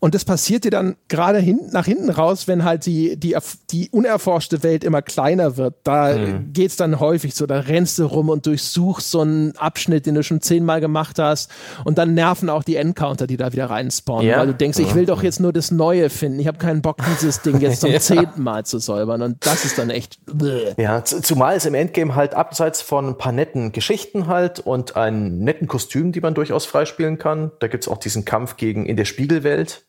und 0.00 0.14
das 0.14 0.24
passiert 0.24 0.62
dir 0.62 0.70
dann 0.70 0.96
gerade 1.08 1.38
hin, 1.38 1.58
nach 1.72 1.86
hinten 1.86 2.10
raus, 2.10 2.46
wenn 2.46 2.62
halt 2.62 2.86
die, 2.86 3.16
die, 3.18 3.36
die 3.70 3.88
unerforschte 3.90 4.62
Welt 4.62 4.84
immer 4.84 5.02
kleiner 5.02 5.56
wird. 5.56 5.74
Da 5.82 6.16
mhm. 6.16 6.52
geht's 6.52 6.76
dann 6.76 7.00
häufig 7.00 7.34
so, 7.34 7.46
da 7.46 7.58
rennst 7.58 7.98
du 7.98 8.04
rum 8.04 8.28
und 8.28 8.46
durchsuchst 8.46 9.10
so 9.10 9.22
einen 9.22 9.56
Abschnitt, 9.56 10.06
den 10.06 10.14
du 10.14 10.22
schon 10.22 10.40
zehnmal 10.40 10.80
gemacht 10.80 11.18
hast. 11.18 11.50
Und 11.84 11.98
dann 11.98 12.14
nerven 12.14 12.48
auch 12.48 12.62
die 12.62 12.76
Endcounter, 12.76 13.26
die 13.26 13.36
da 13.36 13.52
wieder 13.52 13.70
reinspawnen. 13.70 14.28
Ja. 14.28 14.38
Weil 14.38 14.46
du 14.48 14.54
denkst, 14.54 14.78
ich 14.78 14.94
will 14.94 15.04
doch 15.04 15.24
jetzt 15.24 15.40
nur 15.40 15.52
das 15.52 15.72
Neue 15.72 16.10
finden. 16.10 16.38
Ich 16.38 16.46
habe 16.46 16.58
keinen 16.58 16.80
Bock, 16.80 16.98
dieses 17.16 17.42
Ding 17.42 17.60
jetzt 17.60 17.80
zum 17.80 17.90
ja. 17.90 17.98
zehnten 17.98 18.42
Mal 18.44 18.64
zu 18.64 18.78
säubern. 18.78 19.20
Und 19.22 19.44
das 19.44 19.64
ist 19.64 19.78
dann 19.78 19.90
echt. 19.90 20.24
Bleh. 20.26 20.74
Ja, 20.76 21.02
zumal 21.02 21.56
es 21.56 21.66
im 21.66 21.74
Endgame 21.74 22.14
halt 22.14 22.34
abseits 22.34 22.82
von 22.82 23.08
ein 23.08 23.18
paar 23.18 23.32
netten 23.32 23.72
Geschichten 23.72 24.28
halt 24.28 24.60
und 24.60 24.94
einen 24.94 25.40
netten 25.40 25.66
Kostüm, 25.66 26.12
die 26.12 26.20
man 26.20 26.34
durchaus 26.34 26.66
freispielen 26.66 27.18
kann. 27.18 27.50
Da 27.58 27.66
gibt's 27.66 27.88
auch 27.88 27.98
diesen 27.98 28.24
Kampf 28.24 28.56
gegen 28.56 28.86
in 28.86 28.96
der 28.96 29.04
Spiegelwelt 29.04 29.87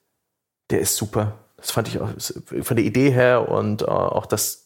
der 0.69 0.79
ist 0.79 0.95
super. 0.95 1.37
Das 1.57 1.71
fand 1.71 1.87
ich 1.89 1.99
auch 1.99 2.09
von 2.61 2.77
der 2.77 2.85
Idee 2.85 3.11
her 3.11 3.49
und 3.49 3.81
äh, 3.81 3.85
auch 3.85 4.25
das 4.25 4.59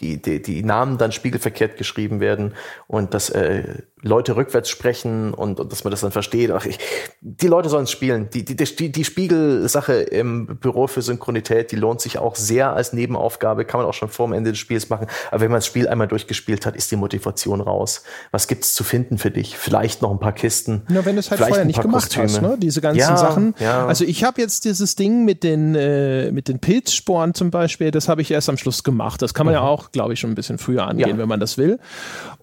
die, 0.00 0.20
die, 0.20 0.40
die 0.42 0.62
Namen 0.62 0.98
dann 0.98 1.12
spiegelverkehrt 1.12 1.76
geschrieben 1.76 2.20
werden 2.20 2.54
und 2.86 3.14
dass 3.14 3.30
äh, 3.30 3.82
Leute 4.02 4.36
rückwärts 4.36 4.68
sprechen 4.68 5.34
und, 5.34 5.58
und 5.58 5.72
dass 5.72 5.84
man 5.84 5.90
das 5.90 6.02
dann 6.02 6.12
versteht. 6.12 6.50
Ach, 6.50 6.64
ich, 6.64 6.78
die 7.20 7.48
Leute 7.48 7.68
sollen 7.68 7.84
es 7.84 7.90
spielen. 7.90 8.28
Die, 8.32 8.44
die, 8.44 8.54
die, 8.54 8.92
die 8.92 9.04
Spiegelsache 9.04 9.94
im 9.94 10.58
Büro 10.58 10.86
für 10.86 11.02
Synchronität, 11.02 11.72
die 11.72 11.76
lohnt 11.76 12.00
sich 12.00 12.18
auch 12.18 12.36
sehr 12.36 12.72
als 12.72 12.92
Nebenaufgabe, 12.92 13.64
kann 13.64 13.80
man 13.80 13.88
auch 13.88 13.94
schon 13.94 14.08
vor 14.08 14.28
dem 14.28 14.34
Ende 14.34 14.50
des 14.50 14.58
Spiels 14.58 14.88
machen. 14.88 15.08
Aber 15.30 15.40
wenn 15.40 15.50
man 15.50 15.58
das 15.58 15.66
Spiel 15.66 15.88
einmal 15.88 16.06
durchgespielt 16.06 16.64
hat, 16.64 16.76
ist 16.76 16.90
die 16.90 16.96
Motivation 16.96 17.60
raus. 17.60 18.04
Was 18.30 18.46
gibt's 18.46 18.74
zu 18.74 18.84
finden 18.84 19.18
für 19.18 19.30
dich? 19.30 19.58
Vielleicht 19.58 20.02
noch 20.02 20.10
ein 20.10 20.20
paar 20.20 20.32
Kisten. 20.32 20.82
Ja, 20.88 21.04
wenn 21.04 21.16
du 21.16 21.20
es 21.20 21.30
halt 21.30 21.40
vorher 21.40 21.64
nicht 21.64 21.82
gemacht 21.82 22.04
Kostüme. 22.04 22.24
hast, 22.24 22.42
ne? 22.42 22.56
diese 22.58 22.80
ganzen 22.80 23.00
ja, 23.00 23.16
Sachen. 23.16 23.54
Ja. 23.58 23.86
Also 23.86 24.04
ich 24.04 24.22
habe 24.22 24.40
jetzt 24.40 24.64
dieses 24.64 24.94
Ding 24.94 25.24
mit 25.24 25.42
den, 25.42 25.74
äh, 25.74 26.30
mit 26.30 26.48
den 26.48 26.60
Pilzsporen 26.60 27.34
zum 27.34 27.50
Beispiel, 27.50 27.90
das 27.90 28.08
habe 28.08 28.22
ich 28.22 28.30
erst 28.30 28.48
am 28.48 28.56
Schluss 28.56 28.84
gemacht. 28.84 29.22
Das 29.22 29.34
kann 29.34 29.46
man 29.46 29.54
mhm. 29.54 29.60
ja 29.60 29.66
auch 29.66 29.87
glaube 29.92 30.12
ich, 30.12 30.20
schon 30.20 30.30
ein 30.30 30.34
bisschen 30.34 30.58
früher 30.58 30.86
angehen, 30.86 31.10
ja. 31.10 31.18
wenn 31.18 31.28
man 31.28 31.40
das 31.40 31.58
will. 31.58 31.78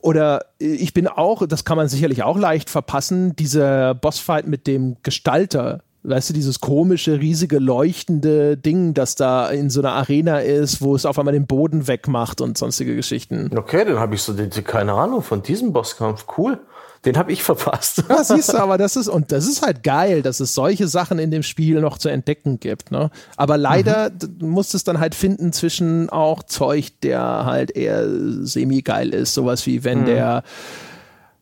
Oder 0.01 0.45
äh, 0.59 0.65
ich 0.65 0.93
bin 0.93 1.07
auch, 1.07 1.45
das 1.47 1.65
kann 1.65 1.77
man 1.77 1.88
sicherlich 1.88 2.23
auch 2.23 2.38
leicht 2.38 2.69
verpassen, 2.69 3.35
dieser 3.35 3.93
Bossfight 3.95 4.47
mit 4.47 4.67
dem 4.67 4.97
Gestalter 5.03 5.81
weißt 6.07 6.30
du, 6.30 6.34
dieses 6.34 6.59
komische, 6.61 7.19
riesige, 7.19 7.59
leuchtende 7.59 8.57
Ding, 8.57 8.93
das 8.93 9.15
da 9.15 9.49
in 9.49 9.69
so 9.69 9.81
einer 9.81 9.93
Arena 9.93 10.39
ist, 10.39 10.81
wo 10.81 10.95
es 10.95 11.05
auf 11.05 11.17
einmal 11.17 11.34
den 11.34 11.47
Boden 11.47 11.88
wegmacht 11.88 12.41
und 12.41 12.57
sonstige 12.57 12.95
Geschichten. 12.95 13.49
Okay, 13.57 13.85
dann 13.85 13.99
habe 13.99 14.15
ich 14.15 14.22
so 14.22 14.34
die, 14.34 14.49
die, 14.49 14.61
keine 14.61 14.93
Ahnung 14.93 15.22
von 15.22 15.41
diesem 15.41 15.73
Bosskampf. 15.73 16.26
Cool. 16.38 16.59
Den 17.06 17.18
habe 17.18 17.32
ich 17.32 17.44
verpasst. 17.44 18.03
Ja, 18.10 18.23
siehst 18.23 18.53
du, 18.53 18.57
aber 18.57 18.77
das 18.77 18.95
ist, 18.95 19.07
und 19.07 19.32
das 19.32 19.48
ist 19.48 19.61
halt 19.61 19.84
geil, 19.84 20.22
dass 20.22 20.40
es 20.40 20.56
solche 20.56 20.88
Sachen 20.88 21.19
in 21.19 21.32
dem 21.32 21.44
Spiel 21.44 21.80
noch 21.80 21.98
zu 21.98 22.10
entdecken 22.10 22.60
gibt. 22.60 22.91
Ne? 22.91 23.11
Aber 23.38 23.57
leider 23.57 24.10
mhm. 24.10 24.49
musst 24.49 24.73
es 24.73 24.84
dann 24.84 24.99
halt 24.99 25.15
finden 25.15 25.53
zwischen 25.53 26.10
auch 26.10 26.44
Zeug, 26.44 26.99
der 27.03 27.45
halt 27.45 27.72
eher 27.72 28.06
semi-geil 28.41 29.14
ist. 29.14 29.34
Sowas 29.34 29.65
wie 29.65 29.84
wenn 29.84 30.02
mhm. 30.02 30.06
der 30.06 30.44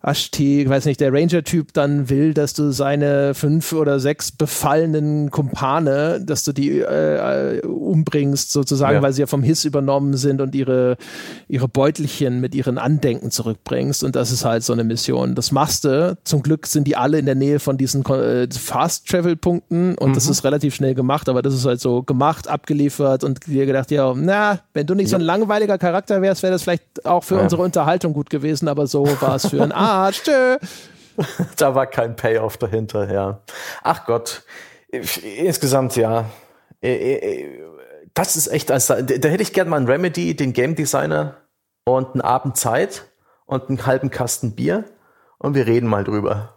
Ashti, 0.06 0.68
weiß 0.68 0.84
nicht, 0.86 1.00
der 1.00 1.14
Ranger-Typ 1.14 1.72
dann 1.72 2.10
will, 2.10 2.34
dass 2.34 2.54
du 2.54 2.72
seine 2.72 3.34
fünf 3.34 3.72
oder 3.72 4.02
sechs 4.02 4.34
befallenen 4.34 5.32
Kumpane, 5.32 6.20
dass 6.22 6.44
du 6.44 6.52
die 6.52 6.80
äh, 6.80 7.62
umbringst, 7.66 8.52
sozusagen, 8.52 8.96
ja. 8.96 9.02
weil 9.02 9.14
sie 9.14 9.22
ja 9.22 9.28
vom 9.28 9.44
Hiss 9.44 9.64
übernommen 9.64 10.18
sind 10.18 10.42
und 10.42 10.56
ihre, 10.56 10.98
ihre 11.48 11.70
Beutelchen 11.70 12.42
mit 12.42 12.54
ihren 12.54 12.78
Andenken 12.78 13.32
zurückbringst. 13.32 14.04
Und 14.04 14.18
das 14.18 14.32
ist 14.32 14.44
halt 14.44 14.64
so 14.66 14.74
eine 14.74 14.84
Mission. 14.84 15.36
Das 15.36 15.54
machst 15.54 15.86
du. 15.86 16.18
Zum 16.26 16.44
Glück 16.44 16.68
sind 16.68 16.86
die 16.86 16.98
alle 16.98 17.18
in 17.18 17.26
der 17.26 17.36
Nähe 17.36 17.60
von 17.60 17.78
diesen 17.78 18.06
äh, 18.06 18.50
Fast-Travel-Punkten 18.52 19.96
und 19.96 20.10
mhm. 20.10 20.14
das 20.14 20.28
ist 20.28 20.44
relativ 20.44 20.76
schnell 20.76 20.96
gemacht, 20.96 21.30
aber 21.30 21.42
das 21.42 21.54
ist 21.54 21.66
halt 21.66 21.80
so 21.80 22.04
gemacht, 22.04 22.50
abgeliefert 22.50 23.24
und 23.24 23.48
dir 23.48 23.66
gedacht, 23.66 23.90
ja, 23.90 24.14
na, 24.14 24.60
wenn 24.74 24.86
du 24.86 24.96
nicht 24.96 25.06
ja. 25.06 25.12
so 25.12 25.16
ein 25.16 25.22
langweiliger 25.22 25.78
Charakter 25.78 26.22
wärst, 26.22 26.44
wäre 26.44 26.52
das 26.52 26.64
vielleicht 26.64 27.06
auch 27.06 27.24
für 27.24 27.36
ja. 27.36 27.44
unsere 27.44 27.62
Unterhaltung 27.62 28.12
gut 28.12 28.30
gewesen, 28.30 28.68
aber 28.68 28.86
so 28.86 29.08
war 29.22 29.36
es 29.36 29.48
für 29.48 29.64
ein 29.64 29.72
A. 29.72 29.92
Arsch. 29.94 30.24
Tschö. 30.24 30.58
da 31.58 31.76
war 31.76 31.88
kein 31.88 32.16
Payoff 32.16 32.58
dahinter, 32.58 33.12
ja. 33.12 33.42
Ach 33.84 34.06
Gott. 34.06 34.44
Insgesamt 34.90 35.96
ja. 35.96 36.26
Äh, 36.82 37.14
äh, 37.14 37.64
das 38.14 38.36
ist 38.36 38.48
echt, 38.48 38.72
also, 38.72 38.96
da 39.02 39.30
hätte 39.30 39.44
ich 39.44 39.54
gern 39.54 39.70
mal 39.70 39.78
einen 39.78 39.88
Remedy, 39.88 40.36
den 40.36 40.54
Game 40.54 40.76
Designer 40.76 41.38
und 41.86 42.14
einen 42.14 42.22
Abend 42.22 42.58
Zeit 42.58 43.06
und 43.46 43.70
einen 43.70 43.86
halben 43.86 44.12
Kasten 44.12 44.56
Bier 44.56 44.86
und 45.40 45.56
wir 45.56 45.66
reden 45.66 45.88
mal 45.88 46.04
drüber. 46.04 46.53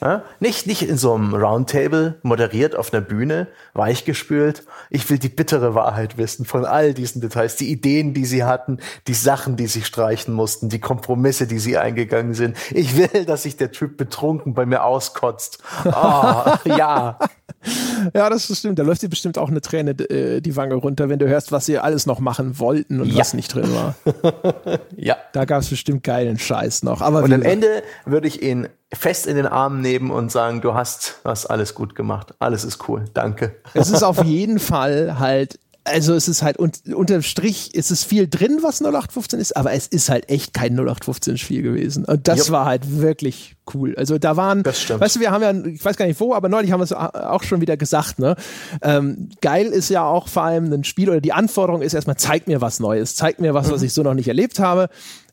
Ja? 0.00 0.22
Nicht, 0.40 0.66
nicht 0.66 0.82
in 0.82 0.96
so 0.96 1.14
einem 1.14 1.34
Roundtable, 1.34 2.18
moderiert 2.22 2.76
auf 2.76 2.92
einer 2.92 3.02
Bühne, 3.02 3.48
weichgespült. 3.74 4.64
Ich 4.90 5.08
will 5.10 5.18
die 5.18 5.28
bittere 5.28 5.74
Wahrheit 5.74 6.18
wissen 6.18 6.44
von 6.44 6.64
all 6.64 6.94
diesen 6.94 7.20
Details, 7.20 7.56
die 7.56 7.70
Ideen, 7.70 8.14
die 8.14 8.24
sie 8.24 8.44
hatten, 8.44 8.78
die 9.06 9.14
Sachen, 9.14 9.56
die 9.56 9.66
sie 9.66 9.82
streichen 9.82 10.34
mussten, 10.34 10.68
die 10.68 10.80
Kompromisse, 10.80 11.46
die 11.46 11.58
sie 11.58 11.78
eingegangen 11.78 12.34
sind. 12.34 12.56
Ich 12.70 12.96
will, 12.96 13.24
dass 13.24 13.44
sich 13.44 13.56
der 13.56 13.72
Typ 13.72 13.96
betrunken 13.96 14.54
bei 14.54 14.66
mir 14.66 14.84
auskotzt. 14.84 15.58
Oh, 15.84 16.52
ja. 16.64 17.18
Ja, 18.14 18.30
das 18.30 18.44
stimmt. 18.44 18.78
Da 18.78 18.82
läuft 18.82 19.02
dir 19.02 19.08
bestimmt 19.08 19.38
auch 19.38 19.48
eine 19.48 19.60
Träne 19.60 19.90
äh, 19.90 20.40
die 20.40 20.56
Wange 20.56 20.74
runter, 20.74 21.08
wenn 21.08 21.18
du 21.18 21.28
hörst, 21.28 21.52
was 21.52 21.66
sie 21.66 21.78
alles 21.78 22.06
noch 22.06 22.20
machen 22.20 22.58
wollten 22.58 23.00
und 23.00 23.08
ja. 23.08 23.18
was 23.18 23.34
nicht 23.34 23.52
drin 23.52 23.68
war. 23.74 23.94
ja. 24.96 25.16
Da 25.32 25.44
gab 25.44 25.62
es 25.62 25.68
bestimmt 25.68 26.04
geilen 26.04 26.38
Scheiß 26.38 26.82
noch. 26.82 27.00
Aber 27.00 27.22
und 27.22 27.32
am 27.32 27.42
Ende 27.42 27.82
würde 28.04 28.28
ich 28.28 28.42
ihn 28.42 28.68
fest 28.92 29.26
in 29.26 29.36
den 29.36 29.46
Arm 29.46 29.80
nehmen 29.80 30.10
und 30.10 30.30
sagen, 30.32 30.60
du 30.60 30.74
hast, 30.74 31.20
hast 31.24 31.46
alles 31.46 31.74
gut 31.74 31.94
gemacht. 31.94 32.34
Alles 32.38 32.64
ist 32.64 32.88
cool. 32.88 33.04
Danke. 33.14 33.56
Es 33.74 33.90
ist 33.90 34.02
auf 34.02 34.22
jeden 34.24 34.58
Fall 34.58 35.18
halt 35.18 35.58
also 35.90 36.14
es 36.14 36.28
ist 36.28 36.42
halt 36.42 36.56
und, 36.56 36.80
unterm 36.94 37.22
Strich 37.22 37.74
ist 37.74 37.90
es 37.90 38.04
viel 38.04 38.28
drin, 38.28 38.58
was 38.62 38.80
0815 38.80 39.40
ist, 39.40 39.56
aber 39.56 39.72
es 39.72 39.86
ist 39.86 40.08
halt 40.08 40.28
echt 40.28 40.54
kein 40.54 40.72
0815 40.72 41.38
Spiel 41.38 41.62
gewesen. 41.62 42.04
Und 42.04 42.28
das 42.28 42.38
Jupp. 42.38 42.50
war 42.50 42.66
halt 42.66 42.98
wirklich 43.00 43.56
cool. 43.74 43.94
Also 43.96 44.18
da 44.18 44.36
waren, 44.36 44.64
weißt 44.64 45.16
du, 45.16 45.20
wir 45.20 45.30
haben 45.30 45.42
ja, 45.42 45.52
ich 45.70 45.84
weiß 45.84 45.96
gar 45.96 46.06
nicht 46.06 46.20
wo, 46.20 46.34
aber 46.34 46.48
neulich 46.48 46.72
haben 46.72 46.80
wir 46.80 46.84
es 46.84 46.92
auch 46.92 47.42
schon 47.42 47.60
wieder 47.60 47.76
gesagt, 47.76 48.18
ne? 48.18 48.36
Ähm, 48.82 49.30
geil 49.40 49.66
ist 49.66 49.90
ja 49.90 50.04
auch 50.04 50.28
vor 50.28 50.44
allem 50.44 50.72
ein 50.72 50.84
Spiel 50.84 51.10
oder 51.10 51.20
die 51.20 51.32
Anforderung 51.32 51.82
ist 51.82 51.94
erstmal, 51.94 52.16
zeig 52.16 52.46
mir 52.46 52.60
was 52.60 52.80
Neues, 52.80 53.16
zeig 53.16 53.40
mir 53.40 53.54
was, 53.54 53.68
mhm. 53.68 53.72
was 53.72 53.82
ich 53.82 53.92
so 53.92 54.02
noch 54.02 54.14
nicht 54.14 54.28
erlebt 54.28 54.58
habe. 54.58 54.88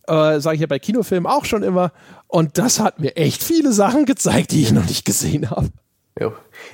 Äh, 0.08 0.40
Sage 0.40 0.56
ich 0.56 0.62
ja 0.62 0.68
bei 0.68 0.80
Kinofilmen 0.80 1.32
auch 1.32 1.46
schon 1.46 1.64
immer. 1.64 1.92
Und 2.28 2.58
das 2.58 2.80
hat 2.80 3.00
mir 3.00 3.16
echt 3.18 3.44
viele 3.44 3.72
Sachen 3.72 4.06
gezeigt, 4.06 4.52
die 4.52 4.62
ich 4.62 4.72
noch 4.72 4.86
nicht 4.86 5.06
gesehen 5.06 5.50
habe. 5.50 5.70
Ja. 6.20 6.32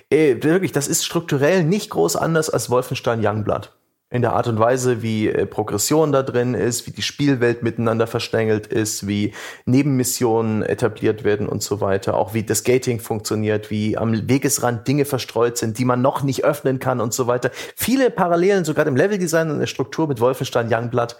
Äh, 0.09 0.41
wirklich, 0.41 0.71
das 0.71 0.87
ist 0.87 1.03
strukturell 1.03 1.63
nicht 1.63 1.89
groß 1.89 2.15
anders 2.15 2.49
als 2.49 2.69
Wolfenstein 2.69 3.25
Youngblood. 3.25 3.75
In 4.13 4.21
der 4.21 4.33
Art 4.33 4.47
und 4.47 4.59
Weise, 4.59 5.01
wie 5.01 5.29
äh, 5.29 5.45
Progression 5.45 6.11
da 6.11 6.21
drin 6.21 6.53
ist, 6.53 6.85
wie 6.85 6.91
die 6.91 7.01
Spielwelt 7.01 7.63
miteinander 7.63 8.07
verstängelt 8.07 8.67
ist, 8.67 9.07
wie 9.07 9.33
Nebenmissionen 9.65 10.63
etabliert 10.63 11.23
werden 11.23 11.47
und 11.47 11.63
so 11.63 11.79
weiter, 11.79 12.17
auch 12.17 12.33
wie 12.33 12.43
das 12.43 12.63
Gating 12.63 12.99
funktioniert, 12.99 13.71
wie 13.71 13.97
am 13.97 14.27
Wegesrand 14.27 14.85
Dinge 14.87 15.05
verstreut 15.05 15.57
sind, 15.57 15.77
die 15.77 15.85
man 15.85 16.01
noch 16.01 16.23
nicht 16.23 16.43
öffnen 16.43 16.79
kann 16.79 16.99
und 16.99 17.13
so 17.13 17.27
weiter. 17.27 17.51
Viele 17.75 18.11
Parallelen, 18.11 18.65
sogar 18.65 18.85
im 18.85 18.97
Leveldesign 18.97 19.49
und 19.49 19.59
der 19.59 19.67
Struktur 19.67 20.07
mit 20.07 20.19
Wolfenstein 20.19 20.71
Youngblood. 20.71 21.15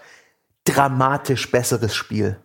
Dramatisch 0.64 1.50
besseres 1.50 1.94
Spiel 1.94 2.36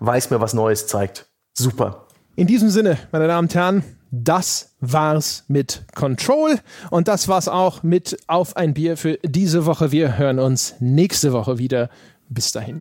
weil 0.00 0.18
es 0.18 0.30
mir 0.30 0.40
was 0.40 0.54
Neues 0.54 0.86
zeigt. 0.86 1.26
Super. 1.54 2.06
In 2.36 2.46
diesem 2.46 2.70
Sinne, 2.70 2.98
meine 3.12 3.26
Damen 3.26 3.48
und 3.48 3.54
Herren, 3.54 3.84
das 4.12 4.74
war's 4.80 5.44
mit 5.48 5.84
Control 5.94 6.60
und 6.90 7.08
das 7.08 7.28
war's 7.28 7.48
auch 7.48 7.82
mit 7.82 8.18
Auf 8.28 8.56
ein 8.56 8.74
Bier 8.74 8.96
für 8.96 9.18
diese 9.24 9.64
Woche. 9.66 9.90
Wir 9.90 10.18
hören 10.18 10.38
uns 10.38 10.76
nächste 10.80 11.32
Woche 11.32 11.58
wieder. 11.58 11.88
Bis 12.28 12.52
dahin. 12.52 12.78